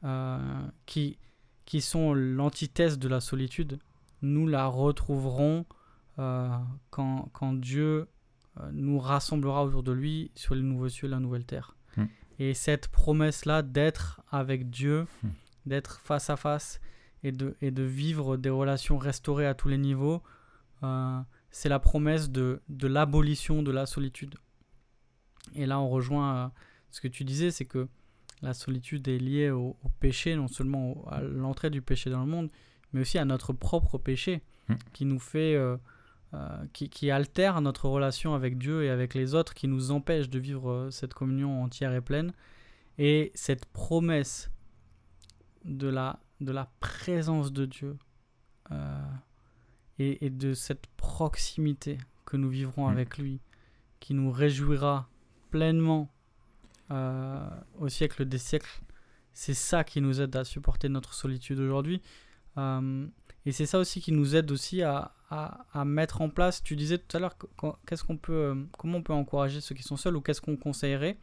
euh, 0.04 0.38
qui, 0.86 1.18
qui 1.64 1.80
sont 1.80 2.14
l'antithèse 2.14 2.98
de 2.98 3.08
la 3.08 3.20
solitude, 3.20 3.78
nous 4.22 4.48
la 4.48 4.66
retrouverons 4.66 5.66
euh, 6.18 6.48
quand, 6.90 7.30
quand, 7.32 7.52
Dieu 7.52 8.08
nous 8.72 8.98
rassemblera 8.98 9.64
autour 9.64 9.84
de 9.84 9.92
lui 9.92 10.32
sur 10.34 10.56
les 10.56 10.62
nouveaux 10.62 10.88
cieux 10.88 11.06
et 11.06 11.10
la 11.10 11.20
nouvelle 11.20 11.44
terre. 11.44 11.76
Hmm. 11.96 12.06
Et 12.40 12.54
cette 12.54 12.88
promesse-là 12.88 13.62
d'être 13.62 14.20
avec 14.32 14.68
Dieu, 14.68 15.06
hmm. 15.22 15.28
d'être 15.66 16.00
face 16.00 16.28
à 16.28 16.36
face 16.36 16.80
et 17.22 17.30
de, 17.30 17.56
et 17.60 17.70
de 17.70 17.84
vivre 17.84 18.36
des 18.36 18.50
relations 18.50 18.98
restaurées 18.98 19.46
à 19.46 19.54
tous 19.54 19.68
les 19.68 19.78
niveaux, 19.78 20.24
euh, 20.82 21.20
c'est 21.50 21.68
la 21.68 21.78
promesse 21.78 22.30
de, 22.30 22.60
de 22.68 22.86
l'abolition 22.86 23.62
de 23.62 23.70
la 23.70 23.86
solitude. 23.86 24.34
Et 25.55 25.66
là, 25.66 25.80
on 25.80 25.88
rejoint 25.88 26.36
euh, 26.36 26.48
ce 26.90 27.00
que 27.00 27.09
tu 27.09 27.24
disais, 27.24 27.50
c'est 27.50 27.64
que 27.64 27.88
la 28.42 28.55
solitude 28.55 29.09
est 29.09 29.18
liée 29.18 29.50
au, 29.50 29.76
péché, 30.00 30.36
non 30.36 30.48
seulement 30.48 31.05
à 31.09 31.20
l'entrée 31.20 31.70
du 31.70 31.82
péché 31.82 32.10
dans 32.10 32.20
le 32.20 32.30
monde, 32.30 32.50
mais 32.92 33.00
aussi 33.00 33.18
à 33.18 33.24
notre 33.24 33.52
propre 33.52 33.98
péché, 33.98 34.42
hmm. 34.68 34.74
qui 34.92 35.05
nous 35.05 35.18
fait, 35.18 35.56
euh, 35.56 35.76
qui, 36.72 36.88
qui, 36.88 37.10
altère 37.10 37.60
notre 37.60 37.88
relation 37.88 38.34
avec 38.34 38.59
Dieu 38.59 38.84
et 38.84 38.90
avec 38.90 39.14
les 39.14 39.34
autres, 39.34 39.55
qui 39.55 39.66
nous 39.66 39.90
empêche 39.90 40.28
de 40.28 40.38
vivre 40.38 40.88
cette 40.90 41.14
communion 41.14 41.62
entière 41.62 41.92
et 41.94 42.00
pleine. 42.00 42.32
Et 42.98 43.32
cette 43.34 43.64
promesse 43.66 44.50
de 45.64 45.88
la 45.88 46.20
de 46.40 46.52
la 46.52 46.70
présence 46.80 47.52
de 47.52 47.66
Dieu 47.66 47.96
euh, 48.70 49.02
et, 49.98 50.24
et 50.26 50.30
de 50.30 50.54
cette 50.54 50.86
proximité 50.96 51.98
que 52.24 52.36
nous 52.36 52.48
vivrons 52.50 52.86
Mm. 52.88 52.92
avec 52.92 53.18
lui, 53.18 53.40
qui 54.00 54.14
nous 54.14 54.30
réjouira 54.30 55.08
pleinement 55.50 56.10
euh, 56.90 57.46
au 57.78 57.88
siècle 57.88 58.24
des 58.24 58.38
siècles. 58.38 58.80
C'est 59.32 59.54
ça 59.54 59.84
qui 59.84 60.00
nous 60.00 60.20
aide 60.20 60.34
à 60.36 60.44
supporter 60.44 60.88
notre 60.88 61.14
solitude 61.14 61.58
aujourd'hui. 61.60 62.00
Euh, 62.56 63.06
et 63.46 63.52
c'est 63.52 63.66
ça 63.66 63.78
aussi 63.78 64.00
qui 64.00 64.12
nous 64.12 64.34
aide 64.36 64.50
aussi 64.50 64.82
à, 64.82 65.12
à- 65.30 65.64
à 65.72 65.84
mettre 65.84 66.20
en 66.22 66.28
place. 66.30 66.62
Tu 66.62 66.76
disais 66.76 66.98
tout 66.98 67.16
à 67.16 67.20
l'heure, 67.20 67.36
qu- 67.38 67.46
qu- 67.58 67.76
qu'est-ce 67.86 68.04
qu'on 68.04 68.16
peut, 68.16 68.32
euh, 68.32 68.54
comment 68.78 68.98
on 68.98 69.02
peut 69.02 69.12
encourager 69.12 69.60
ceux 69.60 69.74
qui 69.74 69.82
sont 69.82 69.96
seuls 69.96 70.16
ou 70.16 70.20
qu'est-ce 70.20 70.40
qu'on 70.40 70.56
conseillerait? 70.56 71.18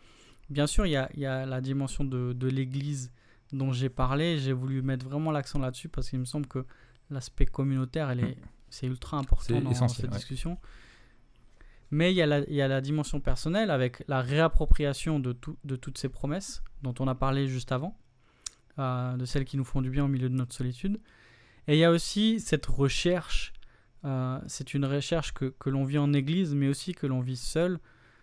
Bien 0.50 0.68
sûr, 0.68 0.86
il 0.86 0.92
y 0.92 0.96
a, 0.96 1.10
il 1.16 1.20
y 1.22 1.26
a 1.26 1.46
la 1.46 1.60
dimension 1.62 2.04
de, 2.04 2.32
de 2.34 2.48
l'Église 2.48 3.12
dont 3.52 3.72
j'ai 3.72 3.90
parlé. 3.90 4.38
J'ai 4.38 4.54
voulu 4.54 4.82
mettre 4.82 5.06
vraiment 5.06 5.32
l'accent 5.32 5.60
là-dessus 5.60 5.90
parce 5.90 6.10
qu'il 6.10 6.20
me 6.20 6.26
semble 6.26 6.48
que 6.48 6.64
l'aspect 7.10 7.46
communautaire, 7.48 8.10
elle 8.12 8.20
est, 8.24 8.38
c'est 8.70 8.88
ultra 8.88 9.18
important 9.18 9.60
dans 9.62 9.88
cette 9.88 10.10
ouais. 10.10 10.18
discussion. 10.18 10.58
Mais 11.92 12.12
il 12.12 12.16
y, 12.16 12.22
a 12.22 12.26
la, 12.26 12.40
il 12.40 12.56
y 12.56 12.62
a 12.62 12.68
la 12.68 12.82
dimension 12.82 13.20
personnelle 13.20 13.70
avec 13.70 14.04
la 14.08 14.20
réappropriation 14.22 15.20
de, 15.20 15.34
tout- 15.34 15.58
de 15.64 15.76
toutes 15.76 15.98
ces 15.98 16.10
promesses 16.10 16.64
dont 16.82 16.96
on 17.00 17.08
a 17.08 17.16
parlé 17.16 17.48
juste 17.48 17.72
avant, 17.72 17.96
euh, 18.80 19.16
de 19.16 19.26
celles 19.26 19.46
qui 19.46 19.56
nous 19.56 19.64
font 19.64 19.82
du 19.82 19.90
bien 19.90 20.04
au 20.04 20.08
milieu 20.08 20.28
de 20.30 20.34
notre 20.36 20.54
solitude. 20.56 21.00
Et 21.68 21.76
il 21.76 21.80
y 21.80 21.84
a 21.84 21.92
aussi 21.92 22.40
cette 22.40 22.66
recherche, 22.66 23.54
euh, 24.04 24.40
c'est 24.48 24.74
une 24.74 24.86
recherche 24.86 25.34
que, 25.34 25.54
que 25.58 25.70
l'on 25.70 25.86
vit 25.86 26.00
en 26.00 26.12
Église, 26.12 26.54
mais 26.56 26.68
aussi 26.68 26.94
que 26.94 27.08
l'on 27.08 27.22
vit 27.22 27.38
seul, 27.38 27.80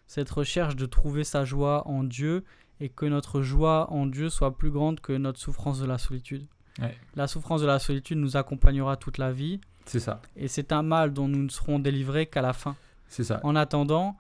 cette 0.07 0.31
recherche 0.31 0.77
de 0.77 0.85
trouver 0.87 1.25
sa 1.25 1.45
joie 1.45 1.87
en 1.89 2.05
Dieu 2.05 2.45
et 2.81 2.89
que 2.89 3.07
notre 3.07 3.43
joie 3.43 3.91
en 3.93 4.07
Dieu 4.07 4.29
soit 4.29 4.57
plus 4.59 4.71
grande 4.71 5.01
que 5.01 5.13
notre 5.13 5.39
souffrance 5.39 5.79
de 5.81 5.87
la 5.87 5.99
solitude. 5.99 6.47
Ouais. 6.81 6.97
La 7.15 7.29
souffrance 7.29 7.61
de 7.61 7.67
la 7.67 7.79
solitude 7.79 8.19
nous 8.19 8.37
accompagnera 8.37 8.97
toute 8.97 9.19
la 9.19 9.33
vie 9.33 9.61
C'est 9.87 10.01
ça. 10.01 10.21
et 10.37 10.49
c'est 10.49 10.73
un 10.73 10.83
mal 10.83 11.13
dont 11.13 11.29
nous 11.29 11.43
ne 11.43 11.49
serons 11.49 11.79
délivrés 11.79 12.27
qu'à 12.27 12.41
la 12.43 12.53
fin. 12.53 12.77
C'est 13.09 13.25
ça. 13.25 13.41
En 13.43 13.57
attendant, 13.57 14.17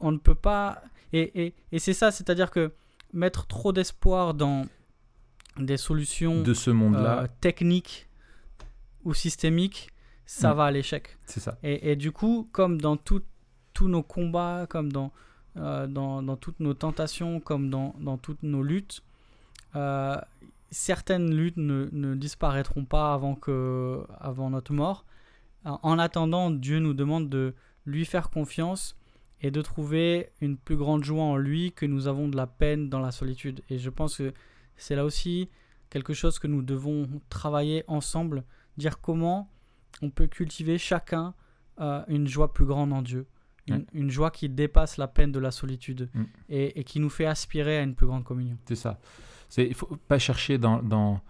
on 0.00 0.12
ne 0.12 0.18
peut 0.18 0.34
pas. 0.34 0.82
Et, 1.12 1.44
et, 1.46 1.54
et 1.72 1.78
c'est 1.78 1.92
ça, 1.92 2.10
c'est-à-dire 2.10 2.50
que 2.50 2.72
mettre 3.12 3.46
trop 3.46 3.72
d'espoir 3.72 4.32
dans 4.34 4.66
des 5.58 5.76
solutions 5.76 6.42
De 6.42 6.54
ce 6.54 6.70
monde-là, 6.70 7.22
euh, 7.24 7.26
techniques 7.40 8.08
ou 9.04 9.12
systémiques, 9.14 9.90
ça 10.24 10.54
Mm. 10.54 10.56
va 10.56 10.64
à 10.66 10.70
l'échec. 10.70 11.18
c'est 11.26 11.40
ça. 11.40 11.58
Et, 11.62 11.92
et 11.92 11.96
du 11.96 12.12
coup, 12.12 12.48
comme 12.52 12.80
dans 12.80 12.96
tout- 12.96 13.22
tous 13.74 13.88
nos 13.88 14.02
combats, 14.02 14.66
comme 14.70 14.90
dans, 14.92 15.12
euh, 15.58 15.86
dans, 15.86 16.22
dans 16.22 16.36
toutes 16.36 16.60
nos 16.60 16.72
tentations, 16.72 17.40
comme 17.40 17.68
dans, 17.68 17.94
dans 18.00 18.16
toutes 18.16 18.42
nos 18.42 18.62
luttes, 18.62 19.02
euh, 19.76 20.16
certaines 20.72 21.32
luttes 21.34 21.58
ne, 21.58 21.88
ne 21.92 22.14
disparaîtront 22.14 22.84
pas 22.84 23.12
avant, 23.14 23.34
que, 23.34 24.04
avant 24.18 24.50
notre 24.50 24.72
mort. 24.72 25.04
En 25.64 25.78
en 25.82 25.98
attendant, 25.98 26.50
Dieu 26.50 26.80
nous 26.80 26.94
demande 26.94 27.28
de 27.28 27.54
lui 27.86 28.04
faire 28.04 28.30
confiance 28.30 28.96
et 29.40 29.50
de 29.50 29.60
trouver 29.60 30.30
une 30.40 30.56
plus 30.56 30.76
grande 30.76 31.04
joie 31.04 31.22
en 31.22 31.36
lui 31.36 31.72
que 31.72 31.86
nous 31.86 32.08
avons 32.08 32.28
de 32.28 32.36
la 32.36 32.46
peine 32.46 32.88
dans 32.88 33.00
la 33.00 33.12
solitude. 33.12 33.62
Et 33.68 33.78
je 33.78 33.90
pense 33.90 34.16
que 34.16 34.32
c'est 34.76 34.96
là 34.96 35.04
aussi 35.04 35.48
quelque 35.90 36.14
chose 36.14 36.38
que 36.38 36.46
nous 36.46 36.62
devons 36.62 37.08
travailler 37.28 37.84
ensemble, 37.86 38.44
dire 38.76 39.00
comment 39.00 39.50
on 40.00 40.10
peut 40.10 40.26
cultiver 40.26 40.78
chacun 40.78 41.34
euh, 41.80 42.02
une 42.08 42.26
joie 42.26 42.52
plus 42.52 42.64
grande 42.64 42.92
en 42.92 43.02
Dieu, 43.02 43.26
une 43.92 44.10
joie 44.10 44.30
qui 44.30 44.48
dépasse 44.48 44.96
la 44.96 45.06
peine 45.06 45.32
de 45.32 45.38
la 45.38 45.50
solitude 45.50 46.08
Mm. 46.14 46.22
et, 46.48 46.80
et 46.80 46.84
qui 46.84 46.98
nous 46.98 47.10
fait 47.10 47.26
aspirer 47.26 47.78
à 47.78 47.82
une 47.82 47.94
plus 47.94 48.06
grande 48.06 48.24
communion. 48.24 48.56
C'est 48.66 48.74
ça. 48.76 48.98
Il 49.58 49.74
faut 49.74 49.96
pas 50.08 50.18
chercher 50.18 50.58
dans, 50.58 50.82
dans, 50.82 51.20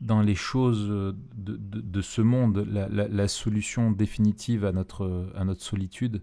dans 0.00 0.20
les 0.20 0.34
choses 0.34 0.88
euh, 0.90 1.12
de, 1.34 1.56
de, 1.56 2.00
ce 2.00 2.20
monde 2.20 2.58
la, 2.58 3.28
solution 3.28 3.90
définitive 3.90 4.64
à 4.64 4.72
notre, 4.72 5.30
à 5.34 5.44
notre 5.44 5.62
solitude, 5.62 6.22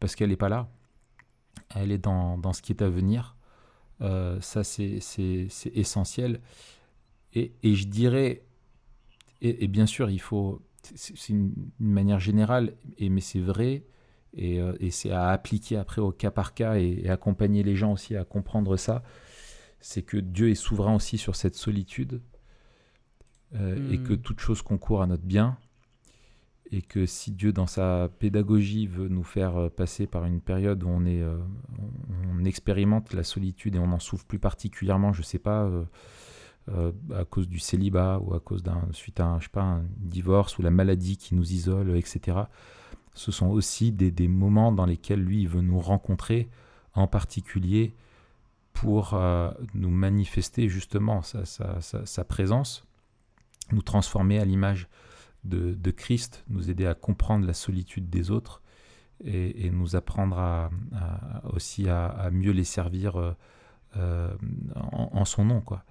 parce 0.00 0.14
qu'elle 0.14 0.30
n'est 0.30 0.36
pas 0.36 0.48
là. 0.48 0.68
Elle 1.74 1.92
est 1.92 1.98
dans, 1.98 2.38
dans 2.38 2.52
ce 2.52 2.62
qui 2.62 2.72
est 2.72 2.82
à 2.82 2.88
venir. 2.88 3.36
Euh, 4.00 4.40
ça, 4.40 4.64
c'est, 4.64 4.98
essentiel. 5.74 6.40
Et, 7.34 7.52
et 7.62 7.74
je 7.74 7.86
dirais, 7.86 8.42
et, 9.40 9.68
bien 9.68 9.86
sûr, 9.86 10.10
il 10.10 10.20
faut, 10.20 10.62
c'est, 10.82 11.28
une, 11.28 11.52
une 11.80 11.92
manière 11.92 12.20
générale, 12.20 12.74
et, 12.98 13.08
mais 13.08 13.20
c'est 13.20 13.40
vrai, 13.40 13.84
et, 14.34 14.60
euh, 14.60 14.74
et 14.80 14.90
c'est 14.90 15.10
à 15.10 15.28
appliquer 15.28 15.76
après 15.76 16.00
au 16.00 16.12
cas 16.12 16.30
par 16.30 16.54
cas 16.54 16.76
et 16.76 17.08
accompagner 17.08 17.62
les 17.62 17.76
gens 17.76 17.92
aussi 17.92 18.16
à 18.16 18.24
comprendre 18.24 18.76
ça 18.76 19.02
c'est 19.82 20.02
que 20.02 20.16
Dieu 20.16 20.48
est 20.48 20.54
souverain 20.54 20.94
aussi 20.94 21.18
sur 21.18 21.36
cette 21.36 21.54
solitude 21.54 22.22
euh, 23.54 23.92
et 23.92 23.98
que 23.98 24.14
toute 24.14 24.40
chose 24.40 24.62
concourt 24.62 25.02
à 25.02 25.06
notre 25.06 25.24
bien 25.24 25.58
et 26.72 26.80
que 26.80 27.04
si 27.04 27.30
Dieu 27.30 27.52
dans 27.52 27.66
sa 27.66 28.08
pédagogie 28.18 28.86
veut 28.86 29.08
nous 29.08 29.22
faire 29.22 29.56
euh, 29.56 29.68
passer 29.68 30.06
par 30.06 30.24
une 30.24 30.40
période 30.40 30.82
où 30.82 30.88
on 30.88 31.04
est 31.04 31.20
euh, 31.20 31.38
on, 31.78 32.40
on 32.40 32.44
expérimente 32.44 33.12
la 33.12 33.22
solitude 33.22 33.76
et 33.76 33.78
on 33.78 33.92
en 33.92 33.98
souffre 33.98 34.24
plus 34.24 34.38
particulièrement 34.38 35.12
je 35.12 35.22
sais 35.22 35.38
pas 35.38 35.70
euh, 36.68 36.92
à 37.14 37.24
cause 37.24 37.48
du 37.48 37.58
célibat 37.58 38.20
ou 38.20 38.34
à 38.34 38.40
cause 38.40 38.62
d'un 38.62 38.80
suite 38.92 39.20
à 39.20 39.26
un, 39.26 39.38
je 39.38 39.44
sais 39.44 39.50
pas 39.50 39.62
un 39.62 39.84
divorce 39.98 40.58
ou 40.58 40.62
la 40.62 40.70
maladie 40.70 41.18
qui 41.18 41.34
nous 41.34 41.52
isole 41.52 41.96
etc 41.96 42.38
ce 43.14 43.30
sont 43.30 43.48
aussi 43.48 43.92
des, 43.92 44.10
des 44.10 44.28
moments 44.28 44.72
dans 44.72 44.86
lesquels 44.86 45.20
lui 45.20 45.42
il 45.42 45.48
veut 45.48 45.60
nous 45.60 45.80
rencontrer 45.80 46.48
en 46.94 47.06
particulier 47.06 47.94
pour 48.72 49.14
euh, 49.14 49.50
nous 49.74 49.90
manifester 49.90 50.68
justement 50.68 51.22
sa, 51.22 51.44
sa- 51.44 51.80
sa- 51.80 52.06
sa 52.06 52.24
présence, 52.24 52.84
nous 53.70 53.82
transformer 53.82 54.38
à 54.38 54.44
l'image 54.44 54.88
de, 55.44 55.74
de 55.74 55.90
Christ, 55.90 56.44
nous 56.48 56.70
aider 56.70 56.86
à 56.86 56.94
comprendre 56.94 57.46
la 57.46 57.54
solitude 57.54 58.08
des 58.10 58.30
autres 58.30 58.62
et, 59.24 59.66
et 59.66 59.70
nous 59.70 59.94
apprendre 59.96 60.38
à, 60.38 60.70
à- 60.94 61.46
aussi 61.52 61.88
à, 61.88 62.06
à 62.06 62.30
mieux 62.30 62.52
les 62.52 62.64
servir 62.64 63.16
euh, 63.16 63.32
euh, 63.96 64.34
en, 64.74 65.10
en 65.12 65.24
son 65.24 65.44
nom. 65.44 65.60
Quoi. 65.60 65.84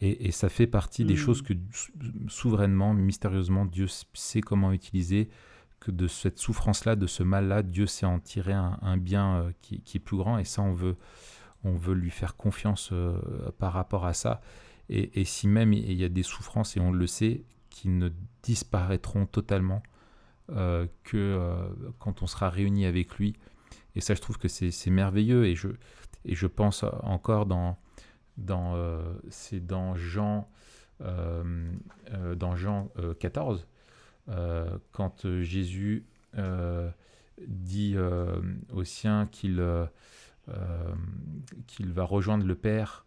Et, 0.00 0.26
et 0.26 0.30
ça 0.30 0.48
fait 0.48 0.66
partie 0.66 1.04
des 1.04 1.14
Mm. 1.14 1.18
choses 1.18 1.42
que 1.42 1.54
sou- 1.72 1.92
souverainement, 2.28 2.92
mystérieusement, 2.94 3.64
Dieu 3.64 3.86
sait 4.12 4.40
comment 4.42 4.72
utiliser, 4.72 5.30
que 5.80 5.90
de 5.90 6.06
cette 6.08 6.38
souffrance-là, 6.38 6.96
de 6.96 7.06
ce 7.06 7.22
mal-là, 7.22 7.62
Dieu 7.62 7.86
sait 7.86 8.06
en 8.06 8.18
tirer 8.18 8.52
un, 8.52 8.78
un 8.82 8.96
bien 8.96 9.36
euh, 9.36 9.50
qui, 9.62 9.80
qui 9.80 9.96
est 9.98 10.00
plus 10.00 10.16
grand 10.16 10.38
et 10.38 10.44
ça, 10.44 10.62
on 10.62 10.72
veut 10.72 10.96
on 11.66 11.76
veut 11.76 11.94
lui 11.94 12.10
faire 12.10 12.36
confiance 12.36 12.90
euh, 12.92 13.18
par 13.58 13.72
rapport 13.72 14.06
à 14.06 14.14
ça. 14.14 14.40
Et, 14.88 15.24
si 15.24 15.48
même 15.48 15.72
il 15.72 15.92
y 15.94 16.04
a 16.04 16.08
des 16.08 16.22
souffrances, 16.22 16.76
et 16.76 16.80
on 16.80 16.92
le 16.92 17.08
sait, 17.08 17.42
qui 17.70 17.88
ne 17.88 18.08
disparaîtront 18.44 19.26
totalement 19.26 19.82
euh, 20.52 20.86
que 21.02 21.16
euh, 21.16 21.68
quand 21.98 22.22
on 22.22 22.28
sera 22.28 22.50
réuni 22.50 22.86
avec 22.86 23.16
lui. 23.16 23.34
Et 23.96 24.00
ça, 24.00 24.14
je 24.14 24.20
trouve 24.20 24.38
que 24.38 24.46
c'est 24.46 24.90
merveilleux. 24.90 25.44
Et 25.44 25.56
je, 25.56 25.68
et 26.24 26.36
je 26.36 26.46
pense 26.46 26.84
encore 27.02 27.46
dans, 27.46 27.76
dans 28.36 28.76
c'est 29.28 29.64
dans 29.64 29.96
Jean, 29.96 30.48
dans 31.00 32.56
Jean 32.56 32.90
euh, 32.98 33.14
14, 33.14 33.66
euh, 34.28 34.78
quand 34.92 35.40
Jésus 35.40 36.04
dit 37.46 37.96
aux 38.72 38.84
siens 38.84 39.26
qu'il 39.26 39.62
qu'il 41.66 41.92
va 41.92 42.04
rejoindre 42.04 42.46
le 42.46 42.54
Père 42.54 43.04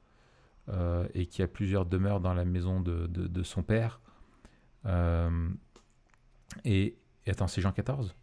euh, 0.70 1.08
et 1.14 1.26
qu'il 1.26 1.42
y 1.42 1.44
a 1.44 1.48
plusieurs 1.48 1.86
demeures 1.86 2.20
dans 2.20 2.34
la 2.34 2.46
maison 2.46 2.80
de, 2.82 3.08
de- 3.08 3.28
de 3.28 3.44
son 3.44 3.64
Père. 3.64 4.02
Euh, 4.86 5.50
et, 6.66 6.96
et 7.26 7.32
attends, 7.32 7.48
c'est 7.48 7.62
Jean 7.62 7.72
14 7.72 8.16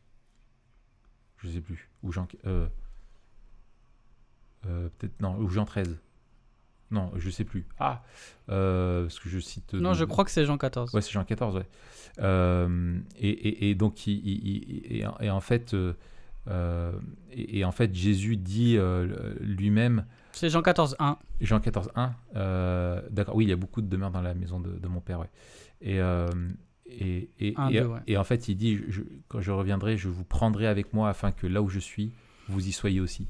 Je 1.38 1.48
sais 1.48 1.60
plus. 1.60 1.90
Ou 2.02 2.12
Jean... 2.12 2.26
euh, 2.47 2.68
euh, 4.66 4.88
Peut-être... 4.98 5.20
Non, 5.20 5.36
ou 5.38 5.48
Jean 5.48 5.64
13. 5.64 5.98
Non, 6.93 7.10
je 7.16 7.30
sais 7.30 7.44
plus. 7.44 7.66
Ah 7.80 8.05
euh, 8.48 9.02
Parce 9.05 9.18
que 9.18 9.28
je 9.28 9.38
cite... 9.40 9.74
Non, 9.74 9.93
je 9.94 10.05
crois 10.05 10.24
que 10.24 10.30
c'est 10.30 10.44
Jean 10.47 10.56
14. 10.59 10.94
Ouais, 10.94 11.01
c'est 11.02 11.10
Jean 11.10 11.24
14, 11.24 11.56
ouais. 11.56 11.66
Euh, 12.20 12.98
et, 13.16 13.28
et- 13.28 13.70
et 13.70 13.74
donc, 13.74 14.06
il, 14.06 14.14
il- 14.18 14.86
il- 14.93 14.97
et, 15.20 15.30
en- 15.30 15.40
fait, 15.40 15.74
euh, 15.74 15.88
euh, 15.88 15.94
et, 17.32 17.59
et 17.59 17.64
en 17.64 17.73
fait, 17.73 17.94
Jésus 17.94 18.36
dit 18.36 18.77
euh, 18.78 19.35
lui-même, 19.40 20.06
C'est 20.32 20.48
Jean 20.51 20.62
14, 20.62 20.97
1. 20.98 21.18
Jean 21.40 21.60
14, 21.60 21.90
1, 21.94 22.14
euh, 22.36 23.02
d'accord, 23.10 23.35
oui, 23.36 23.44
il 23.44 23.48
y 23.48 23.52
a 23.52 23.56
beaucoup 23.56 23.82
de 23.82 23.89
demeures 23.89 24.10
dans 24.10 24.23
la 24.23 24.35
maison 24.35 24.60
de, 24.60 24.70
de 24.70 24.89
mon 24.89 25.01
père, 25.01 25.20
ouais. 25.20 25.31
Et, 25.81 26.01
euh, 26.01 26.27
et, 26.86 27.31
et, 27.40 27.55
Un, 27.56 27.68
et- 27.68 27.81
deux, 27.81 27.86
ouais. 27.86 28.01
et 28.06 28.16
en 28.16 28.24
fait, 28.24 28.48
il 28.48 28.56
dit, 28.56 28.81
je- 28.89 29.02
quand 29.28 29.40
je 29.40 29.51
reviendrai, 29.51 29.97
je 29.97 30.09
vous 30.09 30.24
prendrai 30.24 30.66
avec 30.66 30.93
moi 30.93 31.09
afin 31.09 31.32
que 31.32 31.47
là 31.47 31.62
où 31.62 31.68
je 31.68 31.81
suis, 31.81 32.12
vous 32.48 32.66
y 32.68 32.73
soyez 32.73 33.01
aussi. 33.01 33.27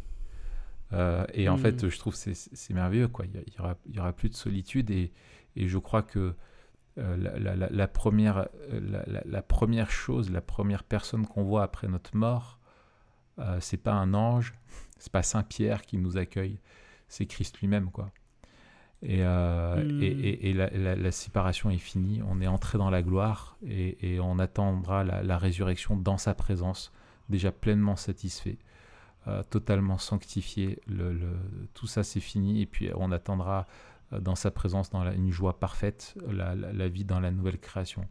Euh, 0.92 1.24
et 1.34 1.48
en 1.48 1.56
Mm. 1.56 1.60
fait, 1.60 1.88
je 1.88 1.98
trouve 1.98 2.12
que 2.12 2.18
c'est- 2.18 2.34
c'est 2.54 2.74
merveilleux, 2.74 3.08
quoi. 3.08 3.24
Il 3.26 3.34
y, 3.34 3.38
a- 3.38 3.42
il 3.46 3.54
y 3.54 3.60
aura, 3.60 3.76
il 3.88 3.94
y 3.96 3.98
aura 3.98 4.12
plus 4.12 4.28
de 4.28 4.34
solitude 4.34 4.90
et, 4.90 5.10
et 5.56 5.68
je 5.68 5.78
crois 5.78 6.02
que 6.02 6.34
euh, 6.98 7.14
la, 7.18 7.54
la- 7.70 7.88
première, 7.88 8.48
euh, 8.72 9.02
la 9.26 9.42
première 9.42 9.90
chose, 9.90 10.30
la 10.30 10.40
première 10.40 10.82
personne 10.82 11.26
qu'on 11.26 11.42
voit 11.44 11.62
après 11.62 11.88
notre 11.88 12.16
mort, 12.16 12.55
euh, 13.38 13.58
c'est 13.60 13.76
pas 13.76 13.92
un 13.92 14.14
ange, 14.14 14.54
c'est 14.98 15.12
pas 15.12 15.22
Saint 15.22 15.42
Pierre 15.42 15.82
qui 15.82 15.98
nous 15.98 16.16
accueille, 16.16 16.58
c'est 17.08 17.26
Christ 17.26 17.58
lui-même, 17.60 17.90
quoi. 17.90 18.10
Et, 19.02 19.18
euh, 19.20 19.84
Mm. 19.84 20.02
et, 20.02 20.06
et- 20.06 20.50
et 20.50 20.52
la, 20.54 20.70
la- 20.70 20.96
la 20.96 21.12
séparation 21.12 21.68
est 21.70 21.76
finie. 21.78 22.22
On 22.26 22.40
est 22.40 22.46
entré 22.46 22.78
dans 22.78 22.88
la 22.90 23.02
gloire 23.02 23.58
et, 23.66 24.18
on 24.20 24.38
attendra 24.38 25.04
la, 25.04 25.22
la 25.22 25.36
résurrection 25.38 25.96
dans 25.96 26.16
sa 26.16 26.34
présence, 26.34 26.92
déjà 27.28 27.52
pleinement 27.52 27.96
satisfait, 27.96 28.56
euh, 29.28 29.42
totalement 29.50 29.98
sanctifié. 29.98 30.78
Le, 30.86 31.12
le- 31.12 31.38
tout 31.74 31.86
ça, 31.86 32.02
c'est 32.04 32.20
fini. 32.20 32.62
Et 32.62 32.66
puis, 32.66 32.90
on 32.96 33.12
attendra 33.12 33.66
dans 34.18 34.34
sa 34.34 34.50
présence, 34.50 34.88
dans 34.90 35.04
une 35.12 35.30
joie 35.30 35.58
parfaite, 35.58 36.14
la, 36.30 36.54
vie 36.88 37.04
dans 37.04 37.20
la 37.20 37.30
nouvelle 37.30 37.58
création. 37.58 38.06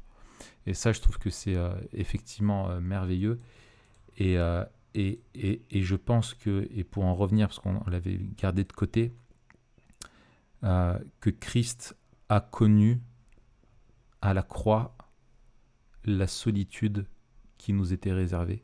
Et 0.68 0.74
ça, 0.76 0.92
je 0.92 1.02
trouve 1.02 1.18
que 1.18 1.30
c'est 1.32 1.56
euh, 1.56 1.74
effectivement 1.94 2.80
merveilleux. 2.80 3.40
Et, 4.18 4.38
et, 4.96 5.22
et, 5.36 5.62
et 5.70 5.82
je 5.84 5.96
pense 5.96 6.34
que, 6.34 6.68
et 6.72 6.84
pour 6.84 7.04
en 7.06 7.14
revenir, 7.14 7.48
parce 7.50 7.60
qu'on 7.60 7.84
l'avait 7.90 8.18
gardé 8.38 8.64
de 8.64 8.72
côté, 8.74 9.14
euh, 10.64 10.98
que 11.20 11.30
Christ 11.30 11.96
a 12.30 12.40
connu 12.40 13.02
à 14.22 14.34
la 14.34 14.42
croix 14.42 14.96
la 16.06 16.28
solitude 16.28 17.06
qui 17.58 17.74
nous 17.74 17.94
était 17.94 18.14
réservée. 18.14 18.64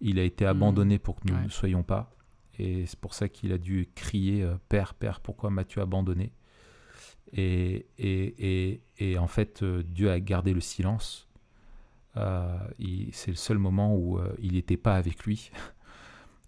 Il 0.00 0.18
a 0.18 0.24
été 0.24 0.44
abandonné 0.46 0.98
pour 0.98 1.20
que 1.20 1.28
nous 1.28 1.34
Ouais. 1.36 1.44
ne 1.44 1.48
soyons 1.50 1.82
pas. 1.82 2.14
Et 2.58 2.84
c'est 2.86 2.98
pour 2.98 3.14
ça 3.14 3.28
qu'il 3.28 3.52
a 3.52 3.58
dû 3.58 3.88
crier 3.94 4.42
euh, 4.42 4.56
Père, 4.68 4.94
Père, 4.94 5.20
pourquoi 5.20 5.50
m'as-tu 5.50 5.80
abandonné? 5.80 6.32
Et, 7.32 7.86
et, 7.98 8.72
et, 8.72 8.82
et 8.98 9.18
en 9.18 9.28
fait, 9.28 9.62
euh, 9.62 9.82
Dieu 9.82 10.10
a 10.10 10.18
gardé 10.20 10.52
le 10.52 10.60
silence. 10.60 11.28
Euh, 12.20 12.56
c'est 13.12 13.30
le 13.32 13.36
seul 13.36 13.58
moment 13.58 13.94
où 13.96 14.18
euh, 14.18 14.34
il 14.40 14.52
n'était 14.52 14.76
pas 14.76 14.94
avec 14.96 15.24
lui. 15.24 15.50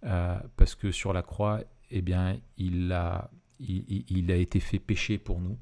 Euh, 0.04 0.36
parce 0.56 0.74
que 0.74 0.90
sur 0.90 1.12
la 1.12 1.22
croix, 1.22 1.60
eh 1.92 2.02
bien, 2.02 2.36
il 2.58 2.90
a, 2.90 3.30
il, 3.60 3.84
il- 3.86 4.04
il 4.10 4.32
a 4.32 4.34
été 4.36 4.58
fait 4.58 4.80
péché 4.80 5.16
pour 5.16 5.38
nous. 5.40 5.56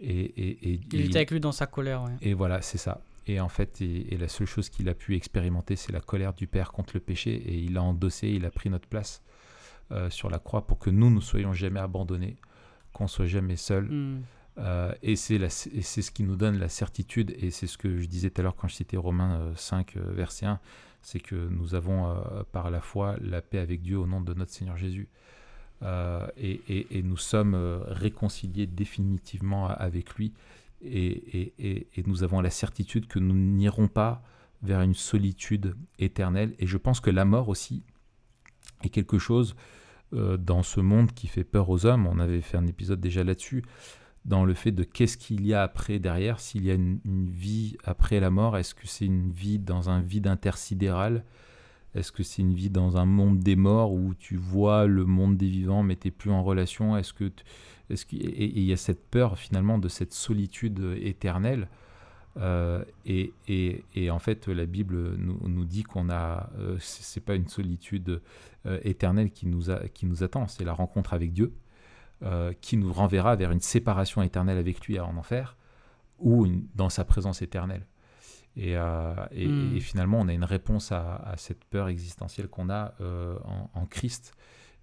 Et, 0.00 0.08
et, 0.20 0.72
et- 0.72 0.80
Il 0.90 1.00
était 1.02 1.16
avec 1.18 1.32
lui 1.32 1.38
dans 1.40 1.52
sa 1.52 1.66
colère, 1.66 2.02
ouais. 2.04 2.12
et 2.22 2.32
voilà, 2.32 2.62
c'est 2.62 2.78
ça. 2.78 3.02
Et 3.26 3.40
en 3.40 3.50
fait, 3.50 3.82
et, 3.82 4.14
et 4.14 4.16
la 4.16 4.28
seule 4.28 4.46
chose 4.46 4.70
qu'il 4.70 4.88
a 4.88 4.94
pu 4.94 5.16
expérimenter, 5.16 5.76
c'est 5.76 5.92
la 5.92 6.00
colère 6.00 6.32
du 6.32 6.46
Père 6.46 6.72
contre 6.72 6.92
le 6.94 7.00
péché. 7.00 7.34
Et 7.34 7.58
il 7.58 7.76
a 7.76 7.82
endossé, 7.82 8.28
il 8.30 8.46
a 8.46 8.50
pris 8.50 8.70
notre 8.70 8.88
place 8.88 9.22
euh, 9.92 10.08
sur 10.08 10.30
la 10.30 10.38
croix 10.38 10.66
pour 10.66 10.78
que 10.78 10.88
nous 10.88 11.10
ne 11.10 11.20
soyons 11.20 11.52
jamais 11.52 11.80
abandonnés, 11.80 12.38
qu'on 12.94 13.06
soit 13.06 13.26
jamais 13.26 13.56
seuls. 13.56 13.90
Hmm. 13.90 14.22
Euh, 14.58 14.92
et 15.02 15.16
c'est 15.16 15.38
ce 15.48 16.10
qui 16.10 16.24
nous 16.24 16.36
donne 16.36 16.58
la 16.58 16.68
certitude, 16.68 17.34
et 17.38 17.50
c'est 17.50 17.66
ce 17.66 17.78
que 17.78 17.98
je 17.98 18.06
disais 18.06 18.30
tout 18.30 18.40
à 18.40 18.44
l'heure 18.44 18.56
quand 18.56 18.68
je 18.68 18.74
citais 18.74 18.96
Romains 18.96 19.40
euh, 19.40 19.52
5, 19.54 19.96
euh, 19.96 20.12
verset 20.12 20.46
1, 20.46 20.60
c'est 21.02 21.20
que 21.20 21.36
nous 21.36 21.74
avons 21.74 22.10
euh, 22.10 22.42
par 22.50 22.70
la 22.70 22.80
foi 22.80 23.16
la 23.20 23.40
paix 23.40 23.58
avec 23.58 23.82
Dieu 23.82 23.98
au 23.98 24.06
nom 24.06 24.20
de 24.20 24.34
notre 24.34 24.52
Seigneur 24.52 24.76
Jésus. 24.76 25.08
Euh, 25.82 26.26
et, 26.36 27.02
nous 27.04 27.16
sommes 27.16 27.54
euh, 27.54 27.78
réconciliés 27.86 28.66
définitivement 28.66 29.68
avec 29.68 30.14
lui, 30.16 30.32
et, 30.82 31.86
nous 32.06 32.22
avons 32.22 32.40
la 32.40 32.50
certitude 32.50 33.06
que 33.06 33.18
nous 33.18 33.34
n'irons 33.34 33.88
pas 33.88 34.22
vers 34.62 34.80
une 34.80 34.94
solitude 34.94 35.76
éternelle. 35.98 36.54
Et 36.58 36.66
je 36.66 36.76
pense 36.76 37.00
que 37.00 37.10
la 37.10 37.24
mort 37.24 37.48
aussi 37.48 37.82
est 38.82 38.88
quelque 38.88 39.18
chose 39.18 39.54
euh, 40.14 40.36
dans 40.36 40.62
ce 40.62 40.80
monde 40.80 41.12
qui 41.12 41.28
fait 41.28 41.44
peur 41.44 41.68
aux 41.68 41.86
hommes. 41.86 42.06
On 42.06 42.18
avait 42.18 42.40
fait 42.40 42.56
un 42.56 42.66
épisode 42.66 43.00
déjà 43.00 43.22
là-dessus 43.22 43.62
dans 44.28 44.44
le 44.44 44.54
fait 44.54 44.72
de 44.72 44.84
qu'est-ce 44.84 45.16
qu'il 45.16 45.46
y 45.46 45.54
a 45.54 45.62
après 45.62 45.98
derrière, 45.98 46.38
s'il 46.40 46.64
y 46.64 46.70
a 46.70 46.74
une, 46.74 47.00
vie 47.30 47.76
après 47.84 48.20
la 48.20 48.30
mort, 48.30 48.56
est-ce 48.56 48.74
que 48.74 48.86
c'est 48.86 49.06
une 49.06 49.30
vie 49.32 49.58
dans 49.58 49.90
un 49.90 50.00
vide 50.00 50.26
intersidéral? 50.26 51.24
Est-ce 51.94 52.12
que 52.12 52.22
c'est 52.22 52.42
une 52.42 52.52
vie 52.54 52.70
dans 52.70 52.96
un 52.98 53.06
monde 53.06 53.38
des 53.40 53.56
morts 53.56 53.92
où 53.92 54.14
tu 54.14 54.36
vois 54.36 54.86
le 54.86 55.04
monde 55.06 55.36
des 55.36 55.48
vivants 55.48 55.82
mais 55.82 55.96
tu 55.96 56.10
plus 56.12 56.30
en 56.30 56.42
relation? 56.44 56.96
Est-ce 56.96 57.12
que 57.14 57.32
est-ce 57.90 58.04
qu'il- 58.06 58.22
et 58.26 58.44
il 58.58 58.64
y 58.64 58.72
a 58.72 58.76
cette 58.76 59.04
peur 59.10 59.38
finalement 59.38 59.78
de 59.78 59.88
cette 59.88 60.12
solitude 60.12 60.80
éternelle 61.02 61.68
Euh, 62.36 62.84
et, 63.04 63.32
et- 63.48 64.10
en 64.10 64.18
fait, 64.20 64.46
la 64.48 64.66
Bible 64.66 65.16
nous, 65.16 65.40
nous 65.48 65.64
dit 65.64 65.82
qu'on 65.82 66.08
a, 66.08 66.50
euh, 66.58 66.76
c'est 66.78 67.24
pas 67.24 67.34
une 67.34 67.48
solitude 67.48 68.20
euh, 68.66 68.78
éternelle 68.84 69.30
qui 69.30 69.46
nous, 69.46 69.70
a, 69.70 69.88
qui 69.88 70.06
nous 70.06 70.22
attend, 70.22 70.46
c'est 70.46 70.64
la 70.64 70.72
rencontre 70.72 71.14
avec 71.14 71.32
Dieu 71.32 71.52
euh, 72.22 72.52
qui 72.60 72.76
nous 72.76 72.92
renverra 72.92 73.36
vers 73.36 73.50
une 73.52 73.60
séparation 73.60 74.22
éternelle 74.22 74.58
avec 74.58 74.86
lui 74.86 74.98
en 75.00 75.16
enfer 75.16 75.56
ou 76.18 76.46
une- 76.46 76.66
dans 76.74 76.88
sa 76.88 77.04
présence 77.04 77.42
éternelle. 77.42 77.86
Et, 78.56 78.76
euh, 78.76 79.14
et- 79.30 79.46
Hmm. 79.46 79.76
et 79.76 79.80
finalement, 79.80 80.18
on 80.20 80.26
a 80.28 80.32
une 80.32 80.44
réponse 80.44 80.90
à, 80.90 81.16
à 81.16 81.36
cette 81.36 81.64
peur 81.64 81.88
existentielle 81.88 82.48
qu'on 82.48 82.70
a 82.70 82.94
euh, 83.00 83.36
en, 83.44 83.70
en 83.80 83.86
Christ. 83.86 84.32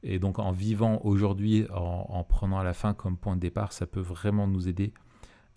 Et 0.03 0.17
donc, 0.19 0.39
en 0.39 0.51
vivant 0.51 1.01
aujourd'hui, 1.03 1.65
en, 1.73 2.05
en 2.09 2.23
prenant 2.23 2.61
la 2.63 2.73
fin 2.73 2.93
comme 2.93 3.17
point 3.17 3.35
de 3.35 3.41
départ, 3.41 3.73
ça 3.73 3.85
peut 3.85 3.99
vraiment 3.99 4.47
nous 4.47 4.67
aider 4.69 4.93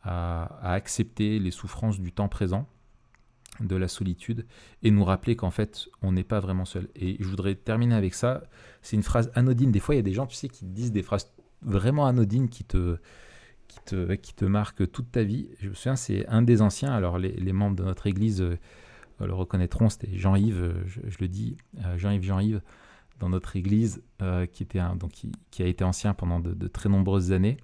à, 0.02 0.44
à 0.62 0.72
accepter 0.72 1.38
les 1.38 1.50
souffrances 1.50 2.00
du 2.00 2.12
temps 2.12 2.28
présent, 2.28 2.66
de 3.60 3.76
la 3.76 3.88
solitude, 3.88 4.46
et 4.82 4.90
nous 4.90 5.04
rappeler 5.04 5.36
qu'en 5.36 5.50
fait, 5.50 5.88
on 6.02 6.12
n'est 6.12 6.24
pas 6.24 6.40
vraiment 6.40 6.64
seul. 6.64 6.88
Et 6.96 7.16
je 7.20 7.28
voudrais 7.28 7.54
terminer 7.56 7.94
avec 7.94 8.14
ça. 8.14 8.42
C'est 8.82 8.96
une 8.96 9.02
phrase 9.02 9.30
anodine. 9.34 9.70
Des 9.72 9.80
fois, 9.80 9.94
il 9.94 9.98
y 9.98 10.00
a 10.00 10.02
des 10.04 10.12
gens, 10.12 10.26
tu 10.26 10.36
sais, 10.36 10.48
qui 10.48 10.64
disent 10.64 10.92
des 10.92 11.02
phrases 11.02 11.30
vraiment 11.62 12.06
anodines 12.06 12.48
qui 12.48 12.64
te, 12.64 12.98
qui 13.68 13.78
te, 13.84 14.14
qui 14.14 14.34
te 14.34 14.44
marquent 14.44 14.90
toute 14.90 15.12
ta 15.12 15.22
vie. 15.22 15.48
Je 15.60 15.68
me 15.68 15.74
souviens, 15.74 15.96
c'est 15.96 16.26
un 16.28 16.42
des 16.42 16.62
anciens. 16.62 16.92
Alors, 16.92 17.18
les, 17.18 17.52
membres 17.52 17.76
de 17.76 17.84
notre 17.84 18.06
église 18.06 18.40
euh, 18.40 18.58
le 19.20 19.34
reconnaîtront. 19.34 19.88
C'était 19.88 20.16
Jean-Yves, 20.16 20.62
euh, 20.62 20.84
je, 20.86 21.18
le 21.20 21.28
dis, 21.28 21.56
euh, 21.84 21.98
Jean-Yves 21.98 22.22
Jean-Yves, 22.22 22.62
dans 23.20 23.28
notre 23.28 23.56
église, 23.56 24.02
qui, 24.52 24.62
était 24.62 24.80
donc, 24.96 25.10
qui, 25.50 25.62
a 25.62 25.66
été 25.66 25.82
ancien 25.82 26.14
pendant 26.14 26.38
de, 26.38 26.68
très 26.68 26.88
nombreuses 26.88 27.32
années. 27.32 27.56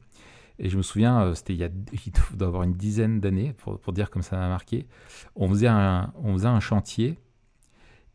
Et 0.59 0.69
je 0.69 0.77
me 0.77 0.83
souviens, 0.83 1.33
c'était 1.35 1.53
il, 1.53 1.61
y 1.61 1.65
a, 1.65 1.69
il 2.07 2.37
doit 2.37 2.49
avoir 2.49 2.65
une 2.65 2.75
dizaine 2.75 3.21
d'années, 3.21 3.53
pour, 3.53 3.79
pour 3.79 3.93
dire 3.93 4.11
comme 4.11 4.23
ça 4.23 4.37
m'a 4.37 4.49
marqué. 4.49 4.89
On 5.37 5.49
faisait 5.49 5.69
on 5.69 6.33
faisait 6.33 6.49
un 6.49 6.59
chantier. 6.59 7.19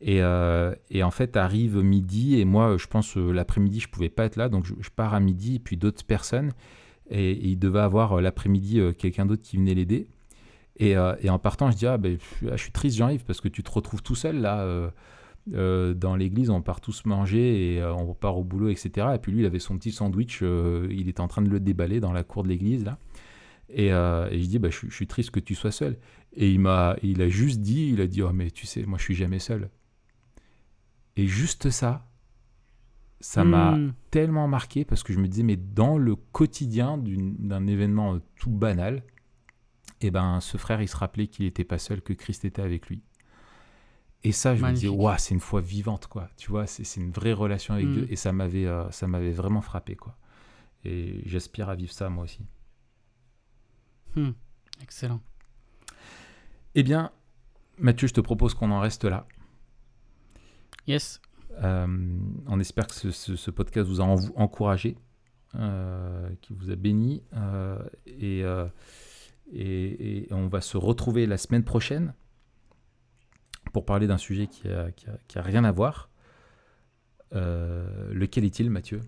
Et, 0.02 0.22
euh, 0.22 0.74
et 0.90 1.04
en 1.04 1.12
fait, 1.12 1.36
arrive 1.36 1.78
midi, 1.78 2.40
et 2.40 2.46
moi, 2.46 2.78
je 2.78 2.88
pense, 2.88 3.18
euh, 3.18 3.32
l'après-midi, 3.32 3.82
je 3.82 3.90
pouvais 3.90 4.10
pas 4.10 4.26
être 4.26 4.38
là, 4.38 4.48
donc 4.48 4.66
je, 4.66 4.90
pars 4.96 5.14
à 5.14 5.20
midi, 5.20 5.56
et 5.56 5.60
puis 5.60 5.78
d'autres 5.78 6.06
personnes. 6.06 6.54
Et, 7.10 7.38
il 7.50 7.58
devait 7.58 7.80
avoir 7.80 8.14
euh, 8.14 8.22
l'après-midi 8.22 8.80
euh, 8.80 8.94
quelqu'un 8.94 9.26
d'autre 9.26 9.42
qui 9.42 9.58
venait 9.58 9.74
l'aider. 9.74 10.08
Et, 10.78 10.98
en 10.98 11.40
partant, 11.40 11.72
je 11.72 11.76
dis, 11.76 11.86
ah, 11.88 11.98
ben, 11.98 12.18
je, 12.42 12.56
suis 12.56 12.72
triste, 12.72 12.96
Jean-Yves, 12.96 13.26
parce 13.26 13.42
que 13.42 13.50
tu 13.50 13.64
te 13.64 13.72
retrouves 13.72 14.02
tout 14.02 14.16
seul 14.16 14.40
là. 14.40 14.66
dans 15.46 16.16
l'église, 16.16 16.50
on 16.50 16.62
part 16.62 16.80
tous 16.80 17.04
manger 17.04 17.76
et 17.76 17.84
on 17.84 18.14
part 18.14 18.38
au 18.38 18.46
boulot, 18.46 18.70
etc. 18.70 19.08
Et 19.16 19.18
puis 19.18 19.34
lui, 19.34 19.42
il 19.42 19.46
avait 19.46 19.60
son 19.60 19.78
petit 19.78 19.92
sandwich, 19.92 20.42
il 20.42 21.10
était 21.10 21.20
en 21.20 21.28
train 21.28 21.42
de 21.42 21.50
le 21.50 21.60
déballer 21.60 22.00
dans 22.00 22.14
la 22.14 22.24
cour 22.24 22.44
de 22.44 22.48
l'église 22.48 22.86
là. 22.86 22.98
Et, 23.68 23.90
je 23.90 24.46
dis, 24.48 24.58
bah, 24.58 24.70
je, 24.70 24.88
je 24.88 24.96
suis 24.96 25.08
triste 25.08 25.32
que 25.32 25.42
tu 25.42 25.54
sois 25.54 25.72
seul. 25.72 25.98
Et 26.34 26.50
il 26.50 26.62
m'a, 26.62 26.96
il 27.04 27.22
a 27.22 27.28
juste 27.28 27.60
dit, 27.60 27.90
il 27.92 28.00
a 28.00 28.08
dit, 28.08 28.22
oh 28.22 28.32
mais 28.32 28.50
tu 28.50 28.66
sais, 28.66 28.86
moi 28.86 28.98
je 28.98 29.04
suis 29.04 29.16
jamais 29.16 29.40
seul. 29.40 29.70
Et 31.20 31.28
juste 31.28 31.70
ça, 31.70 32.08
ça 33.20 33.44
m'a 33.44 33.72
Hmm. 33.76 33.94
tellement 34.10 34.48
marqué 34.48 34.86
parce 34.86 35.04
que 35.04 35.12
je 35.12 35.20
me 35.20 35.28
disais, 35.28 35.44
mais 35.44 35.58
dans 35.58 35.98
le 35.98 36.16
quotidien 36.16 36.98
d'un 36.98 37.68
événement 37.68 38.20
tout 38.36 38.52
banal, 38.52 39.04
et 40.02 40.12
ben 40.12 40.40
ce 40.40 40.56
frère, 40.58 40.82
il 40.82 40.88
se 40.88 40.96
rappelait 40.96 41.28
qu'il 41.28 41.44
n'était 41.46 41.66
pas 41.66 41.78
seul, 41.78 42.02
que 42.02 42.14
Christ 42.14 42.46
était 42.46 42.62
avec 42.62 42.88
lui. 42.88 43.02
Et 44.24 44.32
ça, 44.32 44.56
je 44.56 44.64
me 44.64 44.90
waouh, 44.90 45.16
c'est 45.18 45.34
une 45.34 45.40
foi 45.42 45.60
vivante, 45.62 46.08
quoi. 46.08 46.30
Tu 46.38 46.50
vois, 46.50 46.68
c'est 46.68 46.84
une 47.02 47.12
vraie 47.12 47.34
relation 47.34 47.74
avec 47.74 47.88
Mm. 47.88 47.94
Dieu. 47.94 48.08
Et 48.10 48.16
ça 48.16 48.32
m'avait 48.32 48.66
euh, 48.66 48.90
ça 48.92 49.08
m'avait 49.08 49.32
vraiment 49.32 49.62
frappé, 49.62 49.96
quoi. 49.96 50.16
Et 50.86 51.22
j'aspire 51.26 51.68
à 51.70 51.76
vivre 51.76 51.92
ça, 51.92 52.10
moi 52.10 52.24
aussi. 52.24 52.46
Hmm. 54.16 54.32
Excellent. 54.82 55.20
Eh 56.76 56.84
bien, 56.84 57.12
Mathieu, 57.78 58.08
je 58.08 58.14
te 58.14 58.22
propose 58.22 58.54
qu'on 58.54 58.72
en 58.72 58.80
reste 58.80 59.04
là. 59.06 59.28
Yes. 60.90 61.22
Euh, 61.64 61.88
on 62.48 62.60
espère 62.60 62.88
que 62.88 62.96
ce, 62.96 63.12
ce- 63.12 63.36
ce 63.36 63.52
podcast 63.52 63.88
vous 63.88 64.02
a 64.02 64.04
en- 64.06 64.16
encouragé, 64.36 64.98
euh, 65.56 66.30
qui 66.42 66.54
vous 66.54 66.72
a 66.72 66.76
béni. 66.76 67.24
euh, 67.34 67.78
et, 68.08 68.40
et- 69.52 70.28
et 70.30 70.34
on 70.34 70.48
va 70.48 70.62
se 70.62 70.78
retrouver 70.78 71.26
la 71.28 71.38
semaine 71.38 71.64
prochaine 71.64 72.14
pour 73.74 73.86
parler 73.86 74.08
d'un 74.08 74.18
sujet 74.18 74.48
qui 74.48 74.68
a, 74.68 74.92
qui 74.92 75.08
a- 75.08 75.18
qui 75.28 75.38
a 75.38 75.42
rien 75.44 75.64
à 75.64 75.72
voir. 75.72 76.10
Lequel 77.32 78.44
est-il, 78.46 78.70
Mathieu? 78.72 79.02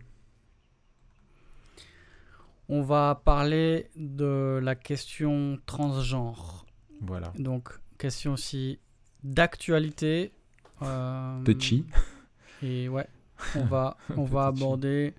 On 2.69 2.81
va 2.83 3.21
parler 3.25 3.89
de 3.95 4.59
la 4.61 4.75
question 4.75 5.59
transgenre. 5.65 6.65
Voilà. 7.01 7.33
Donc, 7.37 7.69
question 7.97 8.33
aussi 8.33 8.79
d'actualité. 9.23 10.31
Euh, 10.81 11.43
Touchy. 11.43 11.85
Et 12.63 12.87
ouais, 12.89 13.07
on 13.55 13.63
va, 13.65 13.97
on 14.17 14.23
va 14.23 14.47
aborder 14.47 15.13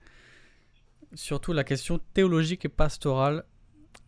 surtout 1.14 1.52
la 1.52 1.64
question 1.64 2.00
théologique 2.14 2.64
et 2.64 2.68
pastorale. 2.68 3.44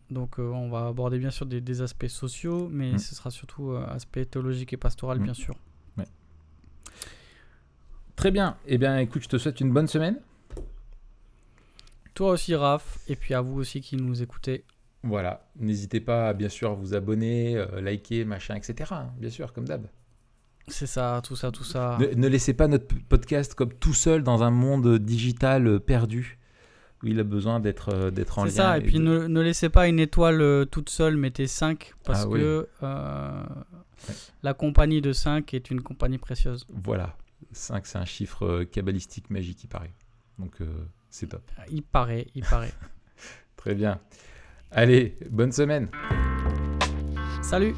Donc, 0.09 0.39
euh, 0.39 0.43
on 0.43 0.69
va 0.69 0.87
aborder 0.87 1.17
bien 1.17 1.31
sûr 1.31 1.45
des, 1.45 1.61
des 1.61 1.81
aspects 1.81 2.07
sociaux, 2.07 2.67
mais 2.71 2.93
Mm. 2.93 2.97
ce 2.99 3.15
sera 3.15 3.31
surtout 3.31 3.71
euh, 3.71 3.85
aspect 3.87 4.25
théologique 4.25 4.71
et 4.73 4.77
pastoral, 4.77 5.19
Mm. 5.19 5.23
bien 5.23 5.33
sûr. 5.33 5.55
Très 8.15 8.31
bien. 8.31 8.55
Eh 8.65 8.77
bien, 8.77 8.97
écoute, 8.99 9.23
je 9.23 9.27
te 9.27 9.37
souhaite 9.37 9.59
une 9.59 9.71
bonne 9.73 9.87
semaine. 9.87 10.19
Toi 12.13 12.31
aussi, 12.31 12.55
Raph, 12.55 12.99
et 13.09 13.15
puis 13.17 13.33
à 13.33 13.41
vous 13.41 13.59
aussi 13.59 13.81
qui 13.81 13.97
nous 13.97 14.21
écoutez. 14.23 14.63
Voilà, 15.03 15.49
n'hésitez 15.57 15.99
pas 15.99 16.33
bien 16.33 16.47
sûr 16.49 16.71
à 16.71 16.73
vous 16.75 16.93
abonner, 16.95 17.57
euh, 17.57 17.81
liker, 17.81 18.23
machin, 18.23 18.55
etc. 18.55 18.93
hein, 18.93 19.11
bien 19.17 19.29
sûr, 19.29 19.51
comme 19.51 19.65
d'hab. 19.67 19.85
C'est 20.67 20.87
ça, 20.87 21.21
tout 21.23 21.35
ça, 21.35 21.51
tout 21.51 21.63
ça. 21.63 21.97
Ne, 21.99 22.07
ne 22.15 22.27
laissez 22.27 22.53
pas 22.53 22.67
notre 22.67 22.87
podcast 23.07 23.53
comme 23.53 23.71
tout 23.73 23.93
seul 23.93 24.23
dans 24.23 24.41
un 24.43 24.49
monde 24.51 24.97
digital 24.97 25.67
euh, 25.67 25.79
perdu 25.79 26.39
où 27.03 27.07
il 27.07 27.19
a 27.19 27.23
besoin 27.23 27.59
d'être 27.59 27.89
euh, 27.93 28.09
d'être 28.09 28.39
en 28.39 28.45
lien. 28.45 28.49
C'est 28.49 28.55
ça, 28.57 28.77
et 28.77 28.81
puis 28.81 28.93
de- 28.97 29.03
ne, 29.03 29.27
ne 29.27 29.41
laissez 29.41 29.69
pas 29.69 29.87
une 29.87 29.99
étoile 29.99 30.41
euh, 30.41 30.65
toute 30.65 30.89
seule, 30.89 31.17
mettez 31.17 31.45
5 31.47 31.93
parce 32.03 32.23
Ah 32.23 32.27
oui. 32.27 32.39
que 32.39 32.67
la 34.43 34.53
compagnie 34.53 35.01
de 35.01 35.13
5 35.13 35.53
est 35.53 35.69
une 35.69 35.81
compagnie 35.81 36.17
précieuse. 36.17 36.65
Voilà, 36.69 37.15
5 37.51 37.85
c'est 37.85 37.97
un 37.97 38.05
chiffre 38.05 38.63
cabalistique 38.63 39.29
magique, 39.29 39.63
il 39.63 39.67
paraît. 39.67 39.93
Donc 40.39 40.61
euh, 40.61 40.65
c'est 41.09 41.27
top. 41.27 41.43
Il 41.69 41.83
paraît, 41.83 42.27
il 42.33 42.43
paraît. 42.43 42.73
Très 43.57 43.75
bien. 43.75 43.99
Allez, 44.71 45.15
bonne 45.29 45.51
semaine. 45.51 45.89
Salut 47.41 47.75